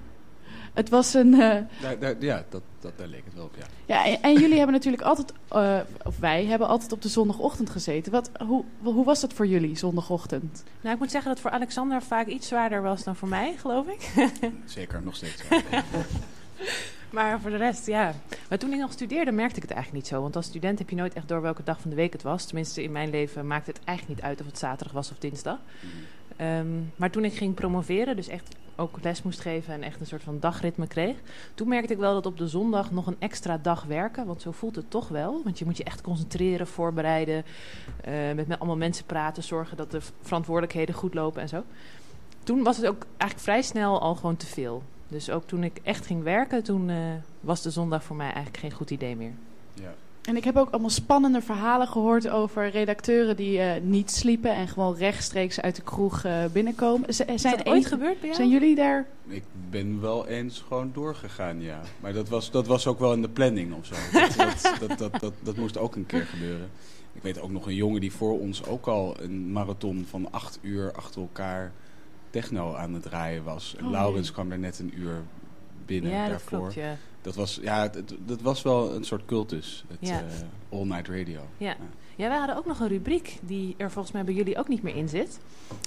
het 0.74 0.88
was 0.88 1.14
een... 1.14 1.32
eh, 1.32 1.56
Daar, 1.80 1.98
daar, 1.98 2.14
ja, 2.18 2.44
dat, 2.48 2.62
dat, 2.84 2.98
daar 2.98 3.06
leek 3.06 3.24
het 3.24 3.34
wel 3.34 3.44
op, 3.44 3.54
ja. 3.58 3.66
ja, 3.86 4.06
en, 4.06 4.22
en 4.22 4.32
jullie 4.32 4.56
hebben 4.56 4.74
natuurlijk 4.74 5.02
altijd... 5.02 5.32
eh, 5.48 5.78
of 6.04 6.18
wij 6.18 6.44
hebben 6.44 6.68
altijd 6.68 6.92
op 6.92 7.02
de 7.02 7.08
zondagochtend 7.08 7.70
gezeten. 7.70 8.12
Wat, 8.12 8.30
hoe, 8.46 8.64
hoe 8.82 9.04
was 9.04 9.20
dat 9.20 9.32
voor 9.32 9.46
jullie, 9.46 9.76
zondagochtend? 9.76 10.64
Nou, 10.80 10.94
ik 10.94 11.00
moet 11.00 11.10
zeggen 11.10 11.30
dat 11.30 11.40
voor 11.40 11.50
Alexander 11.50 12.02
vaak 12.02 12.26
iets 12.26 12.48
zwaarder 12.48 12.82
was 12.82 13.04
dan 13.04 13.16
voor 13.16 13.28
mij, 13.28 13.54
geloof 13.56 13.86
ik. 13.86 14.30
Zeker, 14.64 15.02
nog 15.02 15.16
steeds. 15.16 15.42
Maar 17.14 17.40
voor 17.40 17.50
de 17.50 17.56
rest, 17.56 17.86
ja. 17.86 18.14
Maar 18.48 18.58
toen 18.58 18.72
ik 18.72 18.78
nog 18.78 18.92
studeerde, 18.92 19.32
merkte 19.32 19.56
ik 19.56 19.62
het 19.62 19.70
eigenlijk 19.70 20.04
niet 20.04 20.12
zo. 20.14 20.22
Want 20.22 20.36
als 20.36 20.46
student 20.46 20.78
heb 20.78 20.90
je 20.90 20.96
nooit 20.96 21.14
echt 21.14 21.28
door 21.28 21.40
welke 21.40 21.62
dag 21.62 21.80
van 21.80 21.90
de 21.90 21.96
week 21.96 22.12
het 22.12 22.22
was. 22.22 22.44
Tenminste, 22.44 22.82
in 22.82 22.92
mijn 22.92 23.10
leven 23.10 23.46
maakte 23.46 23.70
het 23.70 23.80
eigenlijk 23.84 24.18
niet 24.18 24.28
uit 24.28 24.40
of 24.40 24.46
het 24.46 24.58
zaterdag 24.58 24.92
was 24.92 25.10
of 25.10 25.18
dinsdag. 25.18 25.58
Ehm, 26.36 26.66
maar 26.96 27.10
toen 27.10 27.24
ik 27.24 27.34
ging 27.34 27.54
promoveren, 27.54 28.16
dus 28.16 28.28
echt 28.28 28.56
ook 28.76 28.98
les 29.02 29.22
moest 29.22 29.40
geven 29.40 29.74
en 29.74 29.82
echt 29.82 30.00
een 30.00 30.06
soort 30.06 30.22
van 30.22 30.40
dagritme 30.40 30.86
kreeg. 30.86 31.16
Toen 31.54 31.68
merkte 31.68 31.92
ik 31.92 31.98
wel 31.98 32.14
dat 32.14 32.26
op 32.26 32.38
de 32.38 32.48
zondag 32.48 32.90
nog 32.90 33.06
een 33.06 33.16
extra 33.18 33.58
dag 33.58 33.84
werken. 33.84 34.26
Want 34.26 34.42
zo 34.42 34.50
voelt 34.50 34.76
het 34.76 34.90
toch 34.90 35.08
wel. 35.08 35.40
Want 35.44 35.58
je 35.58 35.64
moet 35.64 35.76
je 35.76 35.84
echt 35.84 36.00
concentreren, 36.00 36.66
voorbereiden. 36.66 37.44
eh, 38.00 38.12
met, 38.34 38.58
allemaal 38.58 38.76
mensen 38.76 39.04
praten, 39.04 39.42
zorgen 39.42 39.76
dat 39.76 39.90
de 39.90 40.00
verantwoordelijkheden 40.20 40.94
goed 40.94 41.14
lopen 41.14 41.42
en 41.42 41.48
zo. 41.48 41.62
Toen 42.42 42.62
was 42.62 42.76
het 42.76 42.86
ook 42.86 43.06
eigenlijk 43.16 43.40
vrij 43.40 43.62
snel 43.62 44.00
al 44.00 44.14
gewoon 44.14 44.36
te 44.36 44.46
veel. 44.46 44.82
Dus 45.08 45.30
ook 45.30 45.46
toen 45.46 45.64
ik 45.64 45.80
echt 45.82 46.06
ging 46.06 46.22
werken, 46.22 46.62
toen 46.62 46.90
eh, 46.90 46.96
was 47.40 47.62
de 47.62 47.70
zondag 47.70 48.04
voor 48.04 48.16
mij 48.16 48.26
eigenlijk 48.26 48.56
geen 48.56 48.72
goed 48.72 48.90
idee 48.90 49.16
meer. 49.16 49.32
En 50.24 50.36
ik 50.36 50.44
heb 50.44 50.56
ook 50.56 50.70
allemaal 50.70 50.90
spannende 50.90 51.40
verhalen 51.40 51.86
gehoord 51.88 52.28
over 52.28 52.68
redacteuren 52.70 53.36
die 53.36 53.58
eh, 53.60 53.80
niet 53.82 54.10
sliepen 54.10 54.54
en 54.54 54.68
gewoon 54.68 54.94
rechtstreeks 54.96 55.60
uit 55.60 55.76
de 55.76 55.82
kroeg 55.82 56.24
eh, 56.24 56.44
binnenkomen. 56.52 57.14
Z- 57.14 57.20
zijn 57.34 57.56
dat 57.56 57.66
ooit 57.66 57.86
gebeurd 57.86 58.14
bij 58.20 58.22
jou? 58.28 58.34
Zijn 58.34 58.48
jullie 58.48 58.74
daar? 58.74 59.06
Ik 59.26 59.42
ben 59.70 60.00
wel 60.00 60.26
eens 60.26 60.64
gewoon 60.68 60.90
doorgegaan, 60.92 61.60
ja. 61.60 61.80
Maar 62.00 62.12
dat 62.12 62.28
was, 62.28 62.50
dat 62.50 62.66
was 62.66 62.86
ook 62.86 62.98
wel 62.98 63.12
in 63.12 63.22
de 63.22 63.28
planning 63.28 63.74
of 63.74 63.86
zo. 63.86 63.94
Dat, 64.18 64.36
dat, 64.36 64.78
dat, 64.88 64.98
dat, 64.98 65.20
dat, 65.20 65.32
dat 65.42 65.56
moest 65.56 65.78
ook 65.78 65.96
een 65.96 66.06
keer 66.06 66.24
gebeuren. 66.26 66.70
Ik 67.12 67.22
weet 67.22 67.40
ook 67.40 67.50
nog 67.50 67.66
een 67.66 67.74
jongen 67.74 68.00
die 68.00 68.12
voor 68.12 68.38
ons 68.40 68.66
ook 68.66 68.86
al 68.86 69.16
een 69.20 69.52
marathon 69.52 70.06
van 70.10 70.32
acht 70.32 70.58
uur 70.62 70.92
achter 70.92 71.20
elkaar 71.20 71.72
techno 72.30 72.74
aan 72.74 72.94
het 72.94 73.02
draaien 73.02 73.44
was. 73.44 73.74
En 73.78 73.84
Oh, 73.84 73.90
Laurens 73.90 74.22
nee. 74.26 74.32
kwam 74.32 74.52
er 74.52 74.58
net 74.58 74.78
een 74.78 74.92
uur 74.98 75.22
binnen 75.86 76.10
Ja, 76.10 76.20
dat 76.20 76.28
daarvoor. 76.30 76.58
klopt, 76.58 76.74
ja. 76.74 76.96
Dat 77.24 77.34
was, 77.34 77.58
ja, 77.62 77.88
dat, 77.88 78.14
dat 78.26 78.40
was 78.40 78.62
wel 78.62 78.94
een 78.94 79.04
soort 79.04 79.24
cultus. 79.26 79.84
Het 79.88 79.98
Ja. 80.08 80.18
eh, 80.18 80.78
All 80.78 80.84
Night 80.86 81.08
Radio. 81.08 81.40
Ja. 81.58 81.76
ja, 82.16 82.28
wij 82.28 82.38
hadden 82.38 82.56
ook 82.56 82.66
nog 82.66 82.80
een 82.80 82.88
rubriek 82.88 83.38
die 83.42 83.74
er 83.76 83.90
volgens 83.90 84.14
mij 84.14 84.24
bij 84.24 84.34
jullie 84.34 84.58
ook 84.58 84.68
niet 84.68 84.82
meer 84.82 84.96
in 84.96 85.08
zit. 85.08 85.38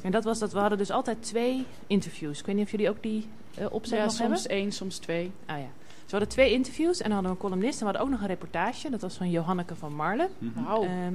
En 0.04 0.12
dat 0.12 0.24
was 0.24 0.40
dat 0.40 0.52
we 0.54 0.60
hadden 0.60 0.78
dus 0.78 0.92
altijd 0.92 1.24
twee 1.24 1.66
interviews. 1.88 2.40
Ik 2.40 2.46
weet 2.46 2.56
niet 2.56 2.66
of 2.66 2.72
jullie 2.72 2.90
ook 2.90 3.04
die 3.04 3.26
eh 3.56 3.66
opzet 3.72 3.98
Ja, 3.98 4.04
nog 4.06 4.18
hebben. 4.18 4.38
soms 4.38 4.48
één, 4.50 4.72
soms 4.72 4.98
twee. 4.98 5.32
Ah 5.46 5.58
ja. 5.58 5.64
Dus 5.88 6.16
we 6.16 6.18
hadden 6.18 6.28
twee 6.30 6.52
interviews 6.54 6.98
en 6.98 7.04
dan 7.04 7.12
hadden 7.14 7.32
we 7.32 7.38
een 7.38 7.44
columnist 7.50 7.74
en 7.74 7.80
we 7.80 7.86
hadden 7.86 8.02
ook 8.02 8.10
nog 8.10 8.22
een 8.22 8.28
reportage. 8.28 8.90
Dat 8.90 9.02
was 9.02 9.16
van 9.16 9.30
Johanneke 9.30 9.76
van 9.76 9.96
Marle. 9.96 10.30
Wauw. 10.40 10.84
Ehm, 10.84 11.14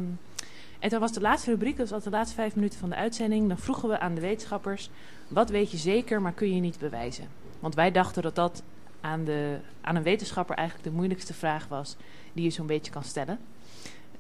en 0.78 0.88
toen 0.88 1.00
was 1.00 1.12
de 1.12 1.20
laatste 1.20 1.50
rubriek, 1.50 1.76
dat 1.76 1.84
was 1.84 1.92
altijd 1.92 2.10
de 2.12 2.16
laatste 2.18 2.36
vijf 2.36 2.54
minuten 2.54 2.78
van 2.78 2.88
de 2.88 2.94
uitzending. 2.96 3.48
Dan 3.48 3.58
vroegen 3.58 3.88
we 3.88 3.98
aan 3.98 4.14
de 4.14 4.20
wetenschappers, 4.20 4.90
wat 5.28 5.50
weet 5.50 5.70
je 5.70 5.76
zeker, 5.76 6.22
maar 6.22 6.32
kun 6.32 6.54
je 6.54 6.60
niet 6.60 6.78
bewijzen? 6.78 7.24
Want 7.60 7.74
wij 7.74 7.90
dachten 7.90 8.22
dat 8.22 8.34
dat 8.34 8.62
aan, 9.02 9.24
de, 9.24 9.56
aan 9.80 9.96
een 9.96 10.02
wetenschapper 10.02 10.56
eigenlijk 10.56 10.88
de 10.88 10.94
moeilijkste 10.94 11.34
vraag 11.34 11.68
was 11.68 11.96
die 12.32 12.44
je 12.44 12.50
zo'n 12.50 12.66
beetje 12.66 12.92
kan 12.92 13.04
stellen. 13.04 13.38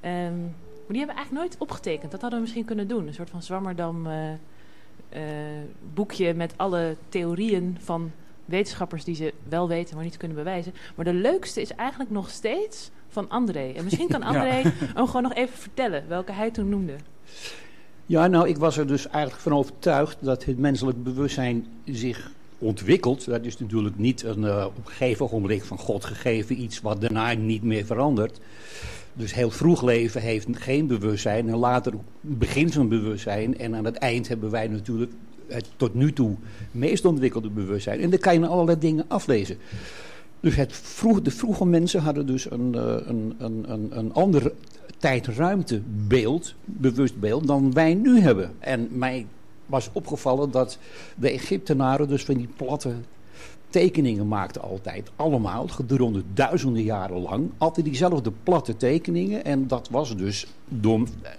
Ehm, 0.00 0.40
maar 0.42 0.88
die 0.88 0.98
hebben 0.98 1.16
we 1.16 1.22
eigenlijk 1.22 1.32
nooit 1.32 1.56
opgetekend. 1.58 2.10
Dat 2.10 2.20
hadden 2.20 2.38
we 2.38 2.44
misschien 2.44 2.64
kunnen 2.64 2.88
doen. 2.88 3.06
Een 3.06 3.14
soort 3.14 3.30
van 3.30 3.42
Zwammerdam 3.42 4.06
eh, 4.06 4.32
eh, 5.08 5.64
boekje 5.94 6.34
met 6.34 6.54
alle 6.56 6.96
theorieën 7.08 7.78
van 7.80 8.10
wetenschappers 8.44 9.04
die 9.04 9.14
ze 9.14 9.32
wel 9.48 9.68
weten, 9.68 9.94
maar 9.94 10.04
niet 10.04 10.16
kunnen 10.16 10.36
bewijzen. 10.36 10.74
Maar 10.94 11.04
de 11.04 11.14
leukste 11.14 11.60
is 11.60 11.74
eigenlijk 11.74 12.10
nog 12.10 12.30
steeds 12.30 12.90
van 13.08 13.28
André. 13.28 13.72
En 13.72 13.84
misschien 13.84 14.08
kan 14.08 14.20
Ja. 14.22 14.26
André 14.26 14.70
hem 14.94 15.06
gewoon 15.06 15.22
nog 15.22 15.34
even 15.34 15.58
vertellen 15.58 16.08
welke 16.08 16.32
hij 16.32 16.50
toen 16.50 16.68
noemde. 16.68 16.96
Ja, 18.06 18.26
nou, 18.26 18.48
ik 18.48 18.56
was 18.56 18.76
er 18.76 18.86
dus 18.86 19.08
eigenlijk 19.08 19.42
van 19.42 19.52
overtuigd 19.52 20.16
dat 20.20 20.44
het 20.44 20.58
menselijk 20.58 21.02
bewustzijn 21.02 21.66
zich 21.84 22.30
ontwikkelt. 22.62 23.26
Dat 23.26 23.44
is 23.44 23.58
natuurlijk 23.58 23.98
niet 23.98 24.22
een 24.22 24.44
eh, 24.44 24.64
op 24.66 24.76
een 24.76 24.92
gegeven 24.92 25.24
ogenblik 25.24 25.64
van 25.64 25.78
God 25.78 26.04
gegeven 26.04 26.62
iets 26.62 26.80
wat 26.80 27.00
daarna 27.00 27.32
niet 27.32 27.62
meer 27.62 27.84
verandert. 27.84 28.40
Dus 29.14 29.34
heel 29.34 29.50
vroeg 29.50 29.82
leven 29.82 30.20
heeft 30.20 30.46
geen 30.52 30.86
bewustzijn 30.86 31.48
en 31.48 31.56
later 31.56 31.92
begint 32.20 32.72
zo'n 32.72 32.88
bewustzijn. 32.88 33.58
En 33.58 33.74
aan 33.74 33.84
het 33.84 33.96
eind 33.96 34.28
hebben 34.28 34.50
wij 34.50 34.68
natuurlijk 34.68 35.12
het 35.46 35.68
tot 35.76 35.94
nu 35.94 36.12
toe 36.12 36.36
meest 36.70 37.04
ontwikkelde 37.04 37.50
bewustzijn. 37.50 38.00
En 38.00 38.10
dan 38.10 38.18
kan 38.18 38.40
je 38.40 38.46
allerlei 38.46 38.78
dingen 38.78 39.04
aflezen. 39.08 39.56
Dus 40.40 40.56
het 40.56 40.72
vroeg, 40.72 41.22
de 41.22 41.30
vroege 41.30 41.66
mensen 41.66 42.00
hadden 42.00 42.26
dus 42.26 42.50
een, 42.50 42.74
eh, 42.74 42.96
een, 43.06 43.34
een, 43.38 43.64
een, 43.72 43.98
een 43.98 44.12
ander 44.12 44.52
tijd-ruimtebeeld, 44.98 46.54
bewust 46.64 47.20
beeld, 47.20 47.46
dan 47.46 47.72
wij 47.72 47.94
nu 47.94 48.20
hebben. 48.20 48.50
En 48.58 48.88
mij 48.90 49.26
was 49.72 49.90
opgevallen 49.92 50.50
dat 50.50 50.78
de 51.16 51.30
Egyptenaren 51.30 52.08
dus 52.08 52.24
van 52.24 52.34
die 52.34 52.48
platte 52.56 52.94
tekeningen 53.68 54.28
maakten 54.28 54.62
altijd. 54.62 55.10
Allemaal, 55.16 55.68
gedurende 55.68 56.22
duizenden 56.34 56.82
jaren 56.82 57.20
lang. 57.20 57.50
Altijd 57.58 57.86
diezelfde 57.86 58.32
platte 58.42 58.76
tekeningen. 58.76 59.44
En 59.44 59.66
dat 59.66 59.88
was 59.90 60.16
dus 60.16 60.46
door, 60.68 61.00
eh, 61.22 61.30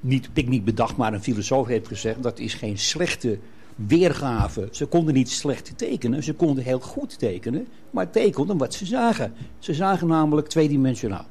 niet, 0.00 0.30
ik 0.32 0.48
niet 0.48 0.64
bedacht, 0.64 0.96
maar 0.96 1.12
een 1.12 1.22
filosoof 1.22 1.66
heeft 1.66 1.88
gezegd... 1.88 2.22
dat 2.22 2.38
is 2.38 2.54
geen 2.54 2.78
slechte 2.78 3.38
weergave. 3.74 4.68
Ze 4.70 4.86
konden 4.86 5.14
niet 5.14 5.30
slecht 5.30 5.72
tekenen, 5.76 6.22
ze 6.22 6.34
konden 6.34 6.64
heel 6.64 6.80
goed 6.80 7.18
tekenen... 7.18 7.66
maar 7.90 8.10
tekenden 8.10 8.56
wat 8.58 8.74
ze 8.74 8.86
zagen. 8.86 9.32
Ze 9.58 9.74
zagen 9.74 10.06
namelijk 10.06 10.48
tweedimensionaal. 10.48 11.26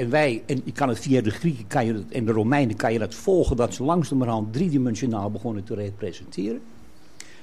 En 0.00 0.10
wij, 0.10 0.42
en 0.46 0.60
je 0.64 0.72
kan 0.72 0.88
het 0.88 0.98
via 0.98 1.20
de 1.20 1.30
Grieken 1.30 1.66
kan 1.66 1.86
je 1.86 2.02
en 2.10 2.24
de 2.24 2.32
Romeinen 2.32 2.76
kan 2.76 2.92
je 2.92 2.98
dat 2.98 3.14
volgen... 3.14 3.56
dat 3.56 3.74
ze 3.74 3.82
langzamerhand 3.82 4.52
driedimensionaal 4.52 5.30
begonnen 5.30 5.64
te 5.64 5.74
representeren... 5.74 6.60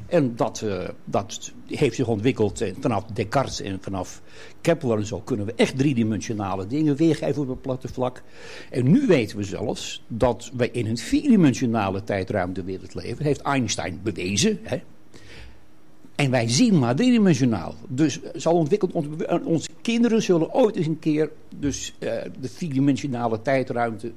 En 0.08 0.36
dat, 0.36 0.62
eh, 0.62 0.90
dat 1.06 1.52
heeft 1.68 1.96
zich 1.96 2.08
ontwikkeld 2.08 2.62
en 2.62 2.76
vanaf 2.80 3.06
Descartes 3.06 3.62
en 3.62 3.78
vanaf 3.82 4.22
Kepler 4.62 4.98
en 4.98 5.06
zo 5.06 5.20
kunnen 5.20 5.46
we 5.46 5.54
echt 5.56 5.78
driedimensionale 5.78 6.68
dingen 6.68 6.96
weergeven 6.96 7.42
op 7.42 7.50
een 7.50 7.62
platte 7.62 7.88
vlak. 7.88 8.24
En 8.70 8.92
nu 8.92 9.08
weten 9.08 9.38
we 9.38 9.44
zelfs 9.44 10.04
dat 10.08 10.52
wij 10.54 10.70
in 10.72 10.88
een 10.88 10.98
vierdimensionale 10.98 12.04
tijdruimtewereld 12.04 12.94
leven. 12.94 13.18
Dat 13.18 13.26
heeft 13.26 13.42
Einstein 13.42 14.00
bewezen. 14.04 14.60
Hè? 14.64 14.82
En 16.18 16.32
wij 16.32 16.50
zien 16.50 16.80
maar 16.80 16.96
driedimensionaal. 16.96 17.76
Dus 17.88 18.20
zo 18.36 18.50
ontwikkelt 18.50 18.92
ons, 18.92 19.08
be- 19.16 19.42
onze 19.44 19.70
kinderen 19.82 20.22
zullen 20.24 20.54
ooit 20.54 20.76
eens 20.76 20.86
een 20.88 21.00
keer 21.00 21.32
dus, 21.60 21.94
eh, 22.00 22.10
de 22.40 22.50
vierdimensionale 22.50 23.42
tijdruimte 23.42 24.12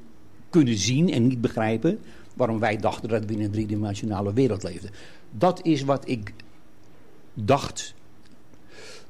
kunnen 0.50 0.76
zien 0.76 1.10
en 1.12 1.26
niet 1.26 1.40
begrijpen 1.40 1.98
waarom 2.34 2.58
wij 2.58 2.76
dachten 2.76 3.08
dat 3.08 3.24
we 3.24 3.32
in 3.32 3.40
een 3.40 3.50
driedimensionale 3.50 4.32
wereld 4.32 4.62
leefden. 4.62 4.90
Dat 5.30 5.60
is 5.66 5.82
wat 5.82 6.08
ik 6.08 6.32
dacht 7.34 7.94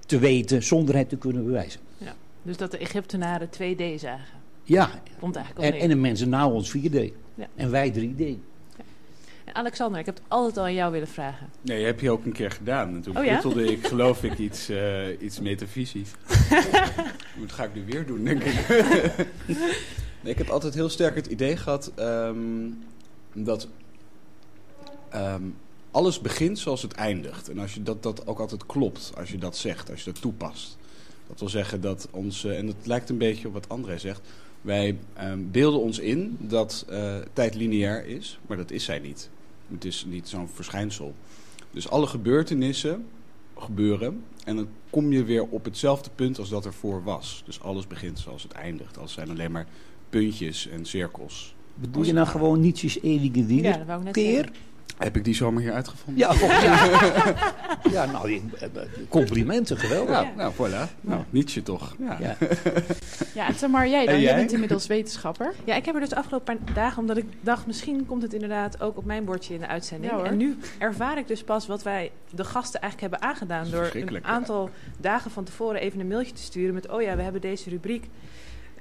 te 0.07 0.19
weten 0.19 0.63
zonder 0.63 0.97
het 0.97 1.09
te 1.09 1.17
kunnen 1.17 1.45
bewijzen. 1.45 1.81
Ja. 1.99 2.15
Dus 2.43 2.57
dat 2.57 2.71
de 2.71 2.79
Egyptenaren 2.79 3.49
2D 3.49 4.01
zagen. 4.01 4.39
Ja, 4.65 4.91
Komt 5.21 5.37
eigenlijk 5.37 5.67
al 5.67 5.73
en, 5.75 5.81
en 5.83 5.89
de 5.89 5.95
mensen 5.97 6.29
na 6.29 6.49
ons 6.49 6.77
4D. 6.77 7.13
Ja. 7.35 7.47
En 7.55 7.71
wij 7.71 7.93
3D. 7.93 8.39
Alexander, 9.53 10.01
ik 10.01 10.07
heb 10.07 10.15
het 10.15 10.25
altijd 10.29 10.57
al 10.57 10.65
aan 10.65 10.75
jou 10.75 10.93
willen 10.93 11.09
vragen. 11.09 11.51
Nee, 11.61 11.85
heb 11.85 12.01
je 12.01 12.11
ook 12.11 12.25
een 12.25 12.33
keer 12.33 12.51
gedaan. 12.51 12.95
En 12.95 13.01
toen 13.01 13.17
Oh 13.19 13.25
ja? 13.25 13.43
ik, 13.55 13.87
geloof 13.87 14.23
ik, 14.23 14.39
iets, 14.39 14.69
eh, 14.69 15.21
iets 15.21 15.41
metafysisch. 15.41 16.11
Dat 17.41 17.53
ga 17.53 17.65
ik 17.65 17.75
nu 17.75 17.85
weer 17.85 18.07
doen, 18.07 18.25
denk 18.25 18.45
ik. 18.45 18.69
nee, 20.21 20.33
ik 20.33 20.39
heb 20.39 20.49
altijd 20.49 20.75
heel 20.75 20.89
sterk 20.89 21.15
het 21.15 21.27
idee 21.27 21.57
gehad 21.57 21.93
ehm, 21.95 22.71
dat 23.33 23.69
ehm, 25.09 25.43
alles 25.91 26.21
begint 26.21 26.59
zoals 26.59 26.83
het 26.83 26.93
eindigt. 26.93 27.49
En 27.49 27.59
als 27.59 27.75
je 27.75 27.83
dat, 27.83 28.03
dat 28.03 28.27
ook 28.27 28.39
altijd 28.39 28.67
klopt, 28.67 29.13
als 29.17 29.31
je 29.31 29.39
dat 29.39 29.57
zegt, 29.57 29.91
als 29.91 30.05
je 30.05 30.13
dat 30.13 30.21
toepast. 30.21 30.79
Dat 31.27 31.41
wil 31.41 31.49
zeggen 31.49 31.81
dat 31.81 32.09
ons, 32.11 32.45
en 32.45 32.67
dat 32.67 32.77
lijkt 32.83 33.11
een 33.11 33.19
beetje 33.19 33.47
op 33.47 33.53
wat 33.53 33.69
André 33.69 33.99
zegt... 33.99 34.21
wij 34.61 34.99
ehm, 35.15 35.39
beelden 35.51 35.81
ons 35.81 35.99
in 35.99 36.37
dat 36.41 36.85
eh, 36.89 37.17
tijd 37.33 37.55
lineair 37.55 38.07
is, 38.07 38.39
maar 38.47 38.57
dat 38.57 38.71
is 38.71 38.85
zij 38.85 38.99
niet. 38.99 39.31
Het 39.73 39.85
is 39.85 40.05
niet 40.09 40.29
zo'n 40.29 40.49
verschijnsel. 40.49 41.15
Dus 41.71 41.89
alle 41.89 42.07
gebeurtenissen 42.07 43.07
gebeuren 43.57 44.25
en 44.45 44.57
dan 44.57 44.69
kom 44.91 45.13
je 45.13 45.25
weer 45.25 45.43
op 45.43 45.65
hetzelfde 45.65 46.11
punt 46.15 46.39
als 46.39 46.49
dat 46.49 46.65
ervoor 46.65 47.03
was. 47.03 47.43
Dus 47.47 47.61
alles 47.61 47.87
begint 47.87 48.19
zoals 48.19 48.43
het 48.43 48.53
eindigt. 48.53 48.99
Alles 48.99 49.13
zijn 49.13 49.31
alleen 49.31 49.53
maar 49.53 49.67
puntjes 50.09 50.69
en 50.69 50.87
cirkels. 50.87 51.55
Bedoel 51.75 52.05
je 52.05 52.13
nou 52.13 52.27
gewoon 52.27 52.61
Nietzsche's 52.61 52.99
eeuwige 53.03 53.45
weer? 53.45 53.63
Ja, 53.63 53.77
dat 53.77 53.87
wou 53.87 53.99
ik 53.99 54.05
net 54.05 54.15
keer? 54.15 54.35
zeggen. 54.35 54.55
Heb 55.01 55.17
ik 55.17 55.25
die 55.25 55.35
zomaar 55.35 55.63
hier 55.63 55.73
uitgevonden? 55.73 56.17
Ja, 56.17 56.31
oh, 56.45 56.63
ja. 56.63 57.35
ja 57.91 58.05
nou, 58.07 58.33
ik- 58.33 58.53
eh, 58.53 58.69
complimenten, 59.09 59.77
geweldig. 59.77 60.21
Ja, 60.23 60.31
nou, 60.37 60.53
voilà. 60.55 61.01
Nou, 61.01 61.23
Nietzsche 61.31 61.63
toch. 61.63 61.95
Ja. 61.99 62.17
Ja. 62.21 62.37
Ja, 63.35 63.47
en 63.47 63.57
Tamar, 63.57 63.89
jij 63.89 64.05
dan? 64.05 64.15
En 64.15 64.21
Jij 64.21 64.31
jij? 64.31 64.39
bent 64.41 64.53
inmiddels 64.53 64.87
wetenschapper. 64.97 65.55
Ja, 65.65 65.75
ik 65.75 65.85
heb 65.85 65.95
er 65.95 66.01
dus 66.01 66.09
de 66.09 66.17
afgelopen 66.17 66.57
paar 66.65 66.75
dagen, 66.75 66.99
omdat 66.99 67.17
ik 67.17 67.25
dacht, 67.41 67.67
misschien 67.67 68.07
komt 68.07 68.23
het 68.23 68.33
inderdaad 68.33 68.81
ook 68.81 68.97
op 68.97 69.05
mijn 69.05 69.25
bordje 69.25 69.55
in 69.55 69.61
de 69.61 69.67
uitzending. 69.67 70.11
Ja, 70.13 70.19
hoor. 70.19 70.27
en 70.27 70.37
nu 70.37 70.59
ervaar 70.79 71.19
ik 71.19 71.29
dus 71.29 71.43
pas 71.43 71.67
wat 71.67 71.83
wij 71.83 72.11
de 72.31 72.45
gasten 72.45 72.81
eigenlijk 72.81 73.13
hebben 73.13 73.29
aangedaan. 73.31 73.71
Door 73.71 73.91
een 73.95 74.25
aantal 74.25 74.71
dagen 74.99 75.31
van 75.31 75.45
tevoren 75.45 75.81
even 75.81 76.01
een 76.01 76.09
mailtje 76.09 76.33
te 76.35 76.43
sturen 76.43 76.75
met: 76.75 76.89
Oh 76.89 77.03
ja, 77.03 77.17
we 77.17 77.23
hebben 77.23 77.41
deze 77.41 77.71
rubriek. 77.71 78.05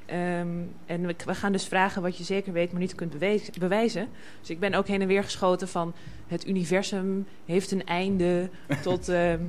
Ehm, 0.10 0.48
en 0.86 1.06
we, 1.07 1.15
we 1.26 1.36
gaan 1.36 1.52
dus 1.52 1.65
vragen 1.65 2.02
wat 2.02 2.18
je 2.18 2.23
zeker 2.23 2.53
weet, 2.53 2.72
maar 2.72 2.81
niet 2.81 2.95
kunt 2.95 3.19
bewijzen. 3.60 4.07
Dus 4.40 4.49
ik 4.49 4.60
ben 4.60 4.73
ook 4.73 4.88
heen 4.88 5.02
en 5.02 5.07
weer 5.07 5.23
geschoten 5.23 5.68
van 5.68 5.94
het 6.27 6.48
universum 6.48 7.27
heeft 7.45 7.72
een 7.72 7.86
einde 7.86 8.49
tot 8.84 9.10
ehm, 9.10 9.40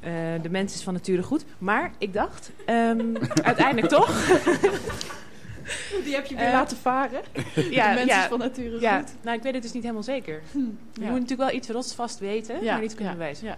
eh, 0.00 0.12
de 0.42 0.50
mens 0.50 0.74
is 0.74 0.82
van 0.82 0.92
nature 0.92 1.22
goed. 1.22 1.44
Maar 1.58 1.92
ik 1.98 2.12
dacht, 2.12 2.50
ehm, 2.66 3.14
uiteindelijk 3.42 3.88
toch. 3.88 4.10
Die 6.04 6.14
heb 6.14 6.26
je 6.26 6.34
weer 6.36 6.44
Eh, 6.46 6.52
laten 6.52 6.76
varen. 6.76 7.20
Ja, 7.54 7.88
de 7.88 7.94
mensen 7.94 8.06
ja, 8.06 8.22
is 8.22 8.28
van 8.28 8.38
nature 8.38 8.80
ja, 8.80 8.98
goed. 8.98 9.12
nou, 9.22 9.36
ik 9.36 9.42
weet 9.42 9.52
het 9.54 9.62
dus 9.62 9.72
niet 9.72 9.82
helemaal 9.82 10.02
zeker. 10.02 10.42
Je 10.52 10.60
ja. 10.92 11.10
moet 11.10 11.20
natuurlijk 11.20 11.50
wel 11.50 11.58
iets 11.58 11.68
rotsvast 11.68 12.18
weten, 12.18 12.62
Ja, 12.64 12.72
maar 12.72 12.80
niet 12.80 12.94
kunnen 12.94 13.12
ja, 13.12 13.18
bewijzen. 13.18 13.56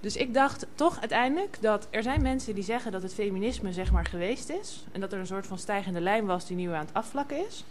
Dus 0.00 0.16
ik 0.16 0.34
dacht 0.34 0.66
toch 0.74 1.00
uiteindelijk 1.00 1.58
dat 1.60 1.86
er 1.90 2.02
zijn 2.02 2.22
mensen 2.22 2.54
die 2.54 2.64
zeggen 2.64 2.92
dat 2.92 3.02
het 3.02 3.14
feminisme 3.14 3.72
zeg 3.72 3.92
maar 3.92 4.06
geweest 4.06 4.48
is. 4.48 4.84
En 4.92 5.00
dat 5.00 5.12
er 5.12 5.18
een 5.18 5.26
soort 5.26 5.46
van 5.46 5.58
stijgende 5.58 6.00
lijn 6.00 6.26
was 6.26 6.46
die 6.46 6.56
nu 6.56 6.70
aan 6.70 6.84
het 6.84 6.94
afvlakken 6.94 7.46
is. 7.46 7.64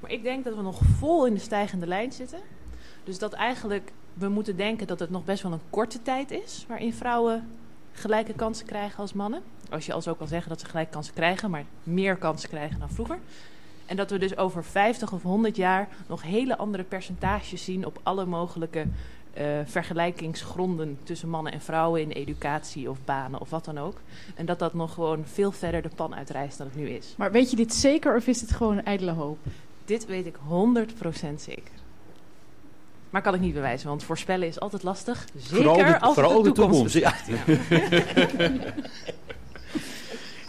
Maar 0.00 0.10
ik 0.10 0.22
denk 0.22 0.44
dat 0.44 0.56
we 0.56 0.62
nog 0.62 0.80
vol 0.98 1.26
in 1.26 1.34
de 1.34 1.40
stijgende 1.40 1.86
lijn 1.86 2.12
zitten. 2.12 2.40
Dus 3.04 3.18
dat 3.18 3.32
eigenlijk 3.32 3.92
we 4.14 4.28
moeten 4.28 4.56
denken 4.56 4.86
dat 4.86 4.98
het 4.98 5.10
nog 5.10 5.24
best 5.24 5.42
wel 5.42 5.52
een 5.52 5.60
korte 5.70 6.02
tijd 6.02 6.30
is 6.30 6.64
waarin 6.68 6.94
vrouwen 6.94 7.48
gelijke 7.92 8.32
kansen 8.32 8.66
krijgen 8.66 8.98
als 8.98 9.12
mannen. 9.12 9.42
Als 9.70 9.86
je 9.86 9.92
als 9.92 10.08
ook 10.08 10.20
al 10.20 10.26
zeggen 10.26 10.48
dat 10.48 10.60
ze 10.60 10.66
gelijke 10.66 10.92
kansen 10.92 11.14
krijgen, 11.14 11.50
maar 11.50 11.64
meer 11.82 12.16
kansen 12.16 12.48
krijgen 12.48 12.78
dan 12.78 12.90
vroeger. 12.90 13.18
En 13.86 13.96
dat 13.96 14.10
we 14.10 14.18
dus 14.18 14.36
over 14.36 14.64
50 14.64 15.12
of 15.12 15.22
100 15.22 15.56
jaar 15.56 15.88
nog 16.06 16.22
hele 16.22 16.56
andere 16.56 16.82
percentages 16.82 17.64
zien 17.64 17.86
op 17.86 18.00
alle 18.02 18.24
mogelijke 18.24 18.86
eh, 19.34 19.44
vergelijkingsgronden 19.64 20.98
tussen 21.02 21.28
mannen 21.28 21.52
en 21.52 21.60
vrouwen 21.60 22.00
in 22.00 22.10
educatie 22.10 22.90
of 22.90 22.98
banen 23.04 23.40
of 23.40 23.50
wat 23.50 23.64
dan 23.64 23.78
ook. 23.78 23.96
En 24.34 24.46
dat 24.46 24.58
dat 24.58 24.74
nog 24.74 24.94
gewoon 24.94 25.24
veel 25.32 25.52
verder 25.52 25.82
de 25.82 25.90
pan 25.94 26.14
uitreist 26.14 26.58
dan 26.58 26.66
het 26.66 26.76
nu 26.76 26.88
is. 26.88 27.14
Maar 27.16 27.32
weet 27.32 27.50
je 27.50 27.56
dit 27.56 27.74
zeker 27.74 28.16
of 28.16 28.26
is 28.26 28.40
het 28.40 28.50
gewoon 28.52 28.76
een 28.78 28.84
ijdele 28.84 29.10
hoop? 29.12 29.38
Dit 29.84 30.06
weet 30.06 30.26
ik 30.26 30.36
100% 30.36 30.40
zeker. 31.36 31.72
Maar 33.10 33.22
kan 33.22 33.34
ik 33.34 33.40
niet 33.40 33.54
bewijzen, 33.54 33.88
want 33.88 34.02
voorspellen 34.04 34.48
is 34.48 34.60
altijd 34.60 34.82
lastig. 34.82 35.24
Zeker 35.36 35.56
Vooral 35.56 35.76
de- 35.76 36.00
als 36.00 36.16
het 36.16 36.24
vooral 36.26 36.42
de 36.42 36.48
de 36.48 36.54
toekomst 36.54 36.92
toekomst, 36.92 37.26
betreft. 37.26 38.72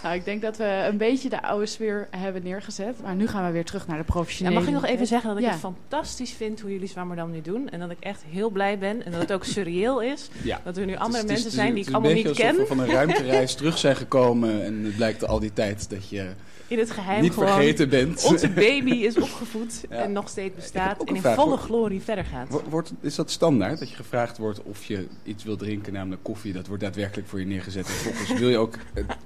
Nou, 0.05 0.17
ik 0.17 0.25
denk 0.25 0.41
dat 0.41 0.57
we 0.57 0.85
een 0.89 0.97
beetje 0.97 1.29
de 1.29 1.41
oude 1.41 1.65
sfeer 1.65 2.07
hebben 2.11 2.43
neergezet. 2.43 2.95
Maar 3.03 3.15
nu 3.15 3.27
gaan 3.27 3.45
we 3.45 3.51
weer 3.51 3.65
terug 3.65 3.87
naar 3.87 3.97
de 3.97 4.03
Ja, 4.07 4.11
professionele. 4.13 4.55
mag 4.59 4.67
ik 4.67 4.73
nog 4.73 4.85
even 4.85 5.07
zeggen 5.07 5.29
dat 5.29 5.37
ik 5.37 5.43
Ja. 5.45 5.49
het 5.51 5.59
fantastisch 5.59 6.31
vind 6.31 6.61
hoe 6.61 6.71
jullie 6.71 6.87
Zwammerdam 6.87 7.31
nu 7.31 7.41
doen. 7.41 7.69
En 7.69 7.79
dat 7.79 7.89
ik 7.91 7.97
echt 7.99 8.23
heel 8.29 8.49
blij 8.49 8.77
ben. 8.79 9.05
En 9.05 9.11
dat 9.11 9.21
het 9.21 9.31
ook 9.33 9.43
surreëel 9.53 10.01
is. 10.01 10.29
Ja. 10.43 10.61
Dat 10.63 10.77
er 10.77 10.85
nu 10.85 10.91
Het 10.91 11.01
andere 11.01 11.23
is- 11.23 11.29
het 11.29 11.37
is- 11.37 11.43
mensen 11.43 11.43
het 11.43 11.45
is- 11.45 11.53
zijn 11.53 11.73
die 11.73 11.77
het 11.77 11.81
ik 11.83 11.87
is 11.87 11.93
allemaal 11.93 12.09
een 12.11 12.15
niet 12.17 12.25
beetje 12.25 12.43
ken. 12.43 12.51
alsof 12.51 12.69
we 12.69 12.75
van 12.75 12.83
een 12.83 12.95
ruimtereis 13.05 13.55
terug 13.55 13.77
zijn 13.77 13.95
gekomen. 13.95 14.63
En 14.65 14.83
het 14.83 14.95
blijkt 14.95 15.27
al 15.27 15.39
die 15.39 15.53
tijd 15.53 15.89
dat 15.89 16.09
je 16.09 16.27
In 16.67 16.79
het 16.79 16.91
geheim 16.91 17.21
niet 17.21 17.33
gewoon. 17.33 17.47
vergeten 17.49 17.89
bent. 17.89 18.23
Onze 18.23 18.49
baby 18.49 18.89
is 18.91 19.15
opgevoed 19.17 19.81
Ja. 19.89 19.95
en 19.95 20.11
nog 20.11 20.29
steeds 20.29 20.55
bestaat. 20.55 21.03
En 21.03 21.15
in 21.15 21.21
vraag. 21.21 21.35
volle 21.35 21.47
Wordt- 21.49 21.63
glorie 21.63 22.01
verder 22.01 22.25
gaat. 22.25 22.49
Wo- 22.49 22.63
Wordt, 22.69 22.91
is 23.01 23.15
dat 23.15 23.31
standaard, 23.31 23.79
dat 23.79 23.89
je 23.89 23.95
gevraagd 23.95 24.37
wordt 24.37 24.63
of 24.63 24.85
je 24.85 25.07
iets 25.23 25.43
wil 25.43 25.55
drinken, 25.57 25.93
namelijk 25.93 26.23
koffie? 26.23 26.53
Dat 26.53 26.67
wordt 26.67 26.83
daadwerkelijk 26.83 27.27
voor 27.27 27.39
je 27.39 27.45
neergezet. 27.45 27.85
En 27.87 27.93
volgens 27.93 28.39
wil 28.39 28.49
je 28.49 28.57
ook 28.57 28.75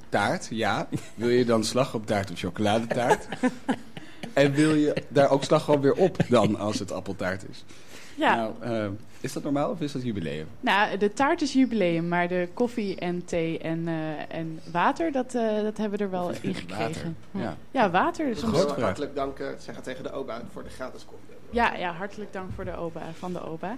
taart? 0.10 0.48
Ja. 0.52 0.88
Wil 1.16 1.30
je 1.30 1.46
dan 1.46 1.64
slagroomtaart 1.64 2.32
of 2.32 2.40
chocoladetaart? 2.40 3.28
En 4.34 4.52
wil 4.52 4.74
je 4.76 4.94
daar 5.08 5.30
ook 5.30 5.44
slagroom 5.44 5.82
weer 5.82 5.94
op 5.94 6.18
dan, 6.30 6.60
als 6.60 6.80
het 6.80 6.92
appeltaart 6.92 7.44
is? 7.50 7.64
Ja. 8.16 8.36
Nou, 8.36 8.54
eh, 8.62 8.88
is 9.22 9.34
dat 9.34 9.44
normaal 9.44 9.70
of 9.72 9.82
is 9.82 9.92
dat 9.92 10.04
jubileum? 10.04 10.48
Nou, 10.60 10.98
de 10.98 11.14
taart 11.14 11.42
is 11.42 11.54
jubileum, 11.54 12.08
maar 12.08 12.28
de 12.28 12.50
koffie 12.54 12.96
en 12.96 13.26
thee 13.26 13.58
en, 13.60 13.88
eh, 13.88 14.38
en 14.38 14.60
water, 14.72 15.12
dat, 15.12 15.36
eh, 15.36 15.62
dat 15.62 15.78
hebben 15.78 15.98
we 15.98 16.04
er 16.06 16.12
wel 16.12 16.30
in 16.42 16.56
gekregen. 16.56 17.16
Water, 17.32 17.42
ja. 17.48 17.58
Ja, 17.72 17.90
water. 17.90 18.26
Dus 18.26 18.40
Groot 18.42 18.56
soms- 18.56 18.72
vraag. 18.72 18.84
Hartelijk 18.84 19.16
dank 19.16 19.40
eh, 19.40 19.48
zeggen 19.60 19.84
tegen 19.84 20.04
de 20.04 20.14
OBA 20.14 20.42
voor 20.52 20.64
de 20.64 20.70
gratis 20.70 21.06
koffie. 21.06 21.28
Ja, 21.52 21.76
ja, 21.76 21.92
hartelijk 21.94 22.34
dank 22.34 22.50
voor 22.56 22.66
de 22.66 22.78
OBA, 22.78 23.02
van 23.14 23.34
de 23.34 23.48
OBA. 23.48 23.78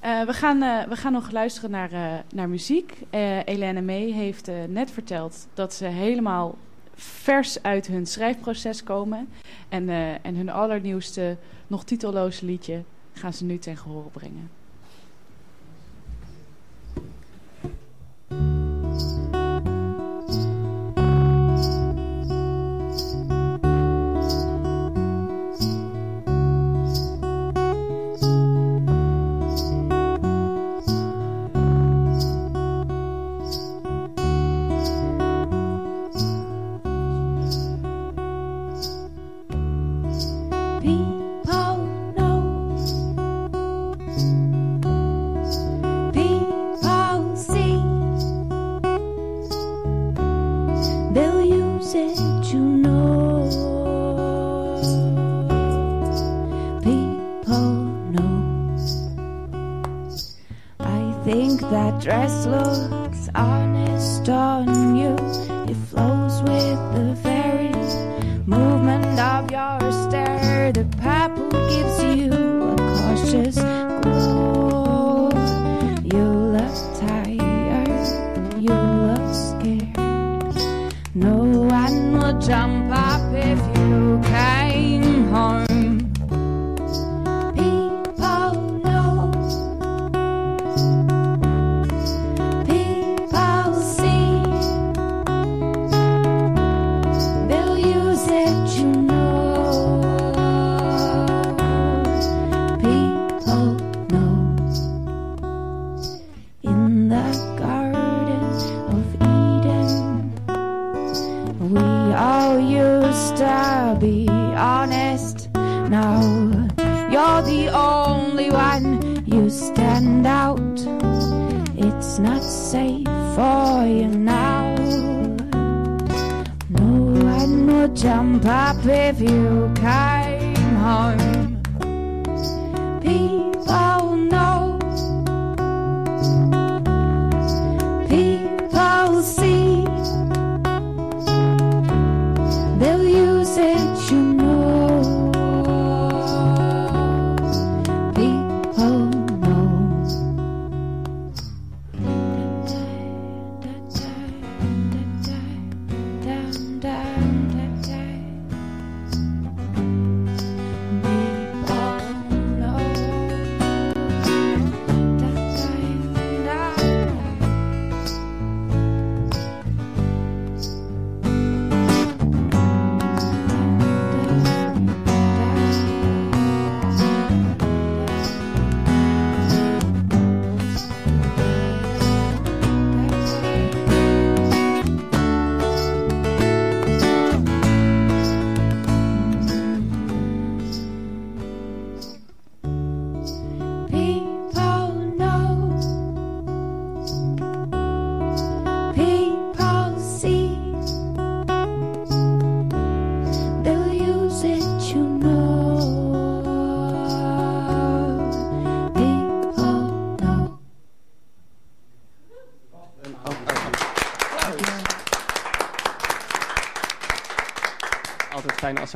Eh, 0.00 0.22
we, 0.22 0.32
gaan, 0.32 0.62
eh, 0.62 0.88
we 0.88 0.96
gaan 0.96 1.12
nog 1.12 1.30
luisteren 1.30 1.70
naar, 1.70 1.92
eh, 1.92 2.12
naar 2.34 2.48
muziek. 2.48 2.92
Eh 3.10 3.46
Elene 3.46 3.82
May 3.82 4.10
heeft 4.10 4.48
eh, 4.48 4.54
net 4.68 4.90
verteld 4.90 5.46
dat 5.54 5.74
ze 5.74 5.84
helemaal 5.84 6.56
vers 6.94 7.62
uit 7.62 7.86
hun 7.86 8.06
schrijfproces 8.06 8.82
komen. 8.82 9.28
En, 9.68 9.88
eh, 9.88 10.10
en 10.26 10.36
hun 10.36 10.50
allernieuwste, 10.50 11.36
nog 11.66 11.84
titelloze 11.84 12.44
liedje 12.44 12.82
gaan 13.12 13.32
ze 13.32 13.44
nu 13.44 13.58
ten 13.58 13.76
gehore 13.76 14.08
brengen. 14.08 14.50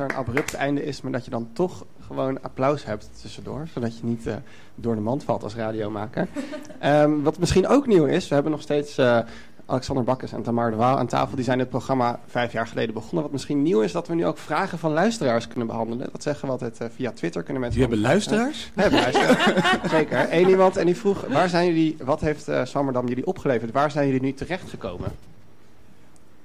Er 0.03 0.09
een 0.09 0.15
abrupt 0.15 0.53
einde 0.53 0.83
is, 0.83 1.01
maar 1.01 1.11
dat 1.11 1.25
je 1.25 1.31
dan 1.31 1.49
toch 1.53 1.85
gewoon 2.05 2.41
applaus 2.41 2.85
hebt 2.85 3.09
tussendoor. 3.21 3.67
Zodat 3.73 3.97
je 3.97 4.05
niet 4.05 4.27
eh, 4.27 4.35
door 4.75 4.95
de 4.95 5.01
mand 5.01 5.23
valt 5.23 5.43
als 5.43 5.55
radiomaker. 5.55 6.27
Ehm, 6.79 7.21
wat 7.21 7.39
misschien 7.39 7.67
ook 7.67 7.87
nieuw 7.87 8.05
is, 8.05 8.27
we 8.27 8.33
hebben 8.33 8.51
nog 8.51 8.61
steeds 8.61 8.97
eh, 8.97 9.19
Alexander 9.65 10.03
Bakkes 10.03 10.31
en 10.31 10.43
Tamar 10.43 10.71
de 10.71 10.75
Waal 10.75 10.97
aan 10.97 11.07
tafel. 11.07 11.35
Die 11.35 11.45
zijn 11.45 11.57
dit 11.57 11.69
programma 11.69 12.19
vijf 12.27 12.51
jaar 12.51 12.67
geleden 12.67 12.93
begonnen. 12.93 13.21
Wat 13.21 13.31
misschien 13.31 13.61
nieuw 13.61 13.81
is, 13.81 13.91
dat 13.91 14.07
we 14.07 14.15
nu 14.15 14.25
ook 14.25 14.37
vragen 14.37 14.77
van 14.77 14.91
luisteraars 14.91 15.47
kunnen 15.47 15.67
behandelen. 15.67 16.09
Dat 16.11 16.23
zeggen 16.23 16.45
we 16.45 16.51
altijd 16.51 16.79
eh, 16.79 16.87
via 16.95 17.11
Twitter. 17.11 17.43
Kunnen 17.43 17.61
mensen 17.61 17.81
hebben 17.81 17.99
luisteraars? 17.99 18.71
We 18.73 18.81
hebben 18.81 18.99
luisteraars. 18.99 19.91
Zeker. 19.95 20.27
Eén 20.33 20.49
iemand 20.49 20.77
en 20.77 20.85
die 20.85 20.97
vroeg, 20.97 21.21
waar 21.21 21.49
zijn 21.49 21.67
jullie, 21.67 21.97
wat 22.03 22.21
heeft 22.21 22.47
eh 22.47 22.65
Zwammerdam 22.65 23.07
jullie 23.07 23.25
opgeleverd? 23.25 23.71
Waar 23.71 23.91
zijn 23.91 24.05
jullie 24.05 24.21
nu 24.21 24.33
terechtgekomen? 24.33 25.11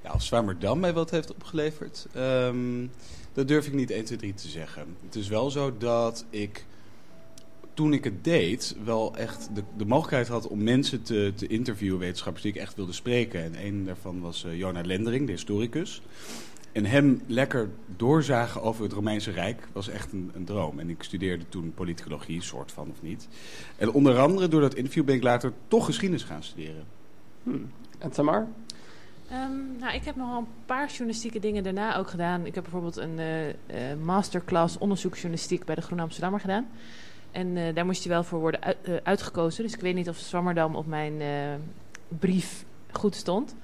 Ja, 0.04 0.14
of 0.14 0.22
Zwammerdam 0.22 0.80
mij 0.80 0.92
wat 0.92 1.10
heeft 1.10 1.34
opgeleverd, 1.34 2.06
ehm, 2.14 2.86
dat 3.38 3.48
durf 3.48 3.66
ik 3.66 3.72
niet 3.72 3.90
1, 3.90 4.04
2, 4.04 4.18
3 4.18 4.34
te 4.34 4.48
zeggen. 4.48 4.96
Het 5.04 5.14
is 5.14 5.28
wel 5.28 5.50
zo 5.50 5.76
dat 5.76 6.24
ik, 6.30 6.64
toen 7.74 7.92
ik 7.92 8.04
het 8.04 8.24
deed, 8.24 8.76
wel 8.84 9.16
echt 9.16 9.48
de, 9.54 9.62
de 9.76 9.86
mogelijkheid 9.86 10.28
had 10.28 10.48
om 10.48 10.62
mensen 10.62 11.02
te, 11.02 11.32
te 11.36 11.46
interviewen, 11.46 11.98
wetenschappers 11.98 12.42
die 12.42 12.52
ik 12.52 12.60
echt 12.60 12.74
wilde 12.74 12.92
spreken. 12.92 13.42
En 13.44 13.66
een 13.66 13.84
daarvan 13.84 14.20
was 14.20 14.44
eh 14.44 14.58
Jona 14.58 14.80
Lendering, 14.80 15.26
de 15.26 15.32
historicus. 15.32 16.02
En 16.72 16.84
hem 16.84 17.22
lekker 17.26 17.70
doorzagen 17.96 18.62
over 18.62 18.82
het 18.82 18.92
Romeinse 18.92 19.30
Rijk 19.30 19.68
was 19.72 19.88
echt 19.88 20.12
een, 20.12 20.30
een 20.34 20.44
droom. 20.44 20.78
En 20.78 20.90
ik 20.90 21.02
studeerde 21.02 21.44
toen 21.48 21.72
politicologie, 21.74 22.42
soort 22.42 22.72
van 22.72 22.90
of 22.90 23.02
niet. 23.02 23.28
En 23.76 23.92
onder 23.92 24.18
andere 24.18 24.48
door 24.48 24.60
dat 24.60 24.74
interview 24.74 25.04
ben 25.04 25.14
ik 25.14 25.22
later 25.22 25.52
toch 25.68 25.84
geschiedenis 25.84 26.24
gaan 26.24 26.42
studeren. 26.42 26.84
En 27.98 28.10
Tamar? 28.10 28.46
Ehm, 29.30 29.78
nou, 29.78 29.94
ik 29.94 30.04
heb 30.04 30.16
nogal 30.16 30.38
een 30.38 30.46
paar 30.66 30.88
journalistieke 30.88 31.38
dingen 31.38 31.62
daarna 31.62 31.96
ook 31.96 32.10
gedaan. 32.10 32.46
Ik 32.46 32.54
heb 32.54 32.62
bijvoorbeeld 32.62 32.96
een 32.96 33.18
eh, 33.18 33.48
eh, 33.48 33.98
masterclass 33.98 34.78
onderzoeksjournalistiek 34.78 35.64
bij 35.64 35.74
de 35.74 35.80
Groene 35.80 36.02
Amsterdammer 36.02 36.40
gedaan. 36.40 36.68
En 37.30 37.56
eh, 37.56 37.74
daar 37.74 37.84
moest 37.84 38.02
je 38.02 38.08
wel 38.08 38.24
voor 38.24 38.40
worden 38.40 38.62
uit- 38.62 39.00
uitgekozen. 39.02 39.64
Dus 39.64 39.72
ik 39.74 39.80
weet 39.80 39.94
niet 39.94 40.08
of 40.08 40.16
Zwammerdam 40.16 40.76
op 40.76 40.86
mijn 40.86 41.22
brief 42.08 42.64
goed 42.90 43.14
stond. 43.14 43.54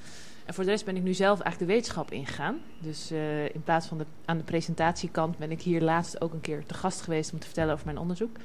En 0.44 0.54
voor 0.54 0.64
de 0.64 0.70
rest 0.70 0.84
ben 0.84 0.96
ik 0.96 1.02
nu 1.02 1.14
zelf 1.14 1.40
eigenlijk 1.40 1.70
de 1.70 1.76
wetenschap 1.76 2.10
ingegaan. 2.10 2.60
Dus 2.78 3.10
in 3.52 3.62
plaats 3.64 3.86
van 3.86 3.98
de, 3.98 4.06
aan 4.24 4.36
de 4.38 4.44
presentatiekant 4.44 5.38
ben 5.38 5.50
ik 5.50 5.62
hier 5.62 5.80
laatst 5.80 6.20
ook 6.20 6.32
een 6.32 6.40
keer 6.40 6.66
te 6.66 6.74
gast 6.74 7.00
geweest 7.00 7.32
om 7.32 7.38
te 7.38 7.46
vertellen 7.46 7.72
over 7.72 7.86
mijn 7.86 7.98
onderzoek. 7.98 8.36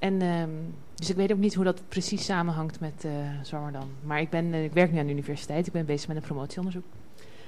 En, 0.00 0.22
ehm, 0.22 0.50
dus 0.94 1.10
ik 1.10 1.16
weet 1.16 1.32
ook 1.32 1.38
niet 1.38 1.54
hoe 1.54 1.64
dat 1.64 1.82
precies 1.88 2.24
samenhangt 2.24 2.80
met 2.80 3.04
eh 3.04 3.12
Zwammerdam. 3.42 3.88
Maar 4.02 4.20
ik, 4.20 4.30
ben, 4.30 4.52
eh, 4.52 4.64
ik 4.64 4.72
werk 4.72 4.92
nu 4.92 4.98
aan 4.98 5.06
de 5.06 5.12
universiteit. 5.12 5.66
Ik 5.66 5.72
ben 5.72 5.86
bezig 5.86 6.08
met 6.08 6.16
een 6.16 6.22
promotieonderzoek. 6.22 6.84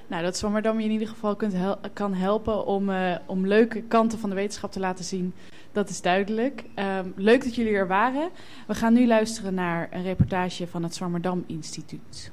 Nou, 0.06 0.22
dat 0.22 0.36
Zwammerdam 0.36 0.78
je 0.78 0.84
in 0.84 0.90
ieder 0.90 1.08
geval 1.08 1.36
kunt 1.36 1.54
kan 1.92 2.14
helpen 2.14 2.66
om, 2.66 2.90
eh, 2.90 3.16
om 3.26 3.46
leuke 3.46 3.82
kanten 3.82 4.18
van 4.18 4.30
de 4.30 4.36
wetenschap 4.36 4.72
te 4.72 4.80
laten 4.80 5.04
zien. 5.04 5.34
Dat 5.72 5.88
is 5.88 6.00
duidelijk. 6.00 6.64
Ehm, 6.74 7.08
leuk 7.16 7.44
dat 7.44 7.54
jullie 7.54 7.74
er 7.74 7.86
waren. 7.86 8.30
We 8.66 8.74
gaan 8.74 8.92
nu 8.92 9.06
luisteren 9.06 9.54
naar 9.54 9.88
een 9.90 10.02
reportage 10.02 10.66
van 10.66 10.82
het 10.82 10.94
Zwammerdam 10.94 11.44
Instituut. 11.46 12.32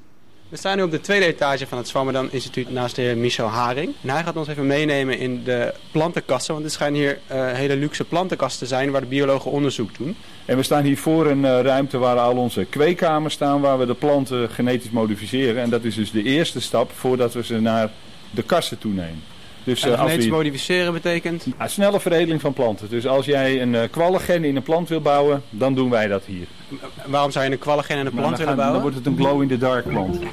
We 0.49 0.57
staan 0.57 0.77
nu 0.77 0.83
op 0.83 0.91
de 0.91 1.01
tweede 1.01 1.25
etage 1.25 1.67
van 1.67 1.77
het 1.77 1.87
Zwammerdam 1.87 2.27
Instituut 2.31 2.71
naast 2.71 2.95
de 2.95 3.01
heer 3.01 3.17
Michel 3.17 3.47
Haring. 3.47 3.93
En 4.01 4.09
hij 4.09 4.23
gaat 4.23 4.35
ons 4.35 4.47
even 4.47 4.67
meenemen 4.67 5.19
in 5.19 5.43
de 5.43 5.73
plantenkasten, 5.91 6.53
want 6.53 6.65
er 6.65 6.71
schijnen 6.71 6.99
hier 6.99 7.19
eh, 7.27 7.51
hele 7.51 7.75
luxe 7.75 8.03
plantenkasten 8.03 8.67
te 8.67 8.73
zijn 8.73 8.91
waar 8.91 9.01
de 9.01 9.07
biologen 9.07 9.51
onderzoek 9.51 9.97
doen. 9.97 10.15
En 10.45 10.57
we 10.57 10.63
staan 10.63 10.83
hier 10.83 10.97
voor 10.97 11.25
een 11.27 11.45
eh, 11.45 11.61
ruimte 11.61 11.97
waar 11.97 12.17
al 12.17 12.37
onze 12.37 12.65
kweekkamers 12.65 13.33
staan, 13.33 13.61
waar 13.61 13.79
we 13.79 13.85
de 13.85 13.93
planten 13.93 14.49
genetisch 14.49 14.89
modificeren. 14.89 15.61
En 15.61 15.69
dat 15.69 15.83
is 15.83 15.95
dus 15.95 16.11
de 16.11 16.23
eerste 16.23 16.61
stap 16.61 16.91
voordat 16.91 17.33
we 17.33 17.43
ze 17.43 17.59
naar 17.59 17.89
de 18.31 18.43
kassen 18.43 18.77
toenemen. 18.77 19.23
Dus, 19.69 19.83
en 19.83 19.93
eh, 19.93 19.99
genetisch 19.99 20.27
modificeren 20.29 20.93
betekent? 20.93 21.45
Ja, 21.59 21.67
snelle 21.67 21.99
veredeling 21.99 22.41
van 22.41 22.53
planten. 22.53 22.89
Dus 22.89 23.07
als 23.07 23.25
jij 23.25 23.61
een 23.61 23.75
eh 23.75 23.89
kwallen 23.91 24.43
in 24.43 24.55
een 24.55 24.63
plant 24.63 24.89
wil 24.89 25.01
bouwen, 25.01 25.41
dan 25.49 25.75
doen 25.75 25.89
wij 25.89 26.07
dat 26.07 26.23
hier. 26.25 26.47
Waarom 27.05 27.31
zou 27.31 27.45
je 27.45 27.51
een 27.51 27.59
kwallen 27.59 27.83
in 27.89 28.05
een 28.05 28.11
plant 28.11 28.37
willen 28.37 28.45
gaan- 28.47 28.55
bouwen? 28.55 28.73
Dan 28.73 28.81
wordt 28.81 28.97
het 28.97 29.05
een 29.05 29.17
glow-in-the-dark 29.17 29.87
plant. 29.87 30.19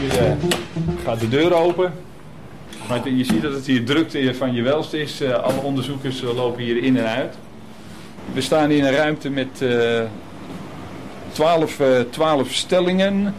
Hier 0.00 0.18
eh, 0.18 0.32
gaat 1.04 1.20
de 1.20 1.28
deur 1.28 1.54
open. 1.54 1.92
Maar 2.88 3.08
je 3.08 3.24
ziet 3.24 3.42
dat 3.42 3.52
het 3.52 3.66
hier 3.66 3.84
drukte 3.84 4.34
van 4.34 4.54
je 4.54 4.62
welst 4.62 4.92
is. 4.92 5.22
Alle 5.22 5.60
onderzoekers 5.62 6.20
lopen 6.20 6.62
hier 6.62 6.82
in 6.82 6.96
en 6.96 7.08
uit. 7.08 7.36
We 8.32 8.40
staan 8.40 8.70
in 8.70 8.84
een 8.84 8.92
ruimte 8.92 9.30
met 9.30 9.62
eh 9.62 10.02
12, 11.34 11.80
eh, 11.80 12.00
12 12.10 12.52
stellingen. 12.52 13.34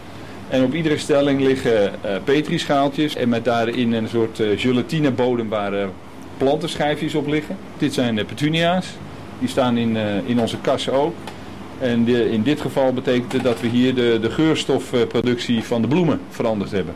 En 0.50 0.64
op 0.64 0.74
iedere 0.74 0.98
stelling 0.98 1.42
liggen 1.42 2.04
eh 2.04 2.16
petrischaaltjes. 2.24 3.16
En 3.16 3.30
met 3.30 3.46
daarin 3.46 3.94
een 3.94 4.08
soort 4.08 4.40
eh, 4.40 4.60
gelatinebodem 4.60 5.50
waar 5.50 5.74
eh, 5.74 5.88
plantenschijfjes 6.38 7.16
op 7.16 7.28
liggen. 7.28 7.58
Dit 7.78 7.94
zijn 7.94 8.26
petunia's. 8.26 8.88
Die 9.40 9.50
staan 9.50 9.78
in, 9.78 9.98
in 10.26 10.40
onze 10.40 10.58
kassen 10.62 10.94
ook. 10.94 11.14
En 11.80 12.08
in 12.08 12.44
dit 12.44 12.62
geval 12.62 12.94
betekent 12.94 13.32
het 13.32 13.44
dat 13.44 13.62
we 13.62 13.68
hier 13.68 13.96
de, 13.96 14.18
de 14.22 14.30
geurstofproductie 14.30 15.64
van 15.64 15.82
de 15.82 15.88
bloemen 15.88 16.20
veranderd 16.30 16.72
hebben. 16.72 16.94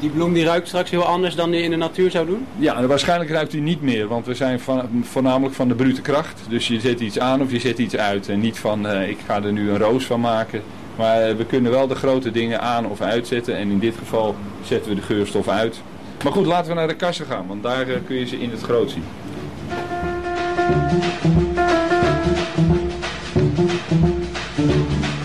Die 0.00 0.10
bloem 0.10 0.32
die 0.32 0.44
ruikt 0.44 0.68
straks 0.68 0.90
heel 0.90 1.04
anders 1.04 1.34
dan 1.34 1.50
die 1.50 1.62
in 1.62 1.70
de 1.70 1.76
natuur 1.76 2.10
zou 2.10 2.26
doen? 2.26 2.46
Ja, 2.56 2.86
waarschijnlijk 2.86 3.30
ruikt 3.30 3.52
hij 3.52 3.60
niet 3.60 3.82
meer, 3.82 4.08
want 4.08 4.26
we 4.26 4.34
zijn 4.34 4.60
van, 4.60 4.88
voornamelijk 5.02 5.54
van 5.54 5.68
de 5.68 5.74
brute 5.74 6.00
kracht. 6.00 6.40
Dus 6.48 6.68
je 6.68 6.80
zet 6.80 7.00
iets 7.00 7.18
aan 7.18 7.42
of 7.42 7.50
je 7.50 7.60
zet 7.60 7.78
iets 7.78 7.96
uit. 7.96 8.28
En 8.28 8.40
niet 8.40 8.58
van 8.58 8.86
eh, 8.86 9.08
ik 9.08 9.18
ga 9.26 9.42
er 9.42 9.52
nu 9.52 9.70
een 9.70 9.78
roos 9.78 10.04
van 10.04 10.20
maken. 10.20 10.62
Maar 10.96 11.22
eh, 11.22 11.34
we 11.34 11.44
kunnen 11.44 11.72
wel 11.72 11.86
de 11.86 11.94
grote 11.94 12.30
dingen 12.30 12.60
aan 12.60 12.86
of 12.86 13.00
uitzetten. 13.00 13.56
En 13.56 13.70
in 13.70 13.78
dit 13.78 13.94
geval 13.98 14.34
zetten 14.62 14.90
we 14.90 14.96
de 14.96 15.02
geurstof 15.02 15.48
uit. 15.48 15.80
Maar 16.24 16.32
goed, 16.32 16.46
laten 16.46 16.68
we 16.68 16.74
naar 16.74 16.88
de 16.88 16.96
kassen 16.96 17.26
gaan, 17.26 17.46
want 17.46 17.62
daar 17.62 17.88
eh, 17.88 17.96
kun 18.06 18.16
je 18.16 18.26
ze 18.26 18.40
in 18.40 18.50
het 18.50 18.60
groot 18.60 18.90
zien. 18.90 19.04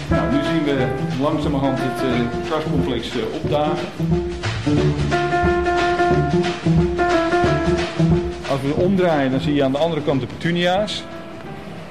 Nou, 0.09 0.31
nu 0.31 0.43
zien 0.43 0.63
we 0.63 0.87
langzamerhand 1.21 1.79
uh, 1.79 2.49
kastcomplex 2.49 3.09
opdagen. 3.33 3.87
Als 8.49 8.61
we 8.61 8.73
omdraaien, 8.75 9.31
dan 9.31 9.39
zie 9.39 9.53
je 9.53 9.63
aan 9.63 9.71
de 9.71 9.77
andere 9.77 10.01
kant 10.01 10.21
de 10.21 10.27
petunia's. 10.27 11.03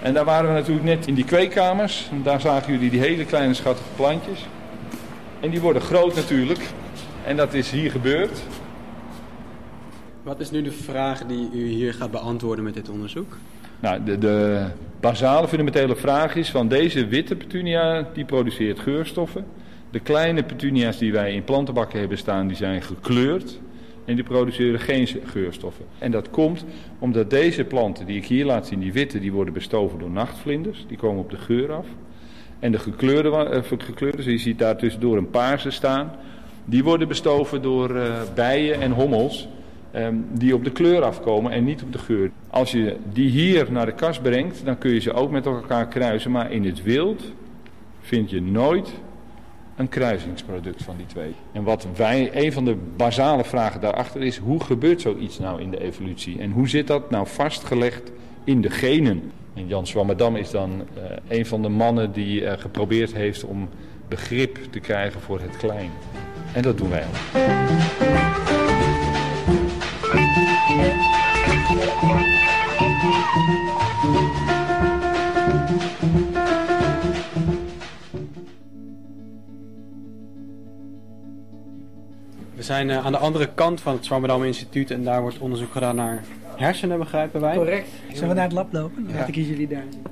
En 0.03 0.15
daar 0.15 0.25
waren 0.25 0.49
we 0.49 0.55
natuurlijk 0.55 0.87
net 0.87 1.07
in 1.07 1.15
die 1.15 1.25
kweekkamers. 1.25 2.09
En 2.11 2.23
daar 2.23 2.41
zagen 2.41 2.73
jullie 2.73 2.91
die 2.91 3.01
hele 3.01 3.25
kleine 3.25 3.55
schattige 3.55 3.89
plantjes. 3.97 4.47
En 5.41 5.51
die 5.51 5.61
worden 5.61 5.83
groot 5.83 6.15
natuurlijk. 6.15 6.61
En 7.27 7.37
dat 7.37 7.55
is 7.55 7.71
hier 7.71 7.91
gebeurd. 7.91 8.43
Wat 10.23 10.41
is 10.41 10.51
nu 10.51 10.63
de 10.63 10.73
vraag 10.73 11.27
die 11.27 11.51
u 11.53 11.67
hier 11.67 11.95
gaat 11.95 12.11
beantwoorden 12.11 12.65
met 12.65 12.75
dit 12.75 12.89
onderzoek? 12.89 13.37
Nou, 13.81 14.05
de, 14.05 14.19
de 14.19 14.65
basale 15.01 15.49
fundamentele 15.49 15.97
vraag 15.97 16.35
is 16.35 16.51
van 16.51 16.69
deze 16.69 17.07
witte 17.07 17.37
petunia, 17.37 18.09
die 18.15 18.25
produceert 18.25 18.81
geurstoffen. 18.81 19.45
De 19.93 20.01
kleine 20.01 20.43
petunia's 20.43 20.99
die 20.99 21.13
wij 21.13 21.35
in 21.35 21.45
plantenbakken 21.45 21.99
hebben 21.99 22.19
staan, 22.19 22.47
die 22.47 22.57
zijn 22.57 22.83
gekleurd. 22.83 23.61
En 24.05 24.15
die 24.15 24.25
produceren 24.25 24.81
geen 24.81 25.09
geurstoffen. 25.25 25.85
En 25.99 26.11
dat 26.11 26.31
komt 26.31 26.65
omdat 26.99 27.31
deze 27.31 27.65
planten 27.65 28.07
die 28.07 28.17
ik 28.17 28.25
hier 28.25 28.45
laat 28.45 28.67
zien, 28.67 28.81
die 28.81 28.93
witte, 28.93 29.21
die 29.21 29.33
worden 29.33 29.55
bestoven 29.55 29.99
door 29.99 30.11
nachtvlinders. 30.11 30.85
Die 30.89 30.97
komen 30.97 31.23
op 31.23 31.31
de 31.31 31.37
geur 31.37 31.73
af. 31.73 31.87
En 32.59 32.73
de 32.73 32.79
gekleurde, 32.79 33.29
uh, 33.29 33.79
gekleurde 33.79 34.31
je 34.31 34.39
ziet 34.39 34.59
daar 34.59 34.77
tussendoor 34.77 35.17
een 35.17 35.31
paarse 35.31 35.71
staan. 35.71 36.13
Die 36.65 36.85
worden 36.85 37.09
bestoven 37.09 37.63
door 37.63 37.97
uh, 37.97 38.21
bijen 38.35 38.81
en 38.81 38.91
hommels. 38.91 39.49
Um, 39.97 40.27
die 40.33 40.55
op 40.55 40.65
de 40.65 40.71
kleur 40.71 41.03
afkomen 41.03 41.53
en 41.53 41.65
niet 41.65 41.83
op 41.83 41.93
de 41.93 41.99
geur. 41.99 42.31
Als 42.51 42.73
je 42.73 42.97
die 43.13 43.29
hier 43.29 43.73
naar 43.73 43.87
de 43.87 43.95
kast 43.95 44.23
brengt, 44.23 44.65
dan 44.65 44.79
kun 44.79 44.93
je 44.93 45.01
ze 45.01 45.13
ook 45.13 45.31
met 45.31 45.47
elkaar 45.47 45.89
kruisen. 45.89 46.31
Maar 46.31 46.53
in 46.53 46.65
het 46.65 46.83
wild 46.83 47.33
vind 48.01 48.31
je 48.31 48.43
nooit 48.43 48.93
een 49.83 49.89
kruisingsproduct 49.89 50.83
van 50.83 50.97
die 50.97 51.07
twee. 51.07 51.35
En 51.53 51.63
wat 51.63 51.87
wij, 51.97 52.31
een 52.33 52.53
van 52.53 52.65
de 52.65 52.77
basale 52.97 53.45
vragen 53.45 53.81
daarachter 53.81 54.23
is, 54.23 54.37
hoe 54.37 54.61
gebeurt 54.65 55.01
zoiets 55.01 55.39
nou 55.39 55.61
in 55.61 55.71
de 55.71 55.81
evolutie? 55.81 56.41
En 56.41 56.51
hoe 56.51 56.69
zit 56.69 56.87
dat 56.87 57.11
nou 57.11 57.27
vastgelegd 57.27 58.13
in 58.45 58.61
de 58.61 58.71
genen? 58.71 59.33
En 59.55 59.67
Jan 59.67 59.87
Swammerdam 59.87 60.37
is 60.37 60.51
dan 60.51 60.71
uh, 60.71 61.03
een 61.29 61.47
van 61.47 61.63
de 61.63 61.69
mannen 61.69 62.13
die 62.13 62.41
uh, 62.41 62.53
geprobeerd 62.53 63.15
heeft 63.15 63.45
om 63.45 63.69
begrip 64.09 64.59
te 64.71 64.81
krijgen 64.81 65.21
voor 65.21 65.41
het 65.41 65.57
klein. 65.57 65.91
En 66.55 66.63
dat 66.63 66.79
doen 66.79 66.91
wij 66.91 67.05
ook. 67.05 67.51
Zijn 82.73 82.89
uh, 82.89 83.07
aan 83.07 83.13
de 83.13 83.19
andere 83.19 83.49
kant 83.55 83.81
van 83.81 83.95
het 83.95 84.05
Zwammerdam 84.05 84.45
Instituut 84.45 84.91
en 84.91 85.05
daar 85.05 85.21
wordt 85.21 85.39
onderzoek 85.39 85.73
gedaan 85.73 85.97
naar 85.97 86.23
hersenen, 86.57 86.99
begrijpen 86.99 87.41
wij. 87.41 87.55
Correct. 87.55 87.89
Zullen 88.13 88.29
we 88.29 88.35
naar 88.35 88.45
het 88.45 88.53
lab 88.53 88.73
lopen? 88.73 89.05
Dan 89.05 89.13
Ja. 89.13 89.19
laat 89.19 89.29
ik 89.29 89.35
jullie 89.35 89.69
daar 89.69 89.83
zien. 89.91 90.03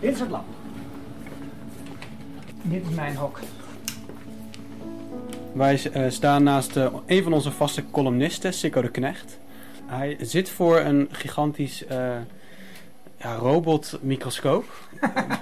Dit 0.00 0.12
is 0.12 0.20
het 0.20 0.30
lab. 0.30 0.44
Dit 2.62 2.82
is 2.88 2.94
mijn 2.94 3.16
hok. 3.16 3.40
Wij 5.52 5.80
eh, 5.92 6.02
staan 6.08 6.42
naast 6.42 6.76
eh, 6.76 6.86
een 7.06 7.22
van 7.22 7.32
onze 7.32 7.50
vaste 7.50 7.84
columnisten, 7.90 8.52
Sikko 8.52 8.82
de 8.82 8.90
Knecht. 8.90 9.38
Hij 9.86 10.16
zit 10.20 10.50
voor 10.50 10.78
een 10.78 11.08
gigantisch 11.12 11.86
eh, 11.86 12.16
ja, 13.18 13.34
robotmicroscoop. 13.34 14.64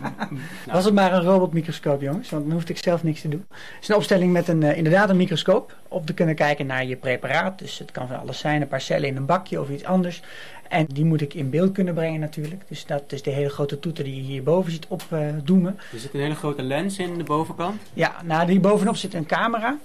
Was 0.73 0.85
het 0.85 0.94
maar 0.94 1.12
een 1.12 1.23
robotmicroscoop, 1.23 2.01
jongens, 2.01 2.31
want 2.31 2.44
dan 2.44 2.53
hoefde 2.53 2.73
ik 2.73 2.78
zelf 2.78 3.03
niks 3.03 3.20
te 3.20 3.28
doen. 3.28 3.44
Het 3.48 3.82
is 3.82 3.89
een 3.89 3.94
opstelling 3.94 4.32
met 4.32 4.48
een, 4.48 4.62
eh, 4.62 4.77
inderdaad 4.77 5.11
een 5.11 5.16
microscoop. 5.16 5.77
Op 5.89 6.07
te 6.07 6.15
kunnen 6.15 6.35
kijken 6.35 6.66
naar 6.66 6.85
je 6.85 6.97
preparaat. 6.97 7.59
Dus 7.59 7.78
het 7.78 7.90
kan 7.90 8.09
van 8.09 8.20
alles 8.20 8.39
zijn, 8.39 8.62
een 8.62 8.69
paar 8.69 8.81
cellen 8.81 9.09
in 9.09 9.16
een 9.16 9.27
bakje 9.27 9.61
of 9.61 9.70
iets 9.70 9.85
anders. 9.85 10.23
En 10.69 10.86
die 10.93 11.05
moet 11.05 11.20
ik 11.20 11.35
in 11.35 11.51
beeld 11.51 11.73
kunnen 11.73 11.94
brengen 11.94 12.20
natuurlijk. 12.20 12.62
Dus 12.69 12.86
dat 12.86 13.03
is 13.12 13.23
de 13.23 13.31
hele 13.31 13.48
grote 13.48 13.78
toeter 13.78 14.05
die 14.05 14.16
je 14.16 14.23
hierboven 14.23 14.73
ziet 14.73 14.86
opdoemen. 14.89 15.78
Er 15.93 15.98
zit 15.98 16.15
een 16.15 16.20
hele 16.20 16.35
grote 16.35 16.62
lens 16.62 16.98
in 16.98 17.19
de 17.19 17.24
bovenkant. 17.24 17.81
Ja, 17.93 18.15
nou, 18.24 18.51
hier 18.51 18.61
bovenop 18.61 18.97
zit 18.97 19.15
een 19.15 19.27
camera. 19.27 19.78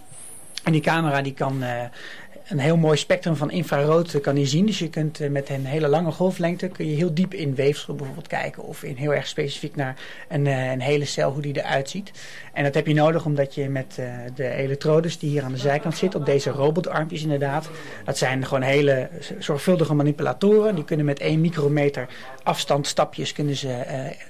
En 0.63 0.71
die 0.71 0.81
camera 0.81 1.21
die 1.21 1.33
kan 1.33 1.63
eh, 1.63 1.83
een 2.51 2.59
heel 2.59 2.77
mooi 2.77 2.97
spectrum 2.97 3.35
van 3.35 3.51
infrarood 3.51 4.21
kan 4.21 4.35
die 4.35 4.45
zien. 4.45 4.65
Dus 4.65 4.79
je 4.79 4.89
kunt 4.89 5.19
eh, 5.19 5.29
met 5.29 5.49
een 5.49 5.65
hele 5.65 5.87
lange 5.87 6.11
golflengte 6.11 6.67
kun 6.67 6.89
je 6.89 6.95
heel 6.95 7.13
diep 7.13 7.33
in 7.33 7.55
weefsel 7.55 7.95
bijvoorbeeld 7.95 8.27
kijken. 8.27 8.63
Of 8.63 8.83
in 8.83 8.95
heel 8.95 9.13
erg 9.13 9.27
specifiek 9.27 9.75
naar 9.75 9.95
een, 10.29 10.47
eh, 10.47 10.71
een 10.71 10.81
hele 10.81 11.05
cel, 11.05 11.31
hoe 11.31 11.41
die 11.41 11.57
eruit 11.57 11.89
ziet. 11.89 12.11
En 12.53 12.63
dat 12.63 12.73
heb 12.73 12.87
je 12.87 12.93
nodig 12.93 13.25
omdat 13.25 13.55
je 13.55 13.69
met 13.69 13.95
eh, 13.97 14.05
de 14.35 14.49
elektrodes 14.49 15.19
die 15.19 15.29
hier 15.29 15.43
aan 15.43 15.51
de 15.51 15.57
zijkant 15.57 15.97
zitten, 15.97 16.19
op 16.19 16.25
deze 16.25 16.49
robotarmpjes 16.49 17.21
inderdaad. 17.21 17.69
Dat 18.05 18.17
zijn 18.17 18.45
gewoon 18.45 18.61
hele 18.61 19.09
zorgvuldige 19.39 19.93
manipulatoren. 19.93 20.75
Die 20.75 20.83
kunnen 20.83 21.05
met 21.05 21.19
1 21.19 21.41
micrometer 21.41 22.07
afstand 22.43 22.87
stapjes 22.87 23.33
kunnen 23.33 23.55
ze 23.55 23.83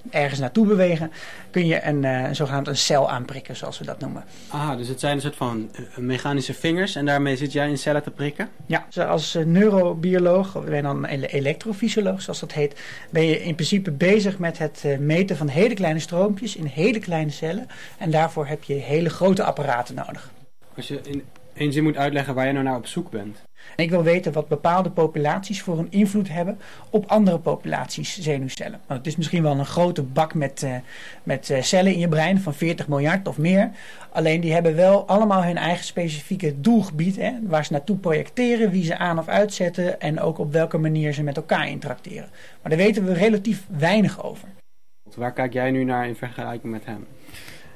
ergens 0.10 0.40
naartoe 0.40 0.66
bewegen. 0.66 1.12
Kun 1.52 1.66
je 1.66 1.84
een, 1.84 2.36
zogenaamd 2.36 2.68
een 2.68 2.78
cel 2.78 3.10
aanprikken, 3.10 3.56
zoals 3.56 3.80
we 3.80 3.86
dat 3.86 4.00
noemen. 4.00 4.24
Ah, 4.48 4.78
dus 4.78 4.88
het 4.88 5.00
zijn 5.00 5.16
een 5.16 5.22
soort 5.22 5.36
van 5.36 5.72
mechanische 5.96 6.54
vingers 6.54 6.96
en 6.96 7.06
daarmee 7.06 7.36
zit 7.36 7.52
jij 7.52 7.70
in 7.70 7.78
cellen 7.78 8.04
te 8.04 8.11
prikken? 8.12 8.50
Ja, 8.66 8.86
dus 8.90 9.04
als 9.04 9.36
eh, 9.36 9.46
neurobioloog, 9.46 10.56
of 10.56 10.64
ben 10.64 10.76
je 10.76 10.82
dan 10.82 11.06
ele- 11.06 11.26
elektrofysioloog 11.26 12.22
zoals 12.22 12.40
dat 12.40 12.52
heet, 12.52 12.82
ben 13.10 13.26
je 13.26 13.44
in 13.44 13.56
principe 13.56 13.92
bezig 13.92 14.40
met 14.40 14.58
het 14.58 14.82
eh, 14.86 14.98
meten 14.98 15.38
van 15.38 15.48
hele 15.48 15.74
kleine 15.74 16.00
stroompjes 16.00 16.56
in 16.56 16.66
hele 16.66 17.00
kleine 17.00 17.32
cellen. 17.32 17.68
En 17.98 18.12
daarvoor 18.12 18.48
heb 18.48 18.64
je 18.64 18.74
hele 18.74 19.10
grote 19.10 19.44
apparaten 19.44 19.96
nodig. 19.96 20.32
Als 20.76 20.88
je 20.88 21.00
in 21.04 21.24
één 21.54 21.74
zin 21.74 21.84
moet 21.84 21.98
uitleggen 21.98 22.34
waar 22.36 22.48
je 22.48 22.54
nou 22.54 22.66
naar 22.66 22.76
op 22.76 22.88
zoek 22.88 23.10
bent. 23.10 23.38
Ik 23.76 23.90
wil 23.90 24.04
weten 24.04 24.32
wat 24.32 24.48
bepaalde 24.48 24.90
populaties 24.90 25.62
voor 25.62 25.80
een 25.80 25.92
invloed 25.92 26.30
hebben 26.30 26.60
op 26.90 27.06
andere 27.08 27.40
populaties 27.40 28.20
zenuwcellen. 28.20 28.80
Want 28.88 29.00
het 29.00 29.08
is 29.08 29.16
misschien 29.16 29.44
wel 29.44 29.60
een 29.60 29.66
grote 29.66 30.04
bak 30.04 30.34
met, 30.34 30.64
eh, 30.64 30.76
met 31.24 31.50
eh, 31.50 31.62
cellen 31.62 31.94
in 31.94 32.00
je 32.00 32.08
brein 32.08 32.40
van 32.40 32.54
40 32.54 32.88
miljard 32.88 33.28
of 33.28 33.38
meer. 33.38 33.72
Alleen 34.12 34.42
die 34.42 34.54
hebben 34.54 34.76
wel 34.76 35.08
allemaal 35.08 35.44
hun 35.44 35.58
eigen 35.58 35.86
specifieke 35.86 36.62
doelgebied. 36.62 37.16
Hè, 37.16 37.32
waar 37.48 37.66
ze 37.66 37.72
naartoe 37.72 37.98
projecteren, 37.98 38.72
wie 38.72 38.84
ze 38.84 38.98
aan 38.98 39.20
of 39.20 39.28
uitzetten 39.28 40.00
en 40.00 40.20
ook 40.20 40.38
op 40.38 40.52
welke 40.52 40.78
manier 40.78 41.14
ze 41.14 41.24
met 41.24 41.38
elkaar 41.38 41.68
interacteren. 41.68 42.30
Maar 42.62 42.72
daar 42.72 42.86
weten 42.86 43.06
we 43.06 43.14
relatief 43.14 43.66
weinig 43.78 44.24
over. 44.24 44.48
Waar 45.16 45.34
kijk 45.34 45.54
jij 45.54 45.72
nu 45.72 45.84
naar 45.84 46.08
in 46.08 46.16
vergelijking 46.16 46.72
met 46.72 46.86
hem? 46.86 47.06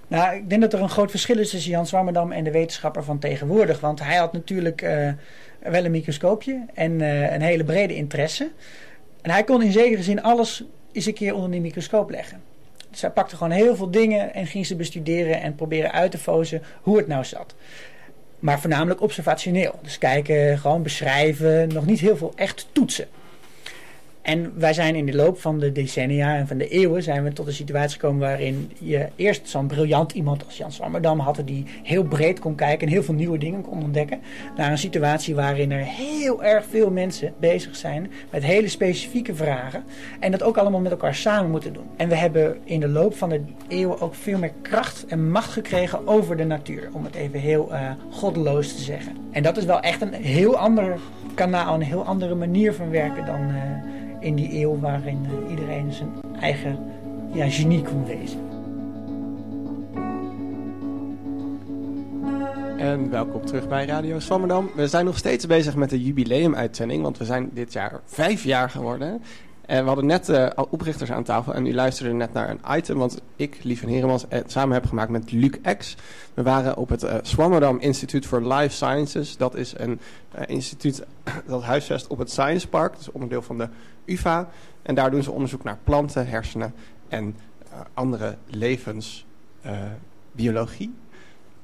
Nou, 0.08 0.36
ik 0.36 0.50
denk 0.50 0.62
dat 0.62 0.74
er 0.74 0.82
een 0.82 0.90
groot 0.90 1.10
verschil 1.10 1.38
is 1.38 1.50
tussen 1.50 1.72
Jan 1.72 1.88
Swammerdam 1.88 2.32
en 2.32 2.44
de 2.44 2.52
wetenschapper 2.52 3.04
van 3.04 3.20
tegenwoordig. 3.20 3.80
Want 3.80 4.00
hij 4.04 4.16
had 4.16 4.34
natuurlijk 4.34 4.82
eh, 4.82 5.10
wel 5.60 5.86
een 5.86 5.92
microscoopje 5.92 6.66
en 6.74 7.02
eh, 7.02 7.34
een 7.34 7.42
hele 7.42 7.64
brede 7.64 7.96
interesse. 7.96 8.52
En 9.22 9.32
hij 9.32 9.44
kon 9.44 9.62
in 9.62 9.72
zekere 9.72 10.04
zin 10.04 10.24
alles 10.24 10.64
eens 10.92 11.06
een 11.06 11.14
keer 11.14 11.36
onder 11.36 11.52
die 11.52 11.62
microscoop 11.62 12.10
leggen. 12.10 12.42
Dus 12.90 13.02
hij 13.02 13.10
pakte 13.10 13.36
gewoon 13.36 13.52
heel 13.52 13.76
veel 13.76 13.92
dingen 13.92 14.34
en 14.34 14.48
ging 14.48 14.66
ze 14.66 14.76
bestuderen 14.76 15.42
en 15.42 15.56
proberen 15.56 15.92
uit 15.92 16.12
te 16.12 16.18
fozen 16.18 16.62
hoe 16.82 16.98
het 16.98 17.08
nou 17.08 17.26
zat. 17.26 17.56
Maar 18.40 18.60
voornamelijk 18.60 19.02
observationeel. 19.02 19.80
Dus 19.82 19.98
kijken, 19.98 20.58
gewoon 20.58 20.84
beschrijven, 20.84 21.68
nog 21.68 21.86
niet 21.86 22.00
heel 22.00 22.18
veel 22.18 22.34
echt 22.36 22.68
toetsen. 22.72 23.08
En 24.26 24.54
wij 24.56 24.74
zijn 24.74 24.96
in 24.96 25.06
de 25.06 25.16
loop 25.16 25.40
van 25.40 25.60
de 25.60 25.72
decennia 25.72 26.36
en 26.36 26.48
van 26.48 26.58
de 26.58 26.68
eeuwen 26.68 27.04
zijn 27.04 27.24
we 27.24 27.34
tot 27.34 27.48
een 27.48 27.54
situatie 27.54 28.00
gekomen 28.00 28.20
waarin 28.20 28.72
je 28.80 29.08
eerst 29.16 29.50
zo'n 29.50 29.68
briljant 29.68 30.12
iemand 30.12 30.46
als 30.46 30.58
Jan 30.58 30.72
Swammerdam 30.72 31.20
had 31.20 31.42
die 31.46 31.66
heel 31.84 32.04
breed 32.04 32.40
kon 32.40 32.56
kijken 32.56 32.88
en 32.88 32.94
heel 32.94 33.04
veel 33.04 33.14
nieuwe 33.14 33.38
dingen 33.38 33.62
kon 33.62 33.84
ontdekken. 33.84 34.20
Naar 34.58 34.72
een 34.72 34.78
situatie 34.78 35.36
waarin 35.36 35.72
er 35.72 35.84
heel 35.84 36.44
erg 36.44 36.66
veel 36.70 36.92
mensen 36.92 37.34
bezig 37.40 37.76
zijn 37.76 38.12
met 38.30 38.44
hele 38.44 38.68
specifieke 38.68 39.36
vragen. 39.36 39.84
En 40.20 40.32
dat 40.32 40.44
ook 40.44 40.58
allemaal 40.58 40.82
met 40.82 40.92
elkaar 40.92 41.16
samen 41.16 41.52
moeten 41.52 41.74
doen. 41.74 41.90
En 41.98 42.10
we 42.10 42.16
hebben 42.16 42.58
in 42.64 42.80
de 42.80 42.88
loop 42.88 43.16
van 43.16 43.30
de 43.30 43.42
eeuwen 43.68 44.02
ook 44.02 44.16
veel 44.16 44.38
meer 44.38 44.54
kracht 44.62 45.06
en 45.06 45.32
macht 45.32 45.52
gekregen 45.52 46.08
over 46.08 46.38
de 46.38 46.46
natuur. 46.46 46.90
Om 46.92 47.04
het 47.04 47.16
even 47.16 47.40
heel 47.40 47.74
eh, 47.74 47.92
goddeloos 48.12 48.76
te 48.76 48.82
zeggen. 48.82 49.16
En 49.32 49.44
dat 49.44 49.58
is 49.58 49.66
wel 49.66 49.80
echt 49.80 50.02
een 50.02 50.14
heel 50.14 50.58
ander 50.58 50.98
kanaal, 51.34 51.74
een 51.74 51.82
heel 51.82 52.06
andere 52.06 52.36
manier 52.36 52.74
van 52.74 52.90
werken 52.90 53.26
dan 53.26 53.50
eh, 53.50 54.04
in 54.26 54.36
die 54.36 54.62
eeuw 54.62 54.80
waarin 54.80 55.26
eh, 55.26 55.50
iedereen 55.50 55.94
zijn 55.94 56.10
eigen 56.40 56.78
ja, 57.34 57.50
genie 57.50 57.82
kon 57.82 58.06
wezen. 58.06 58.40
En 62.78 63.10
welkom 63.10 63.46
terug 63.46 63.68
bij 63.68 63.86
Radio 63.86 64.20
Swammerdam. 64.20 64.70
We 64.76 64.88
zijn 64.88 65.06
nog 65.06 65.18
steeds 65.18 65.46
bezig 65.46 65.76
met 65.76 65.90
de 65.90 66.04
jubileumuitzending, 66.04 67.04
want 67.04 67.18
we 67.18 67.26
zijn 67.26 67.50
dit 67.54 67.74
jaar 67.74 68.00
vijf 68.06 68.44
jaar 68.44 68.70
geworden. 68.70 69.22
En 69.68 69.82
we 69.82 69.88
hadden 69.88 70.06
net 70.06 70.30
eh, 70.30 70.50
al 70.50 70.68
oprichters 70.70 71.12
aan 71.12 71.24
tafel 71.24 71.54
en 71.54 71.66
u 71.66 71.74
luisterde 71.74 72.14
net 72.14 72.34
naar 72.34 72.50
een 72.50 72.60
item, 72.78 72.98
want 72.98 73.22
ik, 73.36 73.64
Lieve 73.64 73.90
Heremans, 73.90 74.26
het 74.30 74.52
samen 74.52 74.74
heb 74.74 74.86
gemaakt 74.86 75.10
met 75.10 75.32
Luc 75.32 75.52
X. 75.78 75.96
We 76.34 76.44
waren 76.44 76.78
op 76.78 76.90
het 76.90 77.04
eh, 77.04 77.16
Swammerdam 77.22 77.80
Instituut 77.80 78.26
for 78.26 78.54
Life 78.54 78.76
Sciences. 78.76 79.38
Dat 79.38 79.56
is 79.56 79.74
een 79.78 80.00
eh, 80.32 80.44
instituut 80.48 81.06
dat 81.48 81.64
huisvest 81.64 82.08
op 82.08 82.18
het 82.18 82.32
Science 82.32 82.68
Park, 82.68 82.96
is 83.00 83.12
onderdeel 83.12 83.42
van 83.42 83.58
de 83.58 83.70
UvA. 84.06 84.50
En 84.82 84.96
daar 84.96 85.12
doen 85.12 85.24
ze 85.24 85.32
onderzoek 85.32 85.64
naar 85.64 85.78
planten, 85.84 86.28
hersenen 86.28 86.74
en 87.08 87.36
eh, 87.70 87.80
andere 87.94 88.38
levensbiologie. 88.46 90.94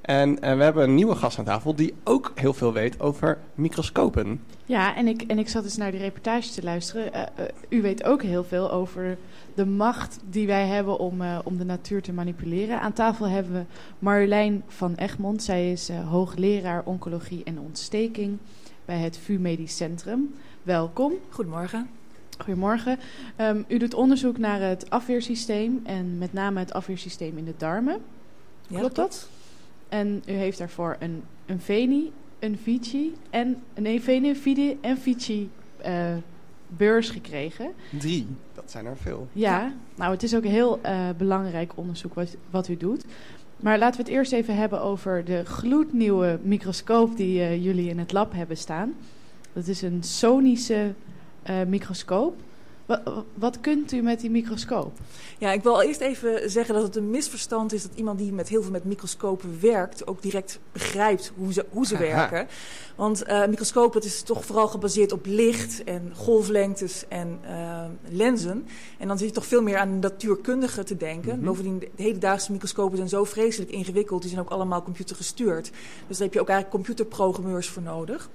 En 0.02 0.42
eh, 0.42 0.58
we 0.58 0.64
hebben 0.64 0.84
een 0.84 0.96
nieuwe 0.96 1.16
gast 1.16 1.40
aan 1.40 1.46
tafel 1.46 1.76
die 1.76 1.94
ook 2.04 2.32
heel 2.36 2.54
veel 2.54 2.74
weet 2.74 3.00
over 3.00 3.38
microscopen. 3.56 4.42
Ja, 4.66 4.96
en 4.96 5.08
ik, 5.08 5.22
en 5.22 5.40
ik 5.40 5.50
zat 5.50 5.64
eens 5.64 5.78
naar 5.78 5.92
die 5.92 6.00
reportage 6.00 6.52
te 6.52 6.64
luisteren. 6.64 7.14
Eh, 7.14 7.22
eh, 7.22 7.46
u 7.70 7.82
weet 7.82 8.04
ook 8.04 8.22
heel 8.22 8.44
veel 8.44 8.72
over 8.72 9.18
de 9.54 9.66
macht 9.66 10.20
die 10.30 10.48
wij 10.48 10.68
hebben 10.68 11.00
om, 11.00 11.22
eh, 11.22 11.40
om 11.44 11.58
de 11.58 11.66
natuur 11.66 12.02
te 12.02 12.14
manipuleren. 12.14 12.82
Aan 12.82 12.94
tafel 12.94 13.28
hebben 13.28 13.54
we 13.54 13.64
Marjolein 14.00 14.64
van 14.68 14.96
Egmond. 14.96 15.44
Zij 15.44 15.72
is 15.72 15.90
eh, 15.90 16.10
hoogleraar 16.10 16.82
oncologie 16.86 17.44
en 17.44 17.60
ontsteking 17.60 18.38
bij 18.86 18.98
het 18.98 19.18
VU 19.18 19.40
Medisch 19.40 19.76
Centrum. 19.76 20.34
Welkom. 20.64 21.14
Goedemorgen. 21.30 21.90
Goedemorgen. 22.38 23.00
Ehm, 23.36 23.62
u 23.68 23.78
doet 23.78 23.94
onderzoek 23.94 24.38
naar 24.38 24.62
het 24.62 24.90
afweersysteem 24.90 25.82
en 25.84 26.18
met 26.18 26.34
name 26.34 26.60
het 26.60 26.74
afweersysteem 26.74 27.38
in 27.38 27.46
de 27.46 27.54
darmen. 27.58 28.02
Ja, 28.68 28.80
Klopt 28.80 28.96
dat? 28.96 29.28
En 29.92 30.24
u 30.26 30.32
heeft 30.32 30.58
daarvoor 30.58 30.96
een, 31.00 31.24
een 31.46 31.60
Veni, 31.60 32.12
een 32.40 32.58
Vici 32.58 33.14
en 33.30 33.64
nee, 33.80 34.02
Veni, 34.02 34.36
Vidi 34.36 34.78
en 34.82 34.98
Vici 34.98 35.50
eh, 35.78 36.16
beurs 36.68 37.10
gekregen. 37.10 37.72
Drie, 38.00 38.28
dat 38.54 38.72
zijn 38.72 38.86
er 38.86 38.98
veel. 38.98 39.28
Ja, 39.34 39.74
nou 39.96 40.12
het 40.12 40.24
is 40.24 40.36
ook 40.36 40.44
een 40.44 40.50
heel 40.50 40.80
eh, 40.82 41.10
belangrijk 41.18 41.72
onderzoek 41.76 42.14
wat, 42.14 42.36
wat 42.50 42.68
u 42.68 42.78
doet. 42.78 43.06
Maar 43.58 43.78
laten 43.78 43.98
we 43.98 44.04
het 44.04 44.16
eerst 44.16 44.32
even 44.32 44.56
hebben 44.56 44.82
over 44.82 45.26
de 45.26 45.46
gloednieuwe 45.46 46.40
microscoop 46.44 47.18
die 47.18 47.42
eh, 47.42 47.64
jullie 47.64 47.90
in 47.90 48.00
het 48.00 48.12
lab 48.12 48.34
hebben 48.34 48.58
staan. 48.58 48.94
Dat 49.54 49.68
is 49.68 49.82
een 49.82 50.04
sonische 50.04 50.94
eh, 51.44 51.56
microscoop. 51.68 52.42
Wat, 53.34 53.60
kunt 53.62 53.92
u 53.92 54.02
met 54.02 54.20
die 54.20 54.30
microscoop? 54.30 54.98
Ja, 55.38 55.52
ik 55.52 55.64
wil 55.64 55.82
eerst 55.82 56.02
even 56.02 56.52
zeggen 56.52 56.74
dat 56.74 56.84
het 56.84 56.96
een 56.96 57.10
misverstand 57.10 57.74
is 57.74 57.82
dat 57.82 57.92
iemand 57.96 58.20
die 58.20 58.34
met 58.34 58.50
heel 58.50 58.62
veel 58.62 58.72
met 58.72 58.84
microscopen 58.84 59.58
werkt 59.62 60.08
ook 60.08 60.22
direct 60.22 60.60
begrijpt 60.72 61.32
hoe 61.36 61.54
ze, 61.54 61.66
hoe 61.70 61.86
ze 61.86 61.96
Aha. 61.96 62.04
werken. 62.04 62.48
Want 62.96 63.24
eh 63.24 63.48
microscopen 63.48 64.00
het 64.00 64.10
is 64.10 64.22
toch 64.22 64.46
vooral 64.46 64.68
gebaseerd 64.68 65.12
op 65.12 65.26
licht 65.26 65.84
en 65.84 66.12
golflengtes 66.16 67.06
en 67.08 67.40
eh, 67.44 67.84
lenzen. 68.10 68.68
En 68.98 69.08
dan 69.08 69.18
zit 69.18 69.28
je 69.28 69.34
toch 69.34 69.46
veel 69.46 69.62
meer 69.62 69.78
aan 69.78 70.00
natuurkundige 70.00 70.84
te 70.84 70.98
denken. 70.98 71.36
Mhm. 71.36 71.46
Bovendien, 71.46 71.80
de 71.80 71.90
hedendaagse 71.96 72.52
microscopen 72.52 72.98
zijn 72.98 73.10
zo 73.10 73.24
vreselijk 73.24 73.72
ingewikkeld. 73.72 74.22
Die 74.22 74.30
zijn 74.30 74.42
ook 74.42 74.52
allemaal 74.52 74.84
computergestuurd. 74.84 75.72
Dus 76.08 76.18
daar 76.18 76.28
heb 76.28 76.34
je 76.34 76.42
ook 76.42 76.50
eigenlijk 76.50 76.76
computerprogrammeurs 76.76 77.70
voor 77.70 77.82
nodig. 77.82 78.30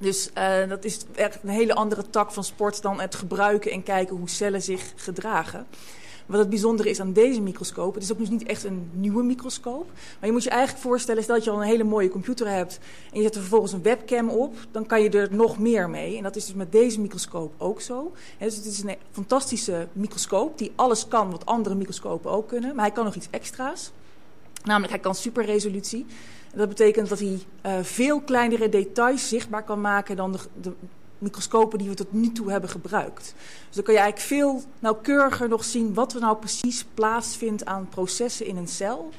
Dus 0.00 0.30
eh, 0.32 0.68
dat 0.68 0.84
is 0.84 0.98
echt 1.14 1.38
een 1.42 1.48
hele 1.48 1.74
andere 1.74 2.10
tak 2.10 2.32
van 2.32 2.44
sport 2.44 2.82
dan 2.82 3.00
het 3.00 3.14
gebruiken 3.14 3.70
en 3.70 3.82
kijken 3.82 4.16
hoe 4.16 4.28
cellen 4.28 4.62
zich 4.62 4.92
gedragen. 4.96 5.66
Wat 6.26 6.38
het 6.38 6.48
bijzondere 6.48 6.90
is 6.90 7.00
aan 7.00 7.12
deze 7.12 7.40
microscoop, 7.40 7.94
het 7.94 8.02
is 8.02 8.12
ook 8.12 8.18
dus 8.18 8.28
niet 8.28 8.46
echt 8.46 8.64
een 8.64 8.90
nieuwe 8.92 9.22
microscoop. 9.22 9.90
Maar 9.92 10.28
je 10.28 10.32
moet 10.32 10.42
je 10.42 10.50
eigenlijk 10.50 10.82
voorstellen, 10.82 11.22
stel 11.22 11.34
dat 11.34 11.44
je 11.44 11.50
al 11.50 11.62
een 11.62 11.68
hele 11.68 11.84
mooie 11.84 12.08
computer 12.08 12.48
hebt 12.48 12.78
en 13.12 13.16
je 13.16 13.22
zet 13.22 13.34
er 13.34 13.40
vervolgens 13.40 13.72
een 13.72 13.82
webcam 13.82 14.28
op, 14.28 14.54
dan 14.70 14.86
kan 14.86 15.02
je 15.02 15.10
er 15.10 15.28
nog 15.30 15.58
meer 15.58 15.90
mee. 15.90 16.16
En 16.16 16.22
dat 16.22 16.36
is 16.36 16.46
dus 16.46 16.54
met 16.54 16.72
deze 16.72 17.00
microscoop 17.00 17.52
ook 17.58 17.80
zo. 17.80 18.12
Dus 18.38 18.56
het 18.56 18.64
is 18.64 18.82
een 18.82 18.96
fantastische 19.10 19.88
microscoop 19.92 20.58
die 20.58 20.72
alles 20.74 21.08
kan 21.08 21.30
wat 21.30 21.46
andere 21.46 21.74
microscopen 21.74 22.30
ook 22.30 22.48
kunnen. 22.48 22.74
Maar 22.74 22.84
hij 22.84 22.94
kan 22.94 23.04
nog 23.04 23.14
iets 23.14 23.28
extra's. 23.30 23.92
Namelijk, 24.64 24.92
hij 24.92 25.00
kan 25.00 25.14
superresolutie. 25.14 26.06
Dat 26.56 26.68
betekent 26.68 27.08
dat 27.08 27.18
hij 27.18 27.38
eh, 27.60 27.78
veel 27.82 28.20
kleinere 28.20 28.68
details 28.68 29.28
zichtbaar 29.28 29.64
kan 29.64 29.80
maken 29.80 30.16
dan 30.16 30.32
de, 30.32 30.38
de 30.60 30.72
microscopen 31.18 31.78
die 31.78 31.88
we 31.88 31.94
tot 31.94 32.12
nu 32.12 32.32
toe 32.32 32.50
hebben 32.50 32.70
gebruikt. 32.70 33.34
Dus 33.66 33.74
dan 33.74 33.84
kan 33.84 33.94
je 33.94 34.00
eigenlijk 34.00 34.28
veel 34.28 34.62
nauwkeuriger 34.78 35.48
nog 35.48 35.64
zien 35.64 35.94
wat 35.94 36.14
er 36.14 36.20
nou 36.20 36.36
precies 36.36 36.84
plaatsvindt 36.94 37.64
aan 37.64 37.88
processen 37.88 38.46
in 38.46 38.56
een 38.56 38.68
cel. 38.68 39.10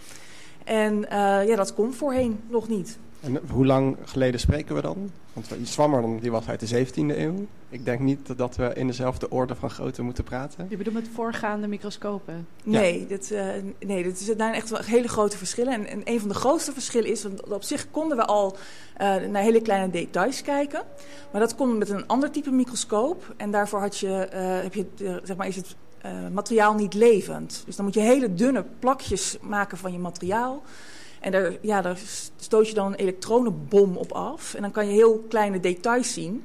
En 0.64 1.09
eh, 1.09 1.47
ja, 1.47 1.55
dat 1.55 1.73
kon 1.73 1.93
voorheen 1.93 2.39
nog 2.47 2.68
niet. 2.68 2.97
En 3.19 3.39
hoe 3.49 3.65
lang 3.65 3.98
geleden 4.06 4.39
spreken 4.39 4.76
we 4.76 4.81
dan? 4.81 5.11
Want 5.34 5.49
die 5.57 5.65
Swammerdam 5.65 6.19
die 6.19 6.31
was 6.31 6.48
uit 6.48 6.60
de 6.60 6.85
17e 6.85 7.18
eeuw. 7.18 7.48
Ik 7.69 7.85
denk 7.85 7.99
niet 7.99 8.38
dat 8.38 8.56
we 8.56 8.72
in 8.73 8.88
dezelfde 8.88 9.30
orde 9.30 9.56
van 9.56 9.69
grootte 9.69 10.02
moeten 10.02 10.23
praten. 10.23 10.68
Je 10.69 10.77
bedoelt 10.77 10.95
met 10.95 11.07
voorgaande 11.14 11.68
microscopen? 11.68 12.48
Nee, 12.64 13.07
dit, 13.07 13.31
eh, 13.31 13.45
nee 13.80 14.03
dit 14.03 14.19
zijn 14.19 14.53
echt 14.53 14.69
wel 14.69 14.81
hele 14.81 15.07
grote 15.07 15.38
verschillen. 15.38 15.73
En, 15.73 15.88
en 15.88 16.02
een 16.03 16.19
van 16.19 16.30
de 16.30 16.35
grootste 16.35 16.73
verschillen 16.73 17.10
is, 17.10 17.23
want 17.23 17.44
op 17.44 17.64
zich 17.64 17.91
konden 17.91 18.18
we 18.18 18.26
al 18.26 18.57
eh, 18.98 19.15
naar 19.15 19.41
hele 19.41 19.61
kleine 19.61 19.89
details 19.89 20.41
kijken. 20.41 20.81
Maar 21.31 21.41
dat 21.41 21.56
kon 21.56 21.77
met 21.77 21.89
een 21.89 22.07
ander 22.07 22.31
type 22.31 22.52
microscoop. 22.52 23.34
En 23.38 23.52
daarvoor 23.52 23.80
had 23.80 23.98
je, 23.98 24.14
eh, 24.18 24.61
heb 24.61 24.73
je, 24.73 24.85
zeg 25.23 25.35
maar, 25.35 25.48
is 25.48 25.56
het 25.56 25.76
eh, 26.07 26.11
materiaal 26.34 26.73
niet 26.73 26.94
levend. 26.94 27.64
Dus 27.65 27.76
dan 27.76 27.85
moet 27.85 27.94
je 27.94 27.99
hele 27.99 28.34
dunne 28.34 28.65
plakjes 28.80 29.38
maken 29.41 29.77
van 29.77 29.91
je 29.91 29.99
materiaal. 29.99 30.64
En 31.19 31.31
daar, 31.31 31.53
ja, 31.61 31.95
stoot 32.35 32.68
je 32.68 32.73
dan 32.73 32.88
een 32.88 32.99
elektronenbom 32.99 33.98
op 33.98 34.11
af. 34.11 34.53
En 34.53 34.61
dan 34.61 34.72
kan 34.72 34.88
je 34.88 34.94
heel 34.94 35.26
kleine 35.30 35.60
details 35.60 36.14
zien. 36.14 36.44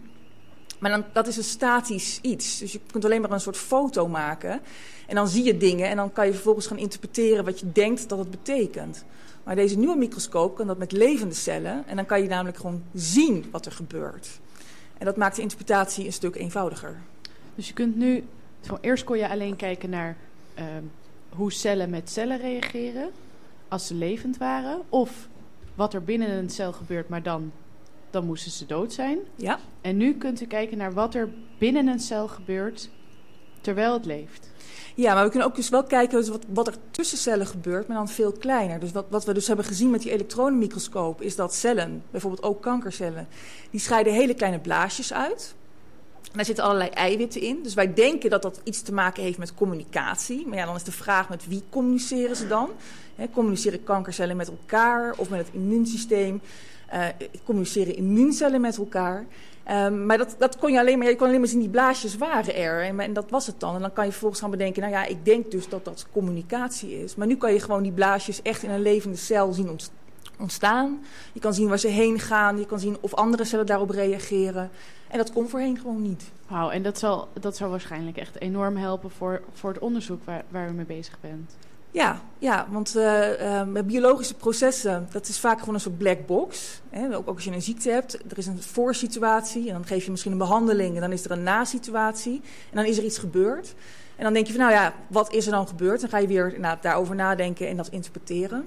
Maar 0.79 0.91
dan, 0.91 1.05
dat 1.13 1.27
is 1.27 1.37
een 1.37 1.45
statisch 1.45 2.19
iets. 2.23 2.59
Dus 2.59 2.73
je 2.73 2.81
kunt 2.91 3.05
alleen 3.05 3.21
maar 3.21 3.31
een 3.31 3.41
soort 3.41 3.57
foto 3.57 4.09
maken. 4.09 4.61
En 5.07 5.15
dan 5.15 5.29
zie 5.29 5.45
je 5.45 5.57
dingen 5.57 5.89
en 5.89 5.97
dan 5.97 6.13
kan 6.13 6.27
je 6.27 6.33
vervolgens 6.33 6.67
gaan 6.67 6.79
interpreteren 6.79 7.45
wat 7.45 7.61
je 7.61 7.73
denkt 7.73 8.09
dat 8.09 8.19
het 8.19 8.31
betekent. 8.31 9.05
Maar 9.45 9.57
deze 9.57 9.79
nieuwe 9.79 9.97
microscoop 9.97 10.57
kan 10.57 10.67
dat 10.67 10.79
met 10.79 10.93
levende 10.93 11.35
cellen. 11.35 11.87
En 11.87 11.97
dan 11.97 12.07
kan 12.07 12.23
je 12.23 12.29
namelijk 12.29 12.57
gewoon 12.57 12.83
zien 12.95 13.45
wat 13.51 13.67
er 13.67 13.73
gebeurt. 13.73 14.41
En 14.99 15.07
dat 15.07 15.17
maakt 15.17 15.37
de 15.37 15.43
interpretatie 15.43 16.07
een 16.07 16.13
stuk 16.13 16.35
eenvoudiger. 16.35 16.97
Dus 17.55 17.69
je 17.69 17.75
kunt 17.75 17.97
nu... 17.97 18.25
Eerst 18.81 19.05
kon 19.05 19.19
je 19.19 19.29
alleen 19.29 19.57
kijken 19.57 19.91
naar 19.91 20.17
ehm, 20.55 20.83
hoe 21.29 21.53
cellen 21.53 21.91
met 21.91 22.11
cellen 22.11 22.39
reageren 22.39 23.11
als 23.73 23.87
ze 23.87 23.95
levend 23.95 24.37
waren. 24.37 24.83
Of 24.89 25.29
wat 25.75 25.95
er 25.95 26.05
binnen 26.05 26.31
een 26.31 26.51
cel 26.51 26.73
gebeurt, 26.73 27.09
maar 27.09 27.23
dan, 27.23 27.53
dan 28.11 28.27
moesten 28.27 28.51
ze 28.51 28.67
dood 28.67 28.93
zijn. 28.93 29.19
Ja. 29.37 29.59
En 29.81 29.97
nu 29.97 30.15
kunt 30.15 30.41
u 30.41 30.47
kijken 30.47 30.79
naar 30.79 30.93
wat 30.93 31.15
er 31.15 31.29
binnen 31.59 31.87
een 31.87 32.01
cel 32.01 32.29
gebeurt 32.29 32.91
terwijl 33.61 33.93
het 33.93 34.05
leeft. 34.05 34.51
Ja, 34.95 35.15
maar 35.15 35.25
we 35.25 35.31
kunnen 35.31 35.49
ook 35.49 35.57
dus 35.57 35.69
wel 35.69 35.85
kijken 35.85 36.19
dus 36.19 36.29
wat, 36.29 36.45
wat 36.49 36.67
er 36.67 36.75
tussen 36.91 37.19
cellen 37.19 37.47
gebeurt, 37.47 37.89
maar 37.89 37.97
dan 37.97 38.09
veel 38.09 38.33
kleiner. 38.33 38.81
Dus 38.81 38.93
wat, 38.93 39.07
wat 39.09 39.25
we 39.25 39.35
dus 39.35 39.47
hebben 39.47 39.65
gezien 39.65 39.91
met 39.91 40.03
die 40.03 40.13
elektronenmicroscoop 40.13 41.23
is 41.23 41.37
dat 41.37 41.55
cellen, 41.55 42.03
bijvoorbeeld 42.11 42.43
ook 42.43 42.63
kankercellen, 42.63 43.29
die 43.71 43.81
scheiden 43.81 44.13
hele 44.13 44.35
kleine 44.35 44.59
blaasjes 44.59 45.13
uit. 45.13 45.55
En 46.23 46.39
daar 46.39 46.45
zitten 46.45 46.65
allerlei 46.65 46.91
eiwitten 46.91 47.41
in. 47.41 47.63
Dus 47.63 47.75
wij 47.75 47.95
denken 47.95 48.31
dat 48.31 48.43
dat 48.43 48.61
iets 48.65 48.83
te 48.83 48.93
maken 48.93 49.23
heeft 49.23 49.39
met 49.39 49.55
communicatie. 49.55 50.47
Maar 50.47 50.59
ja, 50.59 50.67
dan 50.67 50.75
is 50.75 50.83
de 50.83 50.93
vraag 50.93 51.29
met 51.29 51.49
wie 51.49 51.63
communiceren 51.71 52.37
ze 52.37 52.49
dan? 52.49 52.71
Communiceren 53.33 53.85
kankercellen 53.85 54.37
met 54.37 54.49
elkaar 54.49 55.15
of 55.17 55.29
met 55.29 55.39
het 55.39 55.55
immuunsysteem? 55.55 56.41
Eh, 56.87 57.07
communiceren 57.45 57.97
immuuncellen 57.97 58.61
met 58.61 58.79
elkaar? 58.79 59.27
Um, 59.71 60.07
maar 60.07 60.19
dat, 60.19 60.35
dat 60.39 60.59
kon 60.59 60.73
je 60.73 60.79
alleen 60.79 60.99
maar, 60.99 61.09
je 61.09 61.17
kon 61.17 61.27
alleen 61.27 61.41
maar 61.41 61.49
zien, 61.49 61.61
die 61.61 61.69
blaasjes 61.69 62.17
waren 62.17 62.55
er. 62.55 62.83
En, 62.83 63.01
en 63.01 63.13
dat 63.13 63.31
was 63.31 63.47
het 63.47 63.61
dan. 63.61 63.75
En 63.75 63.81
dan 63.81 63.93
kan 63.93 64.05
je 64.05 64.11
vervolgens 64.11 64.41
gaan 64.41 64.51
bedenken, 64.51 64.83
nou 64.83 64.95
ja, 64.95 65.05
ik 65.05 65.25
denk 65.25 65.51
dus 65.51 65.69
dat 65.69 65.85
dat 65.85 66.07
communicatie 66.13 67.03
is. 67.03 67.15
Maar 67.15 67.27
nu 67.27 67.37
kan 67.37 67.53
je 67.53 67.61
gewoon 67.61 67.83
die 67.83 67.93
blaasjes 67.93 68.43
echt 68.43 68.63
in 68.63 68.71
een 68.71 68.83
levende 68.83 69.17
cel 69.17 69.53
zien 69.53 69.79
ontstaan. 70.39 71.05
Je 71.33 71.41
kan 71.41 71.55
zien 71.55 71.69
waar 71.69 71.79
ze 71.79 71.89
heen 71.89 72.19
gaan. 72.19 72.59
Je 72.59 72.67
kan 72.67 72.81
zien 72.81 72.97
of 73.01 73.15
andere 73.15 73.45
cellen 73.45 73.67
daarop 73.67 73.91
reageren. 73.91 74.71
En 75.09 75.19
dat 75.19 75.33
kon 75.33 75.49
voorheen 75.49 75.79
gewoon 75.79 76.03
niet. 76.03 76.31
Wauw, 76.49 76.71
en 76.71 76.83
dat 76.83 76.99
zal, 76.99 77.29
dat 77.41 77.57
zal 77.57 77.71
waarschijnlijk 77.71 78.17
echt 78.17 78.41
enorm 78.41 78.77
helpen 78.77 79.11
voor, 79.11 79.43
voor 79.53 79.71
het 79.73 79.83
onderzoek 79.83 80.25
waar, 80.25 80.45
waar 80.49 80.69
u 80.69 80.73
mee 80.73 80.85
bezig 80.85 81.19
bent. 81.21 81.57
Ja, 81.93 82.23
ja 82.39 82.67
want 82.71 82.97
uh, 82.97 83.63
biologische 83.85 84.35
processen, 84.35 85.09
dat 85.11 85.29
is 85.29 85.39
vaak 85.39 85.59
gewoon 85.59 85.75
een 85.75 85.81
soort 85.81 85.99
black 85.99 86.27
box. 86.27 86.81
Hè? 86.91 87.17
Ook, 87.17 87.29
ook 87.29 87.35
als 87.35 87.45
je 87.45 87.51
een 87.51 87.63
ziekte 87.63 87.91
hebt, 87.91 88.15
er 88.31 88.39
is 88.39 88.47
een 88.47 88.63
voorsituatie 88.63 89.67
en 89.67 89.73
dan 89.73 89.87
geef 89.87 90.05
je 90.05 90.11
misschien 90.11 90.33
een 90.33 90.39
behandeling 90.39 90.95
en 90.95 91.01
dan 91.01 91.13
is 91.13 91.25
er 91.25 91.31
een 91.31 91.43
na-situatie 91.43 92.41
en 92.71 92.77
dan 92.77 92.85
is 92.85 92.99
er 92.99 93.05
iets 93.05 93.19
gebeurd. 93.19 93.75
En 94.17 94.25
dan 94.25 94.33
denk 94.33 94.47
je 94.47 94.53
van, 94.53 94.61
nou 94.61 94.73
ja, 94.73 94.95
wat 95.07 95.33
is 95.33 95.47
er 95.47 95.53
dan 95.53 95.69
gebeurd? 95.69 96.01
Dan 96.01 96.11
ga 96.11 96.19
je 96.19 96.27
weer 96.27 96.55
nou, 96.59 96.79
daarover 96.81 97.15
nadenken 97.15 97.69
en 97.69 97.77
dat 97.77 97.89
interpreteren. 97.89 98.67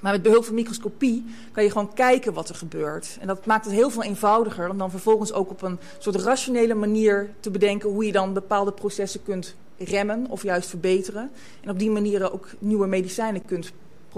Maar 0.00 0.12
met 0.12 0.22
behulp 0.22 0.44
van 0.44 0.54
microscopie 0.54 1.24
kan 1.52 1.62
je 1.62 1.70
gewoon 1.70 1.94
kijken 1.94 2.32
wat 2.32 2.48
er 2.48 2.54
gebeurt. 2.54 3.16
En 3.20 3.26
dat 3.26 3.46
maakt 3.46 3.64
het 3.64 3.74
heel 3.74 3.90
veel 3.90 4.02
eenvoudiger 4.02 4.70
om 4.70 4.78
dan 4.78 4.90
vervolgens 4.90 5.32
ook 5.32 5.50
op 5.50 5.62
een 5.62 5.78
soort 5.98 6.16
rationele 6.16 6.74
manier 6.74 7.30
te 7.40 7.50
bedenken 7.50 7.90
hoe 7.90 8.06
je 8.06 8.12
dan 8.12 8.32
bepaalde 8.32 8.72
processen 8.72 9.22
kunt 9.22 9.56
remmen 9.78 10.26
of 10.30 10.42
juist 10.42 10.68
verbeteren. 10.68 11.30
En 11.60 11.70
op 11.70 11.78
die 11.78 11.90
manier 11.90 12.32
ook 12.32 12.48
nieuwe 12.58 12.86
medicijnen 12.86 13.44
kunt 13.44 13.72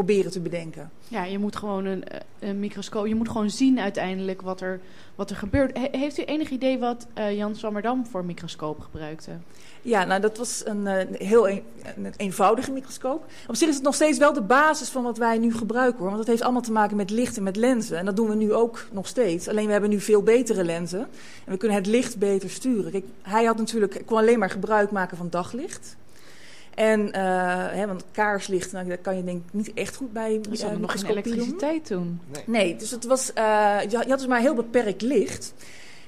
proberen 0.05 0.31
te 0.31 0.41
bedenken. 0.41 0.91
Ja, 1.09 1.25
je 1.25 1.39
moet 1.39 1.57
gewoon 1.57 1.85
een, 1.85 2.05
een 2.39 2.61
microscoop, 2.61 3.07
je 3.07 3.15
moet 3.15 3.29
gewoon 3.29 3.51
zien 3.51 3.81
uiteindelijk 3.81 4.43
wat 4.43 4.61
er, 4.61 4.81
wat 5.15 5.31
er 5.31 5.37
gebeurt. 5.37 5.79
He, 5.79 5.89
heeft 5.99 6.19
u 6.19 6.23
enig 6.23 6.51
idee 6.51 6.79
wat 6.79 7.07
uh, 7.19 7.37
Jan 7.37 7.55
Swammerdam 7.55 8.07
voor 8.07 8.25
microscoop 8.25 8.81
gebruikte? 8.81 9.31
Ja, 9.83 10.05
nou 10.05 10.21
dat 10.21 10.39
was 10.39 10.63
een, 10.67 10.81
uh, 10.81 10.95
heel 11.13 11.49
een, 11.49 11.63
een, 11.97 12.13
eenvoudige 12.17 12.71
microscoop. 12.71 13.25
Op 13.49 13.55
zich 13.55 13.69
is 13.69 13.75
het 13.75 13.85
nog 13.85 13.95
steeds 13.95 14.19
wel 14.19 14.33
de 14.33 14.43
basis 14.43 14.89
van 14.89 15.03
wat 15.03 15.19
wij 15.19 15.39
nu 15.39 15.55
gebruiken 15.55 15.99
hoor. 15.99 16.07
Want 16.07 16.19
dat 16.19 16.27
heeft 16.27 16.43
allemaal 16.43 16.63
te 16.63 16.73
maken 16.73 16.97
met 16.97 17.11
licht 17.11 17.37
en 17.37 17.43
met 17.43 17.57
lenzen. 17.57 17.99
En 17.99 18.05
dat 18.05 18.17
doen 18.17 18.29
we 18.29 18.35
nu 18.35 18.53
ook 18.53 18.87
nog 18.93 19.07
steeds. 19.07 19.49
Alleen 19.49 19.67
we 19.67 19.73
hebben 19.73 19.91
nu 19.91 20.01
veel 20.01 20.23
betere 20.23 20.65
lenzen. 20.65 21.01
En 21.45 21.53
we 21.53 21.57
kunnen 21.57 21.77
het 21.77 21.87
licht 21.87 22.19
beter 22.19 22.51
sturen. 22.51 22.91
Kijk, 22.91 23.05
hij 23.23 23.45
had 23.45 23.57
natuurlijk, 23.57 24.03
kon 24.07 24.19
alleen 24.19 24.39
maar 24.39 24.51
gebruik 24.51 24.91
maken 24.91 25.17
van 25.17 25.31
daglicht. 25.31 25.97
En, 26.81 27.13
eh, 27.13 27.23
hè, 27.71 27.87
want 27.87 28.05
kaarslicht, 28.13 28.73
nou, 28.73 28.89
daar 28.89 28.99
kan 28.99 29.17
je 29.17 29.25
denk 29.25 29.43
ik 29.47 29.53
niet 29.53 29.73
echt 29.75 29.97
goed 29.97 30.13
bij 30.13 30.41
Ze 30.43 30.51
uh, 30.53 30.61
hadden 30.61 30.81
nog 30.81 30.91
geen 30.93 31.01
doen. 31.01 31.11
elektriciteit 31.11 31.85
toen. 31.87 32.21
Nee, 32.47 32.77
dus 32.77 32.91
het 32.91 33.05
was, 33.05 33.33
eh, 33.33 33.45
je, 33.89 33.97
had- 33.97 34.05
je 34.05 34.11
had 34.11 34.19
dus 34.19 34.27
maar 34.27 34.41
heel 34.41 34.55
beperkt 34.55 35.03
licht. 35.03 35.55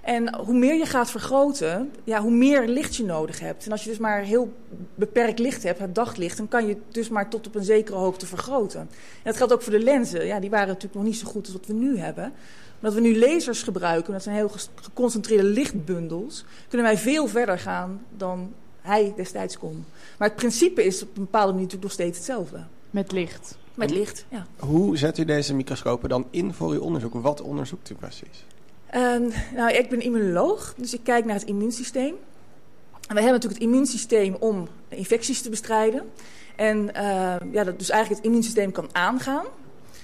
En 0.03 0.35
hoe 0.35 0.55
meer 0.55 0.75
je 0.75 0.87
gaat 0.87 1.11
vergroten, 1.11 1.91
ja, 2.05 2.21
hoe 2.21 2.31
meer 2.31 2.69
licht 2.69 2.97
je 2.97 3.05
nodig 3.05 3.41
hebt. 3.41 3.65
En 3.67 3.73
als 3.73 3.85
je 3.85 3.89
dus 3.91 3.99
maar 3.99 4.21
heel 4.23 4.53
beperkt 4.95 5.39
licht 5.39 5.63
hebt, 5.63 5.79
het 5.79 5.95
daglicht, 5.95 6.37
dan 6.37 6.49
kan 6.49 6.67
je 6.67 6.69
het 6.75 6.95
dus 6.95 7.09
maar 7.09 7.29
tot 7.29 7.47
op 7.47 7.55
een 7.55 7.65
zekere 7.65 7.97
hoogte 7.99 8.27
vergroten. 8.27 8.81
En 8.81 8.89
dat 9.23 9.37
geldt 9.37 9.53
ook 9.53 9.63
voor 9.63 9.73
de 9.73 9.79
lenzen. 9.85 10.27
Ja, 10.27 10.41
die 10.41 10.51
waren 10.51 10.67
natuurlijk 10.69 10.95
nog 10.95 11.05
niet 11.05 11.17
zo 11.17 11.27
goed 11.27 11.45
als 11.45 11.53
wat 11.55 11.67
we 11.67 11.73
nu 11.73 11.99
hebben. 11.99 12.33
Omdat 12.77 12.95
we 12.95 13.01
nu 13.01 13.19
lasers 13.19 13.63
gebruiken, 13.63 14.13
dat 14.13 14.23
zijn 14.23 14.37
heel 14.37 14.51
geconcentreerde 14.75 15.45
lichtbundels, 15.45 16.45
kunnen 16.69 16.87
wij 16.87 16.99
veel 16.99 17.27
verder 17.27 17.59
gaan 17.59 18.03
dan 18.17 18.53
hij 18.83 19.13
destijds 19.17 19.59
kon. 19.59 19.85
Maar 20.19 20.29
het 20.29 20.37
principe 20.37 20.85
is 20.85 21.03
op 21.03 21.17
een 21.17 21.23
bepaalde 21.23 21.53
manier 21.53 21.63
natuurlijk 21.63 21.83
nog 21.83 21.93
steeds 21.93 22.17
hetzelfde. 22.17 22.65
Met 22.91 23.13
licht. 23.13 23.57
Met 23.75 23.91
licht, 23.91 24.25
ja. 24.29 24.47
Hoe 24.59 24.97
zet 24.97 25.19
u 25.19 25.25
deze 25.25 25.55
microscopen 25.55 26.09
dan 26.09 26.27
in 26.31 26.55
voor 26.55 26.71
uw 26.71 26.81
onderzoek? 26.81 27.15
Wat 27.15 27.41
onderzoekt 27.41 27.91
u 27.91 27.95
precies? 27.95 28.45
Ehm, 28.87 29.29
nou, 29.55 29.73
ik 29.73 29.89
ben 29.89 30.01
immunoloog, 30.01 30.75
dus 30.77 30.95
ik 30.95 31.01
kijk 31.03 31.25
naar 31.25 31.35
het 31.35 31.45
immuunsysteem. 31.45 32.15
En 33.09 33.15
wij 33.15 33.23
hebben 33.23 33.33
natuurlijk 33.33 33.61
het 33.61 33.71
immuunsysteem 33.71 34.35
om 34.35 34.69
infecties 34.89 35.43
te 35.43 35.51
bestrijden. 35.51 36.03
En 36.57 36.95
ehm, 36.95 37.53
ja, 37.53 37.65
dat 37.65 37.79
dus 37.79 37.91
eigenlijk 37.91 38.09
het 38.09 38.25
immuunsysteem 38.25 38.73
kan 38.73 38.89
aangaan. 38.93 39.45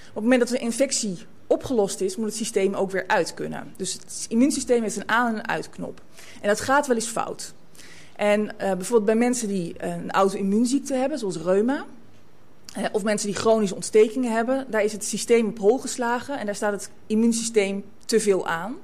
Op 0.08 0.14
het 0.14 0.22
moment 0.22 0.40
dat 0.40 0.50
een 0.50 0.60
infectie 0.60 1.18
opgelost 1.46 2.00
is, 2.00 2.16
moet 2.16 2.26
het 2.26 2.36
systeem 2.36 2.74
ook 2.74 2.90
weer 2.90 3.04
uit 3.06 3.34
kunnen. 3.34 3.72
Dus 3.76 3.92
het 3.92 4.26
immuunsysteem 4.28 4.82
heeft 4.82 4.96
een 4.96 5.08
aan- 5.08 5.28
en 5.28 5.38
een 5.38 5.48
uitknop. 5.48 6.00
En 6.40 6.48
dat 6.48 6.60
gaat 6.60 6.86
wel 6.86 6.96
eens 6.96 7.06
fout. 7.06 7.54
En 8.18 8.58
eh, 8.58 8.72
bijvoorbeeld 8.72 9.04
bij 9.04 9.14
mensen 9.14 9.48
die 9.48 9.74
een 9.78 10.10
auto-immuunziekte 10.10 10.94
hebben, 10.94 11.18
zoals 11.18 11.36
reuma, 11.36 11.84
eh, 12.74 12.84
of 12.92 13.02
mensen 13.02 13.28
die 13.28 13.36
chronische 13.36 13.74
ontstekingen 13.74 14.32
hebben, 14.32 14.66
daar 14.68 14.84
is 14.84 14.92
het 14.92 15.04
systeem 15.04 15.46
op 15.46 15.58
hol 15.58 15.78
geslagen 15.78 16.38
en 16.38 16.46
daar 16.46 16.54
staat 16.54 16.72
het 16.72 16.90
immuunsysteem 17.06 17.84
te 18.04 18.20
veel 18.20 18.46
aan. 18.46 18.76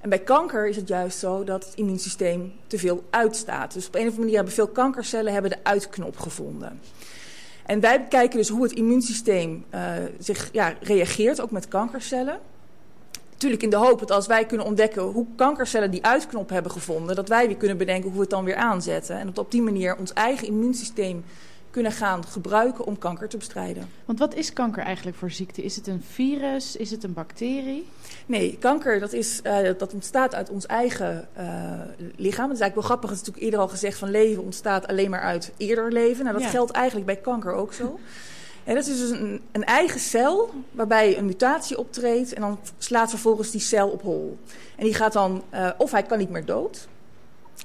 En 0.00 0.08
bij 0.08 0.18
kanker 0.18 0.68
is 0.68 0.76
het 0.76 0.88
juist 0.88 1.18
zo 1.18 1.44
dat 1.44 1.64
het 1.64 1.74
immuunsysteem 1.74 2.52
te 2.66 2.78
veel 2.78 3.04
uitstaat. 3.10 3.72
Dus 3.72 3.86
op 3.86 3.94
een 3.94 4.00
of 4.00 4.06
andere 4.06 4.20
manier 4.22 4.36
hebben 4.36 4.54
veel 4.54 4.68
kankercellen 4.68 5.32
hebben 5.32 5.50
de 5.50 5.64
uitknop 5.64 6.18
gevonden. 6.18 6.80
En 7.66 7.80
wij 7.80 8.00
bekijken 8.02 8.38
dus 8.38 8.48
hoe 8.48 8.62
het 8.62 8.72
immuunsysteem 8.72 9.64
eh, 9.70 9.92
zich 10.18 10.48
ja, 10.52 10.74
reageert, 10.80 11.40
ook 11.40 11.50
met 11.50 11.68
kankercellen. 11.68 12.40
Natuurlijk 13.36 13.62
in 13.62 13.70
de 13.70 13.76
hoop 13.76 13.98
dat 13.98 14.10
als 14.10 14.26
wij 14.26 14.46
kunnen 14.46 14.66
ontdekken 14.66 15.02
hoe 15.02 15.26
kankercellen 15.36 15.90
die 15.90 16.04
uitknop 16.04 16.48
hebben 16.50 16.72
gevonden, 16.72 17.16
dat 17.16 17.28
wij 17.28 17.46
weer 17.46 17.56
kunnen 17.56 17.76
bedenken 17.76 18.04
hoe 18.04 18.14
we 18.14 18.20
het 18.20 18.30
dan 18.30 18.44
weer 18.44 18.56
aanzetten. 18.56 19.18
En 19.18 19.26
dat 19.26 19.38
op 19.38 19.50
die 19.50 19.62
manier 19.62 19.96
ons 19.96 20.12
eigen 20.12 20.46
immuunsysteem 20.46 21.24
kunnen 21.70 21.92
gaan 21.92 22.24
gebruiken 22.26 22.86
om 22.86 22.98
kanker 22.98 23.28
te 23.28 23.36
bestrijden. 23.36 23.88
Want 24.04 24.18
wat 24.18 24.34
is 24.34 24.52
kanker 24.52 24.82
eigenlijk 24.82 25.16
voor 25.16 25.30
ziekte? 25.30 25.62
Is 25.62 25.76
het 25.76 25.86
een 25.86 26.02
virus? 26.12 26.76
Is 26.76 26.90
het 26.90 27.04
een 27.04 27.12
bacterie? 27.12 27.88
Nee, 28.26 28.56
kanker 28.60 29.00
dat 29.00 29.12
is, 29.12 29.40
eh, 29.42 29.58
dat 29.78 29.92
ontstaat 29.94 30.34
uit 30.34 30.50
ons 30.50 30.66
eigen 30.66 31.28
eh, 31.34 31.46
lichaam. 32.16 32.48
Het 32.48 32.56
is 32.56 32.60
eigenlijk 32.60 32.74
wel 32.74 32.82
grappig, 32.82 33.10
het 33.10 33.18
is 33.20 33.26
natuurlijk 33.26 33.44
eerder 33.44 33.60
al 33.60 33.68
gezegd 33.68 33.98
van 33.98 34.10
leven 34.10 34.42
ontstaat 34.42 34.86
alleen 34.86 35.10
maar 35.10 35.20
uit 35.22 35.52
eerder 35.56 35.92
leven. 35.92 36.24
Nou, 36.24 36.36
dat 36.36 36.44
Ja. 36.44 36.50
geldt 36.50 36.70
eigenlijk 36.70 37.06
bij 37.06 37.16
kanker 37.16 37.52
ook 37.52 37.72
zo. 37.72 37.98
En 38.66 38.74
dat 38.74 38.86
is 38.86 38.98
dus 38.98 39.10
een, 39.52 39.64
eigen 39.64 40.00
cel 40.00 40.50
waarbij 40.70 41.18
een 41.18 41.26
mutatie 41.26 41.78
optreedt 41.78 42.32
en 42.32 42.40
dan 42.40 42.58
slaat 42.78 43.10
vervolgens 43.10 43.50
die 43.50 43.60
cel 43.60 43.88
op 43.88 44.02
hol. 44.02 44.38
En 44.76 44.84
die 44.84 44.94
gaat 44.94 45.12
dan, 45.12 45.42
eh, 45.50 45.70
of 45.78 45.90
hij 45.90 46.02
kan 46.02 46.18
niet 46.18 46.30
meer 46.30 46.44
dood. 46.44 46.88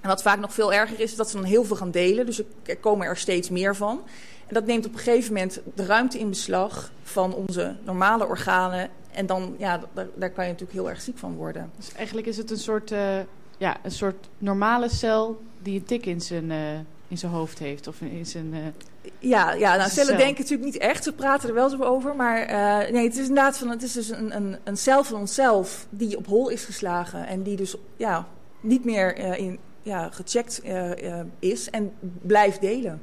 En 0.02 0.08
wat 0.08 0.22
vaak 0.22 0.40
nog 0.40 0.54
veel 0.54 0.74
erger 0.74 1.00
is, 1.00 1.12
is 1.12 1.16
dat 1.16 1.30
ze 1.30 1.36
dan 1.36 1.46
heel 1.46 1.64
veel 1.64 1.76
gaan 1.76 1.92
delen. 1.92 2.26
Dus 2.26 2.42
er- 2.66 2.78
komen 2.78 3.08
er 3.08 3.18
steeds 3.18 3.50
meer 3.50 3.76
van. 3.76 4.02
En 4.48 4.54
dat 4.54 4.66
neemt 4.66 4.86
op 4.86 4.94
een 4.94 5.00
gegeven 5.00 5.34
moment 5.34 5.62
de 5.76 5.86
ruimte 5.86 6.20
in 6.20 6.30
beslag 6.30 6.92
van 7.04 7.34
onze 7.34 7.76
normale 7.84 8.28
organen. 8.28 8.90
En 9.12 9.26
dan, 9.26 9.56
ja, 9.58 9.80
daar, 9.94 10.30
kan 10.30 10.46
je 10.46 10.52
natuurlijk 10.52 10.80
heel 10.80 10.90
erg 10.90 11.02
ziek 11.02 11.18
van 11.18 11.36
worden. 11.36 11.72
Dus 11.78 11.94
eigenlijk 11.94 12.28
is 12.28 12.38
het 12.38 12.52
een 12.52 12.58
soort, 12.58 12.92
eh, 12.92 13.20
ja, 13.58 13.78
een 13.84 13.92
soort 13.92 14.30
normale 14.38 14.90
cel 14.90 15.42
die 15.62 15.80
een 15.80 15.86
tik 15.86 16.06
in 16.06 16.22
zijn, 16.22 16.52
eh, 16.52 16.74
in 17.08 17.18
zijn 17.18 17.32
hoofd 17.32 17.60
heeft. 17.60 17.88
Of 17.88 18.02
in 18.02 18.26
zijn... 18.26 18.74
Ja, 19.20 19.54
ja 19.54 19.76
nou, 19.76 19.90
cellen 19.90 20.08
cel. 20.08 20.18
denken 20.18 20.42
natuurlijk 20.42 20.72
niet 20.72 20.82
echt. 20.82 21.04
Ze 21.04 21.14
praten 21.14 21.50
er 21.50 21.56
wel 21.56 21.70
zo 21.70 21.84
over. 21.84 22.16
Maar 22.16 22.38
eh, 22.38 22.92
nee, 22.92 23.04
het 23.04 23.14
is 23.14 23.28
inderdaad 23.28 23.58
van, 23.58 23.70
het 23.70 23.84
is 23.84 23.94
dus 23.94 24.10
een, 24.10 24.36
een, 24.36 24.58
een 24.64 24.78
cel 24.78 25.04
van 25.04 25.20
onszelf 25.20 25.88
die 25.90 26.18
op 26.18 26.28
hol 26.28 26.50
is 26.50 26.66
geslagen. 26.66 27.28
En 27.28 27.44
die 27.44 27.56
dus 27.56 27.76
ja, 27.98 28.28
niet 28.60 28.86
meer 28.86 29.16
eh, 29.16 29.38
in, 29.38 29.60
ja, 29.82 30.10
gecheckt 30.10 30.62
eh, 30.62 31.20
is 31.40 31.70
en 31.70 31.92
blijft 32.22 32.62
delen. 32.62 33.02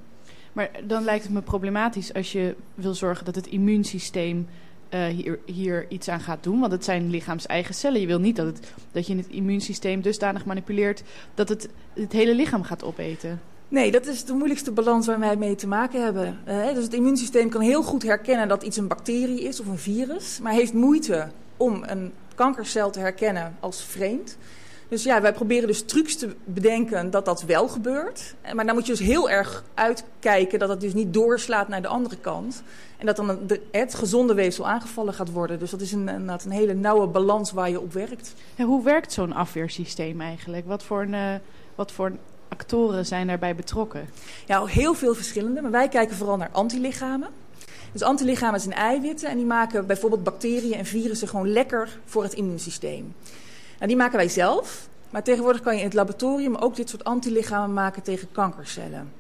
Maar 0.53 0.71
dan 0.85 1.05
lijkt 1.05 1.25
het 1.25 1.33
me 1.33 1.43
problematisch 1.43 2.15
als 2.15 2.33
je 2.33 2.55
wil 2.75 2.95
zorgen 2.95 3.25
dat 3.25 3.35
het 3.35 3.47
immuunsysteem 3.47 4.49
hier, 4.91 5.39
hier 5.47 5.87
iets 5.89 6.09
aan 6.09 6.21
gaat 6.21 6.43
doen. 6.43 6.61
Want 6.61 6.73
het 6.73 6.85
zijn 6.85 7.11
lichaams-eigen 7.11 7.75
cellen. 7.75 8.01
Je 8.01 8.07
wil 8.07 8.21
niet 8.21 8.37
dat, 8.37 8.47
het, 8.47 8.73
dat 8.93 9.07
je 9.07 9.17
het 9.17 9.29
immuunsysteem 9.29 10.01
dusdanig 10.01 10.45
manipuleert 10.45 11.03
dat 11.35 11.49
het 11.49 11.69
het 11.95 12.13
hele 12.13 12.35
lichaam 12.35 12.63
gaat 12.63 12.85
opeten. 12.85 13.41
Nee, 13.71 13.91
dat 13.91 14.07
is 14.07 14.25
de 14.25 14.33
moeilijkste 14.33 14.73
balans 14.73 15.07
waar 15.07 15.19
wij 15.19 15.37
mee 15.37 15.55
te 15.55 15.67
maken 15.67 16.03
hebben. 16.03 16.39
Eh, 16.45 16.75
dus 16.75 16.85
het 16.85 16.95
immuunsysteem 16.95 17.49
kan 17.49 17.61
heel 17.61 17.83
goed 17.83 18.03
herkennen 18.03 18.49
dat 18.49 18.63
iets 18.63 18.77
een 18.77 18.89
bacterie 18.89 19.43
is 19.43 19.61
of 19.61 19.67
een 19.67 19.79
virus, 19.79 20.39
maar 20.43 20.53
heeft 20.53 20.73
moeite 20.73 21.29
om 21.57 21.83
een 21.87 22.13
kankercel 22.35 22.91
te 22.91 22.99
herkennen 22.99 23.57
als 23.61 23.83
vreemd. 23.85 24.37
Dus 24.89 25.03
ja, 25.03 25.21
wij 25.21 25.33
proberen 25.33 25.67
dus 25.67 25.83
trucs 25.83 26.17
te 26.17 26.35
bedenken 26.45 27.11
dat 27.11 27.25
dat 27.25 27.43
wel 27.43 27.69
gebeurt. 27.69 28.35
Eh, 28.41 28.53
Maar 28.53 28.67
dan 28.67 28.75
moet 28.75 28.87
je 28.87 28.93
dus 28.93 29.07
heel 29.07 29.31
erg 29.31 29.65
uitkijken 29.75 30.59
dat 30.59 30.69
het 30.69 30.81
dus 30.81 30.95
niet 30.95 31.15
doorslaat 31.15 31.69
naar 31.69 31.83
de 31.83 31.89
andere 31.89 32.17
kant. 32.17 32.63
En 32.99 33.07
dat 33.07 33.17
dan 33.17 33.39
het 33.71 33.95
gezonde 33.95 34.35
weefsel 34.35 34.69
aangevallen 34.69 35.15
gaat 35.15 35.31
worden. 35.31 35.59
Dus 35.59 35.71
dat 35.71 35.81
is 35.81 35.93
een, 35.93 36.09
een, 36.09 36.29
een 36.29 36.51
hele 36.51 36.75
nauwe 36.75 37.07
balans 37.07 37.53
waar 37.53 37.71
je 37.71 37.81
op 37.81 37.93
werkt. 37.93 38.35
Hoe 38.57 38.85
werkt 38.85 39.13
zo'n 39.13 39.33
afweersysteem 39.33 40.21
eigenlijk? 40.21 40.67
Wat 40.67 40.83
voor, 40.83 41.03
een, 41.03 41.15
eh, 41.15 41.35
wat 41.75 41.93
voor 41.93 42.13
actoren 42.49 43.07
zijn 43.07 43.27
daarbij 43.27 43.55
betrokken? 43.55 44.09
Ja, 44.47 44.65
heel 44.65 44.95
veel 44.95 45.15
verschillende. 45.15 45.63
Maar 45.63 45.71
wij 45.71 45.89
kijken 45.89 46.17
vooral 46.17 46.37
naar 46.37 46.51
antilichamen. 46.53 47.29
Dus 47.93 48.03
antilichamen 48.03 48.61
zijn 48.61 48.75
eiwitten 48.75 49.29
en 49.29 49.37
die 49.37 49.47
maken 49.47 49.87
bijvoorbeeld 49.87 50.23
bacteriën 50.23 50.75
en 50.75 50.87
virussen 50.87 51.29
gewoon 51.29 51.53
lekker 51.53 51.99
voor 52.05 52.23
het 52.23 52.33
immuunsysteem. 52.33 53.15
Nou, 53.77 53.87
die 53.87 53.97
maken 53.97 54.17
wij 54.17 54.29
zelf. 54.29 54.89
Maar 55.11 55.23
tegenwoordig 55.23 55.63
kan 55.63 55.73
je 55.73 55.79
in 55.79 55.87
het 55.87 55.95
laboratorium 55.95 56.55
ook 56.55 56.77
dit 56.77 56.89
soort 56.89 57.05
antilichamen 57.05 57.73
maken 57.73 58.03
tegen 58.03 58.29
kankercellen. 58.33 59.13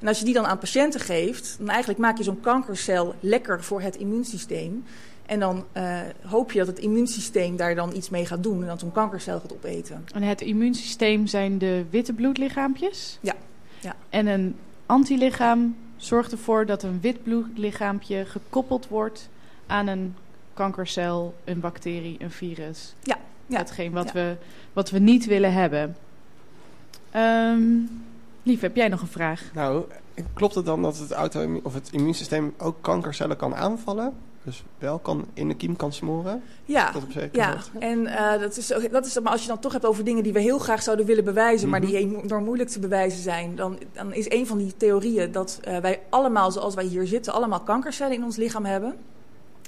En 0.00 0.08
als 0.08 0.18
je 0.18 0.24
die 0.24 0.34
dan 0.34 0.46
aan 0.46 0.58
patiënten 0.58 1.00
geeft, 1.00 1.56
dan 1.58 1.68
eigenlijk 1.68 1.98
maak 2.00 2.18
je 2.18 2.24
zo'n 2.24 2.40
kankercel 2.40 3.14
lekker 3.20 3.64
voor 3.64 3.80
het 3.80 3.96
immuunsysteem. 3.96 4.84
En 5.28 5.40
dan 5.40 5.64
eh, 5.72 6.00
hoop 6.24 6.52
je 6.52 6.58
dat 6.58 6.66
het 6.66 6.78
immuunsysteem 6.78 7.56
daar 7.56 7.74
dan 7.74 7.96
iets 7.96 8.10
mee 8.10 8.26
gaat 8.26 8.42
doen 8.42 8.60
en 8.60 8.66
dat 8.66 8.80
zo'n 8.80 8.92
kankercel 8.92 9.40
gaat 9.40 9.52
opeten. 9.52 10.04
En 10.14 10.22
het 10.22 10.40
immuunsysteem 10.40 11.26
zijn 11.26 11.58
de 11.58 11.84
witte 11.90 12.12
bloedlichaampjes. 12.12 13.18
Ja. 13.20 13.34
ja. 13.80 13.96
En 14.08 14.26
een 14.26 14.56
antilichaam 14.86 15.76
zorgt 15.96 16.32
ervoor 16.32 16.66
dat 16.66 16.82
een 16.82 17.00
wit 17.00 17.22
bloedlichaampje 17.22 18.24
gekoppeld 18.24 18.88
wordt 18.88 19.28
aan 19.66 19.86
een 19.86 20.14
kankercel, 20.54 21.34
een 21.44 21.60
bacterie, 21.60 22.16
een 22.18 22.30
virus. 22.30 22.94
Ja. 23.02 23.18
ja. 23.46 23.58
Datgene 23.58 23.90
wat, 23.90 24.06
Ja. 24.06 24.12
we, 24.12 24.36
wat 24.72 24.90
we 24.90 24.98
niet 24.98 25.26
willen 25.26 25.52
hebben. 25.52 25.96
Ehm 27.10 27.60
Lief, 28.48 28.60
heb 28.60 28.76
jij 28.76 28.88
nog 28.88 29.00
een 29.00 29.06
vraag? 29.06 29.50
Nou, 29.54 29.84
klopt 30.32 30.54
het 30.54 30.64
dan 30.64 30.82
dat 30.82 30.98
het, 30.98 31.12
auto 31.12 31.60
of 31.62 31.74
het 31.74 31.88
immuunsysteem 31.92 32.54
ook 32.58 32.76
kankercellen 32.80 33.36
kan 33.36 33.54
aanvallen? 33.54 34.14
Dus 34.48 34.62
wel 34.78 34.98
kan 34.98 35.26
in 35.34 35.48
de 35.48 35.54
kiem 35.54 35.76
kan 35.76 35.92
smoren? 35.92 36.42
Ja, 36.64 36.90
Tot 36.90 37.02
op 37.02 37.12
zekere 37.12 37.42
ja. 37.42 37.52
hoogte? 37.52 37.78
en 37.78 38.06
eh, 38.06 38.40
dat, 38.40 38.56
is, 38.56 38.66
dat 38.90 39.06
is 39.06 39.20
maar 39.20 39.32
als 39.32 39.42
je 39.42 39.48
dan 39.48 39.58
toch 39.58 39.72
hebt 39.72 39.84
over 39.86 40.04
dingen 40.04 40.22
die 40.22 40.32
we 40.32 40.40
heel 40.40 40.58
graag 40.58 40.82
zouden 40.82 41.06
willen 41.06 41.24
bewijzen, 41.24 41.68
maar 41.68 41.80
Mhm. 41.80 41.88
die 41.88 41.98
enorm 41.98 42.44
moeilijk 42.44 42.68
te 42.70 42.78
bewijzen 42.78 43.22
zijn, 43.22 43.56
dan, 43.56 43.78
dan 43.92 44.12
is 44.12 44.30
een 44.30 44.46
van 44.46 44.58
die 44.58 44.76
theorieën 44.76 45.32
dat 45.32 45.58
eh, 45.62 45.78
wij 45.78 46.00
allemaal, 46.08 46.50
zoals 46.50 46.74
wij 46.74 46.84
hier 46.84 47.06
zitten, 47.06 47.32
allemaal 47.32 47.60
kankercellen 47.60 48.14
in 48.16 48.24
ons 48.24 48.36
lichaam 48.36 48.64
hebben. 48.64 48.96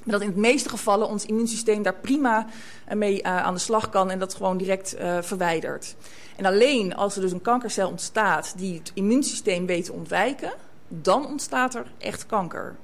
Maar 0.03 0.13
dat 0.13 0.21
in 0.21 0.27
het 0.27 0.37
meeste 0.37 0.69
gevallen 0.69 1.07
ons 1.07 1.25
immuunsysteem 1.25 1.83
daar 1.83 1.95
prima 2.01 2.45
eh, 2.85 2.97
mee 2.97 3.27
aan 3.27 3.53
de 3.53 3.59
slag 3.59 3.89
kan 3.89 4.09
en 4.11 4.19
dat 4.19 4.33
gewoon 4.33 4.57
direct 4.57 4.95
verwijdert. 5.21 5.95
En 6.35 6.45
alleen 6.45 6.95
als 6.95 7.15
er 7.15 7.21
dus 7.21 7.31
een 7.31 7.41
kankercel 7.41 7.89
ontstaat 7.89 8.53
die 8.57 8.77
het 8.77 8.91
immuunsysteem 8.93 9.65
weet 9.65 9.85
te 9.85 9.93
ontwijken, 9.93 10.53
dan 10.87 11.25
ontstaat 11.27 11.75
er 11.75 11.85
echt 11.97 12.25
kanker. 12.25 12.75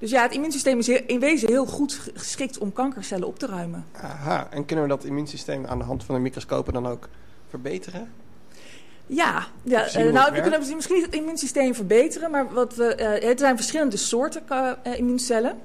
Dus 0.00 0.10
ja, 0.10 0.22
het 0.22 0.32
immuunsysteem 0.32 0.78
is 0.78 0.88
in 0.88 1.20
wezen 1.20 1.48
heel 1.48 1.66
goed 1.66 1.92
ge- 1.92 2.10
geschikt 2.14 2.58
om 2.58 2.72
kankercellen 2.72 3.26
op 3.26 3.38
te 3.38 3.46
ruimen. 3.46 3.84
Aha, 3.92 4.48
en 4.50 4.64
kunnen 4.64 4.84
we 4.84 4.90
dat 4.90 5.04
immuunsysteem 5.04 5.66
aan 5.66 5.78
de 5.78 5.84
hand 5.84 6.04
van 6.04 6.14
de 6.14 6.20
microscopen 6.20 6.72
dan 6.72 6.86
ook 6.86 7.08
verbeteren? 7.48 8.12
Ja, 9.06 9.46
ja 9.62 9.86
eh, 9.86 10.12
nou, 10.12 10.32
we 10.32 10.40
kunnen 10.40 10.60
misschien 10.60 10.94
niet 10.94 11.04
het 11.04 11.14
immuunsysteem 11.14 11.74
verbeteren, 11.74 12.30
maar 12.30 12.52
wat 12.52 12.74
we, 12.74 12.94
eh, 12.94 13.28
er 13.28 13.38
zijn 13.38 13.56
verschillende 13.56 13.96
soorten 13.96 14.42
eh, 14.82 14.98
immuuncellen. 14.98 15.58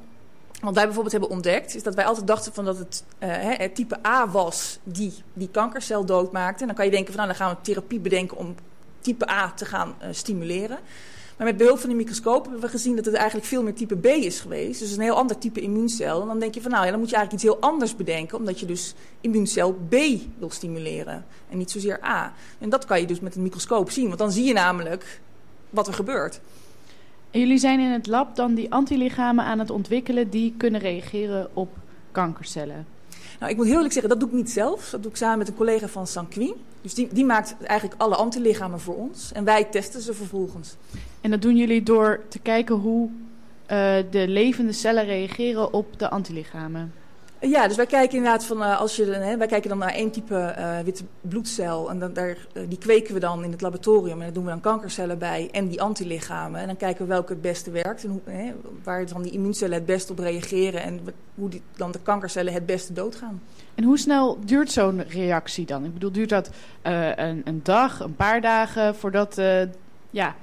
Wat 0.61 0.73
wij 0.73 0.83
bijvoorbeeld 0.83 1.11
hebben 1.11 1.29
ontdekt, 1.31 1.75
is 1.75 1.83
dat 1.83 1.95
wij 1.95 2.05
altijd 2.05 2.27
dachten 2.27 2.53
van 2.53 2.65
dat 2.65 2.77
het, 2.77 3.03
eh, 3.19 3.69
type 3.73 3.97
A 4.07 4.27
was 4.29 4.79
die 4.83 5.13
die 5.33 5.49
kankercel 5.49 6.05
doodmaakte. 6.05 6.61
En 6.61 6.67
dan 6.67 6.75
kan 6.75 6.85
je 6.85 6.91
denken 6.91 7.13
van 7.13 7.25
nou, 7.25 7.37
dan 7.37 7.47
gaan 7.47 7.55
we 7.55 7.61
therapie 7.61 7.99
bedenken 7.99 8.37
om 8.37 8.55
type 9.01 9.29
A 9.29 9.51
te 9.51 9.65
gaan 9.65 9.95
stimuleren. 10.11 10.77
Maar 11.37 11.47
met 11.47 11.57
behulp 11.57 11.79
van 11.79 11.89
die 11.89 11.97
microscoop 11.97 12.43
hebben 12.43 12.61
we 12.61 12.67
gezien 12.67 12.95
dat 12.95 13.05
het 13.05 13.13
eigenlijk 13.13 13.47
veel 13.47 13.63
meer 13.63 13.73
type 13.73 13.95
B 13.95 14.05
is 14.05 14.39
geweest. 14.39 14.79
Dus 14.79 14.91
een 14.91 15.01
heel 15.01 15.15
ander 15.15 15.37
type 15.37 15.61
immuuncel. 15.61 16.21
En 16.21 16.27
dan 16.27 16.39
denk 16.39 16.53
je 16.53 16.61
van 16.61 16.71
nou 16.71 16.85
ja, 16.85 16.91
dan 16.91 16.99
moet 16.99 17.09
je 17.09 17.15
eigenlijk 17.15 17.45
iets 17.45 17.53
heel 17.53 17.69
anders 17.69 17.95
bedenken. 17.95 18.37
Omdat 18.37 18.59
je 18.59 18.65
dus 18.65 18.93
immuuncel 19.21 19.73
B 19.89 19.95
wil 20.37 20.49
stimuleren. 20.49 21.25
En 21.49 21.57
niet 21.57 21.71
zozeer 21.71 22.03
A. 22.03 22.33
En 22.59 22.69
dat 22.69 22.85
kan 22.85 22.99
je 22.99 23.07
dus 23.07 23.19
met 23.19 23.35
een 23.35 23.41
microscoop 23.41 23.91
zien. 23.91 24.07
Want 24.07 24.19
dan 24.19 24.31
zie 24.31 24.43
je 24.43 24.53
namelijk 24.53 25.21
wat 25.69 25.87
er 25.87 25.93
gebeurt. 25.93 26.39
En 27.31 27.39
jullie 27.39 27.57
zijn 27.57 27.79
in 27.79 27.91
het 27.91 28.07
lab 28.07 28.35
dan 28.35 28.53
die 28.53 28.71
antilichamen 28.71 29.45
aan 29.45 29.59
het 29.59 29.69
ontwikkelen 29.69 30.29
die 30.29 30.53
kunnen 30.57 30.81
reageren 30.81 31.49
op 31.53 31.69
kankercellen. 32.11 32.85
Nou, 33.39 33.51
ik 33.51 33.57
moet 33.57 33.65
heel 33.65 33.75
eerlijk 33.75 33.93
zeggen, 33.93 34.11
dat 34.11 34.19
doe 34.19 34.29
ik 34.29 34.35
niet 34.35 34.51
zelf. 34.51 34.89
Dat 34.89 35.01
doe 35.01 35.11
ik 35.11 35.17
samen 35.17 35.37
met 35.37 35.47
een 35.47 35.55
collega 35.55 35.87
van 35.87 36.07
Sanqui. 36.07 36.53
Dus 36.81 36.93
die, 36.93 37.07
die 37.11 37.25
maakt 37.25 37.55
eigenlijk 37.61 38.01
alle 38.01 38.15
antilichamen 38.15 38.79
voor 38.79 38.95
ons. 38.95 39.31
En 39.31 39.43
wij 39.43 39.63
testen 39.63 40.01
ze 40.01 40.13
vervolgens. 40.13 40.75
En 41.25 41.31
dat 41.31 41.41
doen 41.41 41.55
jullie 41.55 41.83
door 41.83 42.21
te 42.29 42.39
kijken 42.39 42.75
hoe 42.75 43.09
uh, 43.09 43.95
de 44.09 44.27
levende 44.27 44.71
cellen 44.71 45.05
reageren 45.05 45.73
op 45.73 45.99
de 45.99 46.09
antilichamen. 46.09 46.93
Ja, 47.39 47.67
dus 47.67 47.77
wij 47.77 47.85
kijken 47.85 48.17
inderdaad 48.17 48.45
van 48.45 48.57
uh, 48.57 48.79
als 48.79 48.95
je 48.95 49.05
hè, 49.05 49.37
wij 49.37 49.47
kijken 49.47 49.69
dan 49.69 49.77
naar 49.77 49.93
één 49.93 50.11
type 50.11 50.55
uh, 50.57 50.79
witte 50.79 51.03
bloedcel 51.21 51.89
en 51.89 51.99
dan, 51.99 52.13
daar, 52.13 52.37
die 52.67 52.77
kweken 52.77 53.13
we 53.13 53.19
dan 53.19 53.43
in 53.43 53.51
het 53.51 53.61
laboratorium 53.61 54.17
en 54.17 54.23
daar 54.23 54.33
doen 54.33 54.43
we 54.43 54.49
dan 54.49 54.61
kankercellen 54.61 55.17
bij 55.17 55.49
en 55.51 55.67
die 55.67 55.81
antilichamen 55.81 56.59
en 56.59 56.67
dan 56.67 56.77
kijken 56.77 57.01
we 57.01 57.13
welke 57.13 57.33
het 57.33 57.41
beste 57.41 57.71
werkt 57.71 58.03
en 58.03 58.09
hoe, 58.09 58.21
hè, 58.25 58.53
waar 58.83 59.05
dan 59.05 59.21
die 59.21 59.31
immuuncellen 59.31 59.75
het 59.75 59.85
best 59.85 60.09
op 60.09 60.19
reageren 60.19 60.81
en 60.81 60.99
hoe 61.35 61.49
die, 61.49 61.61
dan 61.75 61.91
de 61.91 61.99
kankercellen 62.03 62.53
het 62.53 62.65
beste 62.65 62.93
doodgaan. 62.93 63.41
En 63.75 63.83
hoe 63.83 63.97
snel 63.97 64.37
duurt 64.45 64.71
zo'n 64.71 65.03
reactie 65.07 65.65
dan? 65.65 65.85
Ik 65.85 65.93
bedoel, 65.93 66.11
duurt 66.11 66.29
dat 66.29 66.49
een, 66.81 67.41
een, 67.45 67.59
dag, 67.63 67.99
een 67.99 68.15
paar 68.15 68.41
dagen 68.41 68.95
voordat 68.95 69.41
ja, 70.09 70.35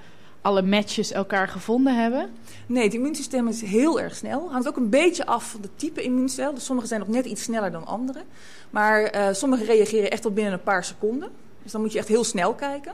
alle 0.43 0.63
matches 0.63 1.13
elkaar 1.13 1.49
gevonden 1.49 2.03
hebben? 2.03 2.31
Nee, 2.67 2.85
het 2.85 2.95
immuunsysteem 2.95 3.49
is 3.49 3.63
heel 3.63 4.01
erg 4.01 4.17
snel. 4.17 4.51
Hangt 4.51 4.69
ook 4.69 4.77
een 4.77 4.91
beetje 4.91 5.27
af 5.27 5.51
van 5.51 5.61
de 5.61 5.69
type 5.77 6.03
immuuncel. 6.03 6.55
Dus 6.55 6.65
sommige 6.65 6.89
zijn 6.89 7.01
nog 7.01 7.09
net 7.09 7.25
iets 7.25 7.43
sneller 7.43 7.71
dan 7.71 7.87
andere. 7.87 8.23
Maar 8.71 9.15
uh, 9.15 9.29
sommige 9.33 9.65
reageren 9.65 10.11
echt 10.11 10.25
al 10.25 10.33
binnen 10.33 10.53
een 10.53 10.63
paar 10.63 10.85
seconden. 10.85 11.29
Dus 11.63 11.73
dan 11.73 11.81
moet 11.81 11.93
je 11.93 11.99
echt 11.99 12.09
heel 12.09 12.25
snel 12.25 12.55
kijken. 12.55 12.93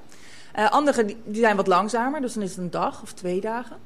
Uh, 0.58 0.70
andere 0.70 1.04
die, 1.04 1.16
die 1.24 1.40
zijn 1.40 1.56
wat 1.56 1.66
langzamer, 1.66 2.20
dus 2.20 2.32
dan 2.32 2.42
is 2.42 2.50
het 2.50 2.58
een 2.58 2.70
dag 2.70 3.02
of 3.02 3.12
twee 3.12 3.40
dagen. 3.40 3.76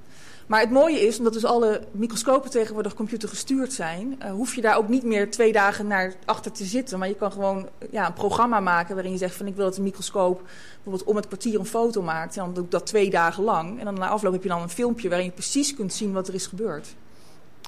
Maar 0.53 0.61
het 0.61 0.71
mooie 0.71 1.01
is, 1.07 1.19
omdat 1.19 1.33
dus 1.33 1.45
alle 1.45 1.81
microscopen 1.93 2.51
tegenwoordig 2.51 2.95
computergestuurd 2.95 3.73
zijn, 3.73 4.19
uh, 4.23 4.31
hoef 4.31 4.55
je 4.55 4.61
daar 4.61 4.77
ook 4.77 4.89
niet 4.89 5.03
meer 5.03 5.31
twee 5.31 5.53
dagen 5.53 5.87
naar 5.87 6.15
achter 6.25 6.53
te 6.53 6.65
zitten. 6.65 6.99
Maar 6.99 7.09
je 7.09 7.15
kan 7.15 7.33
gewoon 7.33 7.69
ja, 7.91 8.07
een 8.07 8.13
programma 8.13 8.61
maken 8.61 8.95
waarin 8.95 9.13
je 9.13 9.19
zegt 9.19 9.35
van 9.35 9.47
ik 9.47 9.57
wil 9.57 9.65
dat 9.65 9.77
een 9.77 9.83
microscoop 9.83 10.43
bijvoorbeeld 10.75 11.05
om 11.05 11.17
het 11.17 11.27
kwartier 11.27 11.59
een 11.59 11.67
foto 11.67 12.03
maakt. 12.03 12.37
En 12.37 12.45
dan 12.45 12.55
doe 12.55 12.65
ik 12.65 12.71
dat 12.71 12.87
twee 12.87 13.11
dagen 13.11 13.45
lang. 13.45 13.79
En 13.79 13.85
dan 13.85 13.95
na 13.95 14.09
afloop 14.09 14.33
heb 14.33 14.43
je 14.43 14.49
dan 14.49 14.63
een 14.63 14.69
filmpje 14.69 15.09
waarin 15.09 15.27
je 15.27 15.33
precies 15.33 15.75
kunt 15.75 15.93
zien 15.93 16.13
wat 16.13 16.29
er 16.29 16.35
is 16.35 16.47
gebeurd. 16.47 16.95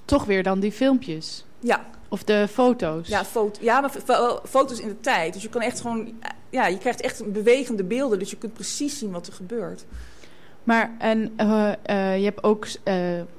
Toch 0.05 0.25
weer 0.25 0.43
dan 0.43 0.61
die 0.61 0.73
filmpjes? 0.73 1.45
Ja. 1.61 1.87
Of 2.09 2.25
de 2.25 2.49
foto's? 2.49 3.09
Ja, 3.09 3.25
foto, 3.25 3.61
ja 3.63 3.81
maar 3.81 3.93
foto's 4.45 4.81
in 4.81 4.89
de 4.89 5.01
tijd. 5.01 5.33
Dus 5.33 5.43
je 5.43 5.49
kan 5.49 5.61
echt 5.61 5.81
gewoon, 5.81 6.13
ja, 6.51 6.67
je 6.67 6.79
krijgt 6.79 7.01
echt 7.01 7.33
bewegende 7.33 7.85
beelden. 7.85 8.19
Dus 8.19 8.31
je 8.31 8.37
kunt 8.37 8.55
precies 8.55 8.99
zien 8.99 9.11
wat 9.11 9.27
er 9.27 9.33
gebeurt. 9.33 9.85
Maar 10.65 10.91
en 10.99 11.33
uh, 11.41 11.73
uh, 11.91 12.19
je 12.19 12.25
hebt 12.25 12.43
ook 12.43 12.67
uh, 12.85 12.97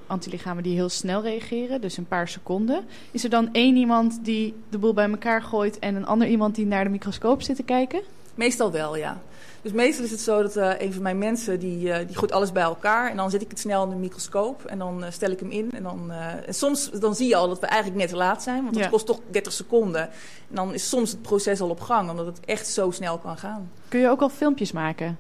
antilichamen 0.08 0.64
die 0.64 0.76
heel 0.76 0.90
snel 0.90 1.22
reageren, 1.22 1.82
dus 1.82 1.98
een 1.98 2.08
paar 2.08 2.28
seconden. 2.28 2.86
Is 3.12 3.24
er 3.24 3.30
dan 3.30 3.50
één 3.52 3.76
iemand 3.76 4.20
die 4.26 4.54
de 4.70 4.78
boel 4.78 4.94
bij 4.94 5.10
elkaar 5.10 5.42
gooit 5.42 5.80
en 5.80 5.96
een 5.96 6.06
ander 6.06 6.28
iemand 6.28 6.56
die 6.56 6.66
naar 6.66 6.84
de 6.84 6.90
microscoop 6.90 7.42
zit 7.42 7.56
te 7.56 7.64
kijken? 7.64 8.02
Meestal 8.36 8.72
wel, 8.72 8.96
ja. 8.96 9.22
Dus 9.62 9.72
meestal 9.74 10.04
is 10.06 10.12
het 10.12 10.20
zo 10.20 10.42
dat 10.42 10.56
een 10.56 10.94
van 10.94 11.02
mijn 11.02 11.18
mensen 11.18 11.60
die, 11.60 12.06
die 12.06 12.18
gooit 12.18 12.32
alles 12.32 12.52
bij 12.52 12.64
elkaar 12.64 13.10
en 13.10 13.18
dan 13.18 13.30
zet 13.30 13.42
ik 13.42 13.50
het 13.50 13.60
snel 13.60 13.84
in 13.84 13.90
de 13.90 13.96
microscoop 13.96 14.66
en 14.66 14.78
dan 14.78 15.06
stel 15.10 15.32
ik 15.32 15.40
hem 15.40 15.52
in. 15.52 15.72
En, 15.72 15.84
dan, 15.84 16.12
en 16.46 16.54
soms 16.54 16.92
dan 16.92 17.16
zie 17.16 17.28
je 17.28 17.36
al 17.36 17.48
dat 17.48 17.60
we 17.60 17.66
eigenlijk 17.66 18.02
net 18.02 18.10
te 18.10 18.16
laat 18.16 18.44
zijn, 18.44 18.64
want 18.64 18.76
het 18.76 18.84
ja. 18.84 18.90
kost 18.90 19.06
toch 19.06 19.20
30 19.30 19.54
seconden. 19.54 20.02
En 20.50 20.56
dan 20.56 20.74
is 20.74 20.90
soms 20.90 21.12
het 21.12 21.22
proces 21.22 21.62
al 21.62 21.70
op 21.70 21.80
gang, 21.80 22.10
omdat 22.10 22.26
het 22.26 22.40
echt 22.46 22.68
zo 22.68 22.92
snel 22.92 23.18
kan 23.18 23.38
gaan. 23.38 23.72
Kun 23.88 24.00
je 24.00 24.10
ook 24.10 24.22
al 24.22 24.30
filmpjes 24.30 24.72
maken? 24.72 25.18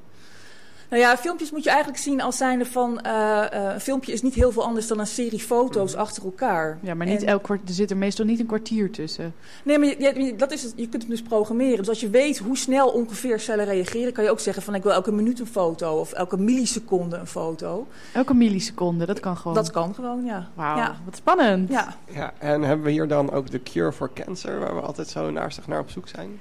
Nou 0.89 1.01
ja, 1.01 1.17
filmpjes 1.17 1.51
moet 1.51 1.63
je 1.63 1.69
eigenlijk 1.69 1.99
zien 1.99 2.21
als 2.21 2.37
zijnde 2.37 2.65
van... 2.65 2.99
Uh, 3.05 3.11
uh, 3.11 3.73
een 3.73 3.81
filmpje 3.81 4.11
is 4.11 4.21
niet 4.21 4.33
heel 4.33 4.51
veel 4.51 4.63
anders 4.63 4.87
dan 4.87 4.99
een 4.99 5.07
serie 5.07 5.39
foto's 5.39 5.93
mm. 5.93 5.99
achter 5.99 6.23
elkaar. 6.23 6.77
Ja, 6.81 6.93
maar 6.93 7.07
niet 7.07 7.21
en... 7.21 7.27
elk 7.27 7.43
kwart, 7.43 7.67
er 7.67 7.73
zit 7.73 7.89
er 7.89 7.97
meestal 7.97 8.25
niet 8.25 8.39
een 8.39 8.45
kwartier 8.45 8.91
tussen. 8.91 9.33
Nee, 9.63 9.79
maar 9.79 9.87
je, 9.87 10.33
dat 10.37 10.51
is 10.51 10.63
het, 10.63 10.73
je 10.75 10.89
kunt 10.89 11.01
hem 11.01 11.11
dus 11.11 11.21
programmeren. 11.21 11.77
Dus 11.77 11.89
als 11.89 11.99
je 11.99 12.09
weet 12.09 12.37
hoe 12.37 12.57
snel 12.57 12.89
ongeveer 12.89 13.39
cellen 13.39 13.65
reageren... 13.65 14.13
kan 14.13 14.23
je 14.23 14.29
ook 14.29 14.39
zeggen 14.39 14.63
van 14.63 14.75
ik 14.75 14.83
wil 14.83 14.91
elke 14.91 15.11
minuut 15.11 15.39
een 15.39 15.47
foto... 15.47 15.99
of 15.99 16.11
elke 16.11 16.37
milliseconde 16.37 17.17
een 17.17 17.27
foto. 17.27 17.87
Elke 18.13 18.33
milliseconde, 18.33 19.05
dat 19.05 19.19
kan 19.19 19.37
gewoon? 19.37 19.55
Dat 19.55 19.71
kan 19.71 19.95
gewoon, 19.95 20.25
ja. 20.25 20.49
Wauw, 20.53 20.77
ja. 20.77 20.95
wat 21.05 21.15
spannend. 21.15 21.69
Ja. 21.69 21.95
ja. 22.13 22.33
En 22.37 22.61
hebben 22.61 22.85
we 22.85 22.91
hier 22.91 23.07
dan 23.07 23.31
ook 23.31 23.51
de 23.51 23.63
Cure 23.63 23.91
for 23.91 24.13
Cancer... 24.13 24.59
waar 24.59 24.75
we 24.75 24.81
altijd 24.81 25.07
zo 25.07 25.31
naastig 25.31 25.67
naar 25.67 25.79
op 25.79 25.89
zoek 25.89 26.07
zijn? 26.07 26.39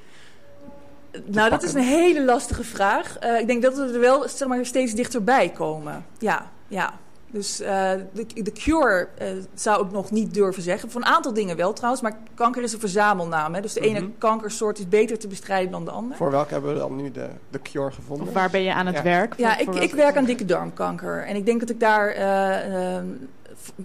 Nou, 1.25 1.51
dat 1.51 1.63
is 1.63 1.75
een 1.75 1.83
hele 1.83 2.25
lastige 2.25 2.65
vraag. 2.65 3.17
Uh, 3.25 3.41
ik 3.41 3.47
denk 3.47 3.63
dat 3.63 3.77
we 3.77 3.93
er 3.93 4.01
wel 4.01 4.29
zeg 4.29 4.49
maar, 4.49 4.67
steeds 4.67 4.95
dichterbij 4.95 5.49
komen. 5.49 6.07
Ja, 6.19 6.51
ja. 6.69 6.93
Dus 7.35 7.61
uh, 7.61 7.91
de, 8.13 8.43
de, 8.43 8.53
cure 8.53 9.09
uh, 9.23 9.29
zou 9.55 9.87
ik 9.87 9.93
nog 9.93 10.11
niet 10.11 10.35
durven 10.35 10.63
zeggen. 10.63 10.91
Voor 10.91 11.01
een 11.01 11.07
aantal 11.07 11.33
dingen 11.33 11.57
wel 11.57 11.73
trouwens, 11.73 12.03
maar 12.03 12.17
kanker 12.35 12.63
is 12.63 12.73
een 12.73 12.81
verzamelnaam. 12.81 13.55
Hè? 13.55 13.61
Dus 13.61 13.73
de 13.73 13.81
ene 13.81 13.99
mm 13.99 14.05
-hmm. 14.05 14.19
kankersoort 14.19 14.79
is 14.79 14.89
beter 14.89 15.19
te 15.19 15.29
bestrijden 15.29 15.71
dan 15.71 15.85
de 15.85 15.91
andere. 15.91 16.17
Voor 16.17 16.31
welke 16.31 16.53
hebben 16.53 16.73
we 16.73 16.79
dan 16.79 16.97
nu 16.97 17.11
de, 17.11 17.29
de 17.51 17.63
cure 17.63 17.91
gevonden? 17.91 18.27
Of 18.27 18.33
waar 18.33 18.51
ben 18.51 18.63
je 18.63 18.75
aan 18.75 18.87
het 18.87 18.97
ja. 18.97 19.03
werk? 19.03 19.35
Ja, 19.37 19.59
ik, 19.59 19.75
ik 19.75 19.95
werk 19.95 20.17
aan 20.17 20.25
dikke 20.25 20.45
darmkanker. 20.45 21.25
En 21.25 21.37
ik 21.37 21.47
denk 21.47 21.61
dat 21.61 21.71
ik 21.71 21.81
daar 21.81 22.17
uh, 22.19 23.03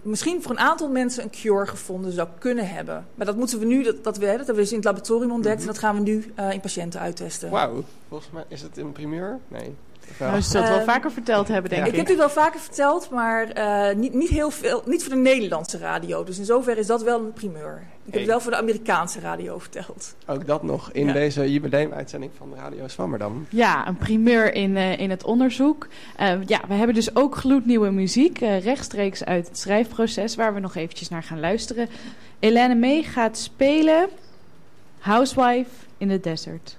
misschien 0.01 0.41
voor 0.41 0.51
een 0.51 0.59
aantal 0.59 0.89
mensen 0.89 1.23
een 1.23 1.29
cure 1.29 1.67
gevonden 1.67 2.11
zou 2.11 2.27
kunnen 2.37 2.69
hebben. 2.69 3.07
Maar 3.15 3.25
dat 3.25 3.35
moeten 3.35 3.59
we 3.59 3.65
nu, 3.65 3.83
dat, 3.83 4.03
dat, 4.03 4.17
we, 4.17 4.25
dat 4.25 4.35
hebben 4.35 4.55
we 4.55 4.61
dus 4.61 4.69
in 4.69 4.75
het 4.75 4.85
laboratorium 4.85 5.31
ontdekt. 5.31 5.55
Mm 5.55 5.61
-hmm. 5.61 5.67
En 5.67 5.73
dat 5.73 5.83
gaan 5.83 5.95
we 5.95 6.01
nu 6.01 6.33
uh, 6.39 6.51
in 6.51 6.59
patiënten 6.59 6.99
uittesten. 6.99 7.49
Wauw, 7.49 7.83
volgens 8.07 8.31
mij 8.31 8.43
is 8.47 8.61
het 8.61 8.77
een 8.77 8.91
primeur? 8.91 9.39
Nee. 9.47 9.75
Nou, 10.19 10.35
je 10.35 10.41
zult 10.41 10.63
het 10.63 10.75
wel 10.75 10.85
vaker 10.85 11.11
verteld 11.11 11.47
hebben, 11.47 11.69
denk 11.69 11.81
ja. 11.81 11.87
ik. 11.87 11.93
Ik 11.93 11.99
heb 11.99 12.07
het 12.07 12.17
wel 12.17 12.43
vaker 12.43 12.59
verteld, 12.59 13.09
maar 13.09 13.57
uh, 13.57 13.95
niet, 13.95 14.13
niet 14.13 14.29
heel 14.29 14.51
veel, 14.51 14.81
niet 14.85 15.03
voor 15.03 15.13
de 15.13 15.19
Nederlandse 15.19 15.77
radio. 15.77 16.23
Dus 16.23 16.37
in 16.37 16.45
zoverre 16.45 16.79
is 16.79 16.87
dat 16.87 17.03
wel 17.03 17.19
een 17.19 17.33
primeur. 17.33 17.83
Ik 18.05 18.05
heb 18.05 18.13
hey. 18.13 18.21
het 18.21 18.29
wel 18.29 18.39
voor 18.39 18.51
de 18.51 18.57
Amerikaanse 18.57 19.19
radio 19.19 19.59
verteld. 19.59 20.15
Ook 20.25 20.47
dat 20.47 20.63
nog 20.63 20.89
in 20.91 21.07
ja. 21.07 21.13
deze 21.13 21.51
jubileumuitzending 21.51 22.31
van 22.37 22.53
Radio 22.55 22.87
Swammerdam. 22.87 23.47
Ja, 23.49 23.87
een 23.87 23.97
primeur 23.97 24.53
in, 24.53 24.75
uh, 24.75 24.99
in 24.99 25.09
het 25.09 25.23
onderzoek. 25.23 25.87
Uh, 26.19 26.33
ja, 26.45 26.61
we 26.67 26.73
hebben 26.73 26.95
dus 26.95 27.15
ook 27.15 27.35
gloednieuwe 27.35 27.91
muziek, 27.91 28.39
rechtstreeks 28.39 29.25
uit 29.25 29.47
het 29.47 29.57
schrijfproces, 29.57 30.35
waar 30.35 30.53
we 30.53 30.59
nog 30.59 30.75
eventjes 30.75 31.09
naar 31.09 31.23
gaan 31.23 31.39
luisteren. 31.39 31.89
Helene 32.39 32.75
May 32.75 33.03
gaat 33.03 33.37
spelen 33.37 34.09
Housewife 34.99 35.71
in 35.97 36.07
the 36.07 36.19
Desert. 36.19 36.78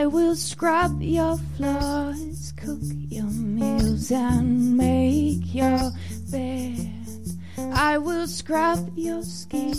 I 0.00 0.06
will 0.06 0.34
scrub 0.34 1.02
your 1.02 1.36
floors, 1.58 2.54
cook 2.56 2.80
your 3.10 3.26
meals, 3.26 4.10
and 4.10 4.74
make 4.74 5.54
your 5.54 5.90
bed. 6.32 6.90
I 7.74 7.98
will 7.98 8.26
scrub 8.26 8.92
your 8.96 9.22
skin, 9.22 9.74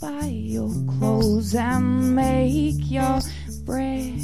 buy 0.00 0.26
your 0.26 0.70
clothes, 0.86 1.56
and 1.56 2.14
make 2.14 2.88
your 2.92 3.18
bread. 3.64 4.20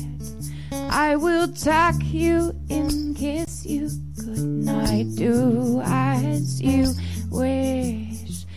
I 0.71 1.17
will 1.17 1.49
tuck 1.49 1.97
you 2.05 2.55
in, 2.69 3.15
kiss 3.15 3.67
you 3.67 3.91
goodnight, 4.15 5.17
do 5.17 5.83
as 5.85 6.63
you 6.63 6.95
wish. 7.33 8.06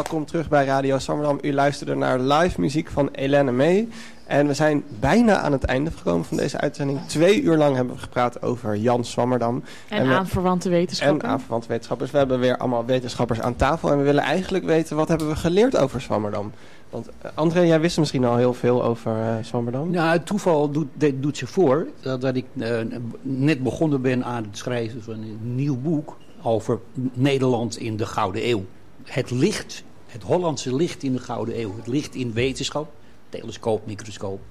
Welkom 0.09 0.27
terug 0.27 0.49
bij 0.49 0.65
Radio 0.65 0.97
Sammerdam. 0.99 1.37
U 1.41 1.53
luisterde 1.53 1.95
naar 1.95 2.19
live 2.19 2.61
muziek 2.61 2.89
van 2.89 3.09
Helene 3.11 3.51
May. 3.51 3.87
En 4.25 4.47
we 4.47 4.53
zijn 4.53 4.83
bijna 4.99 5.37
aan 5.37 5.51
het 5.51 5.63
einde 5.63 5.91
gekomen 5.91 6.25
van 6.25 6.37
deze 6.37 6.59
uitzending. 6.59 6.99
Twee 7.07 7.41
uur 7.41 7.57
lang 7.57 7.75
hebben 7.75 7.93
we 7.95 8.01
gepraat 8.01 8.41
over 8.41 8.75
Jan 8.77 9.03
Swammerdam. 9.05 9.63
En, 9.89 10.07
we- 10.07 10.13
aanverwante 10.13 10.69
wetenschappen. 10.69 11.21
En 11.21 11.29
aanverwante 11.29 11.67
wetenschappers. 11.67 12.11
We 12.11 12.17
hebben 12.17 12.39
weer 12.39 12.57
allemaal 12.57 12.85
wetenschappers 12.85 13.41
aan 13.41 13.55
tafel. 13.55 13.91
En 13.91 13.97
we 13.97 14.03
willen 14.03 14.23
eigenlijk 14.23 14.65
weten, 14.65 14.95
wat 14.95 15.07
hebben 15.07 15.27
we 15.27 15.35
geleerd 15.35 15.77
over 15.77 16.01
Swammerdam? 16.01 16.51
Want 16.89 17.09
eh, 17.21 17.31
André, 17.35 17.61
jij 17.61 17.79
wist 17.79 17.97
misschien 17.97 18.25
al 18.25 18.35
heel 18.37 18.53
veel 18.53 18.83
over 18.83 19.11
eh 19.11 19.33
Swammerdam. 19.41 19.91
Nou, 19.91 20.11
het 20.11 20.25
toeval 20.25 20.69
doet, 20.71 20.87
dit 20.93 21.21
doet 21.23 21.37
zich 21.37 21.49
voor 21.49 21.87
dat, 22.01 22.21
dat 22.21 22.35
ik 22.35 22.45
eh, 22.59 22.77
net 23.21 23.63
begonnen 23.63 24.01
ben 24.01 24.23
aan 24.25 24.43
het 24.43 24.57
schrijven 24.57 25.03
van 25.03 25.13
een 25.13 25.39
nieuw 25.55 25.77
boek 25.77 26.17
over 26.41 26.79
Nederland 27.13 27.77
in 27.77 27.97
de 27.97 28.05
Gouden 28.05 28.49
Eeuw. 28.49 28.65
Het 29.03 29.31
licht, 29.31 29.83
het 30.09 30.23
Hollandse 30.23 30.75
licht 30.75 31.03
in 31.03 31.13
de 31.13 31.19
Gouden 31.19 31.59
Eeuw. 31.59 31.75
Het 31.75 31.87
licht 31.87 32.15
in 32.15 32.33
wetenschap, 32.33 32.91
telescoop, 33.29 33.85
microscoop, 33.85 34.41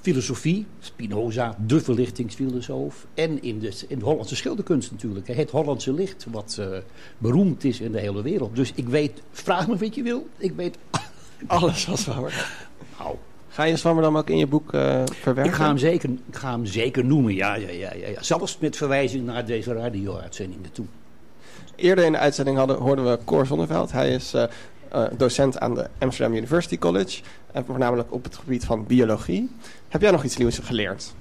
filosofie, 0.00 0.66
Spinoza, 0.80 1.56
de 1.66 1.80
verlichtingsfilosoof. 1.80 3.06
En 3.14 3.42
in 3.42 3.58
de, 3.58 3.72
in 3.88 3.98
de 3.98 4.04
Hollandse 4.04 4.36
schilderkunst 4.36 4.90
natuurlijk. 4.90 5.26
Het 5.26 5.50
Hollandse 5.50 5.92
licht, 5.92 6.26
wat 6.30 6.56
eh, 6.60 6.78
beroemd 7.18 7.64
is 7.64 7.80
in 7.80 7.92
de 7.92 8.00
hele 8.00 8.22
wereld. 8.22 8.56
Dus 8.56 8.72
ik 8.74 8.88
weet, 8.88 9.22
vraag 9.32 9.68
me 9.68 9.76
wat 9.76 9.94
je 9.94 10.02
wil, 10.02 10.26
ik 10.36 10.52
weet 10.52 10.78
alles 11.46 11.84
van 11.84 11.98
Swammerdam. 11.98 12.44
Nou, 12.98 13.16
Ga 13.48 13.64
je 13.64 13.76
Swammerdam 13.76 14.16
ook 14.16 14.30
in 14.30 14.38
je 14.38 14.46
boek 14.46 14.72
eh, 14.72 15.02
verwerken? 15.06 15.52
ik 15.52 15.58
ga, 15.58 15.66
hem 15.66 15.78
zeker, 15.78 16.10
ik 16.10 16.36
ga 16.36 16.50
hem 16.50 16.66
zeker 16.66 17.04
noemen, 17.04 17.34
ja, 17.34 17.54
ja, 17.54 17.70
ja, 17.70 17.94
ja. 17.94 18.22
Zelfs 18.22 18.58
met 18.58 18.76
verwijzing 18.76 19.24
naar 19.24 19.46
deze 19.46 19.72
radio-uitzendingen 19.72 20.72
toe. 20.72 20.86
Eerder 21.78 22.04
in 22.04 22.12
de 22.12 22.18
uitzending 22.18 22.56
hadden, 22.56 22.76
hoorden 22.76 23.10
we 23.10 23.18
Cor 23.24 23.46
Zonneveld. 23.46 23.92
Hij 23.92 24.14
is 24.14 24.34
eh, 24.34 24.44
eh, 24.88 25.04
docent 25.16 25.58
aan 25.58 25.74
de 25.74 25.88
Amsterdam 25.98 26.36
University 26.36 26.78
College. 26.78 27.22
En 27.52 27.64
voornamelijk 27.64 28.12
op 28.12 28.24
het 28.24 28.36
gebied 28.36 28.64
van 28.64 28.86
biologie. 28.86 29.50
Heb 29.88 30.00
jij 30.00 30.10
nog 30.10 30.24
iets 30.24 30.36
nieuws 30.36 30.58
geleerd? 30.58 31.14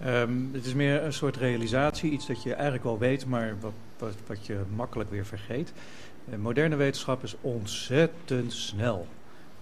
Ehm, 0.00 0.32
het 0.52 0.66
is 0.66 0.74
meer 0.74 1.02
een 1.02 1.12
soort 1.12 1.36
realisatie, 1.36 2.10
iets 2.10 2.26
dat 2.26 2.42
je 2.42 2.52
eigenlijk 2.52 2.84
wel 2.84 2.98
weet, 2.98 3.26
maar 3.26 3.54
wat, 3.60 4.14
wat, 4.26 4.46
je 4.46 4.58
makkelijk 4.74 5.10
weer 5.10 5.26
vergeet. 5.26 5.72
Eh, 6.30 6.38
moderne 6.38 6.76
wetenschap 6.76 7.22
is 7.22 7.36
ontzettend 7.40 8.52
snel. 8.52 9.06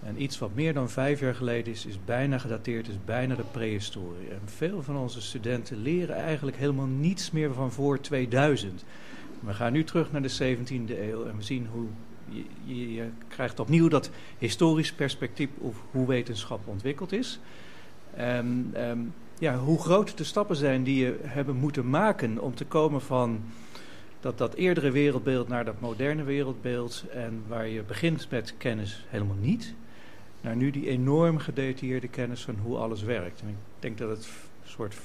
En 0.03 0.21
iets 0.21 0.39
wat 0.39 0.53
meer 0.53 0.73
dan 0.73 0.89
vijf 0.89 1.19
jaar 1.19 1.35
geleden 1.35 1.73
is, 1.73 1.85
is 1.85 1.99
bijna 2.05 2.37
gedateerd, 2.37 2.87
is 2.87 2.97
bijna 3.05 3.35
de 3.35 3.43
prehistorie. 3.51 4.29
En 4.29 4.41
veel 4.45 4.83
van 4.83 4.97
onze 4.97 5.21
studenten 5.21 5.81
leren 5.81 6.15
eigenlijk 6.15 6.57
helemaal 6.57 6.85
niets 6.85 7.31
meer 7.31 7.53
van 7.53 7.71
voor 7.71 7.99
2000. 7.99 8.83
We 9.39 9.53
gaan 9.53 9.73
nu 9.73 9.83
terug 9.83 10.11
naar 10.11 10.21
de 10.21 10.55
17e 10.55 10.99
eeuw 10.99 11.25
en 11.25 11.37
we 11.37 11.43
zien 11.43 11.67
hoe 11.71 11.87
je, 12.65 12.93
je, 12.93 13.09
krijgt 13.27 13.59
opnieuw 13.59 13.87
dat 13.87 14.09
historisch 14.37 14.93
perspectief 14.93 15.49
op 15.57 15.75
hoe 15.91 16.07
wetenschap 16.07 16.67
ontwikkeld 16.67 17.11
is. 17.11 17.39
En 18.13 18.69
ehm, 18.73 18.99
ja, 19.39 19.57
hoe 19.57 19.79
groot 19.79 20.17
de 20.17 20.23
stappen 20.23 20.55
zijn 20.55 20.83
die 20.83 21.05
je 21.05 21.19
hebben 21.21 21.55
moeten 21.55 21.89
maken 21.89 22.39
om 22.39 22.55
te 22.55 22.65
komen 22.65 23.01
van 23.01 23.43
dat, 24.19 24.37
dat 24.37 24.53
eerdere 24.53 24.91
wereldbeeld 24.91 25.47
naar 25.47 25.65
dat 25.65 25.79
moderne 25.79 26.23
wereldbeeld. 26.23 27.03
En 27.13 27.43
waar 27.47 27.67
je 27.67 27.83
begint 27.83 28.29
met 28.29 28.53
kennis 28.57 29.05
helemaal 29.07 29.37
niet, 29.39 29.73
naar 30.41 30.55
nu 30.55 30.71
die 30.71 30.87
enorm 30.87 31.37
gedetailleerde 31.37 32.07
kennis 32.07 32.41
van 32.41 32.55
hoe 32.63 32.77
alles 32.77 33.03
werkt. 33.03 33.41
En 33.41 33.47
ik 33.47 33.55
denk 33.79 33.97
dat 33.97 34.09
het 34.09 34.27
soort 34.63 34.95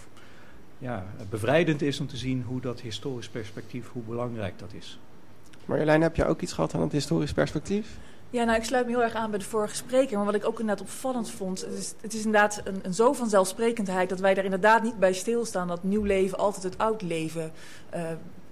ja, 0.80 1.06
bevrijdend 1.30 1.82
is 1.82 2.00
om 2.00 2.06
te 2.06 2.16
zien 2.16 2.42
hoe 2.42 2.60
dat 2.60 2.80
historisch 2.80 3.28
perspectief, 3.28 3.88
hoe 3.92 4.02
belangrijk 4.02 4.58
dat 4.58 4.72
is. 4.72 4.98
Marjolein, 5.64 6.02
heb 6.02 6.16
jij 6.16 6.26
ook 6.26 6.40
iets 6.40 6.52
gehad 6.52 6.74
aan 6.74 6.80
het 6.80 6.92
historisch 6.92 7.32
perspectief? 7.32 7.98
Ja, 8.30 8.44
nou, 8.44 8.58
ik 8.58 8.64
sluit 8.64 8.86
me 8.86 8.92
heel 8.92 9.02
erg 9.02 9.14
aan 9.14 9.30
bij 9.30 9.38
de 9.38 9.44
vorige 9.44 9.74
spreker. 9.74 10.16
Maar 10.16 10.26
wat 10.26 10.34
ik 10.34 10.46
ook 10.46 10.60
inderdaad 10.60 10.84
opvallend 10.84 11.30
vond... 11.30 11.60
het 11.60 11.72
is, 11.72 11.94
het 12.00 12.14
is 12.14 12.24
inderdaad 12.24 12.60
een, 12.64 12.80
een 12.82 12.94
zo 12.94 13.12
vanzelfsprekendheid... 13.12 14.08
dat 14.08 14.20
wij 14.20 14.36
er 14.36 14.44
inderdaad 14.44 14.82
niet 14.82 14.98
bij 14.98 15.12
stilstaan... 15.12 15.68
dat 15.68 15.82
nieuw 15.82 16.02
leven 16.02 16.38
altijd 16.38 16.62
het 16.62 16.78
oud 16.78 17.02
leven 17.02 17.52
eh, 17.90 18.02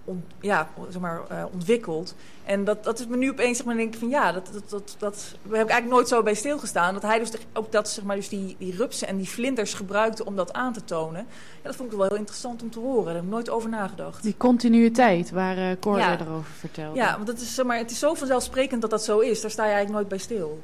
on- 0.08 0.24
ja, 0.40 0.68
zeg 0.90 1.00
maar, 1.00 1.20
eh, 1.28 1.44
ontwikkelt. 1.52 2.14
En 2.44 2.64
dat, 2.64 2.84
dat 2.84 2.98
is 2.98 3.06
me 3.06 3.16
nu 3.16 3.30
opeens, 3.30 3.56
zeg 3.56 3.66
maar, 3.66 3.76
denk 3.76 3.92
ik 3.94 3.98
van 4.00 4.08
ja, 4.08 4.32
dat, 4.32 4.48
dat, 4.52 4.70
dat, 4.70 4.96
dat 4.98 5.34
heb 5.42 5.50
ik 5.52 5.56
eigenlijk 5.56 5.88
nooit 5.88 6.08
zo 6.08 6.22
bij 6.22 6.34
stilgestaan. 6.34 6.94
Dat 6.94 7.02
hij 7.02 7.18
dus 7.18 7.30
ook 7.52 7.72
dat, 7.72 7.88
zeg 7.88 8.04
maar, 8.04 8.16
dus 8.16 8.28
die, 8.28 8.56
die 8.58 8.76
rupsen 8.76 9.08
en 9.08 9.16
die 9.16 9.28
vlinders 9.28 9.74
gebruikte 9.74 10.24
om 10.24 10.36
dat 10.36 10.52
aan 10.52 10.72
te 10.72 10.84
tonen. 10.84 11.26
Ja, 11.62 11.62
dat 11.62 11.76
vond 11.76 11.92
ik 11.92 11.98
wel 11.98 12.08
heel 12.08 12.16
interessant 12.16 12.62
om 12.62 12.70
te 12.70 12.78
horen. 12.78 13.04
Daar 13.04 13.14
heb 13.14 13.22
ik 13.24 13.30
nooit 13.30 13.50
over 13.50 13.68
nagedacht. 13.68 14.22
Die 14.22 14.34
continuïteit 14.36 15.30
waar 15.30 15.56
eh 15.56 15.76
Cor 15.80 15.98
Ja. 15.98 16.10
eerder 16.10 16.30
over 16.30 16.50
vertelde. 16.58 16.96
Ja, 16.98 17.16
want 17.16 17.28
het 17.28 17.40
is, 17.40 17.54
zeg 17.54 17.66
maar, 17.66 17.76
het 17.78 17.90
is 17.90 17.98
zo 17.98 18.14
vanzelfsprekend 18.14 18.80
dat 18.80 18.90
dat 18.90 19.04
zo 19.04 19.18
is. 19.18 19.40
Daar 19.40 19.50
sta 19.50 19.62
je 19.64 19.72
eigenlijk 19.72 19.98
nooit 19.98 20.08
bij 20.08 20.18
stil. 20.18 20.60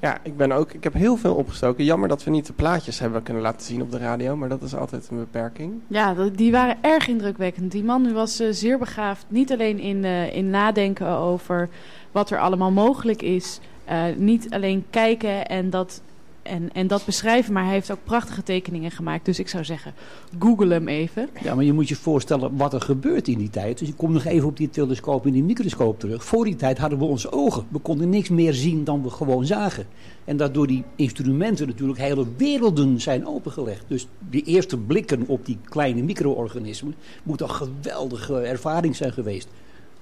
Ja, 0.00 0.18
ik 0.22 0.36
ben 0.36 0.52
ook. 0.52 0.72
Ik 0.72 0.84
heb 0.84 0.92
heel 0.92 1.16
veel 1.16 1.34
opgestoken. 1.34 1.84
Jammer 1.84 2.08
dat 2.08 2.24
we 2.24 2.30
niet 2.30 2.46
de 2.46 2.52
plaatjes 2.52 2.98
hebben 2.98 3.22
kunnen 3.22 3.42
laten 3.42 3.66
zien 3.66 3.82
op 3.82 3.90
de 3.90 3.98
radio, 3.98 4.36
maar 4.36 4.48
dat 4.48 4.62
is 4.62 4.74
altijd 4.74 5.08
een 5.10 5.18
beperking. 5.18 5.72
Ja, 5.86 6.14
die 6.32 6.52
waren 6.52 6.76
erg 6.80 7.08
indrukwekkend. 7.08 7.72
Die 7.72 7.84
man 7.84 8.12
was 8.12 8.40
eh, 8.40 8.48
zeer 8.50 8.78
begaafd, 8.78 9.24
niet 9.28 9.52
alleen 9.52 9.78
in, 9.78 10.04
eh, 10.04 10.36
in 10.36 10.50
nadenken 10.50 11.06
over 11.08 11.68
wat 12.12 12.30
er 12.30 12.38
allemaal 12.38 12.70
mogelijk 12.70 13.22
is. 13.22 13.60
eh, 13.84 14.02
niet 14.16 14.46
alleen 14.50 14.84
kijken 14.90 15.46
en 15.46 15.70
dat 15.70 16.02
en, 16.48 16.72
en 16.72 16.86
dat 16.86 17.04
beschrijven. 17.04 17.52
Maar 17.52 17.64
hij 17.64 17.72
heeft 17.72 17.90
ook 17.90 18.04
prachtige 18.04 18.42
tekeningen 18.42 18.90
gemaakt. 18.90 19.24
Dus 19.24 19.38
ik 19.38 19.48
zou 19.48 19.64
zeggen, 19.64 19.94
google 20.38 20.72
hem 20.72 20.88
even. 20.88 21.28
Ja, 21.42 21.54
maar 21.54 21.64
je 21.64 21.72
moet 21.72 21.88
je 21.88 21.96
voorstellen 21.96 22.56
wat 22.56 22.74
er 22.74 22.80
gebeurt 22.80 23.28
in 23.28 23.38
die 23.38 23.50
tijd. 23.50 23.78
Dus 23.78 23.88
ik 23.88 23.96
kom 23.96 24.12
nog 24.12 24.24
even 24.24 24.48
op 24.48 24.56
die 24.56 24.70
telescoop 24.70 25.26
en 25.26 25.32
die 25.32 25.42
microscoop 25.42 26.00
terug. 26.00 26.24
Voor 26.24 26.44
die 26.44 26.56
tijd 26.56 26.78
hadden 26.78 26.98
we 26.98 27.04
onze 27.04 27.32
ogen. 27.32 27.66
We 27.68 27.78
konden 27.78 28.08
niks 28.08 28.28
meer 28.28 28.54
zien 28.54 28.84
dan 28.84 29.02
we 29.02 29.10
gewoon 29.10 29.46
zagen. 29.46 29.86
En 30.24 30.36
dat 30.36 30.54
door 30.54 30.66
die 30.66 30.84
instrumenten 30.96 31.66
natuurlijk 31.66 31.98
hele 31.98 32.26
werelden 32.36 33.00
zijn 33.00 33.26
opengelegd. 33.26 33.84
Dus 33.86 34.06
die 34.30 34.44
eerste 34.44 34.76
blikken 34.76 35.26
op 35.26 35.46
die 35.46 35.58
kleine 35.64 36.02
micro-organismen 36.02 36.94
moet 37.22 37.40
een 37.40 37.50
geweldige 37.50 38.40
ervaring 38.40 38.96
zijn 38.96 39.12
geweest. 39.12 39.48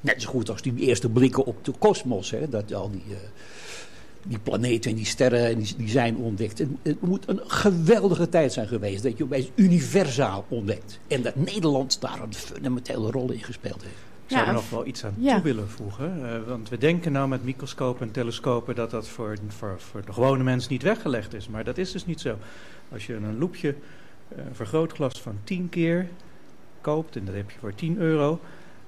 Net 0.00 0.22
zo 0.22 0.28
goed 0.28 0.50
als 0.50 0.62
die 0.62 0.74
eerste 0.76 1.08
blikken 1.08 1.46
op 1.46 1.64
de 1.64 1.72
kosmos. 1.78 2.34
Dat 2.50 2.74
al 2.74 2.90
die, 2.90 3.02
eh, 3.10 3.16
die 4.28 4.38
planeten 4.38 4.90
en 4.90 4.96
die 4.96 5.04
sterren 5.06 5.46
en 5.46 5.58
die, 5.58 5.74
die 5.76 5.88
zijn 5.88 6.16
ontdekt. 6.16 6.58
Het, 6.58 6.68
het 6.82 7.00
moet 7.00 7.28
een 7.28 7.40
geweldige 7.46 8.28
tijd 8.28 8.52
zijn 8.52 8.68
geweest 8.68 9.02
dat 9.02 9.18
je 9.18 9.24
opeens 9.24 9.50
universaal 9.54 10.44
ontdekt. 10.48 10.98
En 11.06 11.22
dat 11.22 11.34
Nederland 11.36 12.00
daar 12.00 12.20
een 12.22 12.34
fundamentele 12.34 13.10
rol 13.10 13.30
in 13.30 13.42
gespeeld 13.42 13.82
heeft. 13.82 13.94
Ik 14.26 14.32
zou 14.32 14.42
Ja, 14.42 14.48
er 14.48 14.54
nog 14.54 14.70
wel 14.70 14.86
iets 14.86 15.04
aan 15.04 15.14
ja. 15.18 15.34
toe 15.34 15.42
willen 15.42 15.68
voegen. 15.68 16.32
eh, 16.32 16.38
want 16.46 16.68
we 16.68 16.78
denken 16.78 17.12
nou 17.12 17.28
met 17.28 17.44
microscopen 17.44 18.06
en 18.06 18.12
telescopen 18.12 18.74
dat 18.74 18.90
dat 18.90 19.08
voor, 19.08 19.36
voor, 19.48 19.74
voor 19.80 20.04
de 20.06 20.12
gewone 20.12 20.42
mens 20.44 20.68
niet 20.68 20.82
weggelegd 20.82 21.34
is. 21.34 21.48
Maar 21.48 21.64
dat 21.64 21.78
is 21.78 21.92
dus 21.92 22.06
niet 22.06 22.20
zo. 22.20 22.36
Als 22.92 23.06
je 23.06 23.14
een 23.14 23.38
loepje, 23.38 23.68
eh, 24.28 24.38
een 24.48 24.54
vergrootglas 24.54 25.20
van 25.20 25.38
10 25.44 25.68
keer 25.68 26.08
koopt, 26.80 27.16
en 27.16 27.24
dat 27.24 27.34
heb 27.34 27.50
je 27.50 27.58
voor 27.58 27.74
10 27.74 27.98
euro, 27.98 28.40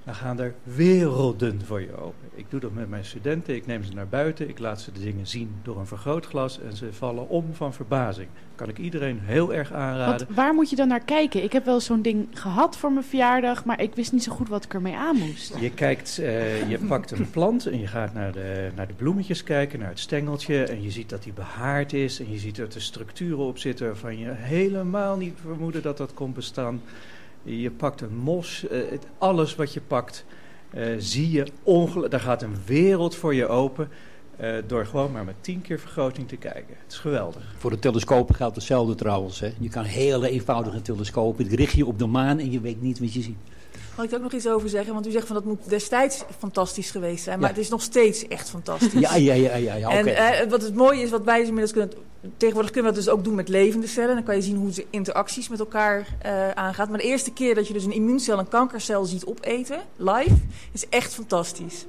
dan 0.09 0.17
gaan 0.17 0.39
er 0.39 0.53
werelden 0.63 1.61
voor 1.65 1.81
je 1.81 1.97
open. 1.97 2.27
Ik 2.35 2.45
doe 2.49 2.59
dat 2.59 2.73
met 2.73 2.89
mijn 2.89 3.05
studenten, 3.05 3.55
ik 3.55 3.65
neem 3.65 3.83
ze 3.83 3.93
naar 3.93 4.07
buiten, 4.07 4.49
ik 4.49 4.59
laat 4.59 4.81
ze 4.81 4.91
de 4.91 4.99
dingen 4.99 5.27
zien 5.27 5.55
door 5.63 5.79
een 5.79 5.87
vergrootglas 5.87 6.59
en 6.59 6.75
ze 6.75 6.93
vallen 6.93 7.29
om 7.29 7.45
van 7.53 7.73
verbazing. 7.73 8.27
Kan 8.55 8.69
ik 8.69 8.77
iedereen 8.77 9.19
heel 9.19 9.53
erg 9.53 9.73
aanraden. 9.73 10.25
Want 10.25 10.37
waar 10.37 10.53
moet 10.53 10.69
je 10.69 10.75
dan 10.75 10.87
naar 10.87 11.03
kijken? 11.03 11.43
Ik 11.43 11.53
heb 11.53 11.65
wel 11.65 11.79
zo'n 11.79 12.01
ding 12.01 12.27
gehad 12.33 12.77
voor 12.77 12.91
mijn 12.91 13.05
verjaardag, 13.05 13.65
maar 13.65 13.81
ik 13.81 13.95
wist 13.95 14.11
niet 14.11 14.23
zo 14.23 14.31
goed 14.31 14.49
wat 14.49 14.63
ik 14.63 14.73
ermee 14.73 14.95
aan 14.95 15.15
moest. 15.15 15.57
Je 15.59 15.71
kijkt, 15.71 16.17
eh, 16.19 16.69
je 16.69 16.77
pakt 16.77 17.11
een 17.11 17.29
plant 17.29 17.65
en 17.65 17.79
je 17.79 17.87
gaat 17.87 18.13
naar 18.13 18.31
de, 18.31 18.69
naar 18.75 18.87
de 18.87 18.93
bloemetjes 18.93 19.43
kijken, 19.43 19.79
naar 19.79 19.89
het 19.89 19.99
stengeltje. 19.99 20.63
En 20.63 20.81
je 20.81 20.91
ziet 20.91 21.09
dat 21.09 21.23
die 21.23 21.33
behaard 21.33 21.93
is. 21.93 22.19
En 22.19 22.31
je 22.31 22.37
ziet 22.37 22.55
dat 22.55 22.75
er 22.75 22.81
structuren 22.81 23.45
op 23.45 23.57
zitten 23.57 23.85
waarvan 23.85 24.17
je 24.17 24.29
helemaal 24.31 25.17
niet 25.17 25.37
vermoedde 25.41 25.81
dat 25.81 25.97
dat 25.97 26.13
kon 26.13 26.33
bestaan. 26.33 26.81
Je 27.57 27.71
pakt 27.71 28.01
een 28.01 28.15
mos, 28.15 28.67
eh, 28.67 28.79
het- 28.89 29.05
alles 29.17 29.55
wat 29.55 29.73
je 29.73 29.81
pakt, 29.81 30.25
eh, 30.69 30.85
zie 30.97 31.31
je 31.31 31.47
ongelooflijk. 31.63 32.11
Daar 32.11 32.19
gaat 32.19 32.41
een 32.41 32.55
wereld 32.65 33.15
voor 33.15 33.35
je 33.35 33.47
open. 33.47 33.89
eh, 34.37 34.53
door 34.67 34.85
gewoon 34.85 35.11
maar 35.11 35.25
met 35.25 35.35
tien 35.41 35.61
keer 35.61 35.79
vergroting 35.79 36.27
te 36.27 36.35
kijken. 36.35 36.75
Het 36.83 36.91
is 36.91 36.97
geweldig. 36.97 37.53
Voor 37.57 37.69
de 37.69 37.79
telescopen 37.79 38.35
geldt 38.35 38.55
hetzelfde 38.55 38.95
trouwens. 38.95 39.39
Hè. 39.39 39.51
Je 39.59 39.69
kan 39.69 39.83
hele 39.83 40.29
eenvoudige 40.29 40.81
telescopen, 40.81 41.47
die 41.47 41.55
richt 41.57 41.73
je 41.75 41.85
op 41.85 41.99
de 41.99 42.05
maan 42.05 42.39
en 42.39 42.51
je 42.51 42.59
weet 42.61 42.81
niet 42.81 42.99
wat 42.99 43.13
je 43.13 43.21
ziet. 43.21 43.37
Mag 43.99 44.07
ik 44.07 44.15
ook 44.15 44.21
nog 44.21 44.33
iets 44.33 44.47
over 44.47 44.69
zeggen? 44.69 44.93
Want 44.93 45.07
u 45.07 45.11
zegt 45.11 45.27
van 45.27 45.35
dat 45.35 45.45
moet 45.45 45.69
destijds 45.69 46.23
fantastisch 46.37 46.91
geweest 46.91 47.23
zijn. 47.23 47.39
Maar 47.39 47.49
Ja. 47.49 47.55
het 47.55 47.63
is 47.63 47.69
nog 47.69 47.81
steeds 47.81 48.27
echt 48.27 48.49
fantastisch. 48.49 48.99
Ja, 48.99 49.15
ja, 49.15 49.33
ja, 49.33 49.55
ja, 49.55 49.75
ja 49.75 49.89
En 49.89 50.15
eh, 50.15 50.49
wat 50.49 50.61
het 50.61 50.75
mooie 50.75 51.01
is, 51.01 51.09
wat 51.09 51.23
wij 51.23 51.37
dus 51.39 51.47
inmiddels 51.47 51.71
kunnen... 51.71 51.91
Tegenwoordig 52.37 52.71
kunnen 52.71 52.91
we 52.91 52.97
dat 52.97 53.05
dus 53.05 53.15
ook 53.15 53.23
doen 53.23 53.35
met 53.35 53.49
levende 53.49 53.87
cellen. 53.87 54.15
Dan 54.15 54.23
kan 54.23 54.35
je 54.35 54.41
zien 54.41 54.55
hoe 54.55 54.73
ze 54.73 54.85
interacties 54.89 55.49
met 55.49 55.59
elkaar 55.59 56.07
eh 56.21 56.49
aangaan. 56.51 56.89
Maar 56.89 56.97
de 56.97 57.03
eerste 57.03 57.31
keer 57.33 57.55
dat 57.55 57.67
je 57.67 57.73
dus 57.73 57.83
een 57.83 57.91
immuuncel 57.91 58.39
een 58.39 58.47
kankercel 58.47 59.05
ziet 59.05 59.25
opeten, 59.25 59.79
live, 59.95 60.35
is 60.71 60.89
echt 60.89 61.13
fantastisch. 61.13 61.85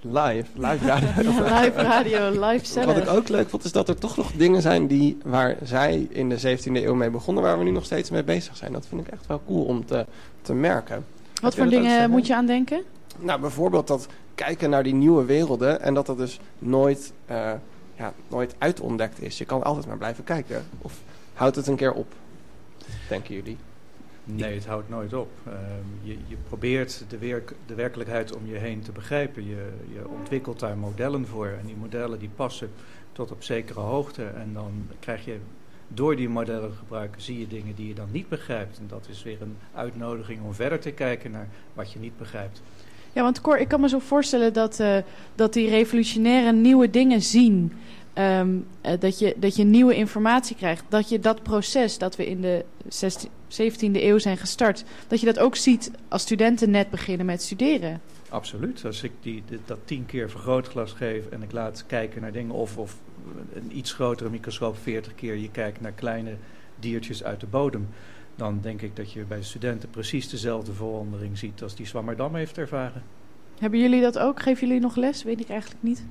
Live, 0.00 0.44
live 0.54 0.86
radio. 0.86 1.08
Ja, 1.22 1.60
live 1.60 1.82
radio, 1.82 2.46
live 2.46 2.66
cellen. 2.66 2.94
Wat 2.94 3.02
ik 3.02 3.08
ook 3.08 3.28
leuk 3.28 3.48
vond, 3.48 3.64
is 3.64 3.72
dat 3.72 3.88
er 3.88 3.98
toch 3.98 4.16
nog 4.16 4.32
dingen 4.32 4.62
zijn 4.62 4.86
die, 4.86 5.18
waar 5.24 5.56
zij 5.62 6.06
in 6.10 6.28
de 6.28 6.58
17e 6.58 6.72
eeuw 6.72 6.94
mee 6.94 7.10
begonnen, 7.10 7.42
waar 7.42 7.58
we 7.58 7.64
nu 7.64 7.70
nog 7.70 7.84
steeds 7.84 8.10
mee 8.10 8.24
bezig 8.24 8.56
zijn. 8.56 8.72
Dat 8.72 8.86
vind 8.86 9.00
ik 9.00 9.08
echt 9.12 9.26
wel 9.26 9.40
cool 9.46 9.64
om 9.64 9.86
te, 9.86 10.06
te 10.42 10.52
merken. 10.54 11.04
Wat 11.40 11.54
voor 11.54 11.68
dingen 11.68 12.10
moet 12.10 12.26
je 12.26 12.34
aan 12.34 12.46
denken? 12.46 12.82
Nou, 13.18 13.40
bijvoorbeeld 13.40 13.86
dat 13.86 14.08
kijken 14.34 14.70
naar 14.70 14.82
die 14.82 14.94
nieuwe 14.94 15.24
werelden 15.24 15.80
en 15.80 15.94
dat 15.94 16.06
dat 16.06 16.16
dus 16.16 16.40
nooit, 16.58 17.12
eh, 17.26 17.52
ja, 17.94 18.12
nooit 18.28 18.54
uitontdekt 18.58 19.22
is. 19.22 19.38
Je 19.38 19.44
kan 19.44 19.62
altijd 19.62 19.86
maar 19.86 19.98
blijven 19.98 20.24
kijken. 20.24 20.64
Of 20.78 21.00
houdt 21.34 21.56
het 21.56 21.66
een 21.66 21.76
keer 21.76 21.92
op, 21.92 22.12
denken 23.08 23.34
jullie? 23.34 23.56
Nee, 24.24 24.54
het 24.54 24.66
houdt 24.66 24.88
nooit 24.88 25.14
op. 25.14 25.30
Ehm, 25.46 25.56
je, 26.02 26.18
je 26.26 26.36
probeert 26.48 27.04
de, 27.08 27.18
werk, 27.18 27.54
de 27.66 27.74
werkelijkheid 27.74 28.36
om 28.36 28.46
je 28.46 28.56
heen 28.56 28.80
te 28.80 28.92
begrijpen. 28.92 29.46
Je, 29.46 29.72
je 29.92 30.08
ontwikkelt 30.08 30.60
daar 30.60 30.76
modellen 30.76 31.26
voor. 31.26 31.46
En 31.46 31.66
die 31.66 31.76
modellen 31.76 32.18
die 32.18 32.30
passen 32.36 32.70
tot 33.12 33.30
op 33.30 33.42
zekere 33.42 33.80
hoogte. 33.80 34.24
En 34.24 34.52
dan 34.52 34.88
krijg 35.00 35.24
je 35.24 35.38
door 35.88 36.16
die 36.16 36.28
modellen 36.28 36.70
te 36.70 36.76
gebruiken, 36.76 37.22
zie 37.22 37.38
je 37.38 37.46
dingen 37.46 37.74
die 37.74 37.88
je 37.88 37.94
dan 37.94 38.08
niet 38.10 38.28
begrijpt. 38.28 38.78
En 38.78 38.84
dat 38.88 39.06
is 39.10 39.22
weer 39.22 39.42
een 39.42 39.56
uitnodiging 39.74 40.42
om 40.42 40.54
verder 40.54 40.80
te 40.80 40.90
kijken 40.90 41.30
naar 41.30 41.48
wat 41.74 41.92
je 41.92 41.98
niet 41.98 42.18
begrijpt. 42.18 42.62
Ja, 43.12 43.22
want 43.22 43.40
Cor, 43.40 43.58
ik 43.58 43.68
kan 43.68 43.80
me 43.80 43.88
zo 43.88 43.98
voorstellen 43.98 44.52
dat, 44.52 44.80
eh, 44.80 44.96
dat 45.34 45.52
die 45.52 45.68
revolutionaire 45.68 46.52
nieuwe 46.52 46.90
dingen 46.90 47.22
zien. 47.22 47.72
ehm, 48.12 48.56
eh, 48.80 49.00
dat, 49.00 49.18
je, 49.18 49.34
dat 49.36 49.56
je 49.56 49.64
nieuwe 49.64 49.94
informatie 49.94 50.56
krijgt. 50.56 50.84
Dat 50.88 51.08
je 51.08 51.20
dat 51.20 51.42
proces 51.42 51.98
dat 51.98 52.16
we 52.16 52.26
in 52.26 52.40
de 52.40 52.64
16, 52.88 53.30
17e 53.48 54.04
eeuw 54.04 54.18
zijn 54.18 54.36
gestart. 54.36 54.84
Dat 55.08 55.20
je 55.20 55.26
dat 55.26 55.38
ook 55.38 55.56
ziet 55.56 55.90
als 56.08 56.22
studenten 56.22 56.70
net 56.70 56.90
beginnen 56.90 57.26
met 57.26 57.42
studeren. 57.42 58.00
Absoluut. 58.36 58.84
Als 58.84 59.02
ik 59.02 59.12
die, 59.20 59.42
dat 59.64 59.78
tien 59.84 60.06
keer 60.06 60.30
vergrootglas 60.30 60.92
geef 60.92 61.26
en 61.28 61.42
ik 61.42 61.52
laat 61.52 61.84
kijken 61.86 62.20
naar 62.22 62.32
dingen, 62.32 62.54
of, 62.54 62.76
of 62.78 62.96
een 63.54 63.76
iets 63.78 63.92
grotere 63.92 64.30
microscoop, 64.30 64.78
40 64.78 65.14
keer 65.14 65.34
je 65.36 65.50
kijkt 65.50 65.80
naar 65.80 65.92
kleine 65.92 66.34
diertjes 66.78 67.24
uit 67.24 67.40
de 67.40 67.46
bodem, 67.46 67.88
dan 68.34 68.58
denk 68.62 68.82
ik 68.82 68.96
dat 68.96 69.12
je 69.12 69.22
bij 69.22 69.42
studenten 69.42 69.90
precies 69.90 70.28
dezelfde 70.28 70.72
verwondering 70.72 71.38
ziet 71.38 71.62
als 71.62 71.74
die 71.74 71.86
Zwammerdam 71.86 72.34
heeft 72.34 72.58
ervaren. 72.58 73.02
Hebben 73.58 73.80
jullie 73.80 74.00
dat 74.00 74.18
ook? 74.18 74.42
Geven 74.42 74.66
jullie 74.66 74.82
nog 74.82 74.96
les? 74.96 75.22
Weet 75.22 75.40
ik 75.40 75.48
eigenlijk 75.48 75.82
niet. 75.82 76.04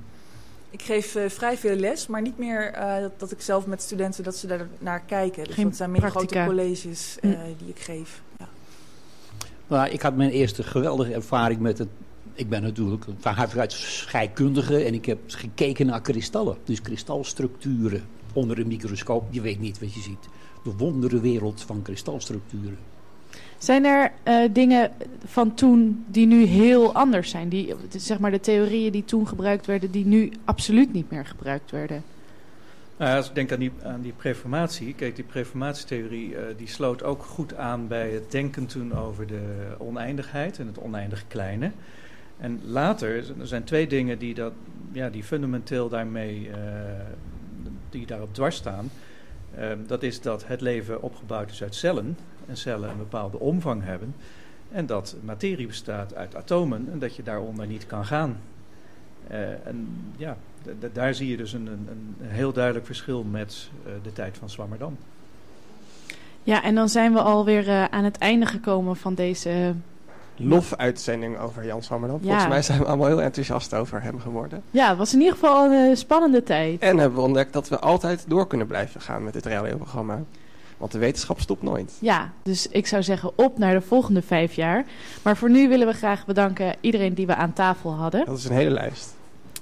Ik 0.70 0.82
geef 0.82 1.14
eh, 1.14 1.28
vrij 1.28 1.56
veel 1.56 1.76
les, 1.76 2.06
maar 2.06 2.22
niet 2.22 2.38
meer 2.38 2.72
eh, 2.72 3.00
dat, 3.00 3.20
dat 3.20 3.30
ik 3.30 3.40
zelf 3.40 3.66
met 3.66 3.82
studenten 3.82 4.24
dat 4.24 4.36
ze 4.36 4.46
daar 4.46 4.66
naar 4.78 5.00
kijken. 5.00 5.44
Dus 5.44 5.54
Geen 5.54 5.64
dat 5.64 5.76
zijn 5.76 5.90
meer 5.90 6.00
practica. 6.00 6.26
grote 6.44 6.46
colleges 6.46 7.18
eh, 7.20 7.30
Hm. 7.30 7.36
die 7.58 7.68
ik 7.68 7.78
geef. 7.78 8.22
Ja. 8.36 8.48
Nou, 9.66 9.88
ik 9.90 10.02
had 10.02 10.16
mijn 10.16 10.30
eerste 10.30 10.62
geweldige 10.62 11.12
ervaring 11.14 11.60
met 11.60 11.78
het. 11.78 11.88
Ik 12.36 12.48
ben 12.48 12.62
natuurlijk 12.62 13.04
van 13.18 13.34
huis 13.34 13.56
uit 13.56 13.72
scheikundige 13.72 14.84
en 14.84 14.94
ik 14.94 15.06
heb 15.06 15.18
gekeken 15.26 15.86
naar 15.86 16.00
kristallen. 16.00 16.56
Dus 16.64 16.80
kristalstructuren 16.80 18.02
onder 18.32 18.58
een 18.58 18.66
microscoop. 18.66 19.24
Je 19.30 19.40
weet 19.40 19.60
niet 19.60 19.78
wat 19.78 19.94
je 19.94 20.00
ziet. 20.00 20.28
De 20.64 20.72
wonderenwereld 20.76 21.62
van 21.62 21.82
kristalstructuren. 21.82 22.78
Zijn 23.58 23.84
er 23.84 24.12
eh, 24.22 24.42
dingen 24.52 24.90
van 25.24 25.54
toen 25.54 26.04
die 26.08 26.26
nu 26.26 26.44
heel 26.44 26.94
anders 26.94 27.30
zijn? 27.30 27.48
Die, 27.48 27.74
zeg 27.88 28.18
maar 28.18 28.30
de 28.30 28.40
theorieën 28.40 28.92
die 28.92 29.04
toen 29.04 29.28
gebruikt 29.28 29.66
werden, 29.66 29.90
die 29.90 30.06
nu 30.06 30.32
absoluut 30.44 30.92
niet 30.92 31.10
meer 31.10 31.26
gebruikt 31.26 31.70
werden? 31.70 32.02
Nou, 32.96 33.16
als 33.16 33.28
ik 33.28 33.34
denk 33.34 33.52
aan 33.52 33.58
die, 33.58 33.72
aan 33.82 34.00
die 34.00 34.12
preformatie, 34.12 34.94
kijk, 34.94 35.16
die 35.16 35.24
preformatietheorie 35.24 36.36
eh, 36.36 36.42
die 36.56 36.68
sloot 36.68 37.02
ook 37.02 37.22
goed 37.22 37.56
aan 37.56 37.88
bij 37.88 38.10
het 38.10 38.30
denken 38.30 38.66
toen 38.66 38.94
over 38.94 39.26
de 39.26 39.74
oneindigheid 39.78 40.58
en 40.58 40.66
het 40.66 40.78
oneindig 40.78 41.24
kleine. 41.28 41.70
En 42.38 42.60
later 42.64 43.40
er 43.40 43.46
zijn 43.46 43.64
twee 43.64 43.86
dingen 43.86 44.18
die, 44.18 44.34
dat, 44.34 44.52
ja, 44.92 45.08
die 45.08 45.24
fundamenteel 45.24 45.88
daarmee, 45.88 46.50
eh, 46.50 46.60
die 47.90 48.06
daarop 48.06 48.34
dwars 48.34 48.56
staan. 48.56 48.90
Eh, 49.54 49.70
dat 49.86 50.02
is 50.02 50.20
dat 50.20 50.46
het 50.46 50.60
leven 50.60 51.02
opgebouwd 51.02 51.50
is 51.50 51.62
uit 51.62 51.74
cellen 51.74 52.18
en 52.46 52.56
cellen 52.56 52.90
een 52.90 52.98
bepaalde 52.98 53.38
omvang 53.38 53.82
hebben. 53.84 54.14
En 54.70 54.86
dat 54.86 55.16
materie 55.24 55.66
bestaat 55.66 56.14
uit 56.14 56.34
atomen 56.34 56.88
en 56.92 56.98
dat 56.98 57.16
je 57.16 57.22
daaronder 57.22 57.66
niet 57.66 57.86
kan 57.86 58.04
gaan. 58.04 58.40
Eh, 59.28 59.66
en 59.66 59.88
ja, 60.16 60.36
daar 60.92 61.14
zie 61.14 61.28
je 61.28 61.36
dus 61.36 61.52
een, 61.52 61.66
een, 61.66 61.88
een 61.88 62.28
heel 62.28 62.52
duidelijk 62.52 62.86
verschil 62.86 63.22
met 63.24 63.70
eh, 63.84 63.92
de 64.02 64.12
tijd 64.12 64.36
van 64.36 64.50
Zwammerdam. 64.50 64.96
Ja, 66.42 66.62
en 66.62 66.74
dan 66.74 66.88
zijn 66.88 67.12
we 67.12 67.20
alweer 67.20 67.68
eh 67.68 67.84
aan 67.84 68.04
het 68.04 68.18
einde 68.18 68.46
gekomen 68.46 68.96
van 68.96 69.14
deze... 69.14 69.74
Lofuitzending 70.36 71.38
over 71.38 71.66
Jan 71.66 71.82
Swammerdam. 71.82 72.18
Ja. 72.22 72.26
Volgens 72.26 72.48
mij 72.48 72.62
zijn 72.62 72.78
we 72.78 72.84
allemaal 72.84 73.06
heel 73.06 73.22
enthousiast 73.22 73.74
over 73.74 74.02
hem 74.02 74.20
geworden. 74.20 74.62
Ja, 74.70 74.88
het 74.88 74.98
was 74.98 75.12
in 75.12 75.18
ieder 75.18 75.34
geval 75.34 75.64
een 75.64 75.90
eh, 75.90 75.96
spannende 75.96 76.42
tijd. 76.42 76.80
En 76.80 76.98
hebben 76.98 77.18
we 77.18 77.24
ontdekt 77.24 77.52
dat 77.52 77.68
we 77.68 77.78
altijd 77.78 78.24
door 78.28 78.46
kunnen 78.46 78.66
blijven 78.66 79.00
gaan 79.00 79.24
met 79.24 79.32
dit 79.32 79.46
radioprogramma. 79.46 80.22
Want 80.76 80.92
de 80.92 80.98
wetenschap 80.98 81.40
stopt 81.40 81.62
nooit. 81.62 81.92
Ja, 81.98 82.32
dus 82.42 82.68
ik 82.68 82.86
zou 82.86 83.02
zeggen 83.02 83.30
op 83.34 83.58
naar 83.58 83.74
de 83.74 83.80
volgende 83.80 84.22
vijf 84.22 84.54
jaar. 84.54 84.84
Maar 85.22 85.36
voor 85.36 85.50
nu 85.50 85.68
willen 85.68 85.86
we 85.86 85.92
graag 85.92 86.26
bedanken 86.26 86.74
iedereen 86.80 87.14
die 87.14 87.26
we 87.26 87.34
aan 87.34 87.52
tafel 87.52 87.92
hadden. 87.94 88.24
Dat 88.24 88.38
is 88.38 88.44
een 88.44 88.56
hele 88.56 88.70
lijst. 88.70 89.14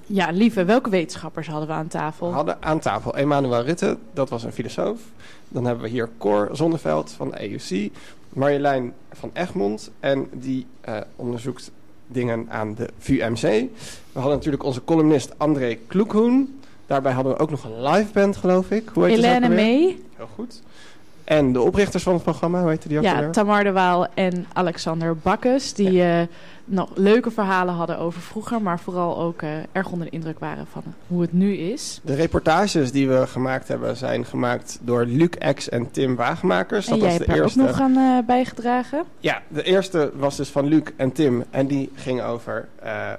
Ja, 0.06 0.30
lieve, 0.30 0.64
welke 0.64 0.90
wetenschappers 0.90 1.46
hadden 1.46 1.68
we 1.68 1.74
aan 1.74 1.88
tafel? 1.88 2.28
We 2.28 2.34
hadden 2.34 2.56
aan 2.60 2.78
tafel 2.78 3.16
Emanuel 3.16 3.62
Rutte, 3.62 3.98
dat 4.12 4.28
was 4.28 4.42
een 4.42 4.52
filosoof. 4.52 5.00
Dan 5.48 5.64
hebben 5.64 5.84
we 5.84 5.90
hier 5.90 6.08
Cor 6.18 6.48
Zonneveld 6.52 7.10
van 7.10 7.30
de 7.30 7.50
EUC. 7.50 7.92
Marjolein 8.34 8.92
van 9.12 9.30
Egmond 9.32 9.90
en 10.00 10.28
die 10.32 10.66
eh, 10.80 10.96
onderzoekt 11.16 11.70
dingen 12.06 12.46
aan 12.50 12.74
de 12.74 12.88
VUMC. 12.98 13.40
We 13.40 13.70
hadden 14.12 14.32
natuurlijk 14.34 14.62
onze 14.62 14.84
columnist 14.84 15.34
André 15.36 15.74
Kloekhoen. 15.86 16.60
Daarbij 16.86 17.12
hadden 17.12 17.32
we 17.32 17.38
ook 17.38 17.50
nog 17.50 17.64
een 17.64 17.82
live 17.82 18.12
band, 18.12 18.36
geloof 18.36 18.70
ik. 18.70 18.90
Hoe 18.94 19.04
heet 19.04 19.16
Helene? 19.16 19.48
May. 19.48 19.98
Heel 20.16 20.28
goed. 20.34 20.62
En 21.24 21.52
de 21.52 21.60
oprichters 21.60 22.02
van 22.02 22.14
het 22.14 22.22
programma, 22.22 22.60
hoe 22.60 22.70
heette 22.70 22.88
die 22.88 22.98
ook 22.98 23.04
Ja? 23.04 23.30
Tamar 23.30 23.64
de 23.64 23.72
Waal 23.72 24.06
en 24.14 24.46
Alexander 24.52 25.16
Bakkes. 25.16 25.72
Die 25.72 26.02
eh, 26.02 26.20
nog 26.64 26.90
leuke 26.94 27.30
verhalen 27.30 27.74
hadden 27.74 27.98
over 27.98 28.20
vroeger. 28.20 28.62
Maar 28.62 28.80
vooral 28.80 29.18
ook 29.18 29.42
eh, 29.42 29.50
erg 29.72 29.90
onder 29.90 30.06
de 30.06 30.12
indruk 30.12 30.38
waren 30.38 30.66
van 30.66 30.82
hoe 31.06 31.20
het 31.20 31.32
nu 31.32 31.56
is. 31.56 32.00
De 32.02 32.14
reportages 32.14 32.92
die 32.92 33.08
we 33.08 33.26
gemaakt 33.26 33.68
hebben 33.68 33.96
zijn 33.96 34.24
gemaakt 34.24 34.78
door 34.82 35.04
Luc 35.04 35.30
X 35.54 35.68
en 35.68 35.90
Tim 35.90 36.16
Waagmakers. 36.16 36.86
en 36.88 36.96
jij 36.96 37.04
was 37.04 37.12
hebt 37.12 37.26
de 37.26 37.32
daar 37.32 37.42
eerste. 37.42 37.60
ook 37.60 37.66
nog 37.66 37.80
aan 37.80 37.96
eh, 37.96 38.26
bijgedragen. 38.26 39.04
Ja, 39.18 39.42
de 39.48 39.62
eerste 39.62 40.10
was 40.14 40.36
dus 40.36 40.48
van 40.48 40.66
Luc 40.66 40.82
en 40.96 41.12
Tim. 41.12 41.44
En 41.50 41.66
die 41.66 41.90
ging 41.94 42.22
over 42.22 42.68
eh 42.82 43.12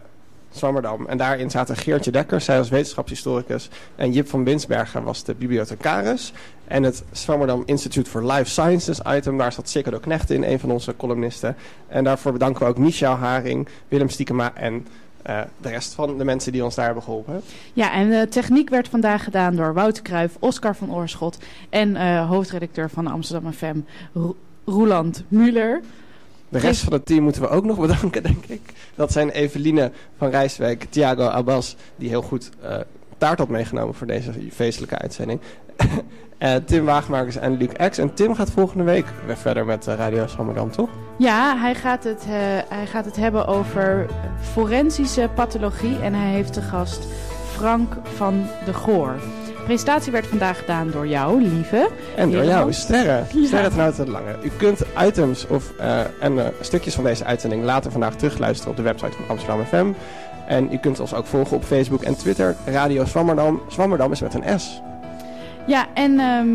Zwammerdam. 0.55 1.05
En 1.07 1.17
daarin 1.17 1.49
zaten 1.51 1.75
Geertje 1.75 2.11
Dekker, 2.11 2.41
zij 2.41 2.57
was 2.57 2.69
wetenschapshistoricus. 2.69 3.69
En 3.95 4.11
Jip 4.11 4.29
van 4.29 4.43
Binsbergen 4.43 5.03
was 5.03 5.23
de 5.23 5.35
bibliothecaris. 5.35 6.33
En 6.67 6.83
het 6.83 7.03
Zwammerdam 7.11 7.63
Institute 7.65 8.09
for 8.09 8.25
Life 8.25 8.49
Sciences 8.49 8.99
item, 9.07 9.37
daar 9.37 9.51
zat 9.53 9.69
Sikkerdo 9.69 9.99
Knecht 9.99 10.29
in, 10.29 10.43
een 10.43 10.59
van 10.59 10.71
onze 10.71 10.95
columnisten. 10.97 11.55
En 11.87 12.03
daarvoor 12.03 12.31
bedanken 12.31 12.61
we 12.63 12.67
ook 12.69 12.77
Michel 12.77 13.13
Haring, 13.13 13.67
Willem 13.87 14.09
Stiekema 14.09 14.51
en 14.55 14.87
eh, 15.21 15.41
de 15.61 15.69
rest 15.69 15.93
van 15.93 16.17
de 16.17 16.23
mensen 16.23 16.51
die 16.51 16.63
ons 16.63 16.75
daar 16.75 16.85
hebben 16.85 17.03
geholpen. 17.03 17.41
Ja, 17.73 17.93
en 17.93 18.09
de 18.09 18.27
techniek 18.29 18.69
werd 18.69 18.87
vandaag 18.87 19.23
gedaan 19.23 19.55
door 19.55 19.73
Wouter 19.73 20.03
Kruijf, 20.03 20.35
Oscar 20.39 20.75
van 20.75 20.93
Oorschot 20.93 21.37
en 21.69 21.95
eh, 21.95 22.29
hoofdredacteur 22.29 22.89
van 22.89 23.07
Amsterdam 23.07 23.51
FM, 23.53 23.75
Ro- 24.13 24.35
Roeland 24.65 25.23
Muller. 25.27 25.81
De 26.49 26.59
rest 26.59 26.81
van 26.83 26.93
het 26.93 27.05
team 27.05 27.23
moeten 27.23 27.41
we 27.41 27.47
ook 27.47 27.65
nog 27.65 27.79
bedanken, 27.79 28.23
denk 28.33 28.45
ik. 28.45 28.61
Dat 28.95 29.11
zijn 29.11 29.29
Eveline 29.29 29.91
van 30.17 30.29
Rijswijk, 30.29 30.85
Thiago 30.89 31.23
Abbas, 31.27 31.75
die 31.95 32.09
heel 32.09 32.21
goed 32.21 32.49
eh, 32.61 32.77
taart 33.17 33.39
had 33.39 33.49
meegenomen 33.49 33.95
voor 33.95 34.07
deze 34.07 34.31
feestelijke 34.53 34.97
uitzending. 34.97 35.39
Eh, 36.37 36.55
Tim 36.65 36.85
Waagmakers 36.85 37.35
en 37.35 37.57
Luc 37.57 37.69
X. 37.89 37.97
En 37.97 38.13
Tim 38.13 38.35
gaat 38.35 38.51
volgende 38.51 38.83
week 38.83 39.05
weer 39.25 39.37
verder 39.37 39.65
met 39.65 39.87
eh, 39.87 39.95
Radio 39.95 40.27
Zwammerdam, 40.27 40.71
toch? 40.71 40.89
Ja, 41.17 41.57
hij 41.57 41.75
gaat, 41.75 42.03
het, 42.03 42.21
eh, 42.21 42.29
hij 42.69 42.85
gaat 42.85 43.05
het 43.05 43.15
hebben 43.15 43.47
over 43.47 44.05
forensische 44.53 45.29
pathologie 45.35 45.99
en 46.01 46.13
hij 46.13 46.29
heeft 46.29 46.53
de 46.53 46.61
gast 46.61 47.07
Frank 47.51 47.93
van 48.03 48.45
de 48.65 48.73
Goor. 48.73 49.15
De 49.45 49.63
presentatie 49.63 50.11
werd 50.11 50.27
vandaag 50.27 50.59
gedaan 50.59 50.91
door 50.91 51.07
jou, 51.07 51.41
lieve. 51.41 51.89
En 52.15 52.31
door 52.31 52.43
jou. 52.43 52.73
Sterren. 52.73 53.27
Ja. 53.33 53.47
Sterren 53.47 53.93
ten 53.93 54.05
de 54.05 54.11
Lange. 54.11 54.35
U 54.43 54.49
kunt 54.57 54.81
items 55.07 55.47
of, 55.47 55.73
en 56.19 56.53
stukjes 56.61 56.95
van 56.95 57.03
deze 57.03 57.25
uitzending 57.25 57.63
later 57.63 57.91
vandaag 57.91 58.15
terugluisteren 58.15 58.71
op 58.71 58.77
de 58.77 58.83
website 58.83 59.11
van 59.11 59.25
Amsterdam 59.27 59.65
FM. 59.65 59.91
En 60.47 60.73
u 60.73 60.77
kunt 60.77 60.99
ons 60.99 61.13
ook 61.13 61.25
volgen 61.25 61.57
op 61.57 61.63
Facebook 61.63 62.01
en 62.01 62.15
Twitter. 62.15 62.55
Radio 62.65 63.05
Zwammerdam. 63.05 63.61
Zwammerdam 63.67 64.11
is 64.11 64.21
met 64.21 64.33
een 64.33 64.59
S. 64.59 64.81
Ja, 65.67 65.87
en 65.93 66.19
ehm, 66.19 66.47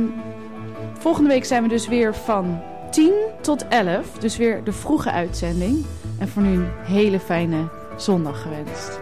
volgende 0.99 1.29
week 1.29 1.45
zijn 1.45 1.63
we 1.63 1.69
dus 1.69 1.89
weer 1.89 2.15
van 2.15 2.63
10 2.91 3.13
tot 3.41 3.69
11. 3.69 4.19
Dus 4.19 4.37
weer 4.37 4.65
de 4.65 4.73
vroege 4.73 5.11
uitzending. 5.11 5.87
En 6.19 6.29
voor 6.29 6.43
nu 6.43 6.55
een 6.55 6.69
hele 6.85 7.21
fijne 7.21 7.69
zondag 7.97 8.43
gewenst. 8.43 9.01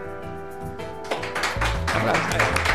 Applaus. 1.95 2.68